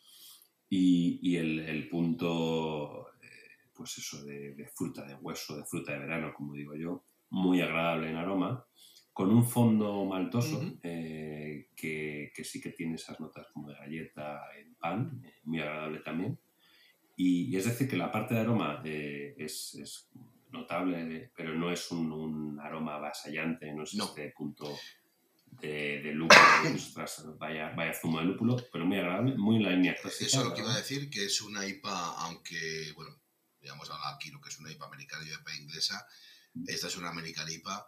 Y, 0.68 1.20
y 1.22 1.36
el, 1.36 1.60
el, 1.60 1.88
punto, 1.88 3.14
eh, 3.22 3.70
pues 3.74 3.96
eso, 3.96 4.22
de, 4.22 4.70
fruta 4.74 5.06
de 5.06 5.14
hueso, 5.14 5.56
de 5.56 5.64
fruta 5.64 5.92
de 5.92 6.00
verano, 6.00 6.34
como 6.36 6.52
digo 6.52 6.76
yo, 6.76 7.04
muy 7.30 7.62
agradable 7.62 8.10
en 8.10 8.16
aroma, 8.16 8.62
con 9.14 9.30
un 9.30 9.42
fondo 9.42 10.04
maltoso 10.04 10.60
eh, 10.82 11.70
que, 11.74 12.30
que, 12.34 12.44
sí 12.44 12.60
que 12.60 12.72
tiene 12.72 12.96
esas 12.96 13.18
notas 13.20 13.46
como 13.54 13.70
de 13.70 13.76
galleta 13.76 14.42
en 14.60 14.74
pan, 14.74 15.22
eh, 15.24 15.40
muy 15.44 15.60
agradable 15.60 16.00
también. 16.00 16.38
Y, 17.20 17.56
es 17.56 17.64
decir, 17.64 17.88
que 17.88 17.96
la 17.96 18.12
parte 18.12 18.34
de 18.34 18.40
aroma 18.40 18.80
eh, 18.84 19.34
es, 19.36 19.74
es, 19.74 20.08
notable, 20.50 21.32
pero 21.36 21.52
no 21.52 21.70
es 21.70 21.90
un, 21.90 22.12
un 22.12 22.60
aroma 22.60 22.94
avasallante, 22.94 23.70
no 23.74 23.82
es 23.82 23.92
este 23.92 24.32
punto 24.34 24.78
de, 25.50 26.00
de 26.00 26.12
lúpulo, 26.12 26.40
vaya, 27.38 27.70
vaya 27.70 27.92
zumo 27.92 28.20
de 28.20 28.24
lúpulo, 28.24 28.56
pero 28.72 28.86
muy 28.86 28.98
agradable, 28.98 29.36
muy 29.36 29.56
en 29.56 29.64
la 29.64 29.70
línea 29.70 29.96
clásica. 30.00 30.26
Eso 30.26 30.40
es 30.40 30.46
lo 30.46 30.54
que 30.54 30.60
iba 30.60 30.72
a 30.72 30.76
decir, 30.76 31.10
que 31.10 31.26
es 31.26 31.42
una 31.42 31.66
IPA, 31.66 32.22
aunque, 32.22 32.92
bueno, 32.94 33.20
digamos 33.60 33.90
aquí 34.14 34.30
lo 34.30 34.40
que 34.40 34.50
es 34.50 34.58
una 34.60 34.70
IPA 34.70 34.86
americana 34.86 35.24
y 35.26 35.32
IPA 35.32 35.56
inglesa, 35.56 36.06
esta 36.68 36.86
es 36.86 36.96
una 36.96 37.10
americana 37.10 37.50
IPA. 37.50 37.86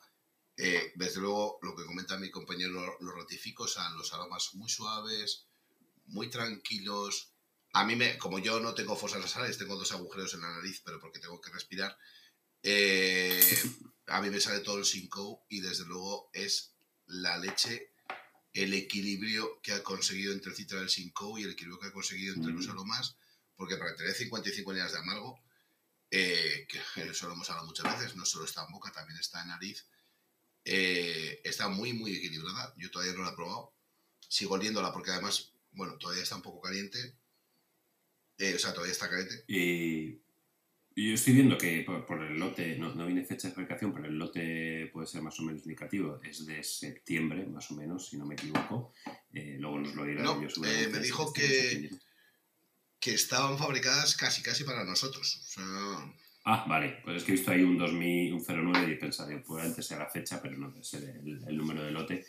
Eh, 0.56 0.92
desde 0.96 1.20
luego, 1.20 1.60
lo 1.62 1.76
que 1.76 1.86
comenta 1.86 2.18
mi 2.18 2.30
compañero 2.30 2.72
lo, 2.72 2.96
lo 3.00 3.12
ratifico, 3.12 3.62
o 3.62 3.68
sea, 3.68 3.88
los 3.90 4.12
aromas 4.12 4.50
muy 4.54 4.68
suaves, 4.68 5.46
muy 6.06 6.28
tranquilos, 6.28 7.32
A 7.72 7.84
mí, 7.84 7.94
me, 7.96 8.18
como 8.18 8.38
yo 8.38 8.60
no 8.60 8.74
tengo 8.74 8.96
fosas 8.96 9.20
nasales, 9.20 9.58
tengo 9.58 9.76
dos 9.76 9.92
agujeros 9.92 10.34
en 10.34 10.40
la 10.40 10.50
nariz, 10.50 10.82
pero 10.84 10.98
porque 11.00 11.20
tengo 11.20 11.40
que 11.40 11.50
respirar, 11.50 11.96
eh, 12.62 13.62
a 14.06 14.20
mí 14.20 14.30
me 14.30 14.40
sale 14.40 14.60
todo 14.60 14.78
el 14.78 14.84
Simcoe 14.84 15.38
y 15.48 15.60
desde 15.60 15.84
luego 15.84 16.30
es 16.32 16.74
la 17.06 17.38
leche, 17.38 17.92
el 18.52 18.74
equilibrio 18.74 19.60
que 19.62 19.72
ha 19.72 19.82
conseguido 19.82 20.32
entre 20.32 20.50
el 20.50 20.56
citra 20.56 20.80
del 20.80 20.90
Simcoe 20.90 21.40
y 21.40 21.44
el 21.44 21.50
equilibrio 21.52 21.78
que 21.78 21.86
ha 21.88 21.92
conseguido 21.92 22.34
entre 22.34 22.52
los 22.52 22.66
Mm. 22.66 22.70
aromas, 22.70 23.16
porque 23.56 23.76
para 23.76 23.94
tener 23.94 24.14
55 24.14 24.70
unidades 24.70 24.92
de 24.92 24.98
amargo, 24.98 25.40
eh, 26.10 26.66
que 26.68 26.80
eso 27.08 27.28
lo 27.28 27.34
hemos 27.34 27.48
hablado 27.50 27.68
muchas 27.68 27.96
veces, 27.98 28.16
no 28.16 28.26
solo 28.26 28.44
está 28.44 28.64
en 28.64 28.72
boca, 28.72 28.90
también 28.90 29.18
está 29.20 29.42
en 29.42 29.48
nariz, 29.48 29.86
eh, 30.64 31.40
está 31.44 31.68
muy, 31.68 31.92
muy 31.92 32.16
equilibrada. 32.16 32.74
Yo 32.76 32.90
todavía 32.90 33.14
no 33.14 33.22
la 33.22 33.30
he 33.30 33.34
probado. 33.34 33.72
Sigo 34.28 34.54
oliéndola 34.54 34.92
porque 34.92 35.10
además, 35.12 35.52
bueno, 35.72 35.96
todavía 35.98 36.22
está 36.22 36.36
un 36.36 36.42
poco 36.42 36.60
caliente. 36.60 37.16
Eh, 38.40 38.54
o 38.54 38.58
sea, 38.58 38.72
todavía 38.72 38.92
está 38.92 39.08
caliente. 39.08 39.44
Y, 39.46 40.18
y 40.94 41.08
yo 41.08 41.14
estoy 41.14 41.34
viendo 41.34 41.58
que 41.58 41.82
por, 41.82 42.06
por 42.06 42.22
el 42.22 42.38
lote, 42.38 42.76
no, 42.78 42.94
no 42.94 43.06
viene 43.06 43.24
fecha 43.24 43.48
de 43.48 43.54
fabricación, 43.54 43.92
pero 43.92 44.06
el 44.06 44.18
lote 44.18 44.88
puede 44.92 45.06
ser 45.06 45.20
más 45.20 45.38
o 45.38 45.42
menos 45.42 45.62
indicativo, 45.62 46.18
es 46.24 46.46
de 46.46 46.64
septiembre, 46.64 47.44
más 47.46 47.70
o 47.70 47.74
menos, 47.74 48.08
si 48.08 48.16
no 48.16 48.24
me 48.24 48.34
equivoco. 48.34 48.94
Eh, 49.32 49.56
luego 49.60 49.78
nos 49.78 49.94
lo 49.94 50.04
dirá 50.04 50.22
No, 50.22 50.40
yo 50.42 50.48
eh, 50.64 50.88
me 50.90 51.00
dijo 51.00 51.32
que-. 51.32 51.90
Que 52.98 53.14
estaban 53.14 53.56
fabricadas 53.56 54.14
casi, 54.14 54.42
casi 54.42 54.64
para 54.64 54.84
nosotros. 54.84 55.36
O 55.36 55.48
sea, 55.48 56.12
Ah, 56.44 56.64
vale, 56.66 57.00
pues 57.04 57.18
es 57.18 57.24
que 57.24 57.32
he 57.32 57.34
visto 57.34 57.50
ahí 57.50 57.62
un 57.62 57.76
2000, 57.76 58.32
un 58.32 58.42
09 58.42 58.86
y 58.88 58.92
he 58.92 58.96
pensado, 58.96 59.28
probablemente 59.42 59.82
sea 59.82 59.98
la 59.98 60.08
fecha, 60.08 60.40
pero 60.40 60.56
no 60.56 60.82
ser 60.82 61.04
el, 61.04 61.44
el 61.46 61.56
número 61.56 61.84
de 61.84 61.90
lote. 61.90 62.24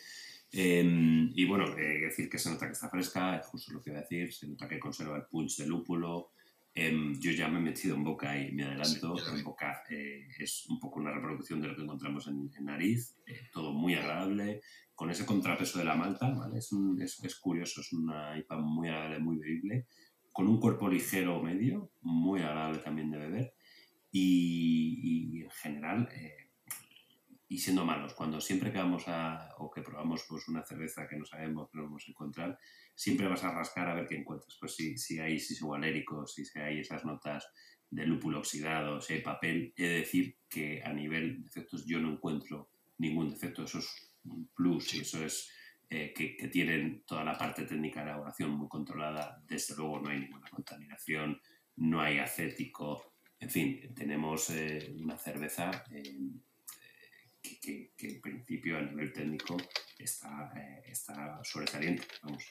Eh, 0.52 1.28
y 1.34 1.44
bueno, 1.46 1.76
eh, 1.78 2.00
decir 2.00 2.28
que 2.28 2.38
se 2.38 2.50
nota 2.50 2.66
que 2.66 2.72
está 2.72 2.88
fresca, 2.90 3.36
es 3.38 3.46
justo 3.46 3.72
lo 3.72 3.80
que 3.82 3.90
iba 3.90 3.98
a 3.98 4.02
decir, 4.02 4.32
se 4.32 4.46
nota 4.48 4.68
que 4.68 4.78
conserva 4.78 5.16
el 5.16 5.24
punch 5.24 5.56
de 5.58 5.66
lúpulo. 5.66 6.32
Em, 6.74 7.18
yo 7.20 7.30
ya 7.32 7.48
me 7.48 7.58
he 7.58 7.62
metido 7.62 7.94
en 7.96 8.04
boca 8.04 8.38
y 8.38 8.52
me 8.52 8.64
adelanto. 8.64 9.16
Sí, 9.18 9.24
en 9.38 9.44
boca 9.44 9.82
eh, 9.90 10.26
es 10.38 10.66
un 10.68 10.78
poco 10.80 11.00
una 11.00 11.12
reproducción 11.12 11.60
de 11.60 11.68
lo 11.68 11.76
que 11.76 11.82
encontramos 11.82 12.26
en, 12.28 12.50
en 12.56 12.64
nariz, 12.64 13.16
eh, 13.26 13.48
todo 13.52 13.72
muy 13.72 13.94
agradable, 13.94 14.60
con 14.94 15.10
ese 15.10 15.26
contrapeso 15.26 15.78
de 15.78 15.84
la 15.84 15.96
malta, 15.96 16.30
¿vale? 16.30 16.58
Es, 16.58 16.72
un- 16.72 17.00
es, 17.00 17.22
es 17.24 17.34
curioso, 17.36 17.80
es 17.80 17.92
una 17.92 18.38
IPA 18.38 18.56
muy 18.58 18.88
agradable, 18.88 19.18
muy 19.20 19.36
bebible, 19.38 19.86
con 20.32 20.48
un 20.48 20.60
cuerpo 20.60 20.88
ligero 20.88 21.36
o 21.38 21.42
medio, 21.42 21.92
muy 22.02 22.40
agradable 22.40 22.78
también 22.78 23.10
de 23.10 23.18
beber 23.18 23.54
y, 24.10 25.36
y 25.38 25.42
en 25.42 25.50
general, 25.50 26.08
eh, 26.14 26.41
y 27.52 27.58
siendo 27.58 27.84
malos, 27.84 28.14
cuando 28.14 28.40
siempre 28.40 28.72
que 28.72 28.78
vamos 28.78 29.04
a, 29.08 29.54
o 29.58 29.70
que 29.70 29.82
probamos 29.82 30.24
pues, 30.26 30.48
una 30.48 30.64
cerveza 30.64 31.06
que 31.06 31.18
no 31.18 31.26
sabemos 31.26 31.68
que 31.70 31.76
no 31.76 31.84
vamos 31.84 32.02
a 32.06 32.10
encontrar, 32.10 32.58
siempre 32.94 33.28
vas 33.28 33.44
a 33.44 33.52
rascar 33.52 33.90
a 33.90 33.94
ver 33.94 34.06
qué 34.06 34.16
encuentras. 34.16 34.56
Pues 34.58 34.74
si, 34.74 34.96
si 34.96 35.18
hay 35.18 35.38
sisogualéricos, 35.38 36.32
si 36.32 36.58
hay 36.58 36.78
esas 36.78 37.04
notas 37.04 37.46
de 37.90 38.06
lúpulo 38.06 38.38
oxidado, 38.38 39.02
si 39.02 39.12
hay 39.12 39.20
papel, 39.20 39.74
he 39.76 39.82
de 39.82 39.98
decir 39.98 40.38
que 40.48 40.82
a 40.82 40.94
nivel 40.94 41.42
de 41.42 41.48
efectos 41.48 41.84
yo 41.84 42.00
no 42.00 42.12
encuentro 42.12 42.70
ningún 42.96 43.28
defecto. 43.28 43.64
Eso 43.64 43.80
es 43.80 44.16
un 44.24 44.48
plus, 44.56 44.88
Sí. 44.88 45.00
eso 45.00 45.22
es 45.22 45.50
eh, 45.90 46.14
que, 46.16 46.48
tienen 46.48 47.04
toda 47.04 47.22
la 47.22 47.36
parte 47.36 47.66
técnica 47.66 48.00
de 48.00 48.12
elaboración 48.12 48.52
muy 48.52 48.68
controlada. 48.68 49.44
Desde 49.46 49.76
luego 49.76 50.00
no 50.00 50.08
hay 50.08 50.20
ninguna 50.20 50.48
contaminación, 50.48 51.38
no 51.76 52.00
hay 52.00 52.18
acético. 52.18 53.12
En 53.38 53.50
fin, 53.50 53.92
tenemos 53.94 54.48
eh, 54.48 54.94
una 54.98 55.18
cerveza 55.18 55.84
que, 57.42 57.58
que- 57.60 57.92
que 57.96 58.06
en 58.08 58.20
principio 58.20 58.78
a 58.78 58.82
nivel 58.82 59.12
técnico 59.12 59.56
está, 59.98 60.52
eh, 60.56 60.82
está 60.86 61.40
sobresaliente. 61.44 62.06
Vamos. 62.22 62.44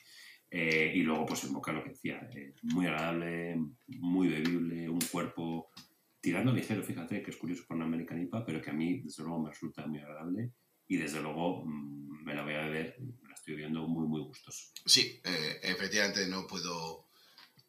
Eh, 0.49 0.91
y 0.95 1.01
luego, 1.03 1.25
pues 1.25 1.43
en 1.45 1.53
boca 1.53 1.71
lo 1.71 1.83
que 1.83 1.91
decía, 1.91 2.27
eh, 2.35 2.53
muy 2.63 2.85
agradable, 2.85 3.55
muy 3.87 4.27
bebible, 4.27 4.89
un 4.89 4.99
cuerpo 4.99 5.71
tirando 6.19 6.51
ligero, 6.53 6.83
fíjate, 6.83 7.23
que 7.23 7.31
es 7.31 7.37
curioso 7.37 7.63
por 7.67 7.77
una 7.77 7.85
American 7.85 8.21
IPA, 8.21 8.45
pero 8.45 8.61
que 8.61 8.69
a 8.69 8.73
mí, 8.73 8.99
desde 9.01 9.23
luego, 9.23 9.41
me 9.43 9.49
resulta 9.49 9.87
muy 9.87 9.99
agradable 9.99 10.51
y 10.87 10.97
desde 10.97 11.21
luego 11.21 11.65
mm, 11.65 12.23
me 12.25 12.35
la 12.35 12.43
voy 12.43 12.53
a 12.55 12.63
beber, 12.63 12.97
me 12.99 13.29
la 13.29 13.33
estoy 13.33 13.55
viendo 13.55 13.87
muy, 13.87 14.07
muy 14.07 14.21
gustoso. 14.21 14.71
sí, 14.85 15.21
eh, 15.23 15.59
efectivamente 15.63 16.27
no 16.27 16.45
puedo, 16.45 17.07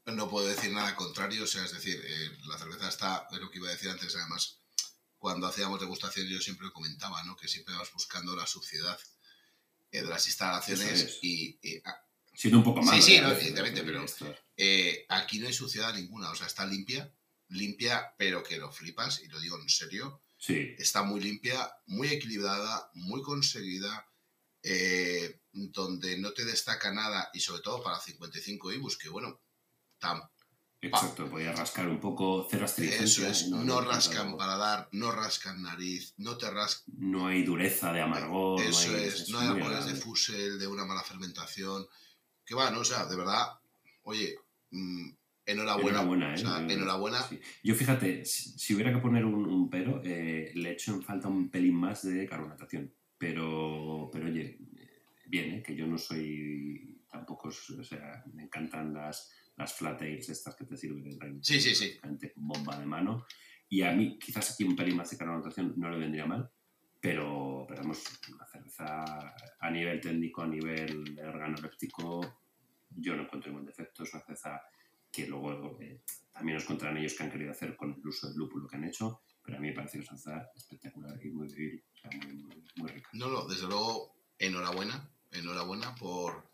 no 0.07 0.29
puedo 0.29 0.49
decir 0.49 0.73
nada 0.73 0.97
contrario. 0.97 1.45
O 1.45 1.47
sea, 1.47 1.65
es 1.65 1.73
decir, 1.73 2.01
eh, 2.05 2.29
la 2.49 2.59
cerveza 2.59 2.89
está, 2.89 3.29
es 3.31 3.39
lo 3.39 3.49
que 3.49 3.59
iba 3.59 3.69
a 3.69 3.73
decir 3.73 3.91
antes, 3.91 4.15
además, 4.17 4.61
cuando 5.23 5.47
hacíamos 5.47 5.79
degustación 5.79 6.27
yo 6.27 6.41
siempre 6.41 6.67
lo 6.67 6.73
comentaba, 6.73 7.23
¿no? 7.23 7.37
Que 7.37 7.47
siempre 7.47 7.77
vas 7.77 7.93
buscando 7.93 8.35
la 8.35 8.45
suciedad 8.45 8.99
eh, 9.93 10.03
de 10.03 10.09
las 10.09 10.27
instalaciones 10.27 11.01
es. 11.01 11.19
y, 11.23 11.61
Siendo 12.35 12.59
un 12.59 12.65
poco 12.65 12.81
Sí, 12.81 12.87
malo. 12.89 13.03
sí, 13.03 13.15
¿eh? 13.15 13.21
no, 13.21 13.29
veces, 13.29 13.47
evidentemente, 13.47 13.85
pero- 13.85 14.35
Eh, 14.57 15.07
aquí 15.09 15.39
no 15.39 15.47
hay 15.47 15.53
suciedad 15.53 15.95
ninguna, 15.95 16.29
o 16.31 16.35
sea, 16.35 16.49
está 16.49 16.67
limpia, 16.67 17.15
limpia, 17.51 18.13
pero 18.19 18.43
que 18.43 18.57
lo 18.59 18.73
flipas, 18.73 19.21
y 19.23 19.29
lo 19.29 19.39
digo 19.39 19.61
en 19.61 19.69
serio. 19.69 20.23
Sí, 20.39 20.75
Está 20.77 21.05
muy 21.05 21.21
limpia, 21.21 21.73
muy 21.87 22.09
equilibrada, 22.09 22.91
muy 22.95 23.23
conseguida, 23.23 24.09
eh, 24.65 25.41
donde 25.53 26.19
no 26.19 26.33
te 26.33 26.45
destaca 26.45 26.91
nada, 26.93 27.31
y 27.33 27.39
sobre 27.39 27.63
todo 27.63 27.81
para 27.81 28.01
55 28.01 28.73
IBUs, 28.73 28.97
que 28.99 29.09
bueno, 29.09 29.41
tam- 30.01 30.29
exacto, 30.83 31.31
podía 31.31 31.53
rascar 31.53 31.89
un 31.89 32.01
poco, 32.01 32.47
cero 32.51 32.67
eso 32.67 33.27
es, 33.27 33.49
no, 33.49 33.65
no 33.65 33.81
rascan 33.81 34.37
paladar, 34.37 34.89
no 34.93 35.13
rascan 35.13 35.63
nariz, 35.63 36.15
no 36.19 36.37
te 36.37 36.51
rascan. 36.51 36.95
No 36.99 37.29
hay 37.29 37.43
dureza 37.45 37.93
de 37.93 38.01
amargor. 38.01 38.61
Eso 38.61 38.91
no 38.91 38.97
hay, 38.99 39.05
es, 39.05 39.29
no 39.31 39.39
hay 39.39 39.49
árboles 39.49 39.87
de 39.87 39.95
fusel, 39.95 40.59
de 40.59 40.67
una 40.67 40.85
mala 40.85 41.03
fermentación. 41.03 41.87
Que 42.45 42.55
va, 42.55 42.71
¿no? 42.71 42.81
O 42.81 42.85
sea, 42.85 43.07
de 43.07 43.17
verdad, 43.17 43.47
oye, 44.03 44.35
mm, 44.71 45.09
enhorabuena. 45.47 45.91
Enhorabuena, 46.01 46.31
¿eh? 46.31 46.35
O 46.35 46.39
sea, 46.39 46.67
Yo- 46.67 46.75
enhorabuena. 46.75 47.23
sí. 47.23 47.41
Yo 47.63 47.75
fíjate, 47.75 48.25
si, 48.25 48.59
si 48.59 48.75
hubiera 48.75 48.93
que 48.93 48.99
poner 48.99 49.25
un, 49.25 49.47
un 49.47 49.71
pero, 49.71 50.03
eh, 50.05 50.51
le 50.55 50.73
echo 50.73 50.93
en 50.93 51.03
falta 51.03 51.29
un 51.29 51.49
pelín 51.49 51.77
más 51.77 52.03
de 52.03 52.27
carbonatación. 52.27 52.93
Pero, 53.17 54.11
pero 54.13 54.27
oye, 54.27 54.59
bien, 55.27 55.55
¿eh? 55.55 55.63
que 55.63 55.77
yo 55.77 55.87
no 55.87 55.97
soy 55.97 57.01
tampoco, 57.09 57.49
o 57.49 57.85
sea, 57.85 58.25
me 58.35 58.43
encantan 58.45 58.93
las, 58.93 59.31
las 59.57 59.75
flat 59.75 60.01
ales 60.03 60.29
estas 60.29 60.57
que 60.57 60.65
te 60.65 60.77
sirven 60.77 61.07
en 61.07 61.21
Reino 61.21 61.43
Sí, 61.43 61.61
sí, 61.61 61.75
sí. 61.75 61.99
bomba 62.37 62.79
de 62.79 62.87
mano. 62.87 63.27
Y 63.69 63.83
a 63.83 63.93
mí, 63.93 64.19
quizás 64.19 64.53
aquí 64.53 64.65
un 64.65 64.77
pelín 64.77 64.97
más 64.97 65.11
de 65.11 65.17
carbonatación 65.17 65.75
no 65.77 65.91
le 65.91 65.99
vendría 65.99 66.27
mal, 66.27 66.51
pero, 67.01 67.65
pero 67.69 67.83
vamos, 67.83 68.05
una 68.33 68.47
cerveza 68.47 69.35
a 69.59 69.71
nivel 69.71 70.01
técnico, 70.01 70.43
a 70.43 70.47
nivel 70.47 71.19
organoléptico, 71.19 72.43
yo 72.91 73.17
no 73.17 73.23
encuentro 73.23 73.51
ningún 73.51 73.67
defecto. 73.67 74.03
Es 74.03 74.13
una 74.13 74.23
cerveza 74.23 74.63
que 75.11 75.27
luego 75.27 75.79
eh, 75.81 76.03
también 76.33 76.57
nos 76.57 76.65
contarán 76.65 76.97
ellos 76.99 77.15
que 77.15 77.23
han 77.25 77.31
querido 77.31 77.51
hacer 77.51 77.77
con 77.77 77.93
el 77.95 78.07
uso 78.07 78.29
del 78.29 78.37
lúpulo 78.39 78.69
que 78.69 78.77
han 78.77 78.85
hecho, 78.85 79.23
pero 79.43 79.59
a 79.59 79.61
mí 79.61 79.69
me 79.69 79.75
parece 79.75 79.99
que 79.99 80.05
es 80.05 80.11
una 80.11 80.19
cerveza 80.19 80.51
espectacular 80.55 81.19
y 81.25 81.31
muy 81.31 81.49
muy, 81.49 82.37
muy, 82.45 82.65
muy 82.77 82.89
rica. 82.91 83.11
No, 83.15 83.29
no, 83.29 83.47
desde 83.47 83.67
luego, 83.67 84.15
enhorabuena. 84.39 85.09
Enhorabuena 85.31 85.95
por, 85.95 86.47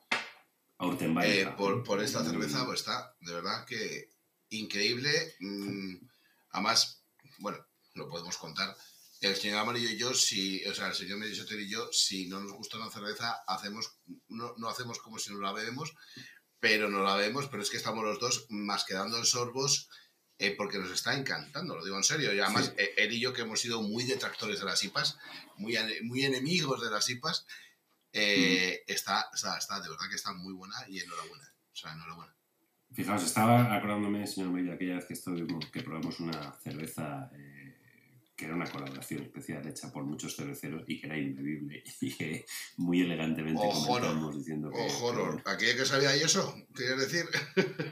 Aurtenbayer, 0.79 1.49
eh, 1.49 1.55
por, 1.57 1.83
por 1.83 2.03
esta 2.03 2.25
cerveza, 2.25 2.65
pues 2.65 2.81
está, 2.81 3.15
de 3.21 3.35
verdad 3.35 3.65
que 3.67 4.13
increíble. 4.51 5.35
Mm, 5.41 5.97
además, 6.51 7.03
bueno, 7.39 7.59
lo 7.95 8.09
podemos 8.09 8.37
contar. 8.39 8.77
El 9.21 9.35
señor 9.35 9.59
Amarillo 9.59 9.91
y 9.91 9.97
yo, 9.99 10.15
si, 10.15 10.65
o 10.67 10.75
sea, 10.75 10.89
el 10.89 10.95
señor 10.95 11.19
Medisoter 11.19 11.59
y 11.61 11.69
yo, 11.69 11.89
si 11.93 12.29
no 12.29 12.41
nos 12.41 12.53
gusta 12.53 12.77
una 12.77 12.91
cerveza, 12.91 13.43
hacemos, 13.49 13.99
no, 14.29 14.55
no 14.57 14.69
hacemos 14.69 15.01
como 15.01 15.19
si 15.19 15.33
no 15.33 15.41
la 15.41 15.53
bebemos, 15.53 15.93
pero 16.61 16.89
no 16.89 17.03
la 17.03 17.17
bebemos, 17.17 17.49
pero 17.49 17.63
es 17.63 17.71
que 17.71 17.77
estamos 17.77 18.05
los 18.05 18.21
dos 18.21 18.47
más 18.49 18.85
que 18.85 18.95
dando 18.95 19.25
sorbos 19.25 19.89
eh, 20.39 20.55
porque 20.57 20.79
nos 20.79 20.93
está 20.93 21.15
encantando, 21.19 21.75
lo 21.75 21.85
digo 21.85 21.97
en 21.97 22.05
serio. 22.05 22.33
Y 22.33 22.39
además, 22.39 22.67
Sí. 22.67 22.73
eh, 22.79 22.95
él 22.99 23.13
y 23.13 23.19
yo 23.19 23.33
que 23.33 23.43
hemos 23.43 23.61
sido 23.61 23.83
muy 23.83 24.05
detractores 24.05 24.61
de 24.61 24.67
las 24.67 24.85
IPAs, 24.85 25.17
muy, 25.57 25.77
muy 26.03 26.25
enemigos 26.25 26.81
de 26.81 26.91
las 26.91 27.11
IPAs, 27.11 27.45
eh, 28.19 28.85
está, 28.87 29.27
está, 29.33 29.59
está, 29.59 29.81
de 29.81 29.89
verdad 29.89 30.09
que 30.09 30.17
está 30.17 30.33
muy 30.33 30.53
buena 30.53 30.77
y 30.89 31.01
enhorabuena. 31.01 31.53
O 31.73 31.77
sea, 31.77 31.93
enhorabuena. 31.93 32.35
Fijaos, 32.93 33.25
estaba 33.25 33.75
acordándome, 33.75 34.27
señor 34.27 34.51
Medio, 34.51 34.73
aquella 34.73 34.97
vez 34.97 35.05
que 35.05 35.15
estuvimos, 35.15 35.67
que 35.67 35.83
probamos 35.83 36.21
una 36.21 36.53
cerveza 36.63 37.31
eh, 37.35 37.59
que 38.39 38.45
era 38.45 38.55
una 38.55 38.71
colaboración 38.71 39.25
especial 39.25 39.67
hecha 39.67 39.91
por 39.91 40.05
muchos 40.05 40.37
cerveceros 40.37 40.85
y 40.87 41.01
que 41.01 41.09
era 41.09 41.19
inbebible 41.19 41.83
y 42.01 42.13
que 42.13 42.47
muy 42.77 43.01
elegantemente 43.01 43.61
Ojo, 43.61 43.87
comentábamos 43.89 44.39
diciendo 44.39 44.71
que... 44.71 44.77
Que, 44.77 44.93
horror. 45.03 45.43
¿Aquella 45.45 45.77
que 45.77 45.85
sabía 45.85 46.17
y 46.17 46.21
eso? 46.21 46.55
¿Quieres 46.73 46.99
decir? 46.99 47.25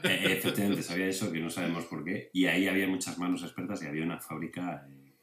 Eh, 0.05 0.35
efectivamente, 0.39 0.85
sabía 0.85 1.09
eso, 1.09 1.33
que 1.33 1.41
no 1.41 1.51
sabemos 1.51 1.87
por 1.87 2.05
qué. 2.05 2.31
Y 2.33 2.47
ahí 2.47 2.69
había 2.69 2.87
muchas 2.87 3.19
manos 3.19 3.43
expertas 3.43 3.83
y 3.83 3.87
había 3.87 4.05
una 4.05 4.21
fábrica, 4.21 4.87
eh, 4.89 5.17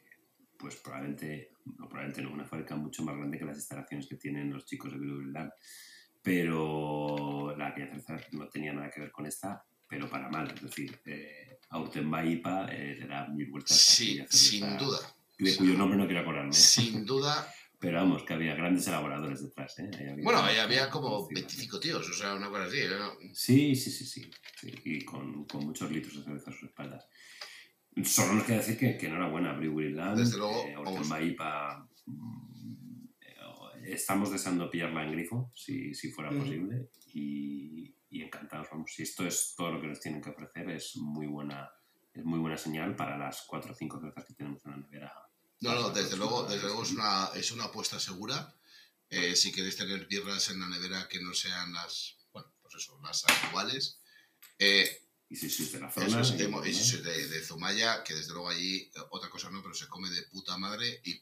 pues 0.58 0.76
probablemente, 0.76 1.53
no 1.64 1.88
probablemente 1.88 2.22
no, 2.22 2.32
una 2.32 2.44
fábrica 2.44 2.76
mucho 2.76 3.02
más 3.04 3.16
grande 3.16 3.38
que 3.38 3.44
las 3.44 3.56
instalaciones 3.56 4.06
que 4.06 4.16
tienen 4.16 4.50
los 4.52 4.64
chicos 4.66 4.92
de 4.92 4.98
Bilbao 4.98 5.50
Pero 6.22 7.54
la 7.56 7.68
aquella 7.68 7.88
cerveza 8.02 8.16
no 8.32 8.48
tenía 8.48 8.72
nada 8.72 8.90
que 8.90 9.00
ver 9.00 9.12
con 9.12 9.26
esta, 9.26 9.62
pero 9.88 10.08
para 10.08 10.28
mal. 10.30 10.50
Es 10.54 10.62
decir, 10.62 10.98
eh, 11.04 11.58
Aurtenba 11.70 12.24
IPA 12.24 12.66
eh, 12.72 12.96
le 12.98 13.06
da 13.06 13.28
mil 13.28 13.50
vueltas 13.50 13.72
a 13.72 13.80
Sí, 13.80 14.14
cerveza, 14.16 14.36
sin 14.36 14.78
duda. 14.78 14.98
De 15.38 15.56
cuyo 15.56 15.74
nombre 15.74 15.98
no 15.98 16.06
quiero 16.06 16.20
acordarme. 16.22 16.52
Sin 16.52 17.04
duda. 17.04 17.46
Pero 17.78 17.98
vamos, 17.98 18.22
que 18.22 18.32
había 18.32 18.54
grandes 18.54 18.86
elaboradores 18.86 19.42
detrás, 19.42 19.78
¿eh? 19.78 19.90
Ahí 19.98 20.08
había- 20.08 20.24
Bueno, 20.24 20.40
ahí 20.42 20.56
había 20.56 20.88
como 20.88 21.26
Sí, 21.28 21.34
25 21.34 21.80
tíos, 21.80 22.08
o 22.08 22.12
sea, 22.14 22.34
una 22.34 22.48
cosa 22.48 22.64
así. 22.64 22.78
¿no? 22.88 23.12
Sí, 23.34 23.76
sí, 23.76 23.90
sí, 23.90 24.06
sí. 24.06 24.30
sí, 24.58 24.72
Y 24.84 25.04
con, 25.04 25.44
con 25.44 25.66
muchos 25.66 25.90
litros 25.90 26.16
de 26.16 26.22
cerveza 26.24 26.50
a 26.50 26.54
sus 26.54 26.62
espaldas. 26.70 27.06
Solo 28.02 28.34
nos 28.34 28.44
queda 28.44 28.56
decir 28.56 28.76
que, 28.76 28.96
que 28.96 29.06
enhorabuena 29.06 29.52
Brewery 29.52 29.92
Land. 29.92 30.18
Desde 30.18 30.38
luego, 30.38 30.64
eh, 30.66 30.74
vamos. 30.76 31.08
Mm, 32.06 33.06
eh, 33.20 33.36
Estamos 33.86 34.32
deseando 34.32 34.70
pillarla 34.70 35.04
en 35.04 35.12
grifo, 35.12 35.52
si, 35.54 35.94
si 35.94 36.10
fuera 36.10 36.30
posible. 36.30 36.90
Y, 37.12 37.94
y 38.10 38.22
encantados, 38.22 38.68
vamos. 38.70 38.90
Si 38.92 39.02
esto 39.02 39.26
es 39.26 39.54
todo 39.56 39.72
lo 39.72 39.80
que 39.80 39.86
nos 39.86 40.00
tienen 40.00 40.20
que 40.20 40.30
ofrecer, 40.30 40.68
es 40.70 40.96
muy 40.96 41.26
buena, 41.26 41.70
es 42.12 42.24
muy 42.24 42.40
buena 42.40 42.56
señal 42.56 42.96
para 42.96 43.16
las 43.16 43.44
cuatro 43.46 43.72
o 43.72 43.74
cinco 43.74 44.00
cervezas 44.00 44.24
que 44.24 44.34
tenemos 44.34 44.64
en 44.64 44.70
la 44.72 44.76
nevera. 44.78 45.12
No, 45.60 45.74
no, 45.74 45.90
desde 45.90 46.16
luego, 46.16 46.44
desde 46.44 46.62
luego 46.66 46.82
es 46.82 46.92
una, 46.92 47.28
es 47.34 47.52
una 47.52 47.64
apuesta 47.64 48.00
segura. 48.00 48.54
Eh, 49.08 49.36
si 49.36 49.52
queréis 49.52 49.76
tener 49.76 50.06
birras 50.06 50.50
en 50.50 50.60
la 50.60 50.68
nevera 50.68 51.06
que 51.08 51.22
no 51.22 51.32
sean 51.32 51.72
las, 51.72 52.16
bueno, 52.32 52.52
pues 52.60 52.74
eso, 52.74 52.98
las 53.02 53.24
actuales. 53.24 54.00
Eh, 54.58 55.03
Y 55.28 55.36
si 55.36 55.48
sois 55.50 55.72
de 55.72 55.80
la 55.80 55.90
zona. 55.90 56.06
eso 56.06 56.20
es, 56.20 56.32
hemo- 56.40 56.64
y 56.66 56.72
si 56.74 56.84
sois 56.84 57.02
de, 57.02 57.28
de 57.28 57.40
Zumaya, 57.42 58.02
que 58.04 58.14
desde 58.14 58.32
luego 58.32 58.48
allí, 58.50 58.76
eh, 58.94 59.00
otra 59.10 59.28
cosa 59.30 59.50
no, 59.50 59.62
pero 59.62 59.74
se 59.74 59.88
come 59.88 60.10
de 60.10 60.22
puta 60.24 60.56
madre 60.58 61.00
y 61.04 61.20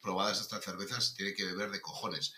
probadas 0.00 0.40
estas 0.40 0.64
cervezas 0.64 1.14
tiene 1.14 1.34
que 1.34 1.44
beber 1.44 1.70
de 1.70 1.80
cojones. 1.80 2.34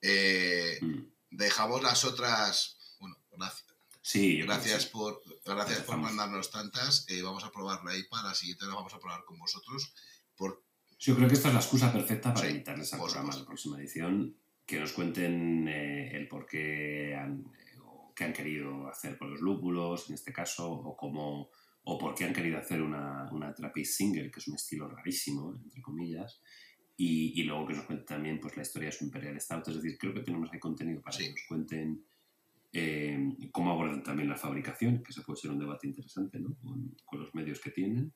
Eh, 0.00 0.78
Mm. 0.80 1.04
dejamos 1.30 1.82
las 1.82 2.04
otras, 2.04 2.78
bueno, 3.00 3.16
gracias, 3.32 3.66
Sí, 4.04 4.38
gracias 4.42 4.82
sí. 4.84 4.88
por, 4.92 5.22
gracias 5.44 5.80
por 5.82 5.96
mandarnos 5.96 6.50
tantas. 6.50 7.06
Eh, 7.08 7.22
vamos 7.22 7.44
a 7.44 7.52
probar 7.52 7.84
la 7.84 7.96
IPA, 7.96 8.22
la 8.22 8.34
siguiente 8.34 8.66
la 8.66 8.74
vamos 8.74 8.92
a 8.94 8.98
probar 8.98 9.24
con 9.24 9.38
vosotros. 9.38 9.94
Por, 10.36 10.64
Yo 10.98 11.14
creo 11.16 11.28
que 11.28 11.34
esta 11.34 11.48
es 11.48 11.54
la 11.54 11.60
excusa 11.60 11.92
perfecta 11.92 12.34
para 12.34 12.46
Sí, 12.46 12.52
invitarles 12.52 12.90
por 12.90 13.00
programa, 13.10 13.32
a 13.32 13.36
la 13.38 13.44
próxima 13.46 13.78
edición, 13.78 14.36
que 14.66 14.80
nos 14.80 14.92
cuenten 14.92 15.66
eh, 15.68 16.16
el 16.16 16.26
por 16.28 16.46
qué 16.46 17.14
han, 17.16 17.44
qué 18.14 18.24
han 18.24 18.32
querido 18.32 18.88
hacer 18.88 19.18
con 19.18 19.30
los 19.30 19.40
lúpulos, 19.40 20.08
en 20.08 20.14
este 20.14 20.32
caso, 20.32 20.70
o 20.70 20.96
cómo 20.96 21.50
o 21.84 21.98
por 21.98 22.14
qué 22.14 22.24
han 22.24 22.32
querido 22.32 22.58
hacer 22.58 22.80
una, 22.80 23.28
una 23.32 23.52
Trappist 23.52 23.96
Single, 23.96 24.30
que 24.30 24.38
es 24.38 24.46
un 24.46 24.54
estilo 24.54 24.88
rarísimo, 24.88 25.56
entre 25.64 25.82
comillas, 25.82 26.40
y, 26.96 27.40
y 27.40 27.42
luego 27.44 27.66
que 27.66 27.74
nos 27.74 27.86
cuenten 27.86 28.06
también 28.06 28.38
pues, 28.38 28.56
la 28.56 28.62
historia 28.62 28.88
de 28.90 28.92
su 28.92 29.04
Imperial 29.04 29.40
Stout. 29.40 29.66
Es 29.68 29.74
decir, 29.82 29.98
creo 29.98 30.14
que 30.14 30.20
tenemos 30.20 30.48
ahí 30.52 30.60
contenido 30.60 31.00
para 31.02 31.16
Sí. 31.16 31.24
que 31.24 31.30
nos 31.30 31.42
cuenten 31.48 32.04
eh, 32.72 33.36
cómo 33.50 33.72
abordan 33.72 34.02
también 34.02 34.28
la 34.28 34.36
fabricación, 34.36 35.02
que 35.02 35.10
eso 35.10 35.22
puede 35.24 35.40
ser 35.40 35.50
un 35.50 35.58
debate 35.58 35.88
interesante 35.88 36.38
¿no? 36.38 36.54
con, 36.56 36.94
con 37.04 37.20
los 37.20 37.34
medios 37.34 37.60
que 37.60 37.70
tienen. 37.70 38.12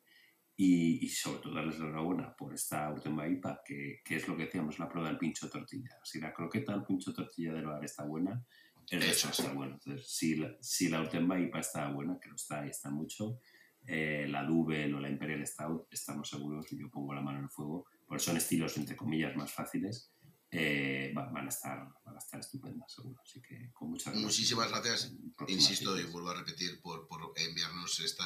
Y, 0.59 1.05
y 1.05 1.09
sobre 1.11 1.41
todo 1.41 1.55
darles 1.55 1.79
la 1.79 1.87
enhorabuena 1.87 2.35
por 2.35 2.55
esta 2.55 2.91
última 2.91 3.29
IPA, 3.29 3.61
que, 3.63 4.01
que 4.03 4.17
es 4.17 4.27
lo 4.27 4.37
que 4.37 4.45
decíamos, 4.45 4.79
la 4.79 4.89
prueba 4.89 5.09
del 5.09 5.19
pincho 5.19 5.51
tortilla. 5.51 5.99
Si 6.03 6.19
la 6.19 6.33
croqueta 6.33 6.73
al 6.73 6.87
pincho 6.87 7.13
tortilla 7.13 7.53
del 7.53 7.67
bar 7.67 7.85
está 7.85 8.05
buena, 8.05 8.43
el 8.91 9.03
resto 9.03 9.29
está 9.29 9.53
bueno. 9.53 9.75
Entonces, 9.75 10.09
si 10.09 10.37
la, 10.37 10.57
si 10.61 10.89
la 10.89 11.03
IPA 11.05 11.59
está 11.61 11.89
buena, 11.91 12.19
que 12.21 12.29
lo 12.29 12.37
está 12.37 12.65
y 12.67 12.71
está 12.71 12.91
mucho, 12.91 13.41
eh, 13.87 14.27
la 14.29 14.45
Double 14.45 14.95
o 14.95 15.01
la 15.01 15.09
Imperial 15.11 15.47
Stout, 15.47 15.87
estamos 15.93 16.29
seguros, 16.29 16.67
yo 16.71 16.91
pongo 16.91 17.15
la 17.15 17.21
mano 17.21 17.39
en 17.39 17.45
el 17.45 17.51
fuego, 17.51 17.87
porque 18.07 18.23
son 18.25 18.37
estilos, 18.37 18.77
entre 18.77 18.97
comillas, 18.97 19.35
más 19.37 19.53
fáciles, 19.53 20.11
eh, 20.51 21.13
va- 21.17 21.27
van, 21.31 21.47
a 21.47 21.49
estar, 21.49 21.89
van 22.05 22.15
a 22.17 22.19
estar 22.19 22.41
estupendas, 22.41 22.93
seguro. 22.93 23.21
Así 23.23 23.41
que 23.43 23.71
con 23.73 23.91
muchas 23.91 24.07
gracias. 24.07 24.25
Muchísimas 24.25 24.69
gracias. 24.71 25.13
Insisto 25.49 25.99
y 25.99 26.05
vuelvo 26.05 26.31
a 26.31 26.35
repetir 26.35 26.81
por, 26.81 27.07
por 27.09 27.33
enviarnos 27.37 27.99
esta 28.01 28.25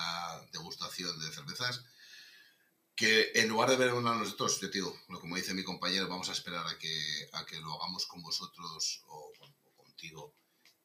degustación 0.52 1.18
de 1.20 1.30
cervezas. 1.32 1.84
Que 2.94 3.30
en 3.34 3.48
lugar 3.48 3.70
de 3.70 3.76
verla 3.76 4.14
nosotros, 4.14 4.60
yo 4.60 4.68
te 4.70 4.78
digo, 4.78 4.94
como 5.20 5.36
dice 5.36 5.54
mi 5.54 5.64
compañero, 5.64 6.06
vamos 6.08 6.28
a 6.28 6.32
esperar 6.32 6.66
a 6.66 6.78
que, 6.78 7.28
a 7.32 7.46
que 7.46 7.58
lo 7.58 7.74
hagamos 7.74 8.04
con 8.06 8.20
vosotros 8.22 9.02
o, 9.08 9.32
o 9.40 9.82
contigo, 9.82 10.34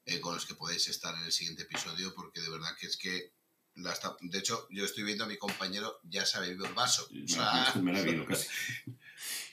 eh, 0.05 0.19
con 0.19 0.33
los 0.35 0.45
que 0.45 0.55
podéis 0.55 0.87
estar 0.87 1.15
en 1.15 1.25
el 1.25 1.31
siguiente 1.31 1.63
episodio, 1.63 2.13
porque 2.15 2.41
de 2.41 2.49
verdad 2.49 2.75
que 2.79 2.87
es 2.87 2.97
que. 2.97 3.33
La 3.77 3.91
está, 3.91 4.15
de 4.21 4.37
hecho, 4.39 4.69
yo 4.71 4.85
estoy 4.85 5.03
viendo 5.03 5.25
a 5.25 5.27
mi 5.27 5.35
compañero, 5.35 5.99
ya 6.03 6.25
se 6.25 6.37
ha 6.37 6.39
bebido 6.39 6.65
el 6.65 6.73
vaso. 6.73 7.09
O 7.11 7.27
sea, 7.27 7.73
me 7.81 7.91
la 7.91 8.01
bebido 8.01 8.25
casi. 8.25 8.47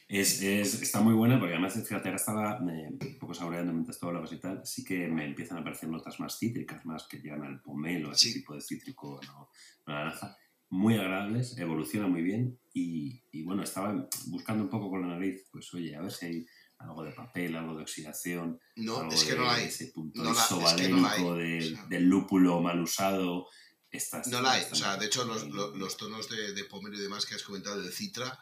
Es, 0.09 0.43
es- 0.43 0.81
está 0.83 1.01
muy 1.01 1.15
buena 1.15 1.39
porque 1.39 1.55
además, 1.55 1.75
fíjate, 1.75 2.09
ahora 2.09 2.17
estaba 2.17 2.59
eh, 2.73 2.89
un 3.01 3.19
poco 3.19 3.35
saboreando 3.35 3.73
mientras 3.73 3.99
tú 3.99 4.07
hablabas 4.07 4.31
y 4.33 4.37
tal, 4.39 4.65
sí 4.65 4.85
que 4.85 5.09
me 5.09 5.25
empiezan 5.25 5.59
a 5.59 5.61
aparecer 5.63 5.89
notas 5.89 6.21
más 6.21 6.39
cítricas, 6.39 6.85
más 6.85 7.09
que 7.09 7.19
llegan 7.19 7.43
al 7.43 7.61
pomelo, 7.63 8.11
a 8.11 8.13
ese 8.13 8.29
Sí. 8.29 8.35
tipo 8.35 8.55
de 8.55 8.61
cítrico, 8.61 9.21
no, 9.27 9.51
no 9.87 9.93
naranja. 9.93 10.37
Muy 10.69 10.95
agradables, 10.97 11.59
evoluciona 11.59 12.07
muy 12.09 12.23
bien 12.23 12.59
y, 12.73 13.25
y 13.33 13.43
bueno, 13.43 13.63
estaba 13.63 14.09
buscando 14.27 14.65
un 14.65 14.71
poco 14.71 14.89
con 14.89 15.03
la 15.03 15.09
nariz, 15.09 15.47
pues 15.51 15.73
oye, 15.75 15.97
a 15.97 16.01
ver 16.01 16.13
si 16.13 16.27
hay 16.27 16.47
algo 16.83 17.05
de 17.05 17.13
papel, 17.13 17.55
algo 17.57 17.77
de 17.77 17.83
oxidación, 17.83 18.61
no, 18.77 18.99
algo 18.99 19.13
es 19.13 19.25
que 19.25 19.33
de 19.33 19.39
no 19.39 19.45
la 19.45 19.55
hay. 19.55 19.65
ese 19.67 19.87
punto 19.89 20.23
No 20.23 20.33
la- 20.33 20.41
es 20.43 20.47
que 20.79 20.89
no 20.89 20.97
la 21.01 21.11
hay, 21.13 21.21
isovalénico 21.21 21.35
de- 21.37 21.59
o 21.73 21.77
sea. 21.77 21.87
del 21.87 22.05
lúpulo 22.05 22.61
mal 22.61 22.81
usado. 22.81 23.49
Está, 23.91 24.19
está- 24.19 24.31
No 24.31 24.41
la 24.43 24.53
hay. 24.53 24.63
está 24.63 24.73
O 24.75 24.77
sea, 24.79 24.97
de 24.97 25.07
hecho, 25.07 25.25
los, 25.25 25.45
los 25.49 25.97
tonos 25.97 26.29
de, 26.29 26.53
de 26.55 26.65
pomelo 26.65 26.97
y 26.97 27.01
demás 27.01 27.27
que 27.27 27.35
has 27.35 27.43
comentado 27.43 27.81
del 27.81 27.93
citra, 27.93 28.39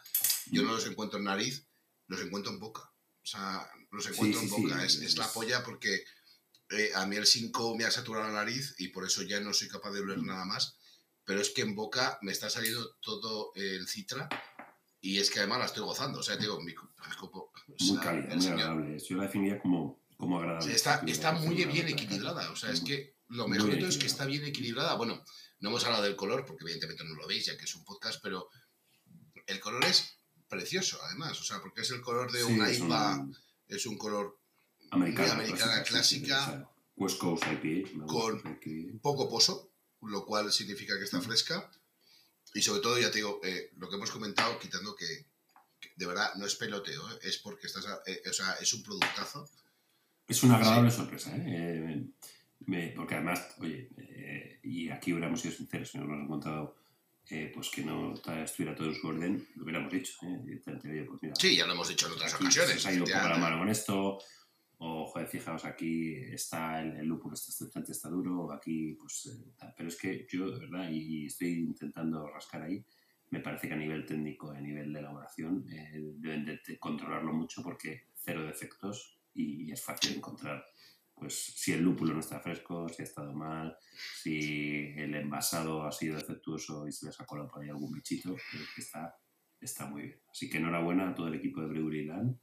yo 0.47 0.63
no 0.63 0.73
los 0.73 0.87
encuentro 0.87 1.19
en 1.19 1.25
nariz, 1.25 1.67
los 2.07 2.21
encuentro 2.21 2.53
en 2.53 2.61
boca. 2.61 2.83
O 3.23 3.27
sea, 3.27 3.69
los 3.91 4.07
encuentro 4.07 4.41
sí, 4.41 4.47
en 4.47 4.53
sí, 4.55 4.63
boca. 4.63 4.85
es, 4.85 4.95
es- 4.97 5.03
es 5.03 5.17
la 5.19 5.27
polla 5.33 5.63
porque 5.65 6.05
eh, 6.71 6.93
a 6.95 7.05
mí 7.05 7.17
el 7.17 7.27
5 7.27 7.77
me 7.77 7.85
ha 7.85 7.91
saturado 7.91 8.27
la 8.29 8.33
nariz 8.33 8.77
y 8.79 8.89
por 8.89 9.05
eso 9.05 9.23
ya 9.23 9.41
no 9.41 9.53
soy 9.53 9.67
capaz 9.69 9.91
de 9.91 10.01
oler 10.01 10.19
Mm. 10.19 10.27
nada 10.27 10.45
más. 10.45 10.77
Pero 11.25 11.41
es 11.41 11.51
que 11.51 11.63
en 11.63 11.75
boca 11.75 12.19
me 12.23 12.31
está 12.33 12.49
saliendo 12.49 12.97
todo 13.01 13.53
el 13.57 13.87
citra 13.89 14.29
y 15.01 15.19
es 15.19 15.31
que 15.31 15.41
además 15.41 15.59
la 15.59 15.65
estoy 15.67 15.83
gozando. 15.83 16.21
O 16.21 16.23
sea, 16.23 16.37
digo, 16.37 16.61
mi 16.63 16.75
copo. 16.75 17.50
O 17.79 17.85
Muy 17.85 17.99
cálida, 17.99 18.35
muy 18.35 18.43
señor- 18.43 18.61
agradable. 18.61 18.99
Yo 18.99 19.17
la 19.17 19.23
definiría 19.25 19.59
como, 19.61 20.01
como 20.17 20.37
o 20.37 20.39
agradable. 20.41 20.67
sea, 20.67 20.75
está, 20.75 21.03
está 21.07 21.33
muy 21.33 21.55
bien 21.65 21.89
equilibrada. 21.89 22.51
O 22.51 22.57
sea, 22.57 22.71
es 22.71 22.81
que 22.81 23.15
lo 23.29 23.47
mejor 23.49 23.71
de 23.71 23.77
todo 23.77 23.89
es 23.89 23.99
que 23.99 24.07
está 24.07 24.25
bien 24.27 24.45
equilibrada. 24.45 24.95
Bueno, 24.95 25.23
no 25.61 25.69
hemos 25.69 25.85
hablado 25.85 26.05
del 26.05 26.17
color, 26.17 26.45
porque 26.47 26.65
evidentemente 26.65 27.05
no 27.05 27.15
lo 27.15 27.27
veis, 27.27 27.47
ya 27.47 27.57
que 27.57 27.65
es 27.65 27.75
un 27.75 27.85
podcast, 27.85 28.21
pero 28.23 28.49
el 29.47 29.61
color 29.61 29.85
es 29.85 30.17
precioso, 30.49 30.99
además. 31.05 31.41
O 31.41 31.45
sea, 31.45 31.61
porque 31.61 31.83
es 31.83 31.91
el 31.91 32.01
color 32.01 32.31
de 32.33 32.41
Sí, 32.43 32.53
una 32.53 32.69
es 32.71 32.81
un 32.81 32.87
IPA, 32.89 33.29
es 33.69 33.87
un 33.87 33.97
color 33.99 34.39
americana, 34.91 35.33
americana, 35.35 35.83
clásica, 35.85 36.69
West 36.97 37.19
Coast 37.19 37.45
IPA. 37.63 38.07
con- 38.07 38.43
poco 39.01 39.29
pozo, 39.29 39.71
lo 40.03 40.25
cual 40.27 40.53
significa 40.53 40.99
que 40.99 41.05
está 41.05 41.21
fresca. 41.21 41.71
Y 42.55 42.63
sobre 42.63 42.81
todo, 42.81 42.99
ya 42.99 43.11
te 43.11 43.19
digo, 43.19 43.39
eh, 43.45 43.71
lo 43.77 43.89
que 43.89 43.95
hemos 43.97 44.11
comentado, 44.11 44.59
quitando 44.59 44.97
que 44.97 45.27
de 45.97 46.07
verdad 46.07 46.35
no 46.37 46.47
es 46.47 46.55
peloteo, 46.57 47.11
¿eh? 47.11 47.19
es 47.23 47.39
porque 47.39 47.67
estás, 47.67 47.87
a- 47.87 48.01
eh, 48.07 48.23
o 48.29 48.33
sea, 48.33 48.53
es 48.61 48.73
un 48.75 48.83
productazo. 48.83 49.49
Es 50.29 50.43
una 50.43 50.57
agradable 50.57 50.91
sorpresa, 50.91 51.35
¿eh? 51.37 51.45
Eh, 51.47 52.05
me- 52.67 52.89
porque 52.95 53.15
además, 53.17 53.55
oye, 53.59 53.89
eh, 53.97 54.61
y 54.63 54.89
aquí 54.91 55.13
hubiéramos 55.13 55.41
sido 55.41 55.55
sinceros, 55.55 55.91
si 55.91 55.99
nos 55.99 56.07
lo 56.07 56.15
hemos 56.15 56.25
encontrado, 56.27 56.77
eh, 57.31 57.51
pues 57.55 57.69
que 57.71 57.83
no 57.85 58.15
estuviera 58.15 58.75
todo 58.75 58.89
en 58.89 58.95
su 58.95 59.07
orden, 59.09 59.49
lo 59.57 59.65
hubiéramos 59.65 59.93
dicho, 59.93 60.13
¿eh? 60.23 60.61
Pues 60.65 61.19
mira, 61.23 61.35
Sí, 61.39 61.57
ya 61.57 61.67
lo 61.67 61.73
hemos 61.73 61.89
dicho 61.89 62.07
en 62.07 62.13
otras 62.13 62.35
ocasiones. 62.35 62.83
se 62.83 62.89
ha 62.89 62.93
ido 62.93 63.05
un 63.05 63.11
poco 63.13 63.29
la 63.29 63.39
mano 63.39 63.59
con 63.59 63.69
esto, 63.69 64.19
o 64.79 65.07
joder, 65.07 65.29
fijaos, 65.29 65.65
aquí 65.65 66.15
está 66.15 66.81
el, 66.81 66.97
el 66.97 67.07
lúpulo, 67.07 67.35
está 67.35 67.51
estudiante, 67.51 67.93
está 67.93 68.09
duro, 68.09 68.51
aquí, 68.53 68.95
pues, 69.01 69.31
pero 69.77 69.89
es 69.89 69.97
que 69.97 70.27
yo, 70.31 70.51
de 70.51 70.59
verdad, 70.61 70.89
y 70.91 71.27
estoy 71.27 71.53
intentando 71.61 72.27
rascar 72.29 72.63
ahí, 72.63 72.83
me 73.31 73.41
parece 73.41 73.69
que 73.69 73.75
a 73.75 73.77
nivel 73.77 74.05
técnico, 74.05 74.51
a 74.51 74.61
nivel 74.61 74.93
de 74.93 74.99
elaboración, 74.99 75.65
eh, 75.73 76.01
deben 76.17 76.45
de 76.45 76.79
controlarlo 76.79 77.33
mucho 77.33 77.63
porque 77.63 78.09
cero 78.15 78.45
defectos 78.45 79.21
y, 79.35 79.71
es 79.71 79.83
fácil 79.83 80.17
encontrar. 80.17 80.65
Pues 81.15 81.35
si 81.35 81.73
el 81.73 81.83
lúpulo 81.83 82.15
no 82.15 82.21
está 82.21 82.41
fresco, 82.41 82.89
si 82.89 83.03
ha 83.03 83.05
estado 83.05 83.33
mal, 83.33 83.77
si 84.23 84.95
el 84.97 85.15
envasado 85.15 85.85
ha 85.85 85.93
sido 85.93 86.17
defectuoso 86.17 86.89
y 86.89 86.93
se 86.93 87.07
les 87.07 87.21
ha 87.21 87.27
colado 87.27 87.49
por 87.49 87.63
ahí 87.63 87.69
algún 87.69 87.93
bichito, 87.93 88.35
pero 88.51 88.65
es 88.65 88.71
que 88.75 88.81
está, 88.81 89.15
está 89.61 89.87
muy 89.87 90.03
bien. 90.03 90.21
Así 90.31 90.49
que 90.49 90.59
enhorabuena 90.59 91.11
a 91.11 91.15
todo 91.15 91.29
el 91.29 91.35
equipo 91.35 91.61
de 91.61 91.69
Brewery 91.69 92.07
Land 92.07 92.39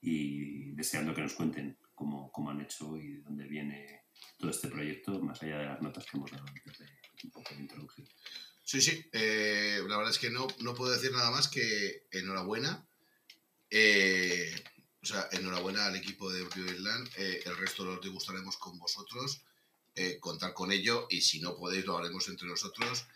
y 0.00 0.72
deseando 0.72 1.14
que 1.14 1.22
nos 1.22 1.34
cuenten 1.34 1.78
cómo, 1.94 2.30
cómo 2.32 2.50
han 2.50 2.60
hecho 2.60 2.96
y 2.96 3.12
de 3.12 3.20
dónde 3.22 3.46
viene 3.46 4.02
todo 4.38 4.50
este 4.50 4.68
proyecto, 4.68 5.20
más 5.22 5.42
allá 5.42 5.58
de 5.58 5.66
las 5.66 5.82
notas 5.82 6.04
que 6.04 6.16
hemos 6.16 6.30
dado 6.30 6.44
antes 6.46 6.78
de 6.78 6.86
un 7.24 7.30
poco 7.30 7.54
de 7.54 7.60
introducción. 7.60 8.08
Sí, 8.70 8.80
sí. 8.82 9.00
eh, 9.12 9.80
la 9.86 9.96
verdad 9.96 10.12
es 10.12 10.18
que 10.18 10.28
no, 10.30 10.48
no 10.58 10.74
puedo 10.74 10.90
decir 10.92 11.12
nada 11.12 11.30
más 11.30 11.46
que 11.48 12.06
enhorabuena. 12.10 12.84
Eh, 13.70 14.54
o 15.02 15.06
sea, 15.06 15.28
enhorabuena 15.32 15.86
al 15.86 15.96
equipo 15.96 16.32
de 16.32 16.42
Brewery 16.44 16.78
Land. 16.80 17.10
eh, 17.16 17.42
el 17.46 17.56
resto 17.56 17.84
lo 17.84 17.98
degustaremos 18.00 18.56
con 18.58 18.78
vosotros. 18.78 19.42
eh, 19.94 20.18
contar 20.20 20.52
con 20.54 20.72
ello 20.72 21.06
y 21.10 21.22
si 21.22 21.40
no 21.40 21.56
podéis 21.56 21.86
lo 21.86 21.96
haremos 21.98 22.28
entre 22.28 22.48
nosotros. 22.48 23.06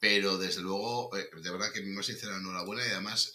Pero 0.00 0.38
desde 0.38 0.62
luego, 0.62 1.10
de 1.14 1.50
verdad 1.50 1.72
que 1.72 1.82
mi 1.82 1.92
más 1.94 2.06
sincera 2.06 2.36
enhorabuena 2.36 2.86
y 2.86 2.90
además 2.90 3.32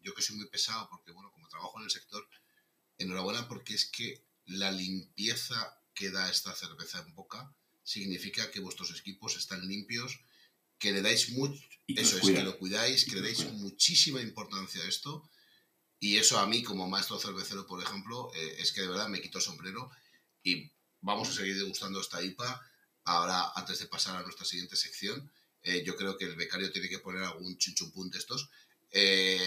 yo 0.00 0.14
que 0.14 0.22
soy 0.22 0.36
muy 0.36 0.46
pesado 0.48 0.88
porque, 0.90 1.12
bueno, 1.12 1.30
como 1.32 1.48
trabajo 1.48 1.78
en 1.78 1.84
el 1.86 1.90
sector, 1.90 2.26
enhorabuena 2.98 3.48
porque 3.48 3.74
es 3.74 3.86
que 3.90 4.24
la 4.46 4.70
limpieza 4.72 5.80
que 5.94 6.10
da 6.10 6.30
esta 6.30 6.54
cerveza 6.54 7.00
en 7.00 7.14
boca 7.14 7.54
significa 7.84 8.50
que 8.50 8.60
vuestros 8.60 8.90
equipos 8.98 9.36
están 9.36 9.66
limpios, 9.68 10.20
que 10.78 10.92
le 10.92 11.02
dais 11.02 11.30
mucho, 11.30 11.60
eso 11.88 12.16
es, 12.16 12.22
que 12.22 12.42
lo 12.42 12.58
cuidáis, 12.58 13.04
que 13.04 13.16
le 13.16 13.22
dais 13.22 13.52
muchísima 13.52 14.20
importancia 14.20 14.82
a 14.82 14.88
esto 14.88 15.28
Y 16.00 16.16
eso 16.16 16.38
a 16.38 16.46
mí, 16.46 16.62
como 16.62 16.88
maestro 16.88 17.18
cervecero, 17.18 17.66
por 17.66 17.82
ejemplo, 17.82 18.30
eh, 18.34 18.56
es 18.58 18.72
que 18.72 18.82
de 18.82 18.88
verdad 18.88 19.08
me 19.08 19.20
quito 19.20 19.38
el 19.38 19.44
sombrero 19.44 19.90
y 20.42 20.70
vamos 21.00 21.30
a 21.30 21.32
seguir 21.32 21.56
degustando 21.56 22.00
esta 22.00 22.22
IPA. 22.22 22.60
Ahora, 23.04 23.52
antes 23.56 23.78
de 23.78 23.86
pasar 23.86 24.16
a 24.16 24.22
nuestra 24.22 24.44
siguiente 24.44 24.76
sección, 24.76 25.30
eh, 25.62 25.82
yo 25.82 25.96
creo 25.96 26.18
que 26.18 26.26
el 26.26 26.36
becario 26.36 26.70
tiene 26.70 26.90
que 26.90 26.98
poner 26.98 27.22
algún 27.22 27.56
chuchumpún 27.56 28.10
de 28.10 28.18
estos. 28.18 28.50
Eh, 28.90 29.40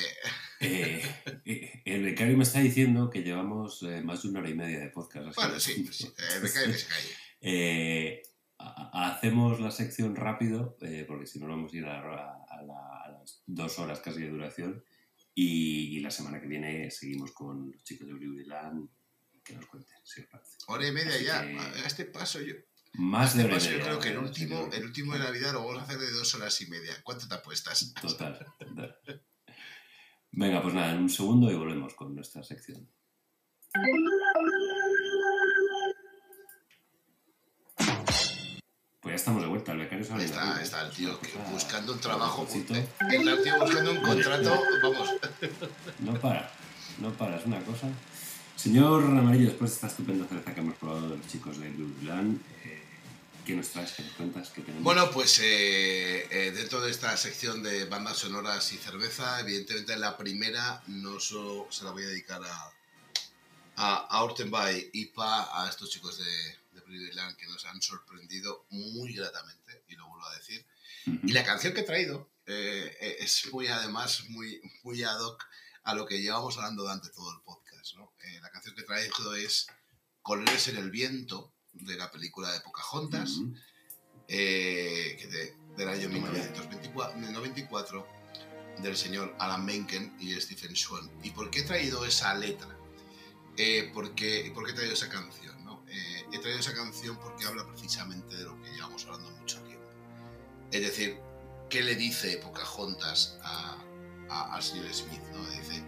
el 1.86 2.04
becario 2.04 2.36
me 2.38 2.44
está 2.44 2.60
diciendo 2.60 3.10
que 3.12 3.22
llevamos 3.22 3.84
más 4.04 4.24
de 4.24 4.30
una 4.30 4.40
hora 4.40 4.50
y 4.50 4.56
media 4.56 4.80
de 4.80 4.90
podcast. 4.90 5.36
bueno, 5.36 5.60
sí, 5.60 5.88
sí, 5.92 6.12
el 6.34 6.42
becario 6.42 6.72
que 6.72 6.80
se 6.80 6.88
calle. 6.88 8.24
Ha- 8.60 8.90
ha- 8.92 9.12
hacemos 9.12 9.60
la 9.60 9.70
sección 9.72 10.16
rápido, 10.16 10.78
eh, 10.82 11.06
porque 11.08 11.28
si 11.28 11.40
no 11.40 11.48
vamos 11.48 11.72
a 11.74 11.78
ir 11.78 11.86
a, 11.86 12.00
a- 12.00 12.46
a 12.50 12.62
la- 12.64 13.02
a 13.06 13.12
las 13.12 13.44
dos 13.46 13.78
horas 13.80 14.00
casi 14.00 14.22
de 14.22 14.30
duración. 14.30 14.84
Y, 15.36 15.96
y 15.96 16.00
la 16.00 16.10
semana 16.10 16.42
que 16.42 16.48
viene 16.48 16.90
seguimos 16.90 17.32
con 17.34 17.72
los 17.72 17.84
chicos 17.84 18.08
de 18.08 18.46
Land 18.46 18.90
que 19.44 19.54
nos 19.54 19.68
cuenten, 19.68 19.96
si 20.04 20.22
os 20.22 20.28
parece. 20.28 20.58
Hora 20.68 20.88
y 20.88 20.92
media 20.92 21.14
Así 21.14 21.26
ya. 21.26 21.42
que- 21.46 21.58
A 21.60 21.86
este 21.86 22.06
paso 22.06 22.42
yo, 22.42 22.56
Más 22.94 23.36
de 23.36 23.44
este 23.44 23.46
hora 23.46 23.54
y 23.54 23.58
paso 23.58 23.66
yo 23.70 23.78
media, 23.78 23.86
creo 23.86 24.00
que 24.00 24.10
el 24.10 24.16
eh, 24.16 24.20
último, 24.20 24.58
señor. 24.58 24.76
el 24.76 24.84
último 24.86 25.14
de 25.14 25.20
Navidad 25.20 25.54
lo 25.54 25.64
vamos 25.66 25.80
a 25.82 25.84
hacer 25.86 26.00
de 26.00 26.12
dos 26.12 26.34
horas 26.36 26.60
y 26.62 26.66
media. 26.68 26.94
¿Cuánto 27.04 27.28
te 27.28 27.36
apuestas? 27.36 27.94
Total, 28.02 28.40
total. 28.58 29.00
Venga, 30.32 30.62
pues 30.64 30.74
nada, 30.74 30.92
en 30.94 31.00
un 31.04 31.10
segundo 31.10 31.52
y 31.52 31.56
volvemos 31.56 31.94
con 31.94 32.16
nuestra 32.16 32.42
sección. 32.44 32.90
Pues 39.08 39.14
ya 39.14 39.20
estamos 39.22 39.42
de 39.42 39.48
vuelta, 39.48 39.72
el 39.72 39.78
becario 39.78 40.04
sale 40.06 40.20
de 40.20 40.26
Está, 40.26 40.62
está 40.62 40.82
el 40.82 40.88
¿eh? 40.88 40.94
tío 40.94 41.22
que 41.22 41.32
buscando 41.50 41.94
un 41.94 42.00
trabajo. 42.00 42.46
Eh, 42.52 42.88
el 43.10 43.42
tío 43.42 43.58
buscando 43.58 43.92
un 43.92 44.02
contrato. 44.02 44.62
Vamos. 44.84 45.10
No 46.00 46.14
para, 46.20 46.52
no 47.00 47.14
para, 47.14 47.38
es 47.38 47.46
una 47.46 47.62
cosa. 47.62 47.88
Señor 48.58 49.06
Amarillo, 49.06 49.46
después 49.46 49.72
de 49.72 49.76
esta 49.76 49.88
estupenda 49.88 50.28
cerveza 50.28 50.54
que 50.54 50.60
hemos 50.60 50.76
probado 50.76 51.10
de 51.10 51.16
los 51.16 51.28
chicos 51.28 51.58
de 51.58 51.70
Blue 51.70 51.96
Land, 52.04 52.42
eh, 52.66 52.84
¿qué 53.46 53.56
nos 53.56 53.70
traes? 53.70 53.94
¿Qué 53.94 54.04
nos 54.04 54.12
cuentas? 54.12 54.50
¿Qué 54.50 54.62
tenemos? 54.62 54.84
Bueno, 54.84 55.10
pues 55.12 55.40
eh, 55.40 56.28
eh, 56.30 56.52
dentro 56.52 56.82
de 56.82 56.92
esta 56.92 57.16
sección 57.16 57.64
de 57.64 57.86
bandas 57.86 58.18
sonoras 58.18 58.74
y 58.74 58.78
cerveza, 58.78 59.40
evidentemente 59.40 59.96
la 59.96 60.18
primera 60.18 60.84
no 60.88 61.22
solo 61.22 61.68
se 61.70 61.86
la 61.86 61.92
voy 61.92 62.04
a 62.04 62.08
dedicar 62.08 62.42
a, 62.44 62.72
a, 63.78 63.96
a 63.96 64.24
Ortenbay 64.26 64.90
IPA, 64.92 65.64
a 65.64 65.70
estos 65.70 65.90
chicos 65.92 66.18
de 66.18 66.67
Brilliant 66.88 67.38
que 67.38 67.46
nos 67.48 67.66
han 67.66 67.82
sorprendido 67.82 68.66
muy 68.70 69.14
gratamente, 69.14 69.84
y 69.88 69.96
lo 69.96 70.08
vuelvo 70.08 70.26
a 70.28 70.36
decir. 70.36 70.66
Y 71.06 71.32
la 71.34 71.44
canción 71.44 71.74
que 71.74 71.82
he 71.82 71.84
traído 71.84 72.30
eh, 72.46 72.98
eh, 73.02 73.18
es 73.20 73.52
muy, 73.52 73.68
además, 73.68 74.24
muy, 74.30 74.62
muy 74.84 75.04
ad 75.04 75.20
hoc 75.20 75.44
a 75.84 75.94
lo 75.94 76.06
que 76.06 76.22
llevamos 76.22 76.58
hablando 76.58 76.84
durante 76.84 77.10
todo 77.10 77.32
el 77.34 77.42
podcast. 77.42 77.96
¿no? 77.96 78.14
Eh, 78.24 78.40
la 78.42 78.50
canción 78.52 78.74
que 78.76 78.82
he 78.82 78.86
traído 78.86 79.36
es 79.36 79.68
Colores 80.22 80.68
en 80.68 80.78
el 80.78 80.90
viento, 80.92 81.54
de 81.74 81.96
la 81.96 82.10
película 82.12 82.52
de 82.52 82.60
Pocahontas 82.62 83.32
Ujú. 83.38 83.54
eh, 84.28 85.16
que 85.20 85.28
de- 85.28 85.56
del 85.78 85.90
año 85.90 86.10
Muy 86.10 86.20
bien. 86.32 86.32
1994 86.34 88.08
del 88.80 88.98
señor 88.98 89.36
Alan 89.40 89.64
Menken 89.66 90.18
y 90.20 90.34
Stephen 90.42 90.76
Swan. 90.76 91.10
¿Y 91.24 91.32
por 91.32 91.50
qué 91.52 91.60
he 91.60 91.64
traído 91.64 92.06
esa 92.06 92.34
letra? 92.36 92.68
Eh, 93.58 93.90
porque, 93.94 94.52
¿Por 94.54 94.66
qué 94.66 94.72
he 94.72 94.76
traído 94.76 94.94
esa 94.94 95.10
canción? 95.10 95.56
He 96.32 96.40
traído 96.40 96.60
esa 96.60 96.74
canción 96.74 97.18
porque 97.18 97.46
habla 97.46 97.66
precisamente 97.66 98.36
de 98.36 98.44
lo 98.44 98.62
que 98.62 98.72
llevamos 98.72 99.06
hablando 99.06 99.32
mucho 99.32 99.62
tiempo. 99.62 99.88
Es 100.72 100.82
decir, 100.82 101.20
¿qué 101.70 101.82
le 101.82 101.96
dice 101.96 102.38
Pocahontas 102.38 103.38
a, 103.44 103.78
a, 104.30 104.54
al 104.54 104.64
señor 104.64 104.94
Smith? 104.94 105.22
¿no? 105.32 105.46
Dice, 105.50 105.84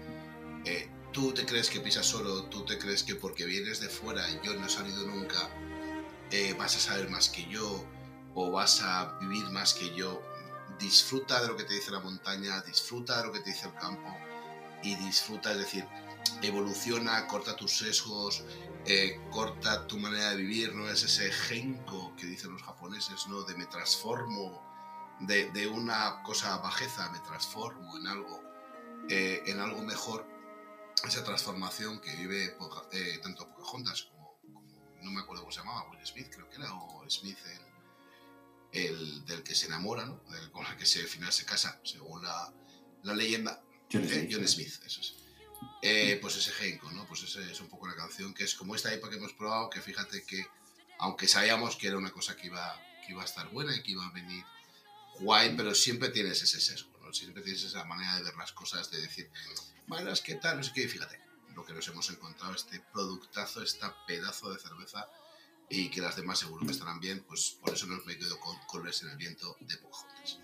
eh, 0.66 0.90
tú 1.12 1.34
te 1.34 1.46
crees 1.46 1.70
que 1.70 1.80
pisas 1.80 2.06
solo, 2.06 2.44
tú 2.46 2.66
te 2.66 2.78
crees 2.78 3.04
que 3.04 3.16
porque 3.16 3.46
vienes 3.46 3.80
de 3.80 3.90
fuera 3.90 4.30
y 4.30 4.40
yo 4.46 4.56
no 4.56 4.66
he 4.66 4.70
salido 4.70 5.06
nunca, 5.06 5.50
eh, 6.32 6.56
vas 6.58 6.76
a 6.76 6.80
saber 6.80 7.10
más 7.10 7.30
que 7.30 7.46
yo 7.48 7.86
o 8.36 8.52
vas 8.52 8.82
a 8.82 9.18
vivir 9.20 9.46
más 9.50 9.74
que 9.74 9.94
yo. 9.96 10.22
Disfruta 10.80 11.42
de 11.42 11.48
lo 11.48 11.58
que 11.58 11.64
te 11.64 11.74
dice 11.74 11.92
la 11.92 12.00
montaña, 12.00 12.62
disfruta 12.62 13.18
de 13.18 13.28
lo 13.28 13.34
que 13.34 13.40
te 13.40 13.50
dice 13.50 13.68
el 13.68 13.74
campo 13.74 14.16
y 14.82 14.96
disfruta, 14.96 15.52
es 15.52 15.58
decir, 15.58 15.86
evoluciona, 16.42 17.28
corta 17.28 17.56
tus 17.56 17.78
sesgos, 17.78 18.44
eh, 18.86 19.20
corta 19.32 19.88
tu 19.88 19.98
manera 20.00 20.30
de 20.32 20.38
vivir, 20.38 20.74
no 20.74 20.90
es 20.90 21.04
ese 21.04 21.32
genko 21.32 22.16
que 22.16 22.26
dicen 22.26 22.52
los 22.52 22.64
japoneses, 22.64 23.28
¿no? 23.28 23.44
De 23.44 23.56
me 23.56 23.66
transformo 23.66 24.66
de, 25.22 25.52
de 25.52 25.68
una 25.68 26.22
cosa 26.24 26.58
bajeza, 26.58 27.10
me 27.12 27.20
transformo 27.20 27.98
en 27.98 28.08
algo, 28.08 28.42
eh, 29.10 29.44
en 29.48 29.60
algo 29.60 29.82
mejor. 29.84 30.26
Esa 31.06 31.24
transformación 31.24 32.00
que 32.02 32.14
vive 32.16 32.56
eh, 32.92 33.20
tanto 33.22 33.48
Pocahontas 33.50 34.04
como, 34.04 34.38
como- 34.42 34.62
no 35.02 35.12
me 35.12 35.22
acuerdo 35.22 35.44
cómo 35.44 35.52
se 35.52 35.60
llamaba, 35.60 35.90
Will 35.90 36.06
Smith 36.06 36.28
creo 36.34 36.50
que 36.50 36.56
era, 36.58 36.74
o 36.74 37.10
Smith 37.10 37.38
el, 38.74 38.86
el 38.86 39.26
del 39.26 39.44
que 39.44 39.56
se 39.56 39.68
enamora, 39.68 40.06
¿no? 40.06 40.22
Del 40.30 40.52
con 40.52 40.66
el 40.66 40.76
que 40.78 40.86
se, 40.86 41.00
al 41.02 41.08
final 41.08 41.32
se 41.32 41.46
casa, 41.46 41.80
según 41.84 42.22
la, 42.24 42.54
la 43.04 43.14
leyenda. 43.14 43.62
John 43.92 44.04
Eh, 44.04 44.08
Smith, 44.10 44.30
John 44.32 44.44
¿eh? 44.44 44.48
Smith, 44.48 44.74
eso 44.86 45.02
es. 45.02 45.16
Eh, 45.82 46.18
pues 46.22 46.36
ese 46.36 46.52
Genko, 46.52 46.92
¿no? 46.92 47.06
Pues 47.08 47.24
es 47.24 47.60
un 47.62 47.70
poco 47.70 47.88
la 47.88 47.96
canción, 47.96 48.34
que 48.34 48.44
es 48.44 48.56
como 48.56 48.76
esta 48.76 48.94
IPA 48.94 49.10
que 49.10 49.16
hemos 49.16 49.34
probado, 49.34 49.70
que 49.70 49.82
fíjate 49.82 50.24
que, 50.24 50.46
aunque 51.00 51.28
sabíamos 51.28 51.76
que 51.78 51.88
era 51.88 51.98
una 51.98 52.12
cosa 52.12 52.36
que 52.36 52.48
iba, 52.48 52.82
que 53.06 53.14
iba 53.14 53.22
a 53.22 53.26
estar 53.26 53.50
buena 53.50 53.76
y 53.76 53.82
que 53.82 53.92
iba 53.92 54.06
a 54.06 54.12
venir 54.12 54.44
guay, 55.20 55.56
pero 55.56 55.74
siempre 55.74 56.10
tienes 56.10 56.42
ese 56.42 56.60
sesgo, 56.60 56.98
¿no? 57.02 57.14
Siempre 57.14 57.42
tienes 57.42 57.64
esa 57.64 57.86
manera 57.86 58.16
de 58.18 58.24
ver 58.24 58.36
las 58.36 58.52
cosas, 58.52 58.92
de 58.92 59.02
decir, 59.02 59.32
bueno, 59.88 60.12
es 60.12 60.22
que 60.22 60.36
tal, 60.36 60.58
no 60.58 60.64
sé 60.64 60.72
qué, 60.74 60.84
y 60.84 60.88
fíjate, 60.88 61.20
lo 61.56 61.66
que 61.66 61.74
nos 61.74 61.88
hemos 61.88 62.10
encontrado, 62.10 62.54
este 62.54 62.80
productazo, 62.94 63.62
esta 63.62 64.06
pedazo 64.06 64.52
de 64.52 64.60
cerveza, 64.60 65.08
y 65.70 65.90
que 65.90 66.02
las 66.02 66.16
demás 66.16 66.40
seguro 66.40 66.66
que 66.66 66.72
estarán 66.72 67.00
bien, 67.00 67.24
pues 67.28 67.58
por 67.62 67.74
eso 67.74 67.86
nos 67.88 68.06
me 68.06 68.18
quedo 68.18 68.40
con 68.40 68.58
Colores 68.66 69.02
en 69.04 69.10
el 69.10 69.18
Viento 69.18 69.56
de 69.62 69.78
Pocahontas. 69.78 70.40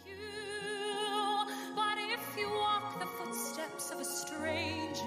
Of 3.95 4.01
a 4.01 4.05
stranger, 4.05 5.05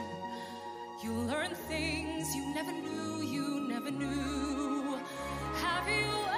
you'll 1.03 1.25
learn 1.25 1.51
things 1.51 2.35
you 2.35 2.55
never 2.55 2.73
knew, 2.73 3.23
you 3.23 3.69
never 3.69 3.91
knew. 3.91 4.99
Have 5.57 5.89
you 5.89 6.38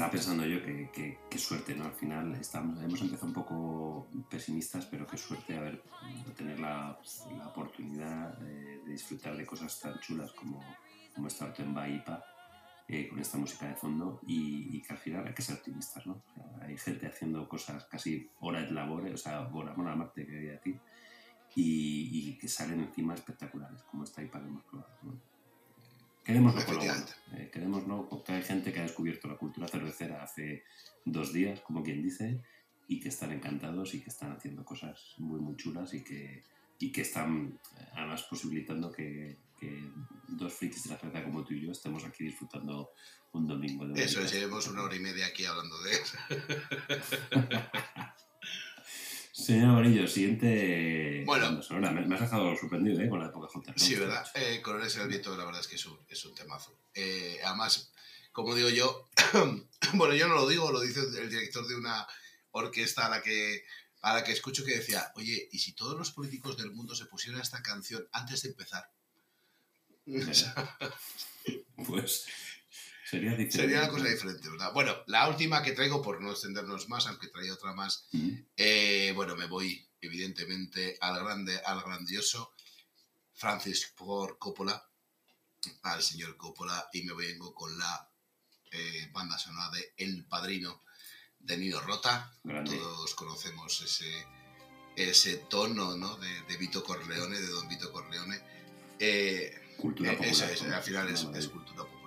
Estaba 0.00 0.12
pensando 0.12 0.46
yo 0.46 0.62
que, 0.64 1.18
que- 1.28 1.38
suerte, 1.38 1.74
¿no? 1.74 1.84
Al 1.84 1.92
final 1.92 2.34
estamos, 2.36 2.82
hemos 2.82 3.02
empezado 3.02 3.26
un 3.26 3.34
poco 3.34 4.08
pesimistas, 4.30 4.86
pero 4.86 5.06
qué 5.06 5.18
suerte 5.18 5.54
haber 5.54 5.82
tener 6.34 6.58
la, 6.58 6.98
oportunidad 7.44 8.32
de, 8.38 8.80
disfrutar 8.86 9.36
de 9.36 9.44
cosas 9.44 9.78
tan 9.78 10.00
chulas 10.00 10.32
como, 10.32 10.64
como 11.14 11.26
esta 11.28 11.44
Otemba 11.44 11.86
IPA, 11.86 12.24
eh, 12.88 13.08
con 13.08 13.18
esta 13.18 13.36
música 13.36 13.68
de 13.68 13.74
fondo, 13.74 14.22
y, 14.26 14.80
que 14.80 14.94
al 14.94 14.98
final 14.98 15.26
hay 15.26 15.34
que 15.34 15.42
ser 15.42 15.56
optimistas, 15.56 16.06
¿no? 16.06 16.22
O 16.38 16.62
hay 16.62 16.78
gente 16.78 17.06
haciendo 17.06 17.46
cosas 17.46 17.84
casi 17.84 18.26
hora 18.40 18.62
de 18.62 18.70
labor, 18.70 19.06
o 19.06 19.18
sea, 19.18 19.50
por 19.50 19.68
amor 19.68 19.88
a 19.88 19.96
Marte, 19.96 20.24
que 20.24 20.32
diría 20.32 20.54
a 20.54 20.60
ti, 20.60 20.80
y, 21.56 22.38
que 22.38 22.48
salen 22.48 22.80
encima 22.80 23.12
espectaculares, 23.12 23.82
como 23.82 24.04
esta 24.04 24.22
IPA 24.22 24.40
que 24.40 24.46
hemos 24.48 24.64
probado. 24.64 24.94
¿no? 25.02 25.20
Queremoslo 26.24 26.64
por 26.64 26.76
lo. 26.76 26.82
Queremoslo 27.60 28.08
porque 28.08 28.32
hay 28.32 28.42
gente 28.42 28.72
que 28.72 28.80
ha 28.80 28.84
descubierto 28.84 29.28
la 29.28 29.36
cultura 29.36 29.68
cervecera 29.68 30.22
hace 30.22 30.64
dos 31.04 31.30
días, 31.30 31.60
como 31.60 31.82
quien 31.82 32.02
dice, 32.02 32.42
y 32.88 32.98
que 32.98 33.10
están 33.10 33.32
encantados 33.32 33.92
y 33.92 34.00
que 34.00 34.08
están 34.08 34.32
haciendo 34.32 34.64
cosas 34.64 35.14
muy, 35.18 35.40
muy 35.40 35.56
chulas 35.56 35.92
y 35.92 36.02
que, 36.02 36.42
y 36.78 36.90
que 36.90 37.02
están 37.02 37.60
eh, 37.78 37.86
además 37.92 38.22
posibilitando 38.22 38.90
que, 38.90 39.36
que 39.58 39.92
dos 40.26 40.54
frikis 40.54 40.84
de 40.84 40.90
la 40.90 40.98
cerveza 40.98 41.22
como 41.22 41.44
tú 41.44 41.52
y 41.52 41.60
yo 41.60 41.72
estemos 41.72 42.02
aquí 42.06 42.24
disfrutando 42.24 42.92
un 43.32 43.46
domingo 43.46 43.86
de 43.86 44.02
Eso 44.02 44.24
llevemos 44.24 44.66
una 44.66 44.82
hora 44.82 44.96
y 44.96 45.00
media 45.00 45.26
aquí 45.26 45.44
hablando 45.44 45.82
de 45.82 45.92
eso. 45.92 46.16
Señor 49.40 49.70
Amarillo, 49.70 50.06
siguiente 50.06 51.22
Bueno. 51.24 51.62
sonora. 51.62 51.90
Me, 51.90 52.14
has 52.14 52.20
dejado 52.20 52.54
sorprendido 52.56 53.00
¿eh? 53.00 53.08
con 53.08 53.18
la 53.18 53.26
de 53.26 53.32
Pocahontas. 53.32 53.74
¿no? 53.76 53.82
Sí, 53.84 53.94
¿verdad? 53.94 54.26
Eh, 54.34 54.60
Colores 54.60 54.94
en 54.96 55.02
el 55.02 55.08
viento, 55.08 55.36
la 55.36 55.44
verdad 55.44 55.60
es 55.60 55.68
que 55.68 55.76
es 55.76 55.86
un, 55.86 55.98
es 56.08 56.24
un 56.24 56.34
temazo. 56.34 56.78
Eh, 56.94 57.38
además, 57.42 57.90
como 58.32 58.54
digo 58.54 58.68
yo, 58.68 59.08
bueno, 59.94 60.14
yo 60.14 60.28
no 60.28 60.34
lo 60.34 60.46
digo, 60.46 60.70
lo 60.70 60.80
dice 60.80 61.00
el 61.00 61.30
director 61.30 61.66
de 61.66 61.76
una 61.76 62.06
orquesta 62.52 63.06
a 63.06 63.10
la 63.10 63.22
que 63.22 63.64
a 64.02 64.14
la 64.14 64.24
que 64.24 64.32
escucho 64.32 64.64
que 64.64 64.76
decía, 64.76 65.12
oye, 65.16 65.48
¿y 65.52 65.58
si 65.58 65.74
todos 65.74 65.96
los 65.98 66.10
políticos 66.10 66.56
del 66.56 66.72
mundo 66.72 66.94
se 66.94 67.04
pusieran 67.04 67.40
esta 67.40 67.62
canción 67.62 68.06
antes 68.12 68.42
de 68.42 68.50
empezar? 68.50 68.90
Pues 71.86 72.26
sería 73.10 73.30
diferente. 73.30 73.56
Sería 73.56 73.78
una 73.80 73.88
cosa 73.88 74.08
diferente, 74.08 74.48
¿verdad? 74.48 74.72
Bueno, 74.72 74.96
la 75.06 75.28
última 75.28 75.62
que 75.62 75.72
traigo, 75.72 76.00
por 76.00 76.20
no 76.20 76.30
extendernos 76.30 76.88
más, 76.88 77.06
aunque 77.06 77.28
traía 77.28 77.52
otra 77.54 77.74
más, 77.74 78.08
eh, 78.56 79.12
bueno, 79.14 79.36
me 79.36 79.46
voy 79.46 79.88
evidentemente 80.00 80.96
al 81.00 81.22
grande, 81.22 81.60
al 81.64 81.82
grandioso 81.82 82.52
Francis 83.32 83.92
Ford 83.96 84.38
Coppola, 84.38 84.82
al 85.82 86.02
señor 86.02 86.36
Coppola, 86.36 86.88
y 86.92 87.02
me 87.02 87.14
vengo 87.14 87.52
con 87.52 87.76
la 87.78 88.10
eh, 88.70 89.10
banda 89.12 89.36
sonora 89.38 89.70
de 89.70 89.92
El 89.96 90.24
Padrino 90.26 90.82
de 91.38 91.56
Nino 91.56 91.80
Rota. 91.80 92.32
Grande. 92.44 92.76
Todos 92.76 93.14
conocemos 93.14 93.80
ese, 93.82 94.26
ese 94.94 95.36
tono 95.48 95.96
¿no? 95.96 96.16
de, 96.16 96.42
de 96.42 96.56
Vito 96.56 96.84
Corleone, 96.84 97.40
de 97.40 97.48
Don 97.48 97.68
Vito 97.68 97.90
Corleone. 97.92 98.40
Eh, 98.98 99.52
Cultura 99.78 100.12
eh, 100.12 100.16
popular. 100.16 100.34
esa 100.34 100.52
es, 100.52 100.58
como 100.60 100.74
al 100.74 100.82
final 100.82 101.08
es, 101.08 101.26
es 101.34 101.48
cultura 101.48 101.84
popular. 101.84 101.99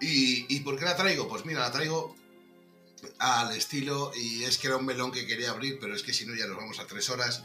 ¿Y, 0.00 0.46
¿Y 0.54 0.60
por 0.60 0.78
qué 0.78 0.84
la 0.84 0.96
traigo? 0.96 1.28
Pues 1.28 1.44
mira, 1.44 1.60
la 1.60 1.72
traigo 1.72 2.16
al 3.18 3.54
estilo, 3.56 4.12
y 4.14 4.44
es 4.44 4.58
que 4.58 4.66
era 4.66 4.76
un 4.76 4.84
melón 4.84 5.10
que 5.12 5.26
quería 5.26 5.50
abrir, 5.50 5.78
pero 5.80 5.94
es 5.94 6.02
que 6.02 6.12
si 6.12 6.26
no 6.26 6.34
ya 6.34 6.46
nos 6.46 6.56
vamos 6.56 6.78
a 6.80 6.86
tres 6.86 7.08
horas. 7.10 7.42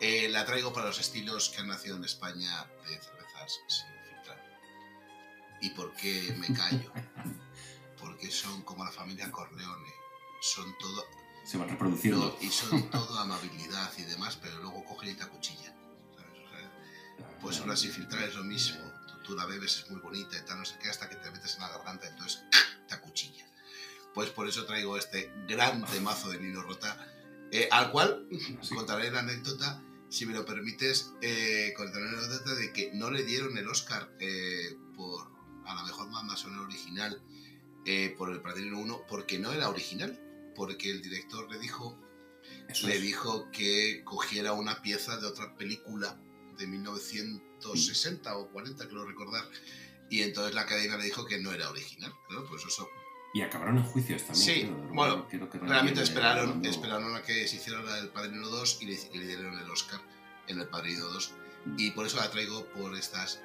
Eh, 0.00 0.28
la 0.30 0.46
traigo 0.46 0.72
para 0.72 0.86
los 0.86 0.98
estilos 0.98 1.50
que 1.50 1.60
han 1.60 1.68
nacido 1.68 1.96
en 1.96 2.04
España 2.04 2.64
de 2.86 2.98
cervezas 2.98 3.60
sin 3.66 3.86
filtrar. 4.08 4.42
¿Y 5.60 5.70
por 5.70 5.94
qué 5.94 6.34
me 6.38 6.46
callo? 6.54 6.90
Porque 8.00 8.30
son 8.30 8.62
como 8.62 8.82
la 8.84 8.90
familia 8.92 9.30
Corleone. 9.30 9.92
Son 10.40 10.74
todo, 10.78 11.04
Se 11.44 11.58
van 11.58 11.68
reproduciendo. 11.68 12.34
no, 12.40 12.46
y 12.46 12.50
son 12.50 12.90
todo 12.90 13.18
amabilidad 13.18 13.92
y 13.98 14.02
demás, 14.04 14.38
pero 14.40 14.58
luego 14.60 14.82
cogen 14.86 15.10
y 15.10 15.14
te 15.14 15.22
acuchillan. 15.24 15.74
¿sabes? 16.16 16.38
O 16.46 16.50
sea, 16.50 17.38
pues 17.42 17.60
una 17.60 17.76
sin 17.76 17.92
filtrar 17.92 18.22
es 18.22 18.34
lo 18.34 18.44
mismo. 18.44 18.80
Tú, 19.22 19.34
la 19.34 19.44
bebes, 19.46 19.78
es 19.78 19.90
muy 19.90 20.00
bonita 20.00 20.36
y 20.38 20.44
tal, 20.44 20.58
no 20.58 20.64
sé 20.64 20.76
qué, 20.82 20.88
hasta 20.88 21.08
que 21.08 21.16
te 21.16 21.30
metes 21.30 21.54
en 21.56 21.60
la 21.62 21.68
garganta, 21.68 22.08
entonces 22.08 22.42
te 22.88 22.94
acuchilla. 22.94 23.46
Pues 24.14 24.30
por 24.30 24.48
eso 24.48 24.64
traigo 24.66 24.96
este 24.96 25.32
gran 25.46 25.84
temazo 25.86 26.30
de 26.30 26.40
Nino 26.40 26.62
Rota, 26.62 26.96
eh, 27.52 27.68
al 27.70 27.90
cual 27.92 28.26
Así. 28.60 28.74
contaré 28.74 29.10
la 29.10 29.20
anécdota, 29.20 29.82
si 30.08 30.26
me 30.26 30.34
lo 30.34 30.44
permites, 30.44 31.12
eh, 31.22 31.72
contaré 31.76 32.10
la 32.10 32.18
anécdota 32.18 32.54
de 32.54 32.72
que 32.72 32.90
no 32.94 33.10
le 33.10 33.22
dieron 33.22 33.56
el 33.56 33.68
Oscar 33.68 34.10
eh, 34.18 34.76
por, 34.96 35.28
a 35.66 35.74
la 35.74 35.84
mejor 35.84 36.10
banda 36.10 36.36
sonora 36.36 36.62
original 36.62 37.22
eh, 37.86 38.14
por 38.18 38.30
El 38.30 38.40
Padrino 38.42 38.78
1 38.80 39.06
porque 39.08 39.38
no 39.38 39.52
era 39.52 39.68
original, 39.68 40.20
porque 40.56 40.90
el 40.90 41.00
director 41.02 41.50
le 41.50 41.58
dijo 41.60 41.96
Eso 42.68 42.88
le 42.88 42.96
es. 42.96 43.02
dijo 43.02 43.48
que 43.52 44.02
cogiera 44.04 44.52
una 44.52 44.82
pieza 44.82 45.16
de 45.18 45.26
otra 45.26 45.54
película 45.56 46.20
de 46.58 46.66
1960 47.68 48.36
o 48.36 48.48
40, 48.50 48.88
creo 48.88 49.04
recordar. 49.06 49.44
Y 50.08 50.22
entonces 50.22 50.54
la 50.54 50.66
cadena 50.66 50.96
le 50.96 51.04
dijo 51.04 51.24
que 51.26 51.38
no 51.38 51.52
era 51.52 51.70
original. 51.70 52.12
Claro, 52.28 52.46
pues 52.48 52.64
eso. 52.66 52.88
Y 53.32 53.42
acabaron 53.42 53.76
en 53.78 53.84
juicios 53.84 54.22
también. 54.24 54.44
Sí, 54.44 54.60
creo. 54.62 54.88
bueno, 54.92 55.28
Creo 55.28 55.48
que 55.48 55.58
Realmente 55.58 56.02
esperaron, 56.02 56.64
eh, 56.64 56.68
esperaron 56.68 57.14
a 57.14 57.22
que 57.22 57.46
se 57.46 57.56
hiciera 57.56 57.80
del 57.96 58.08
Padrino 58.08 58.48
2 58.48 58.78
y 58.82 58.86
le, 58.86 58.98
y 59.12 59.18
le 59.18 59.26
dieron 59.28 59.56
el 59.56 59.70
Oscar 59.70 60.00
en 60.48 60.58
el 60.58 60.66
Padrino 60.68 61.06
2. 61.06 61.32
Y 61.76 61.92
por 61.92 62.06
eso 62.06 62.16
la 62.16 62.28
traigo 62.30 62.64
por 62.70 62.96
estas 62.96 63.40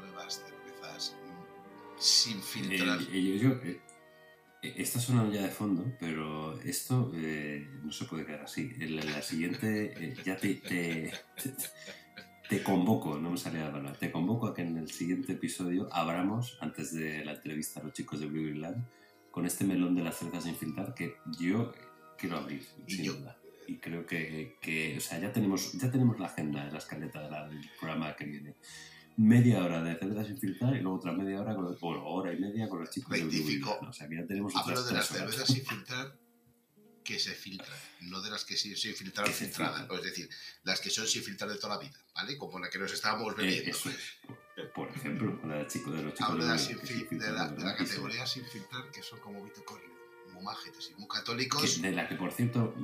nuevas 0.00 0.42
cervezas 0.42 1.14
mm, 1.22 2.00
sin 2.00 2.38
Eh, 2.38 2.42
filtrar. 2.42 3.00
eh, 3.12 3.22
yo- 3.22 3.34
yo, 3.36 3.50
eh, 3.62 3.80
eh, 4.62 4.86
sonando 4.86 5.32
ya 5.32 5.42
de 5.42 5.50
fondo, 5.50 5.84
pero 6.00 6.58
esto 6.62 7.12
eh, 7.14 7.68
no 7.84 7.92
se 7.92 8.06
puede 8.06 8.26
quedar 8.26 8.42
así. 8.42 8.72
En 8.80 8.96
la, 8.96 9.04
la 9.04 9.22
siguiente, 9.22 9.92
eh, 9.96 10.16
ya 10.24 10.36
te, 10.36 10.54
te, 10.54 11.12
te- 11.40 11.54
te 12.52 12.62
convoco, 12.62 13.18
no 13.18 13.30
me 13.30 13.38
sale 13.38 13.60
la 13.60 13.72
palabra, 13.72 13.94
te 13.98 14.12
convoco 14.12 14.46
a 14.46 14.54
que 14.54 14.60
en 14.60 14.76
el 14.76 14.90
siguiente 14.90 15.32
episodio 15.32 15.88
abramos, 15.90 16.58
antes 16.60 16.92
de 16.92 17.24
la 17.24 17.32
entrevista 17.32 17.80
a 17.80 17.84
los 17.84 17.94
chicos 17.94 18.20
de 18.20 18.26
Blue 18.26 18.52
Land, 18.54 18.84
con 19.30 19.46
este 19.46 19.64
melón 19.64 19.94
de 19.94 20.02
las 20.02 20.18
cervezas 20.18 20.44
sin 20.44 20.56
filtrar 20.56 20.92
que 20.94 21.14
yo 21.40 21.72
quiero 22.18 22.36
abrir, 22.36 22.62
sin 22.86 23.04
yo. 23.04 23.14
duda. 23.14 23.38
Y 23.66 23.78
creo 23.78 24.04
que, 24.04 24.58
que, 24.60 24.98
o 24.98 25.00
sea, 25.00 25.18
ya 25.18 25.32
tenemos, 25.32 25.72
ya 25.72 25.90
tenemos 25.90 26.18
la 26.20 26.26
agenda, 26.26 26.64
la 26.70 26.76
escaleta 26.76 27.22
de 27.22 27.30
la- 27.30 27.48
del 27.48 27.58
programa 27.80 28.14
que 28.14 28.26
viene. 28.26 28.54
Media 29.16 29.64
hora 29.64 29.82
de 29.82 29.94
cervezas 29.96 30.26
sin 30.26 30.38
filtrar 30.38 30.76
y 30.76 30.80
luego 30.80 30.98
otra 30.98 31.12
media 31.12 31.40
hora, 31.40 31.54
con, 31.54 31.74
bueno, 31.80 32.04
hora 32.04 32.34
y 32.34 32.38
media 32.38 32.68
con 32.68 32.80
los 32.80 32.90
chicos 32.90 33.12
de 33.16 33.20
Blue 33.24 33.30
Rectifico. 33.30 33.70
Land. 33.80 33.88
O 33.88 33.92
sea, 33.94 34.08
que 34.08 34.16
ya 34.16 34.26
tenemos 34.26 34.54
Hablo 34.56 34.82
de 34.84 34.92
las 34.92 35.06
cervezas 35.06 35.46
sin 35.46 35.64
filtrar 35.64 36.12
que 37.02 37.18
se 37.18 37.32
filtran, 37.32 37.78
no 38.02 38.20
de 38.20 38.30
las 38.30 38.44
que 38.44 38.56
se 38.56 38.68
filtradas. 38.70 39.34
filtran. 39.36 39.88
Es 39.98 40.02
decir, 40.04 40.28
las 40.64 40.80
que 40.80 40.90
son 40.90 41.06
sin 41.06 41.22
filtrar 41.22 41.50
de 41.50 41.56
toda 41.56 41.76
la 41.76 41.80
vida, 41.80 41.98
¿vale? 42.14 42.36
Como 42.36 42.58
la 42.58 42.68
que 42.70 42.78
nos 42.78 42.92
estábamos 42.92 43.32
Eh, 43.32 43.36
bebiendo. 43.36 43.70
es. 43.70 43.82
Por- 44.74 44.88
ejemplo, 44.88 45.40
la 45.46 45.56
de, 45.56 45.66
chico, 45.66 45.90
de 45.90 46.02
los 46.02 46.14
chicos 46.14 46.38
de 46.38 46.58
sí 46.58 46.74
de 47.10 47.30
la, 47.32 47.48
de 47.48 47.64
la 47.64 47.76
categoría 47.76 48.26
sin 48.26 48.44
filtrar, 48.46 48.90
que 48.90 49.02
son 49.02 49.18
como 49.20 49.42
Vito 49.42 49.64
Corleone, 49.64 49.94
muy 50.32 50.42
majetes 50.44 50.90
y 50.90 50.94
muy 51.00 51.08
que- 51.08 51.16
católicos. 51.18 51.80
de 51.82 51.90
la 51.92 52.08
que, 52.08 52.14
por 52.16 52.32
cierto, 52.32 52.74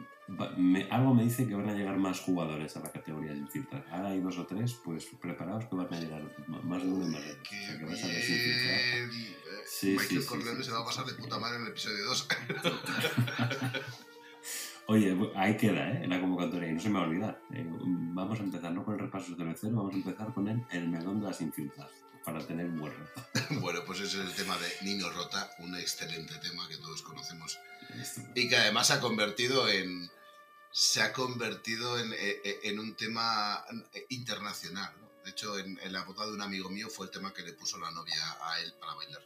me- 0.56 0.88
algo 0.90 1.14
me 1.14 1.24
dice 1.24 1.46
que 1.46 1.54
van 1.54 1.68
a 1.68 1.74
llegar 1.74 1.96
más 1.98 2.20
jugadores 2.20 2.76
a 2.76 2.80
la 2.80 2.90
categoría 2.90 3.32
sin 3.34 3.48
filtrar. 3.48 3.86
Ahora 3.90 4.08
hay 4.08 4.20
dos 4.20 4.36
o 4.38 4.46
tres, 4.46 4.74
pues 4.84 5.06
preparaos 5.20 5.66
que 5.66 5.76
van 5.76 5.92
a 5.92 6.00
llegar 6.00 6.22
más 6.64 6.82
de 6.82 6.88
uno 6.88 7.06
y 7.06 7.10
más 7.10 7.22
de 7.22 7.34
dos. 7.34 7.38
O 7.38 7.42
Que 7.50 7.56
sea, 7.66 7.78
que 7.78 7.84
vais 7.84 8.02
a 8.04 8.06
ver 8.06 8.22
sin 8.22 8.36
filtrar. 8.38 9.10
bien. 9.10 9.32
Eh, 9.32 9.34
Sí, 9.70 9.88
Michael 9.90 10.22
sí, 10.22 10.26
Corleone 10.26 10.58
sí, 10.60 10.64
se 10.64 10.70
va 10.72 10.80
a 10.80 10.84
pasar 10.86 11.04
de 11.04 11.12
puta 11.12 11.38
madre 11.38 11.56
en 11.56 11.62
el 11.64 11.68
episodio 11.68 12.02
2. 12.06 12.28
Oye, 14.90 15.14
ahí 15.36 15.54
queda, 15.58 15.90
¿eh? 15.90 16.06
La 16.08 16.18
convocatoria, 16.18 16.70
y 16.70 16.72
no 16.72 16.80
se 16.80 16.88
me 16.88 16.98
va 16.98 17.04
a 17.04 17.08
olvidar. 17.08 17.42
Eh, 17.52 17.62
vamos 17.68 18.40
a 18.40 18.42
empezar 18.42 18.72
no 18.72 18.82
con 18.82 18.94
el 18.94 19.00
repaso 19.00 19.34
del 19.34 19.54
cero, 19.54 19.74
vamos 19.76 19.92
a 19.92 19.96
empezar 19.98 20.32
con 20.32 20.48
el, 20.48 20.64
el 20.70 20.88
melón 20.88 21.20
de 21.20 21.26
las 21.26 21.42
infiltras, 21.42 21.90
para 22.24 22.38
tener 22.46 22.64
un 22.64 22.80
buen 22.80 22.94
reto. 22.94 23.22
bueno, 23.60 23.80
pues 23.84 24.00
ese 24.00 24.18
es 24.18 24.24
el 24.24 24.34
tema 24.34 24.56
de 24.56 24.72
Nino 24.86 25.10
Rota, 25.10 25.50
un 25.58 25.76
excelente 25.76 26.34
tema 26.38 26.66
que 26.68 26.78
todos 26.78 27.02
conocemos 27.02 27.58
Esto. 28.00 28.22
y 28.34 28.48
que 28.48 28.56
además 28.56 28.86
se 28.86 28.94
ha 28.94 29.00
convertido 29.00 29.68
en 29.68 30.08
se 30.70 31.02
ha 31.02 31.12
convertido 31.12 31.98
en, 31.98 32.10
eh, 32.14 32.40
eh, 32.44 32.60
en 32.62 32.78
un 32.78 32.94
tema 32.94 33.62
internacional. 34.08 34.90
¿no? 35.02 35.10
De 35.22 35.32
hecho, 35.32 35.58
en, 35.58 35.78
en 35.82 35.92
la 35.92 36.04
boda 36.04 36.24
de 36.24 36.32
un 36.32 36.40
amigo 36.40 36.70
mío 36.70 36.88
fue 36.88 37.04
el 37.04 37.12
tema 37.12 37.34
que 37.34 37.42
le 37.42 37.52
puso 37.52 37.78
la 37.78 37.90
novia 37.90 38.16
a 38.42 38.58
él 38.60 38.72
para 38.80 38.94
bailar. 38.94 39.22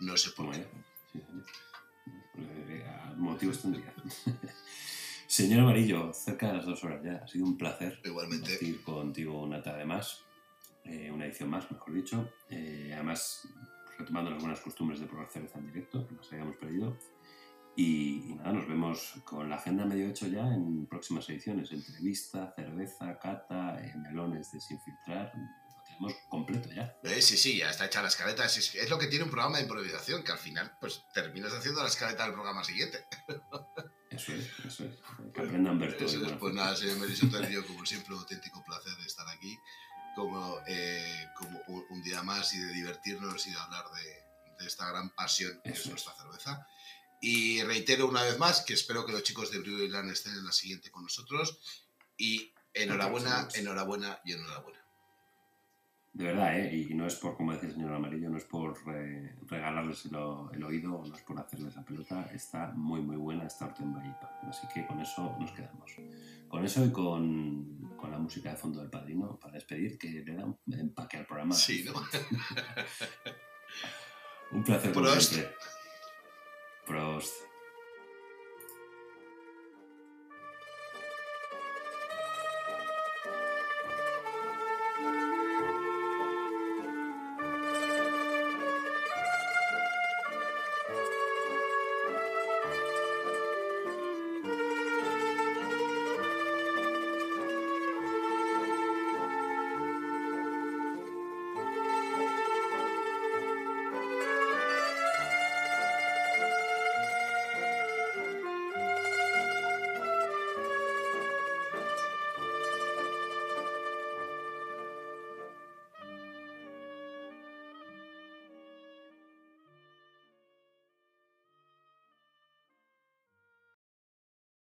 No 0.00 0.16
sé 0.16 0.30
por 0.30 0.50
qué. 0.52 0.60
ya. 0.60 0.68
Sí, 1.12 1.20
sí. 1.20 1.44
Eh, 2.38 2.84
motivos 3.16 3.60
tendría. 3.62 3.92
Señor 5.26 5.60
Amarillo, 5.60 6.12
cerca 6.12 6.48
de 6.48 6.54
las 6.54 6.66
dos 6.66 6.82
horas 6.84 7.02
ya. 7.02 7.16
Ha 7.22 7.28
sido 7.28 7.44
un 7.44 7.56
placer 7.56 8.00
Igualmente, 8.04 8.50
compartir 8.50 8.82
contigo 8.82 9.42
una 9.42 9.62
tarde 9.62 9.84
más, 9.84 10.24
eh, 10.84 11.10
una 11.10 11.26
edición 11.26 11.50
más, 11.50 11.70
mejor 11.70 11.92
dicho. 11.92 12.32
Eh, 12.48 12.90
además, 12.94 13.46
retomando 13.98 14.30
las 14.30 14.40
buenas 14.40 14.60
costumbres 14.60 15.00
de 15.00 15.06
probar 15.06 15.28
cerveza 15.28 15.58
en 15.58 15.66
directo, 15.66 16.06
que 16.06 16.14
nos 16.14 16.32
habíamos 16.32 16.56
perdido. 16.56 16.96
Y, 17.76 18.30
y 18.30 18.34
nada, 18.36 18.52
nos 18.54 18.66
vemos 18.66 19.20
con 19.24 19.48
la 19.48 19.56
agenda 19.56 19.84
medio 19.84 20.08
hecho 20.08 20.26
ya 20.26 20.52
en 20.52 20.86
próximas 20.86 21.28
ediciones. 21.28 21.70
Entrevista, 21.72 22.52
cerveza, 22.56 23.18
cata, 23.18 23.80
melones 24.02 24.50
de 24.50 24.60
sin 24.60 24.80
filtrar. 24.80 25.32
Tenemos 25.98 26.22
completo 26.28 26.68
ya. 26.70 26.96
Eh, 27.02 27.20
sí, 27.20 27.36
sí, 27.36 27.58
ya 27.58 27.70
está 27.70 27.86
hecha 27.86 28.02
la 28.02 28.08
escaleta. 28.08 28.44
Es, 28.44 28.74
es 28.74 28.90
lo 28.90 28.98
que 28.98 29.08
tiene 29.08 29.24
un 29.24 29.30
programa 29.30 29.56
de 29.56 29.64
improvisación, 29.64 30.22
que 30.22 30.32
al 30.32 30.38
final 30.38 30.76
pues 30.80 31.02
terminas 31.12 31.52
haciendo 31.52 31.82
la 31.82 31.88
escaleta 31.88 32.24
del 32.24 32.34
programa 32.34 32.64
siguiente. 32.64 33.04
Eso 34.10 34.32
es, 34.32 34.48
eso 34.66 34.84
es. 34.84 34.94
Que 35.34 35.42
aprendan 35.42 35.82
es, 35.82 36.18
buena 36.18 36.38
pues 36.38 36.54
nada, 36.54 36.74
señor 36.74 36.98
Merisotel, 36.98 37.46
yo 37.50 37.66
como 37.66 37.84
siempre 37.84 38.14
un 38.14 38.20
auténtico 38.20 38.64
placer 38.64 38.96
de 38.96 39.06
estar 39.06 39.28
aquí, 39.28 39.54
como, 40.16 40.58
eh, 40.66 41.26
como 41.36 41.60
un, 41.90 42.02
día 42.02 42.22
más 42.22 42.54
y 42.54 42.58
de 42.58 42.72
divertirnos 42.72 43.46
y 43.46 43.50
de 43.50 43.58
hablar 43.58 43.84
de, 43.90 44.62
de 44.62 44.66
esta 44.66 44.88
gran 44.88 45.10
pasión 45.10 45.60
que 45.62 45.70
Eso 45.70 45.80
es 45.80 45.86
es. 45.86 45.90
nuestra 45.90 46.14
cerveza. 46.14 46.66
Y 47.20 47.62
reitero 47.62 48.08
una 48.08 48.22
vez 48.22 48.38
más 48.38 48.62
que 48.62 48.74
espero 48.74 49.04
que 49.04 49.12
los 49.12 49.22
chicos 49.24 49.50
de 49.50 49.58
Brew 49.58 49.84
estén 50.10 50.32
en 50.32 50.44
la 50.44 50.52
siguiente 50.52 50.90
con 50.90 51.02
nosotros 51.02 51.58
y 52.16 52.52
enhorabuena, 52.74 53.48
enhorabuena 53.54 54.20
y 54.24 54.32
enhorabuena. 54.32 54.77
De 56.18 56.24
verdad, 56.24 56.58
¿eh? 56.58 56.74
Y 56.76 56.94
no 56.94 57.06
es 57.06 57.14
por, 57.14 57.36
como 57.36 57.52
decía 57.52 57.68
el 57.68 57.76
señor 57.76 57.94
Amarillo, 57.94 58.28
no 58.28 58.38
es 58.38 58.44
por 58.44 58.76
eh, 58.92 59.36
regalarles 59.46 60.04
el, 60.06 60.16
el 60.52 60.64
oído, 60.64 61.00
no 61.06 61.14
es 61.14 61.22
por 61.22 61.38
hacerles 61.38 61.76
la 61.76 61.84
pelota. 61.84 62.28
Está 62.34 62.72
muy, 62.74 63.00
muy 63.00 63.14
buena 63.14 63.46
esta 63.46 63.66
Ortenbaipa. 63.66 64.40
Así 64.42 64.66
que 64.74 64.84
con 64.84 64.98
eso 64.98 65.36
nos 65.38 65.52
quedamos. 65.52 65.92
Con 66.48 66.64
eso 66.64 66.84
y 66.84 66.90
con, 66.90 67.94
con 67.96 68.10
la 68.10 68.18
música 68.18 68.50
de 68.50 68.56
fondo 68.56 68.80
del 68.80 68.90
padrino 68.90 69.38
para 69.38 69.54
despedir, 69.54 69.96
que 69.96 70.10
le 70.10 70.34
da 70.34 70.44
un 70.44 70.58
empaque 70.66 71.18
al 71.18 71.26
programa. 71.26 71.54
Sí, 71.54 71.84
¿no? 71.84 71.92
Un 74.50 74.64
placer 74.64 74.92
como 74.92 75.06
Prost. 75.06 75.34
siempre. 75.34 75.54
Prost. 76.84 77.32